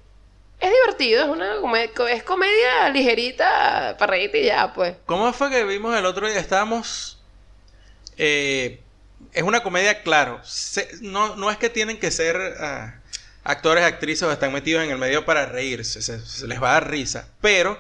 Es 0.61 0.71
divertido, 0.71 1.25
es 1.25 1.29
una 1.29 1.55
es 2.11 2.23
comedia 2.23 2.89
ligerita 2.91 3.97
para 3.99 4.13
reírte 4.13 4.41
y 4.41 4.47
ya, 4.47 4.73
pues. 4.73 4.97
¿Cómo 5.07 5.33
fue 5.33 5.51
que 5.51 5.65
vimos 5.65 5.97
el 5.97 6.07
otro 6.07 6.27
día? 6.29 6.39
Estábamos 6.39 7.19
Eh, 8.17 8.81
es 9.33 9.43
una 9.43 9.63
comedia, 9.63 10.03
claro. 10.03 10.41
Se- 10.45 10.89
no, 11.03 11.37
no 11.37 11.51
es 11.51 11.57
que 11.59 11.71
tienen 11.71 11.99
que 11.99 12.11
ser 12.11 12.37
ah, 12.61 12.95
actores, 13.45 13.85
actrices 13.85 14.23
o 14.25 14.33
están 14.33 14.53
metidos 14.53 14.83
en 14.83 14.91
el 14.91 14.99
medio 14.99 15.25
para 15.25 15.47
reírse. 15.47 16.03
Se, 16.03 16.19
se 16.21 16.47
les 16.47 16.61
va 16.63 16.71
a 16.71 16.75
dar 16.75 16.91
risa. 16.91 17.29
Pero 17.41 17.79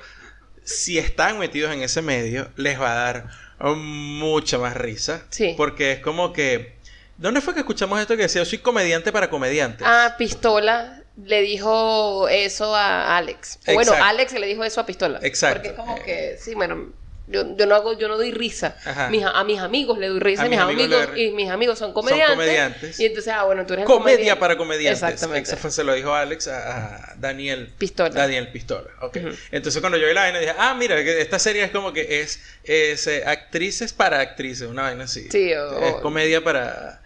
si 0.62 0.98
están 0.98 1.38
metidos 1.38 1.72
en 1.72 1.82
ese 1.82 2.02
medio, 2.02 2.48
les 2.56 2.80
va 2.80 2.92
a 2.92 3.12
dar 3.12 3.28
mucha 3.74 4.58
más 4.58 4.76
risa. 4.76 5.24
Sí. 5.30 5.54
Porque 5.56 5.92
es 5.92 6.00
como 6.00 6.32
que. 6.32 6.74
¿Dónde 7.16 7.40
fue 7.40 7.54
que 7.54 7.60
escuchamos 7.60 8.00
esto 8.00 8.16
que 8.16 8.22
decía? 8.22 8.42
Yo 8.42 8.46
soy 8.46 8.58
comediante 8.58 9.12
para 9.12 9.30
comediantes. 9.30 9.86
Ah, 9.88 10.16
Pistola 10.18 11.02
le 11.16 11.42
dijo 11.42 12.28
eso 12.28 12.74
a 12.74 13.16
Alex. 13.16 13.60
O 13.68 13.72
Bueno. 13.72 13.92
Alex 13.92 14.32
le 14.32 14.46
dijo 14.46 14.64
eso 14.64 14.80
a 14.80 14.86
Pistola. 14.86 15.20
Exacto. 15.22 15.62
Porque 15.62 15.68
es 15.68 15.74
como 15.74 16.04
que, 16.04 16.36
sí, 16.40 16.54
bueno, 16.54 16.92
yo, 17.26 17.56
yo 17.56 17.66
no 17.66 17.74
hago, 17.74 17.96
yo 17.98 18.06
no 18.08 18.16
doy 18.16 18.32
risa. 18.32 18.76
Mis- 19.10 19.24
a 19.24 19.42
mis 19.44 19.58
amigos 19.58 19.98
le 19.98 20.08
doy 20.08 20.20
risa, 20.20 20.42
A 20.42 20.44
mis 20.44 20.52
mis 20.52 20.60
amigos 20.60 21.08
y 21.16 21.30
mis 21.30 21.48
amigos 21.50 21.78
son 21.78 21.92
comediantes. 21.94 22.28
comediantes. 22.36 23.00
Y 23.00 23.06
entonces, 23.06 23.32
ah, 23.34 23.44
bueno, 23.44 23.64
tú 23.64 23.72
eres 23.74 23.86
Comedia 23.86 24.14
comediante. 24.16 24.40
para 24.40 24.56
comediantes. 24.56 25.02
Exactamente. 25.02 25.48
Eso 25.50 25.56
fue- 25.56 25.70
se 25.70 25.84
lo 25.84 25.94
dijo 25.94 26.14
Alex 26.14 26.48
a, 26.48 27.12
a 27.12 27.14
Daniel 27.16 27.72
Pistola. 27.78 28.10
Daniel 28.10 28.48
Pistola. 28.52 28.90
Ok. 29.00 29.16
Ujú. 29.16 29.28
Entonces 29.52 29.80
cuando 29.80 29.96
yo 29.98 30.06
vi 30.06 30.12
la 30.14 30.20
vaina 30.22 30.38
dije, 30.38 30.52
ah, 30.58 30.74
mira, 30.74 30.98
esta 31.00 31.38
serie 31.38 31.64
es 31.64 31.70
como 31.70 31.92
que 31.92 32.20
es, 32.20 32.40
es, 32.64 33.06
eh, 33.06 33.22
actrices 33.26 33.92
para 33.94 34.20
actrices, 34.20 34.68
una 34.68 34.82
vaina 34.82 35.04
así. 35.04 35.28
Sí, 35.30 35.52
o- 35.54 35.78
Es 35.82 35.94
comedia 35.96 36.44
para, 36.44 37.00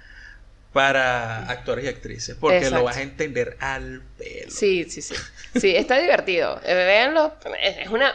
para 0.73 1.49
actores 1.51 1.85
y 1.85 1.89
actrices. 1.89 2.37
Porque 2.39 2.57
Exacto. 2.59 2.79
lo 2.79 2.85
vas 2.85 2.97
a 2.97 3.03
entender 3.03 3.57
al 3.61 4.03
pelo. 4.19 4.51
Sí, 4.51 4.85
sí, 4.91 5.01
sí. 5.03 5.15
Sí, 5.59 5.75
está 5.77 5.99
divertido. 6.01 6.61
Eh, 6.65 6.75
véanlo. 6.75 7.35
Es, 7.63 7.79
es 7.79 7.89
una. 7.89 8.13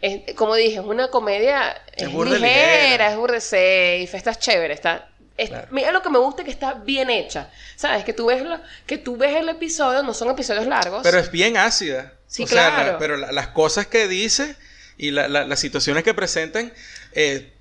Es- 0.00 0.34
como 0.34 0.54
dije, 0.54 0.74
es 0.76 0.84
una 0.84 1.08
comedia. 1.08 1.70
Es 1.96 2.08
ligera, 2.12 2.38
ligera. 2.38 3.10
es 3.12 3.16
burda 3.16 3.40
safe, 3.40 4.08
está 4.12 4.34
chévere. 4.34 4.74
Está. 4.74 5.08
es- 5.36 5.50
Claro. 5.50 5.68
Mira 5.70 5.92
lo 5.92 6.00
que 6.02 6.08
me 6.10 6.18
gusta 6.18 6.44
que 6.44 6.50
está 6.50 6.74
bien 6.74 7.10
hecha. 7.10 7.50
¿Sabes? 7.76 8.04
Que 8.04 8.12
tú 8.14 8.26
ves 8.26 8.42
lo- 8.42 8.60
que 8.86 8.96
tú 8.98 9.16
ves 9.18 9.36
el 9.36 9.48
episodio, 9.50 10.02
no 10.02 10.14
son 10.14 10.30
episodios 10.30 10.66
largos. 10.66 11.00
Pero 11.02 11.18
es 11.18 11.30
bien 11.30 11.56
ácida. 11.58 12.12
Sí, 12.26 12.44
O 12.44 12.46
sea, 12.46 12.70
claro. 12.74 12.92
la- 12.92 12.98
pero 12.98 13.16
la- 13.16 13.32
las 13.32 13.48
cosas 13.48 13.86
que 13.86 14.08
dice 14.08 14.56
y 14.96 15.10
la- 15.10 15.28
la- 15.28 15.44
las 15.44 15.60
situaciones 15.60 16.04
que 16.04 16.14
presentan 16.14 16.72
eh, 17.12 17.52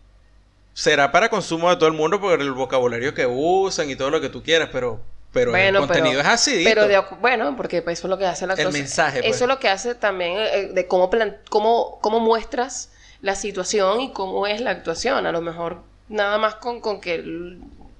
será 0.74 1.12
para 1.12 1.30
consumo 1.30 1.70
de 1.70 1.76
todo 1.76 1.88
el 1.88 1.94
mundo 1.94 2.20
por 2.20 2.42
el 2.42 2.52
vocabulario 2.52 3.14
que 3.14 3.26
usan 3.26 3.90
y 3.90 3.96
todo 3.96 4.10
lo 4.10 4.20
que 4.22 4.30
tú 4.30 4.42
quieras, 4.44 4.70
pero, 4.72 5.02
pero 5.36 5.52
Bueno, 5.52 5.82
el 5.82 5.86
contenido 5.88 6.16
pero- 6.22 6.22
es 6.22 6.34
así. 6.34 6.64
Pero 6.64 6.88
de 6.88 6.98
bueno, 7.20 7.56
porque 7.58 7.82
pues, 7.82 8.00
eso 8.00 8.08
es 8.08 8.10
lo 8.10 8.18
que 8.18 8.26
hace 8.26 8.48
la 8.48 8.54
El 8.54 8.60
actuación. 8.62 8.82
mensaje, 8.84 9.20
pues. 9.22 9.36
Eso 9.36 9.44
es 9.44 9.48
lo 9.50 9.60
que 9.60 9.68
hace 9.70 9.94
también 9.94 10.32
eh, 10.38 10.70
de 10.74 10.88
cómo, 10.88 11.10
plan- 11.10 11.38
cómo, 11.50 12.00
cómo 12.02 12.20
muestras 12.22 12.90
la 13.22 13.36
situación 13.36 14.00
y 14.02 14.12
cómo 14.14 14.48
es 14.48 14.62
la 14.62 14.72
actuación. 14.72 15.26
A 15.28 15.32
lo 15.34 15.42
mejor 15.42 15.84
nada 16.08 16.38
más 16.38 16.56
con, 16.56 16.80
con 16.80 17.02
que, 17.02 17.22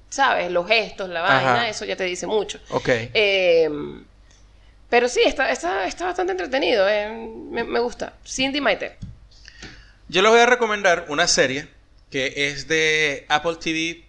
¿sabes? 0.08 0.50
Los 0.50 0.66
gestos, 0.66 1.10
la 1.10 1.22
Ajá. 1.24 1.34
vaina, 1.52 1.68
eso 1.68 1.84
ya 1.84 1.94
te 1.96 2.04
dice 2.04 2.26
mucho. 2.26 2.58
Ok. 2.70 2.88
Eh, 2.88 3.68
pero 4.88 5.08
sí, 5.08 5.20
está, 5.26 5.50
está, 5.50 5.86
está 5.86 6.06
bastante 6.06 6.32
entretenido. 6.32 6.88
eh, 6.88 7.10
me, 7.50 7.64
me 7.64 7.80
gusta. 7.80 8.14
Cindy 8.26 8.60
Maite. 8.62 8.96
Yo 10.08 10.22
les 10.22 10.30
voy 10.30 10.40
a 10.40 10.46
recomendar 10.46 11.04
una 11.08 11.26
serie 11.26 11.68
que 12.10 12.32
es 12.48 12.66
de 12.68 13.26
Apple 13.28 13.56
TV 13.60 14.05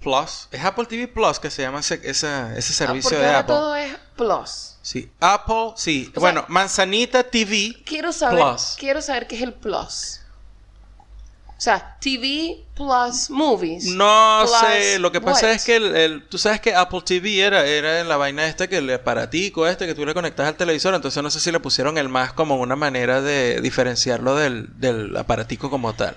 Plus. 0.00 0.48
Es 0.50 0.64
Apple 0.64 0.86
TV 0.86 1.06
Plus 1.08 1.38
que 1.38 1.50
se 1.50 1.62
llama 1.62 1.80
ese, 1.80 2.00
ese 2.04 2.26
Ah, 2.26 2.60
servicio 2.60 3.18
de 3.18 3.26
ahora 3.26 3.38
Apple. 3.40 3.54
todo 3.54 3.76
es 3.76 3.94
plus. 4.16 4.76
Sí, 4.82 5.10
Apple, 5.20 5.72
sí. 5.76 6.06
O 6.08 6.12
sea- 6.12 6.20
bueno, 6.20 6.44
Manzanita 6.48 7.22
TV. 7.22 7.74
Quiero 7.84 8.12
saber, 8.12 8.40
Plus. 8.40 8.76
quiero 8.78 9.02
saber 9.02 9.26
qué 9.26 9.36
es 9.36 9.42
el 9.42 9.52
plus. 9.52 10.16
O 11.48 11.62
sea, 11.62 11.98
TV 12.00 12.64
plus 12.74 13.28
movies. 13.28 13.84
No 13.94 14.44
Plus 14.46 14.58
sé, 14.60 14.98
lo 14.98 15.12
que 15.12 15.20
pasa 15.20 15.46
what? 15.48 15.54
es 15.56 15.64
que 15.66 15.76
el, 15.76 15.94
el- 15.94 16.26
tú 16.26 16.38
sabes 16.38 16.58
que 16.62 16.74
Apple 16.74 17.02
TV 17.04 17.38
era, 17.42 17.66
era 17.66 18.02
la 18.02 18.16
vaina 18.16 18.46
esta 18.46 18.66
que 18.66 18.78
el 18.78 18.88
aparatico 18.90 19.66
este 19.66 19.86
que 19.86 19.94
tú 19.94 20.06
le 20.06 20.14
conectas 20.14 20.48
al 20.48 20.54
televisor, 20.56 20.94
entonces 20.94 21.22
no 21.22 21.30
sé 21.30 21.38
si 21.40 21.52
le 21.52 21.60
pusieron 21.60 21.98
el 21.98 22.08
más 22.08 22.32
como 22.32 22.56
una 22.56 22.76
manera 22.76 23.20
de 23.20 23.60
diferenciarlo 23.60 24.34
del, 24.36 24.68
del 24.80 25.14
aparatico 25.18 25.68
como 25.68 25.92
tal. 25.92 26.16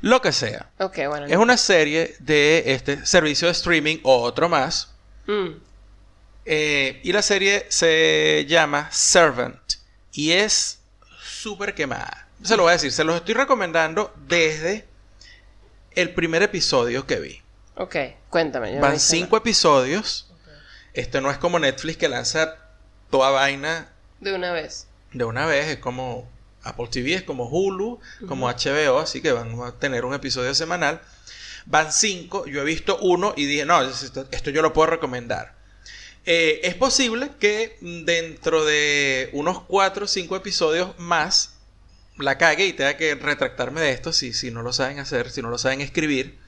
Lo 0.00 0.20
que 0.22 0.32
sea. 0.32 0.70
Ok, 0.78 0.98
bueno. 1.08 1.26
Es 1.26 1.36
una 1.36 1.56
serie 1.56 2.16
de 2.18 2.62
este 2.66 3.04
servicio 3.06 3.46
de 3.48 3.52
streaming, 3.52 3.98
otro 4.02 4.48
más, 4.48 4.90
Mm. 5.26 5.56
eh, 6.44 7.00
y 7.02 7.12
la 7.12 7.22
serie 7.22 7.66
se 7.70 8.44
llama 8.48 8.88
Servant 8.92 9.58
y 10.12 10.32
es 10.32 10.80
súper 11.22 11.74
quemada. 11.74 12.28
Se 12.42 12.56
lo 12.56 12.64
voy 12.64 12.70
a 12.70 12.72
decir, 12.74 12.92
se 12.92 13.04
los 13.04 13.16
estoy 13.16 13.34
recomendando 13.34 14.12
desde 14.28 14.86
el 15.94 16.12
primer 16.12 16.42
episodio 16.42 17.06
que 17.06 17.20
vi. 17.20 17.40
Ok, 17.76 17.96
cuéntame. 18.28 18.74
yo 18.74 18.80
Van 18.80 19.00
cinco 19.00 19.36
episodios. 19.36 20.30
Esto 20.92 21.20
no 21.20 21.30
es 21.30 21.38
como 21.38 21.58
Netflix 21.58 21.96
que 21.96 22.08
lanza 22.08 22.56
toda 23.10 23.30
vaina. 23.30 23.88
De 24.20 24.34
una 24.34 24.52
vez. 24.52 24.86
de 25.12 25.24
una 25.24 25.46
vez. 25.46 25.68
Es 25.68 25.78
como 25.78 26.28
Apple 26.64 26.88
TV, 26.90 27.14
es 27.14 27.22
como 27.22 27.48
Hulu, 27.48 28.00
como 28.26 28.48
HBO, 28.48 28.98
así 28.98 29.20
que 29.20 29.32
van 29.32 29.60
a 29.60 29.72
tener 29.72 30.04
un 30.04 30.14
episodio 30.14 30.54
semanal. 30.54 31.00
Van 31.66 31.92
cinco, 31.92 32.46
yo 32.46 32.62
he 32.62 32.64
visto 32.64 32.98
uno 32.98 33.32
y 33.36 33.46
dije, 33.46 33.64
no, 33.64 33.80
esto, 33.82 34.26
esto 34.30 34.50
yo 34.50 34.62
lo 34.62 34.72
puedo 34.72 34.88
recomendar. 34.88 35.54
Eh, 36.26 36.60
es 36.64 36.74
posible 36.74 37.30
que 37.38 37.76
dentro 37.80 38.64
de 38.64 39.28
unos 39.32 39.62
cuatro 39.62 40.06
o 40.06 40.08
cinco 40.08 40.36
episodios 40.36 40.98
más 40.98 41.54
la 42.16 42.38
cague 42.38 42.66
y 42.66 42.72
tenga 42.72 42.96
que 42.96 43.14
retractarme 43.14 43.80
de 43.80 43.90
esto 43.90 44.12
si, 44.12 44.32
si 44.32 44.50
no 44.50 44.62
lo 44.62 44.72
saben 44.72 44.98
hacer, 44.98 45.30
si 45.30 45.42
no 45.42 45.50
lo 45.50 45.58
saben 45.58 45.80
escribir. 45.80 46.38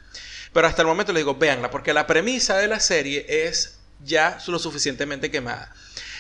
Pero 0.53 0.67
hasta 0.67 0.83
el 0.83 0.89
momento 0.89 1.13
les 1.13 1.21
digo, 1.21 1.35
véanla, 1.35 1.71
porque 1.71 1.93
la 1.93 2.07
premisa 2.07 2.57
de 2.57 2.69
la 2.69 2.81
serie 2.81 3.27
es 3.29 3.79
ya 4.03 4.39
lo 4.47 4.59
suficientemente 4.59 5.31
quemada. 5.31 5.75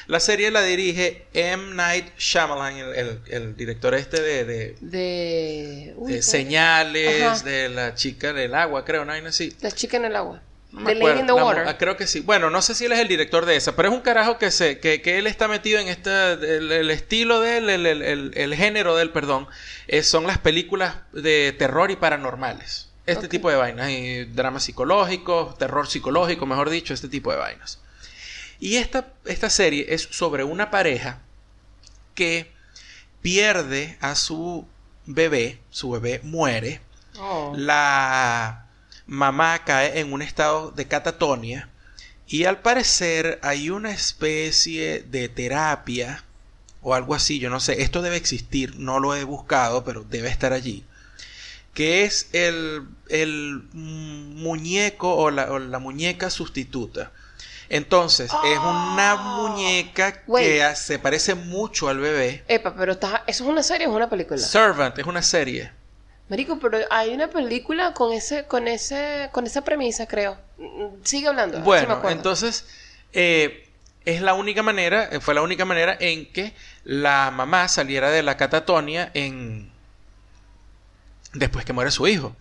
La 0.06 0.20
serie 0.20 0.50
la 0.52 0.62
dirige 0.62 1.26
M. 1.34 1.74
Night 1.74 2.16
Shyamalan, 2.18 2.76
el, 2.76 2.94
el- 2.94 3.20
el 3.28 3.56
director 3.56 3.94
este 3.94 4.20
de, 4.22 4.44
de- 4.44 4.76
De. 4.80 5.94
Uy, 5.96 6.12
de 6.12 6.18
¿cómo? 6.20 6.30
señales, 6.30 7.22
Ajá. 7.22 7.42
de 7.44 7.68
la 7.68 7.94
chica 7.94 8.32
del 8.32 8.54
agua, 8.54 8.84
creo, 8.84 9.04
no 9.04 9.12
hay 9.12 9.24
así. 9.26 9.52
La 9.60 9.70
chica 9.72 9.96
en 9.96 10.04
el 10.04 10.14
agua. 10.16 10.42
No 10.72 10.84
The 10.84 10.94
Lady 10.96 11.20
in 11.20 11.26
the 11.26 11.32
la 11.32 11.44
Water. 11.44 11.64
ah, 11.68 11.78
creo 11.78 11.96
que 11.96 12.06
sí. 12.06 12.20
Bueno, 12.20 12.50
no 12.50 12.60
sé 12.60 12.74
si 12.74 12.84
él 12.84 12.92
es 12.92 12.98
el 12.98 13.08
director 13.08 13.46
de 13.46 13.56
esa, 13.56 13.74
pero 13.74 13.88
es 13.88 13.94
un 13.94 14.00
carajo 14.02 14.36
que 14.38 14.50
se, 14.50 14.78
que, 14.78 15.00
que 15.00 15.18
él 15.18 15.26
está 15.26 15.48
metido 15.48 15.80
en 15.80 15.88
este, 15.88 16.10
el, 16.32 16.70
el 16.70 16.90
estilo 16.90 17.40
de 17.40 17.58
él, 17.58 17.70
el, 17.70 17.86
el- 17.86 18.32
el- 18.34 18.54
género 18.54 18.94
de 18.94 19.02
él, 19.02 19.10
perdón, 19.10 19.46
eh, 19.88 20.02
son 20.02 20.26
las 20.26 20.38
películas 20.38 20.96
de 21.12 21.54
terror 21.58 21.90
y 21.90 21.96
paranormales. 21.96 22.88
Este 23.06 23.28
tipo 23.28 23.48
de 23.48 23.56
vainas, 23.56 23.88
y 23.90 24.24
dramas 24.24 24.64
psicológicos, 24.64 25.56
terror 25.58 25.86
psicológico, 25.88 26.44
mejor 26.46 26.68
dicho, 26.70 26.92
este 26.92 27.08
tipo 27.08 27.30
de 27.30 27.38
vainas. 27.38 27.78
Y 28.60 28.76
esta, 28.76 29.12
esta 29.24 29.50
serie 29.50 29.86
es 29.88 30.02
sobre 30.10 30.44
una 30.44 30.70
pareja 30.70 31.20
que 32.14 32.50
pierde 33.22 33.98
a 34.00 34.14
su 34.14 34.66
bebé, 35.06 35.60
su 35.70 35.90
bebé 35.90 36.20
muere, 36.22 36.80
Oh. 37.18 37.54
la 37.56 38.66
mamá 39.06 39.64
cae 39.64 40.00
en 40.00 40.12
un 40.12 40.20
estado 40.20 40.70
de 40.70 40.86
catatonia 40.86 41.70
y 42.26 42.44
al 42.44 42.60
parecer 42.60 43.38
hay 43.42 43.70
una 43.70 43.90
especie 43.90 45.00
de 45.02 45.28
terapia 45.30 46.24
o 46.82 46.94
algo 46.94 47.14
así, 47.14 47.38
yo 47.38 47.48
no 47.50 47.58
sé, 47.60 47.82
esto 47.82 48.02
debe 48.02 48.16
existir, 48.16 48.76
no 48.76 49.00
lo 49.00 49.14
he 49.16 49.24
buscado, 49.24 49.82
pero 49.84 50.04
debe 50.04 50.28
estar 50.28 50.52
allí, 50.52 50.84
que 51.74 52.04
es 52.04 52.28
el, 52.32 52.86
el 53.08 53.62
muñeco 53.72 55.14
o 55.16 55.30
la, 55.30 55.50
o 55.52 55.58
la 55.58 55.78
muñeca 55.78 56.30
sustituta. 56.30 57.12
Entonces, 57.68 58.30
es 58.44 58.58
una 58.58 59.14
Oh. 59.14 59.48
muñeca 59.48 60.22
Wait. 60.26 60.46
que 60.46 60.76
se 60.76 60.98
parece 60.98 61.34
mucho 61.34 61.88
al 61.88 61.98
bebé. 61.98 62.44
Epa, 62.48 62.74
pero 62.76 62.92
estás- 62.92 63.22
¿eso 63.26 63.44
es 63.44 63.50
una 63.50 63.62
serie 63.62 63.86
o 63.86 63.90
es 63.90 63.96
una 63.96 64.08
película? 64.08 64.38
Servant 64.38 64.98
es 64.98 65.06
una 65.06 65.22
serie. 65.22 65.72
Marico, 66.28 66.58
pero 66.58 66.78
hay 66.90 67.14
una 67.14 67.28
película 67.28 67.92
con 67.94 68.12
ese, 68.12 68.46
con 68.46 68.66
ese, 68.68 69.28
con 69.32 69.46
esa 69.46 69.62
premisa, 69.62 70.06
creo. 70.08 70.36
Sigue 71.04 71.28
hablando. 71.28 71.58
si 71.58 71.62
Bueno, 71.62 72.02
entonces 72.08 72.66
eh, 73.12 73.68
es 74.04 74.20
la 74.22 74.34
única 74.34 74.62
manera, 74.62 75.08
eh, 75.10 75.20
fue 75.20 75.34
la 75.34 75.42
única 75.42 75.64
manera 75.64 75.96
en 76.00 76.30
que 76.32 76.52
la 76.84 77.30
mamá 77.30 77.68
saliera 77.68 78.10
de 78.10 78.22
la 78.22 78.36
catatonia 78.36 79.10
en 79.14 79.70
después 81.32 81.64
que 81.64 81.72
muere 81.72 81.90
su 81.90 82.06
hijo. 82.08 82.34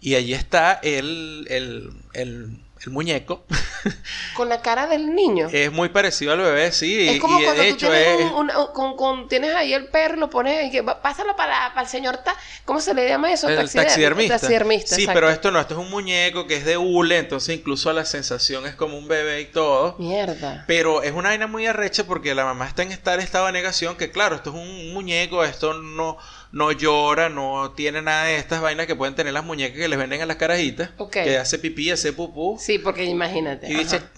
Y 0.00 0.14
allí 0.14 0.32
está 0.34 0.80
el, 0.82 1.46
el, 1.50 1.92
el, 2.14 2.60
el 2.86 2.90
muñeco. 2.92 3.44
Con 4.36 4.48
la 4.48 4.60
cara 4.62 4.86
del 4.86 5.14
niño. 5.14 5.48
es 5.52 5.70
muy 5.72 5.88
parecido 5.90 6.32
al 6.32 6.38
bebé, 6.40 6.72
sí. 6.72 7.08
es 7.08 7.20
como 7.20 7.38
y 7.40 7.44
cuando 7.44 7.62
de 7.62 7.68
tú 7.70 7.74
hecho 7.74 7.90
tienes, 7.90 8.20
es, 8.20 8.26
un- 8.26 8.32
una- 8.36 8.54
con, 8.72 8.96
con- 8.96 9.28
tienes 9.28 9.54
ahí 9.54 9.72
el 9.74 9.86
perro, 9.88 10.16
lo 10.16 10.30
pones 10.30 10.66
y 10.66 10.70
que 10.70 10.82
pásalo 10.82 11.36
para, 11.36 11.68
para 11.70 11.82
el 11.82 11.88
señor 11.88 12.18
ta, 12.18 12.34
¿cómo 12.64 12.80
se 12.80 12.94
le 12.94 13.08
llama 13.08 13.32
eso? 13.32 13.48
el 13.48 13.58
Taxider- 13.58 13.82
taxidermista. 13.84 14.38
taxidermista, 14.38 14.94
sí, 14.96 15.02
exacto. 15.02 15.16
pero 15.20 15.30
esto 15.30 15.50
no, 15.50 15.60
esto 15.60 15.74
es 15.74 15.80
un 15.80 15.90
muñeco 15.90 16.46
que 16.46 16.56
es 16.56 16.64
de 16.64 16.76
hule, 16.76 17.18
entonces 17.18 17.56
incluso 17.56 17.92
la 17.92 18.04
sensación 18.04 18.66
es 18.66 18.74
como 18.74 18.96
un 18.98 19.08
bebé 19.08 19.40
y 19.42 19.46
todo. 19.46 19.96
Mierda. 19.98 20.64
Pero 20.66 21.02
es 21.02 21.12
una 21.12 21.30
vaina 21.30 21.46
muy 21.46 21.66
arrecha 21.66 22.04
porque 22.04 22.34
la 22.34 22.44
mamá 22.44 22.66
está 22.66 22.82
en 22.82 22.96
tal 23.02 23.20
estado 23.20 23.46
de 23.46 23.52
negación 23.52 23.96
que, 23.96 24.10
claro, 24.10 24.36
esto 24.36 24.50
es 24.50 24.56
un 24.56 24.92
muñeco, 24.92 25.44
esto 25.44 25.74
no, 25.74 26.16
no 26.52 26.72
llora, 26.72 27.28
no 27.28 27.72
tiene 27.72 28.02
nada 28.02 28.24
de 28.24 28.36
estas 28.36 28.60
vainas 28.60 28.86
que 28.86 28.96
pueden 28.96 29.14
tener 29.14 29.32
las 29.32 29.44
muñecas 29.44 29.78
que 29.78 29.88
les 29.88 29.98
venden 29.98 30.20
a 30.22 30.26
las 30.26 30.36
carajitas. 30.36 30.90
Ok. 30.98 31.12
Que 31.12 31.38
hace 31.38 31.58
pipí, 31.58 31.90
hace 31.90 32.12
pupú. 32.12 32.58
Sí, 32.60 32.78
porque 32.78 33.04
imagínate. 33.04 33.68
Y 33.70 33.74
dice, 33.74 33.96
ajá. 33.96 34.10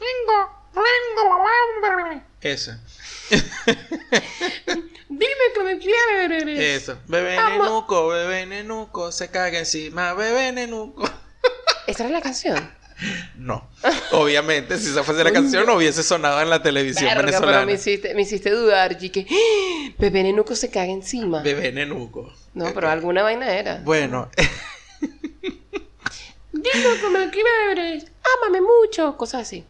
eso, 2.41 2.73
Dime 5.09 5.45
que 5.55 5.63
me 5.65 5.79
quieres. 5.79 6.59
eso. 6.83 6.99
Bebé 7.07 7.37
nenuco, 7.37 8.09
bebé 8.09 8.47
nenuco, 8.47 9.13
se 9.13 9.31
caga 9.31 9.59
encima, 9.59 10.15
bebé 10.15 10.53
nenuco. 10.53 11.09
¿Esa 11.87 12.05
era 12.05 12.13
la 12.13 12.21
canción? 12.21 12.73
No, 13.37 13.69
obviamente, 14.13 14.79
si 14.79 14.91
esa 14.91 15.03
fuese 15.03 15.25
la 15.25 15.33
canción 15.33 15.67
no 15.67 15.75
hubiese 15.75 16.03
sonado 16.03 16.41
en 16.41 16.49
la 16.51 16.63
televisión 16.63 17.07
Verga, 17.07 17.23
pero 17.23 17.33
venezolana. 17.33 17.67
me 17.67 17.73
hiciste, 17.73 18.15
me 18.15 18.23
hiciste 18.23 18.51
dudar, 18.51 18.97
y 19.01 19.11
que 19.11 19.27
¡Ah! 19.29 19.95
Bebé 19.99 20.23
Nenuco 20.23 20.55
se 20.55 20.71
caga 20.71 20.93
encima. 20.93 21.43
Bebé 21.43 21.73
nenuco. 21.73 22.33
No, 22.55 22.73
pero 22.73 22.89
alguna 22.89 23.23
vaina 23.23 23.53
era. 23.53 23.81
Bueno, 23.85 24.31
Dime 26.53 27.01
que 27.01 27.09
me 27.11 27.31
quieres. 27.31 28.07
Ámame 28.39 28.61
mucho. 28.61 29.17
Cosas 29.17 29.43
así. 29.43 29.65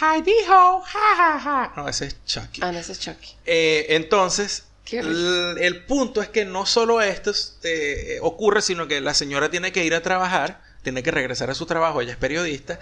Hi, 0.00 0.22
dijo, 0.22 0.80
ja, 0.82 1.16
ja, 1.16 1.40
ja. 1.40 1.72
No, 1.76 1.88
ese 1.88 2.06
es 2.06 2.24
Chucky. 2.24 2.60
Ah, 2.62 2.72
no, 2.72 2.78
ese 2.78 2.92
es 2.92 3.00
Chucky. 3.00 3.30
Eh, 3.44 3.86
entonces, 3.90 4.64
el 4.90 5.84
punto 5.86 6.20
es 6.22 6.28
que 6.28 6.44
no 6.44 6.66
solo 6.66 7.00
esto 7.00 7.32
eh, 7.64 8.18
ocurre, 8.22 8.62
sino 8.62 8.86
que 8.88 9.00
la 9.00 9.14
señora 9.14 9.50
tiene 9.50 9.72
que 9.72 9.84
ir 9.84 9.94
a 9.94 10.02
trabajar, 10.02 10.60
tiene 10.82 11.02
que 11.02 11.10
regresar 11.10 11.50
a 11.50 11.54
su 11.54 11.66
trabajo, 11.66 12.00
ella 12.00 12.12
es 12.12 12.18
periodista, 12.18 12.78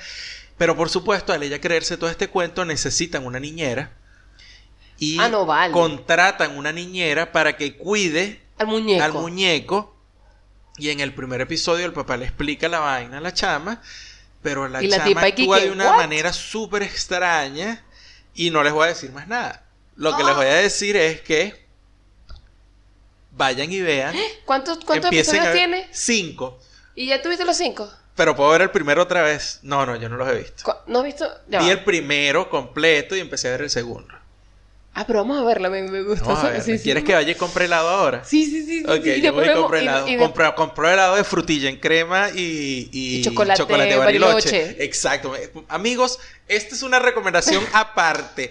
pero 0.59 0.77
por 0.77 0.89
supuesto, 0.91 1.33
al 1.33 1.43
ella 1.43 1.61
creerse 1.61 1.97
todo 1.97 2.11
este 2.11 2.29
cuento, 2.29 2.65
necesitan 2.65 3.25
una 3.27 3.41
niñera 3.41 3.93
y 4.99 5.19
Ah, 5.19 5.29
no 5.29 5.47
vale. 5.47 5.73
contratan 5.73 6.57
una 6.57 6.73
niñera 6.73 7.33
para 7.33 7.57
que 7.57 7.77
cuide 7.77 8.41
Al 8.59 8.67
muñeco. 8.67 9.03
al 9.05 9.13
muñeco. 9.13 9.97
Y 10.77 10.91
en 10.91 11.01
el 11.01 11.13
primer 11.15 11.41
episodio 11.43 11.85
el 11.87 11.93
papá 11.93 12.17
le 12.17 12.25
explica 12.27 12.69
la 12.69 12.79
vaina 12.79 13.19
a 13.19 13.21
la 13.21 13.35
chama, 13.35 13.83
pero 14.43 14.67
la 14.69 14.81
la 14.81 14.97
chama 15.05 15.23
actúa 15.23 15.59
que, 15.59 15.65
de 15.67 15.71
una 15.71 15.91
"What?" 15.91 15.97
manera 15.97 16.33
súper 16.33 16.83
extraña 16.83 17.85
y 18.35 18.51
no 18.51 18.63
les 18.63 18.73
voy 18.73 18.85
a 18.85 18.89
decir 18.89 19.11
más 19.13 19.29
nada. 19.29 19.65
Lo 19.97 20.15
Ah. 20.15 20.17
que 20.17 20.25
les 20.25 20.35
voy 20.37 20.47
a 20.47 20.55
decir 20.55 20.97
es 20.97 21.21
que 21.21 21.67
vayan 23.33 23.71
y 23.73 23.81
vean. 23.83 24.15
¿Cuántos, 24.47 24.79
cuántos 24.85 25.11
a 25.11 25.15
episodios 25.15 25.53
tiene? 25.53 25.89
Cinco. 25.93 26.59
¿Y 27.01 27.07
ya 27.07 27.23
tuviste 27.23 27.45
los 27.47 27.57
cinco? 27.57 27.91
Pero 28.15 28.37
puedo 28.37 28.51
ver 28.51 28.61
el 28.63 28.71
primero 28.71 29.03
otra 29.03 29.23
vez. 29.23 29.61
No, 29.63 29.87
no, 29.87 29.97
yo 29.97 30.09
no 30.11 30.17
los 30.17 30.29
he 30.29 30.35
visto. 30.35 30.65
¿Cu- 30.65 30.91
¿No 30.93 30.99
has 30.99 31.05
visto? 31.07 31.27
Ya 31.49 31.61
Vi 31.61 31.67
va. 31.67 31.73
el 31.73 31.85
primero 31.85 32.51
completo 32.51 33.17
y 33.17 33.21
empecé 33.21 33.49
a 33.49 33.53
ver 33.53 33.63
el 33.63 33.71
segundo. 33.71 34.13
Ah, 34.93 35.07
pero 35.07 35.21
vamos 35.21 35.41
a 35.41 35.45
verla, 35.45 35.71
me, 35.71 35.83
me 35.85 36.03
gusta. 36.03 36.27
Vamos 36.27 36.45
a 36.45 36.51
ver, 36.51 36.61
Sí, 36.63 36.77
sí. 36.77 36.85
¿Quieres 36.85 37.05
que 37.05 37.15
vaya 37.15 37.31
y 37.31 37.37
compre 37.37 37.65
helado 37.67 37.89
ahora? 37.89 38.23
Sí, 38.25 38.45
sí, 38.45 38.67
sí. 38.67 38.85
Ok, 38.85 39.03
sí. 39.05 39.11
Y 39.13 39.21
yo 39.23 39.33
voy 39.33 39.49
y 39.49 39.53
compro 39.55 39.79
y- 39.79 39.81
helado. 39.83 40.09
y 40.09 40.17
Compro, 40.19 40.55
compro 40.55 40.91
helado 40.91 41.17
de 41.17 41.25
frutilla 41.25 41.71
en 41.71 41.79
crema 41.79 42.29
y, 42.35 42.91
y, 42.93 43.17
Y 43.21 43.23
chocolate 43.25 43.65
bariloche. 43.65 43.99
Bariloche. 44.05 44.85
Exacto. 44.85 45.35
Eh, 45.37 45.51
Amigos, 45.69 46.19
esta 46.49 46.75
es 46.75 46.83
una 46.83 46.99
recomendación 46.99 47.65
aparte. 47.73 48.51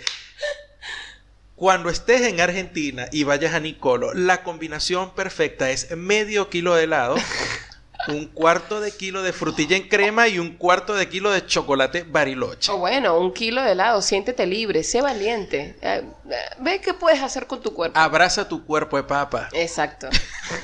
Cuando 1.56 1.90
estés 1.90 2.22
en 2.22 2.40
Argentina 2.40 3.08
y 3.12 3.26
vayas 3.26 3.54
a 3.54 3.60
Nicolo, 3.60 4.14
la 4.14 4.42
combinación 4.44 5.14
perfecta 5.14 5.70
es 5.70 5.96
medio 5.96 6.50
kilo 6.50 6.74
de 6.74 6.86
helado, 6.86 7.16
un 8.08 8.28
cuarto 8.28 8.80
de 8.80 8.92
kilo 8.92 9.22
de 9.24 9.34
frutilla 9.34 9.76
en 9.76 9.88
crema 9.90 10.28
y 10.28 10.40
un 10.40 10.56
cuarto 10.56 10.94
de 10.96 11.10
kilo 11.10 11.32
de 11.32 11.46
chocolate 11.46 12.04
bariloche. 12.04 12.72
O 12.72 12.78
bueno, 12.78 13.20
un 13.20 13.34
kilo 13.34 13.62
de 13.62 13.74
helado. 13.74 14.02
Siéntete 14.02 14.46
libre, 14.46 14.84
sé 14.84 15.02
valiente. 15.02 15.76
Eh, 15.82 16.04
eh, 16.30 16.36
ve 16.60 16.80
qué 16.82 16.94
puedes 16.94 17.22
hacer 17.22 17.46
con 17.46 17.62
tu 17.62 17.74
cuerpo. 17.74 18.00
Abraza 18.00 18.48
tu 18.48 18.66
cuerpo 18.66 18.98
de 18.98 19.04
papa. 19.04 19.50
Exacto. 19.52 20.10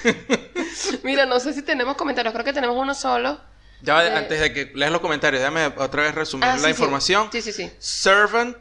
Mira, 1.04 1.26
no 1.26 1.40
sé 1.40 1.54
si 1.54 1.62
tenemos 1.62 1.96
comentarios. 1.96 2.34
Creo 2.34 2.46
que 2.46 2.54
tenemos 2.54 2.78
uno 2.78 2.96
solo. 2.96 3.40
Ya 3.82 4.04
Eh. 4.06 4.16
antes 4.16 4.40
de 4.40 4.54
que 4.54 4.72
leas 4.74 4.92
los 4.92 5.02
comentarios, 5.02 5.42
déjame 5.42 5.66
otra 5.78 6.04
vez 6.04 6.16
resumir 6.16 6.46
Ah, 6.46 6.54
la 6.54 6.60
sí, 6.60 6.64
sí. 6.66 6.70
información. 6.72 7.30
Sí, 7.32 7.42
sí, 7.42 7.52
sí. 7.52 7.72
Servant 7.80 8.58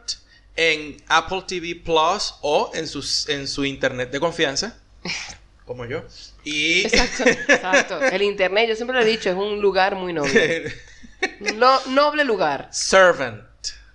en 0.56 0.96
Apple 1.08 1.44
TV 1.46 1.74
Plus 1.76 2.34
o 2.42 2.70
en, 2.74 2.86
sus, 2.88 3.28
en 3.28 3.46
su 3.48 3.64
internet 3.64 4.10
de 4.10 4.20
confianza, 4.20 4.76
como 5.64 5.84
yo. 5.86 6.02
Y 6.44 6.84
Exacto, 6.86 7.24
exacto. 7.52 8.00
El 8.02 8.22
internet, 8.22 8.68
yo 8.68 8.76
siempre 8.76 8.96
lo 8.96 9.02
he 9.02 9.06
dicho, 9.08 9.30
es 9.30 9.36
un 9.36 9.60
lugar 9.60 9.94
muy 9.96 10.12
noble. 10.12 10.72
No- 11.56 11.80
noble 11.86 12.22
lugar. 12.24 12.68
Servant. 12.70 13.42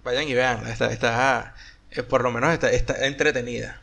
Vayan 0.03 0.28
y 0.28 0.34
vean, 0.34 0.65
está, 0.65 0.91
está 0.91 1.53
eh, 1.91 2.01
por 2.01 2.24
lo 2.24 2.32
menos 2.32 2.51
está, 2.53 2.72
está 2.72 3.05
entretenida. 3.05 3.82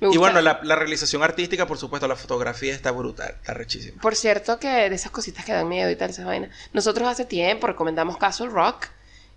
Me 0.00 0.08
Y 0.12 0.16
bueno, 0.16 0.40
la, 0.40 0.58
la 0.64 0.74
realización 0.74 1.22
artística, 1.22 1.66
por 1.68 1.78
supuesto, 1.78 2.08
la 2.08 2.16
fotografía 2.16 2.74
está 2.74 2.90
brutal, 2.90 3.36
está 3.36 3.54
rechísima. 3.54 4.02
Por 4.02 4.16
cierto, 4.16 4.58
que 4.58 4.66
de 4.68 4.94
esas 4.94 5.12
cositas 5.12 5.44
que 5.44 5.52
dan 5.52 5.68
miedo 5.68 5.88
y 5.88 5.94
tal, 5.94 6.10
esas 6.10 6.24
vainas. 6.26 6.50
Nosotros 6.72 7.06
hace 7.06 7.24
tiempo 7.24 7.68
recomendamos 7.68 8.16
Castle 8.16 8.48
Rock. 8.48 8.88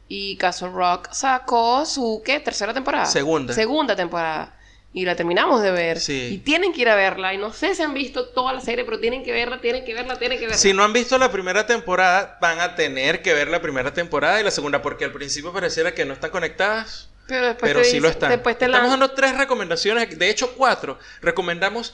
Y 0.09 0.37
Castle 0.37 0.69
Rock 0.69 1.09
sacó 1.11 1.85
su, 1.85 2.21
¿qué? 2.25 2.39
Tercera 2.39 2.73
temporada. 2.73 3.05
Segunda. 3.05 3.53
Segunda 3.53 3.95
temporada. 3.95 4.56
Y 4.93 5.05
la 5.05 5.15
terminamos 5.15 5.61
de 5.61 5.69
ver. 5.71 5.99
Sí. 5.99 6.29
Y 6.33 6.37
tienen 6.39 6.73
que 6.73 6.81
ir 6.81 6.89
a 6.89 6.95
verla. 6.95 7.33
Y 7.33 7.37
no 7.37 7.53
sé 7.53 7.75
si 7.75 7.83
han 7.83 7.93
visto 7.93 8.29
toda 8.29 8.53
la 8.53 8.61
serie, 8.61 8.83
pero 8.85 8.99
tienen 8.99 9.23
que 9.23 9.31
verla, 9.31 9.59
tienen 9.61 9.85
que 9.85 9.93
verla, 9.93 10.17
tienen 10.17 10.39
que 10.39 10.45
verla. 10.45 10.57
Si 10.57 10.73
no 10.73 10.83
han 10.83 10.93
visto 10.93 11.17
la 11.17 11.31
primera 11.31 11.67
temporada, 11.67 12.37
van 12.41 12.59
a 12.61 12.75
tener 12.75 13.21
que 13.21 13.33
ver 13.33 13.47
la 13.49 13.61
primera 13.61 13.93
temporada 13.93 14.39
y 14.39 14.43
la 14.43 14.49
segunda, 14.51 14.81
porque 14.81 15.05
al 15.05 15.11
principio 15.11 15.53
pareciera 15.53 15.93
que 15.93 16.05
no 16.05 16.13
están 16.13 16.31
conectadas. 16.31 17.09
pero 17.27 17.45
después 17.47 17.69
Pero 17.69 17.81
te 17.83 17.89
sí 17.91 17.99
lo 17.99 18.07
dicen- 18.07 18.11
están. 18.13 18.29
Después 18.31 18.57
te 18.57 18.65
Estamos 18.65 18.89
dando 18.89 19.11
tres 19.11 19.37
recomendaciones, 19.37 20.17
de 20.17 20.29
hecho 20.29 20.53
cuatro. 20.55 20.97
Recomendamos 21.21 21.93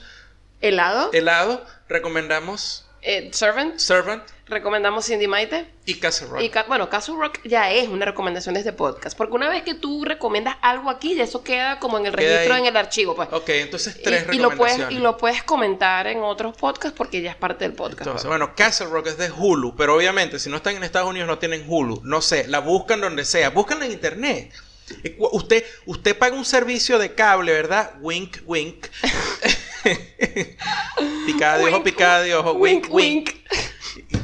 helado, 0.60 1.10
helado, 1.12 1.66
recomendamos 1.88 2.86
eh, 3.04 3.28
Servant, 3.32 3.78
Servant 3.78 4.22
recomendamos 4.46 5.06
Cindy 5.06 5.26
Maite. 5.26 5.66
y 5.86 5.94
Castle 5.94 6.28
Rock. 6.28 6.42
Y 6.42 6.48
ca- 6.50 6.64
bueno, 6.68 6.88
Castle 6.90 7.14
Rock 7.18 7.38
ya 7.44 7.70
es 7.72 7.88
una 7.88 8.04
recomendación 8.04 8.54
de 8.54 8.60
este 8.60 8.72
podcast. 8.72 9.16
Porque 9.16 9.32
una 9.34 9.48
vez 9.48 9.62
que 9.62 9.74
tú 9.74 10.04
recomiendas 10.04 10.56
algo 10.62 10.90
aquí, 10.90 11.14
ya 11.14 11.24
eso 11.24 11.42
queda 11.42 11.78
como 11.78 11.98
en 11.98 12.06
el 12.06 12.14
Queda 12.14 12.28
registro, 12.32 12.54
ahí. 12.54 12.60
en 12.62 12.66
el 12.66 12.76
archivo. 12.76 13.14
Pues. 13.14 13.28
Ok, 13.32 13.48
entonces 13.50 14.00
tres 14.02 14.26
y, 14.32 14.36
y 14.36 14.38
lo 14.38 14.48
puedes, 14.48 14.74
recomendaciones. 14.78 14.98
y 14.98 15.02
lo 15.02 15.16
puedes 15.16 15.42
comentar 15.44 16.06
en 16.06 16.22
otros 16.22 16.56
podcasts 16.56 16.96
porque 16.96 17.22
ya 17.22 17.30
es 17.30 17.36
parte 17.36 17.64
del 17.64 17.72
podcast. 17.74 18.00
Entonces, 18.02 18.22
pues. 18.26 18.38
bueno, 18.38 18.54
Castle 18.54 18.86
Rock 18.88 19.06
es 19.08 19.18
de 19.18 19.30
Hulu, 19.30 19.76
pero 19.76 19.94
obviamente 19.96 20.38
si 20.38 20.50
no 20.50 20.56
están 20.56 20.76
en 20.76 20.84
Estados 20.84 21.08
Unidos 21.08 21.26
no 21.28 21.38
tienen 21.38 21.64
Hulu. 21.66 22.00
No 22.04 22.20
sé, 22.20 22.46
la 22.48 22.58
buscan 22.60 23.00
donde 23.00 23.24
sea, 23.24 23.50
búscanla 23.50 23.86
en 23.86 23.92
internet. 23.92 24.52
Usted, 25.18 25.64
usted 25.86 26.18
paga 26.18 26.36
un 26.36 26.44
servicio 26.44 26.98
de 26.98 27.14
cable, 27.14 27.52
¿verdad? 27.52 27.92
Wink, 28.00 28.38
wink. 28.46 28.86
picada 31.26 31.58
de 31.58 31.64
ojo, 31.66 31.82
picada 31.82 32.22
de 32.22 32.34
ojo, 32.34 32.52
wink, 32.52 32.86
wink. 32.90 33.28
wink. 33.28 33.30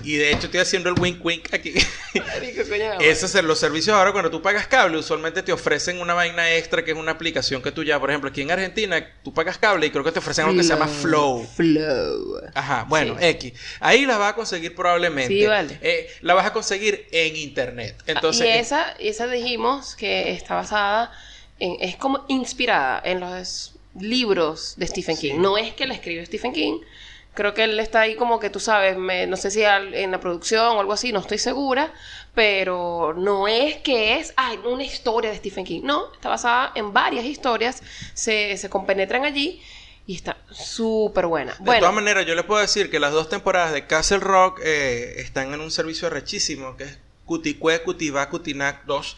Y 0.02 0.16
de 0.16 0.30
hecho 0.30 0.46
estoy 0.46 0.60
haciendo 0.60 0.88
el 0.88 0.98
wink, 0.98 1.24
wink 1.24 1.52
aquí. 1.52 1.74
Esos 3.00 3.30
son 3.30 3.46
los 3.46 3.58
servicios 3.58 3.94
ahora 3.96 4.12
cuando 4.12 4.30
tú 4.30 4.42
pagas 4.42 4.66
cable, 4.66 4.98
usualmente 4.98 5.42
te 5.42 5.52
ofrecen 5.52 6.00
una 6.00 6.14
vaina 6.14 6.52
extra 6.54 6.84
que 6.84 6.92
es 6.92 6.96
una 6.96 7.12
aplicación 7.12 7.62
que 7.62 7.70
tú 7.70 7.84
ya, 7.84 8.00
por 8.00 8.10
ejemplo, 8.10 8.30
aquí 8.30 8.40
en 8.42 8.50
Argentina, 8.50 9.06
tú 9.22 9.32
pagas 9.32 9.58
cable 9.58 9.86
y 9.86 9.90
creo 9.90 10.02
que 10.02 10.12
te 10.12 10.18
ofrecen 10.18 10.46
algo 10.46 10.56
que 10.56 10.64
se 10.64 10.70
llama 10.70 10.88
Flow. 10.88 11.46
Flow. 11.54 12.40
Ajá, 12.54 12.86
bueno, 12.88 13.16
Sí. 13.18 13.26
X. 13.26 13.52
Ahí 13.80 14.06
la 14.06 14.16
vas 14.18 14.32
a 14.32 14.36
conseguir 14.36 14.74
probablemente. 14.74 15.32
Sí, 15.32 15.46
vale. 15.46 15.78
Eh, 15.82 16.08
la 16.22 16.34
vas 16.34 16.46
a 16.46 16.52
conseguir 16.52 17.06
en 17.12 17.36
internet. 17.36 17.96
Entonces, 18.06 18.46
y 18.46 18.48
esa, 18.48 18.92
esa 18.98 19.26
dijimos 19.26 19.94
que 19.96 20.32
está 20.32 20.54
basada 20.54 21.12
en, 21.58 21.76
es 21.80 21.96
como 21.96 22.24
inspirada 22.28 23.00
en 23.04 23.20
los 23.20 23.74
libros 24.00 24.74
de 24.76 24.86
Stephen. 24.86 25.16
King. 25.16 25.34
No 25.38 25.56
es 25.58 25.74
que 25.74 25.86
la 25.86 25.94
escribió 25.94 26.24
Stephen 26.26 26.52
King. 26.52 26.80
Creo 27.34 27.54
que 27.54 27.62
él 27.64 27.78
está 27.78 28.00
ahí 28.00 28.16
como 28.16 28.40
que 28.40 28.50
tú 28.50 28.58
sabes, 28.58 28.96
me- 28.96 29.26
no 29.28 29.36
sé 29.36 29.50
si 29.52 29.62
al- 29.62 29.94
en 29.94 30.10
la 30.10 30.18
producción 30.20 30.76
o 30.76 30.80
algo 30.80 30.92
así, 30.92 31.12
no 31.12 31.20
estoy 31.20 31.38
segura, 31.38 31.92
pero 32.34 33.14
no 33.16 33.46
es 33.46 33.76
que 33.78 34.18
es 34.18 34.32
ay, 34.36 34.58
una 34.64 34.82
historia 34.82 35.30
de 35.30 35.36
Stephen 35.36 35.64
King. 35.64 35.82
No, 35.84 36.12
está 36.12 36.28
basada 36.28 36.72
en 36.74 36.92
varias 36.92 37.24
historias, 37.24 37.82
se, 38.14 38.56
se 38.56 38.68
compenetran 38.68 39.24
allí 39.24 39.62
y 40.06 40.16
está 40.16 40.38
súper 40.50 41.26
buena. 41.26 41.52
de 41.52 41.58
Bueno, 41.64 41.80
todas 41.80 41.94
maneras, 41.94 42.26
yo 42.26 42.34
les 42.34 42.44
puedo 42.44 42.60
decir 42.60 42.90
que 42.90 42.98
las 42.98 43.12
dos 43.12 43.28
temporadas 43.28 43.72
de 43.72 43.86
Castle 43.86 44.18
Rock 44.18 44.60
eh, 44.64 45.14
están 45.18 45.54
en 45.54 45.60
un 45.60 45.70
servicio 45.70 46.10
rechísimo, 46.10 46.76
que 46.76 46.84
es 46.84 46.98
Cuticue, 47.26 47.80
Cutivá, 47.82 48.28
Cutinac 48.28 48.84
2. 48.86 49.16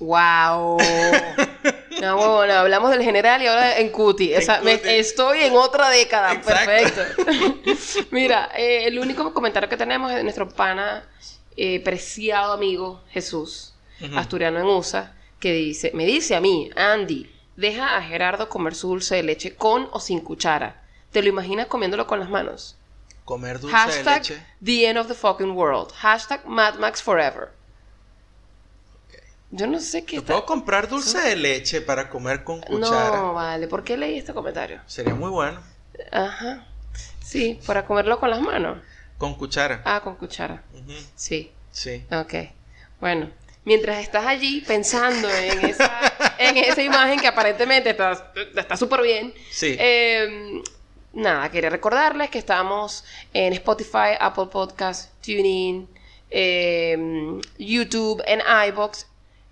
Wow. 0.00 0.76
No, 2.00 2.16
bueno, 2.16 2.54
hablamos 2.54 2.90
del 2.90 3.02
general 3.02 3.42
y 3.42 3.46
ahora 3.46 3.78
en 3.78 3.90
Cuti. 3.90 4.34
O 4.34 4.40
sea, 4.40 4.56
En 4.58 4.64
me- 4.64 4.78
Cuti. 4.78 4.88
estoy 4.90 5.40
en 5.40 5.54
otra 5.56 5.88
década. 5.90 6.32
Exacto. 6.32 6.70
Perfecto. 7.24 8.06
Mira, 8.10 8.50
eh, 8.56 8.84
el 8.86 8.98
único 8.98 9.32
comentario 9.32 9.68
que 9.68 9.76
tenemos 9.76 10.10
es 10.10 10.16
de 10.18 10.22
nuestro 10.22 10.48
pana, 10.48 11.08
eh, 11.56 11.80
preciado 11.80 12.52
amigo 12.52 13.02
Jesús, 13.10 13.74
asturiano 14.14 14.58
en 14.60 14.66
USA, 14.66 15.14
que 15.40 15.52
dice, 15.52 15.90
me 15.94 16.04
dice 16.04 16.34
a 16.36 16.40
mí, 16.40 16.70
Andy, 16.76 17.30
deja 17.56 17.96
a 17.96 18.02
Gerardo 18.02 18.48
comer 18.48 18.74
su 18.74 18.88
dulce 18.88 19.16
de 19.16 19.22
leche 19.22 19.54
con 19.56 19.88
o 19.92 20.00
sin 20.00 20.20
cuchara. 20.20 20.82
¿Te 21.12 21.22
lo 21.22 21.28
imaginas 21.30 21.66
comiéndolo 21.66 22.06
con 22.06 22.20
las 22.20 22.28
manos? 22.28 22.76
Comer 23.24 23.58
dulce 23.58 23.74
de 23.74 23.82
Hashtag 23.82 24.16
leche. 24.18 24.46
the 24.62 24.86
end 24.86 24.98
of 24.98 25.08
the 25.08 25.14
fucking 25.14 25.52
world. 25.52 25.90
Hashtag 25.92 26.44
Mad 26.46 26.74
Max 26.74 27.02
forever. 27.02 27.52
Yo 29.50 29.66
no 29.66 29.80
sé 29.80 30.04
qué 30.04 30.16
¿Te 30.16 30.16
está... 30.18 30.32
puedo 30.34 30.46
comprar 30.46 30.88
dulce 30.88 31.18
de 31.20 31.36
leche 31.36 31.80
para 31.80 32.08
comer 32.08 32.42
con 32.44 32.60
cuchara? 32.60 33.16
No, 33.18 33.34
vale. 33.34 33.68
¿Por 33.68 33.84
qué 33.84 33.96
leí 33.96 34.18
este 34.18 34.34
comentario? 34.34 34.80
Sería 34.86 35.14
muy 35.14 35.30
bueno. 35.30 35.60
Ajá. 36.10 36.66
Sí, 37.22 37.60
para 37.66 37.86
comerlo 37.86 38.18
con 38.18 38.30
las 38.30 38.40
manos. 38.40 38.78
Con 39.18 39.34
cuchara. 39.34 39.82
Ah, 39.84 40.00
con 40.02 40.16
cuchara. 40.16 40.62
Sí. 41.14 41.52
Sí. 41.70 42.04
Ok. 42.10 42.34
Bueno, 43.00 43.30
mientras 43.64 43.98
estás 44.02 44.26
allí 44.26 44.62
pensando 44.66 45.28
en 45.30 45.64
esa, 45.64 45.90
en 46.38 46.56
esa 46.56 46.82
imagen 46.82 47.20
que 47.20 47.26
aparentemente 47.28 47.90
está 47.90 48.32
está 48.54 48.76
súper 48.76 49.02
bien, 49.02 49.34
Sí. 49.50 49.76
eh, 49.78 50.62
nada, 51.12 51.50
quería 51.50 51.70
recordarles 51.70 52.30
que 52.30 52.38
estamos 52.38 53.04
en 53.34 53.52
Spotify, 53.54 54.16
Apple 54.18 54.46
Podcasts, 54.50 55.10
TuneIn, 55.22 55.88
eh, 56.30 57.40
YouTube, 57.58 58.22
en 58.26 58.40
iBox. 58.68 59.06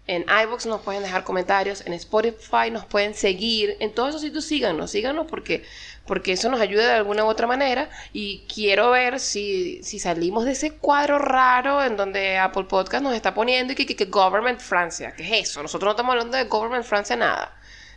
En 0.07 0.27
iBox 0.29 0.67
nos 0.67 0.83
pueden 0.83 1.03
dejar 1.03 1.25
comentarios, 1.25 1.87
en 1.87 1.95
Spotify 1.95 2.71
nos 2.71 2.85
pueden 2.85 3.15
seguir, 3.15 3.77
en 3.81 3.95
todos 3.95 4.11
esos 4.11 4.21
sitios 4.21 4.45
síganos, 4.45 4.91
síganos 4.91 5.27
porque, 5.27 5.65
porque 6.07 6.33
eso 6.33 6.51
nos 6.51 6.61
ayuda 6.61 6.87
de 6.87 6.93
alguna 6.93 7.25
u 7.25 7.29
otra 7.29 7.47
manera 7.47 7.89
y 8.13 8.45
quiero 8.53 8.91
ver 8.91 9.19
si, 9.19 9.83
si 9.83 9.99
salimos 9.99 10.45
de 10.45 10.53
ese 10.53 10.73
cuadro 10.73 11.19
raro 11.19 11.83
en 11.83 11.97
donde 11.97 12.37
Apple 12.37 12.65
Podcast 12.65 13.03
nos 13.03 13.15
está 13.15 13.33
poniendo 13.33 13.73
y 13.73 13.77
que, 13.77 13.87
que, 13.87 13.97
que 13.97 14.05
Government 14.05 14.61
Francia, 14.61 15.15
¿qué 15.17 15.23
es 15.25 15.49
eso? 15.49 15.63
Nosotros 15.63 15.87
no 15.87 15.91
estamos 15.93 16.13
hablando 16.13 16.37
de 16.37 16.45
Government 16.45 16.85
Francia 16.85 17.17
nada. 17.17 17.57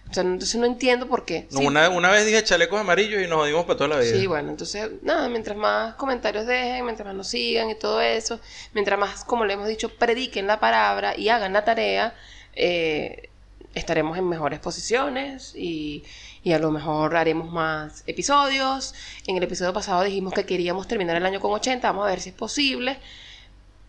O 0.10 0.14
sea, 0.14 0.24
entonces 0.24 0.55
no 0.60 0.66
entiendo 0.66 1.08
por 1.08 1.26
qué. 1.26 1.47
No, 1.51 1.60
Sí, 1.60 1.66
una, 1.66 1.89
una 1.89 2.10
vez 2.12 2.26
dije 2.26 2.43
chalecos 2.43 2.80
amarillos 2.80 3.22
y 3.22 3.28
nos 3.28 3.39
jodimos 3.39 3.66
para 3.66 3.78
toda 3.78 3.89
la 3.89 3.99
vida. 3.99 4.12
Sí, 4.12 4.28
bueno, 4.28 4.49
entonces, 4.49 4.89
nada, 5.01 5.28
mientras 5.30 5.58
más 5.58 5.95
comentarios 5.95 6.45
dejen, 6.45 6.86
mientras 6.86 7.05
más 7.05 7.16
nos 7.16 7.28
sigan 7.28 7.70
y 7.70 7.76
todo 7.76 8.01
eso, 8.01 8.39
mientras 8.74 8.97
más, 8.99 9.26
como 9.26 9.45
le 9.45 9.53
hemos 9.53 9.68
dicho, 9.68 9.89
prediquen 9.89 10.47
la 10.47 10.60
palabra 10.60 11.18
y 11.18 11.30
hagan 11.30 11.53
la 11.53 11.66
tarea, 11.66 12.16
eh, 12.55 13.30
estaremos 13.76 14.18
en 14.18 14.28
mejores 14.28 14.60
posiciones 14.60 15.53
y, 15.55 16.03
y 16.43 16.53
a 16.53 16.60
lo 16.60 16.72
mejor 16.72 17.16
haremos 17.16 17.51
más 17.51 18.03
episodios. 18.08 18.95
En 19.28 19.38
el 19.38 19.43
episodio 19.43 19.74
pasado 19.74 20.03
dijimos 20.03 20.34
que 20.34 20.45
queríamos 20.45 20.88
terminar 20.88 21.16
el 21.18 21.26
año 21.26 21.39
con 21.39 21.51
80, 21.51 21.88
vamos 21.88 22.05
a 22.05 22.10
ver 22.10 22.22
si 22.22 22.30
es 22.30 22.36
posible. 22.36 22.97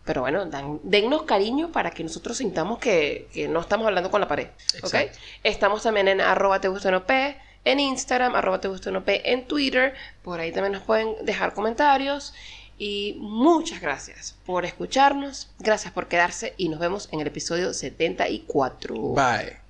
Pero 0.05 0.21
bueno, 0.21 0.45
dan- 0.45 0.79
dennos 0.83 1.23
cariño 1.23 1.71
para 1.71 1.91
que 1.91 2.03
nosotros 2.03 2.37
sintamos 2.37 2.79
que, 2.79 3.27
que 3.33 3.47
no 3.47 3.59
estamos 3.59 3.85
hablando 3.87 4.09
con 4.09 4.21
la 4.21 4.27
pared. 4.27 4.47
¿Ok? 4.83 4.93
Exacto. 4.93 5.19
Estamos 5.43 5.83
también 5.83 6.07
en 6.07 6.19
arroba 6.21 6.59
te 6.61 6.67
gusta 6.67 6.89
no 6.91 7.05
P, 7.05 7.37
en 7.65 7.79
Instagram, 7.79 8.35
arroba 8.35 8.59
te 8.59 8.67
gusta 8.69 8.89
no 8.91 9.03
P, 9.03 9.31
en 9.31 9.45
Twitter. 9.45 9.93
Por 10.23 10.39
ahí 10.39 10.51
también 10.51 10.73
nos 10.73 10.83
pueden 10.83 11.13
dejar 11.23 11.53
comentarios. 11.53 12.33
Y 12.81 13.17
muchas 13.19 13.81
gracias 13.81 14.35
por 14.45 14.65
escucharnos. 14.65 15.49
Gracias 15.59 15.91
por 15.93 16.07
quedarse 16.07 16.53
y 16.57 16.69
nos 16.69 16.79
vemos 16.79 17.09
en 17.11 17.19
el 17.19 17.27
episodio 17.27 17.73
74. 17.73 18.95
Bye. 18.95 19.68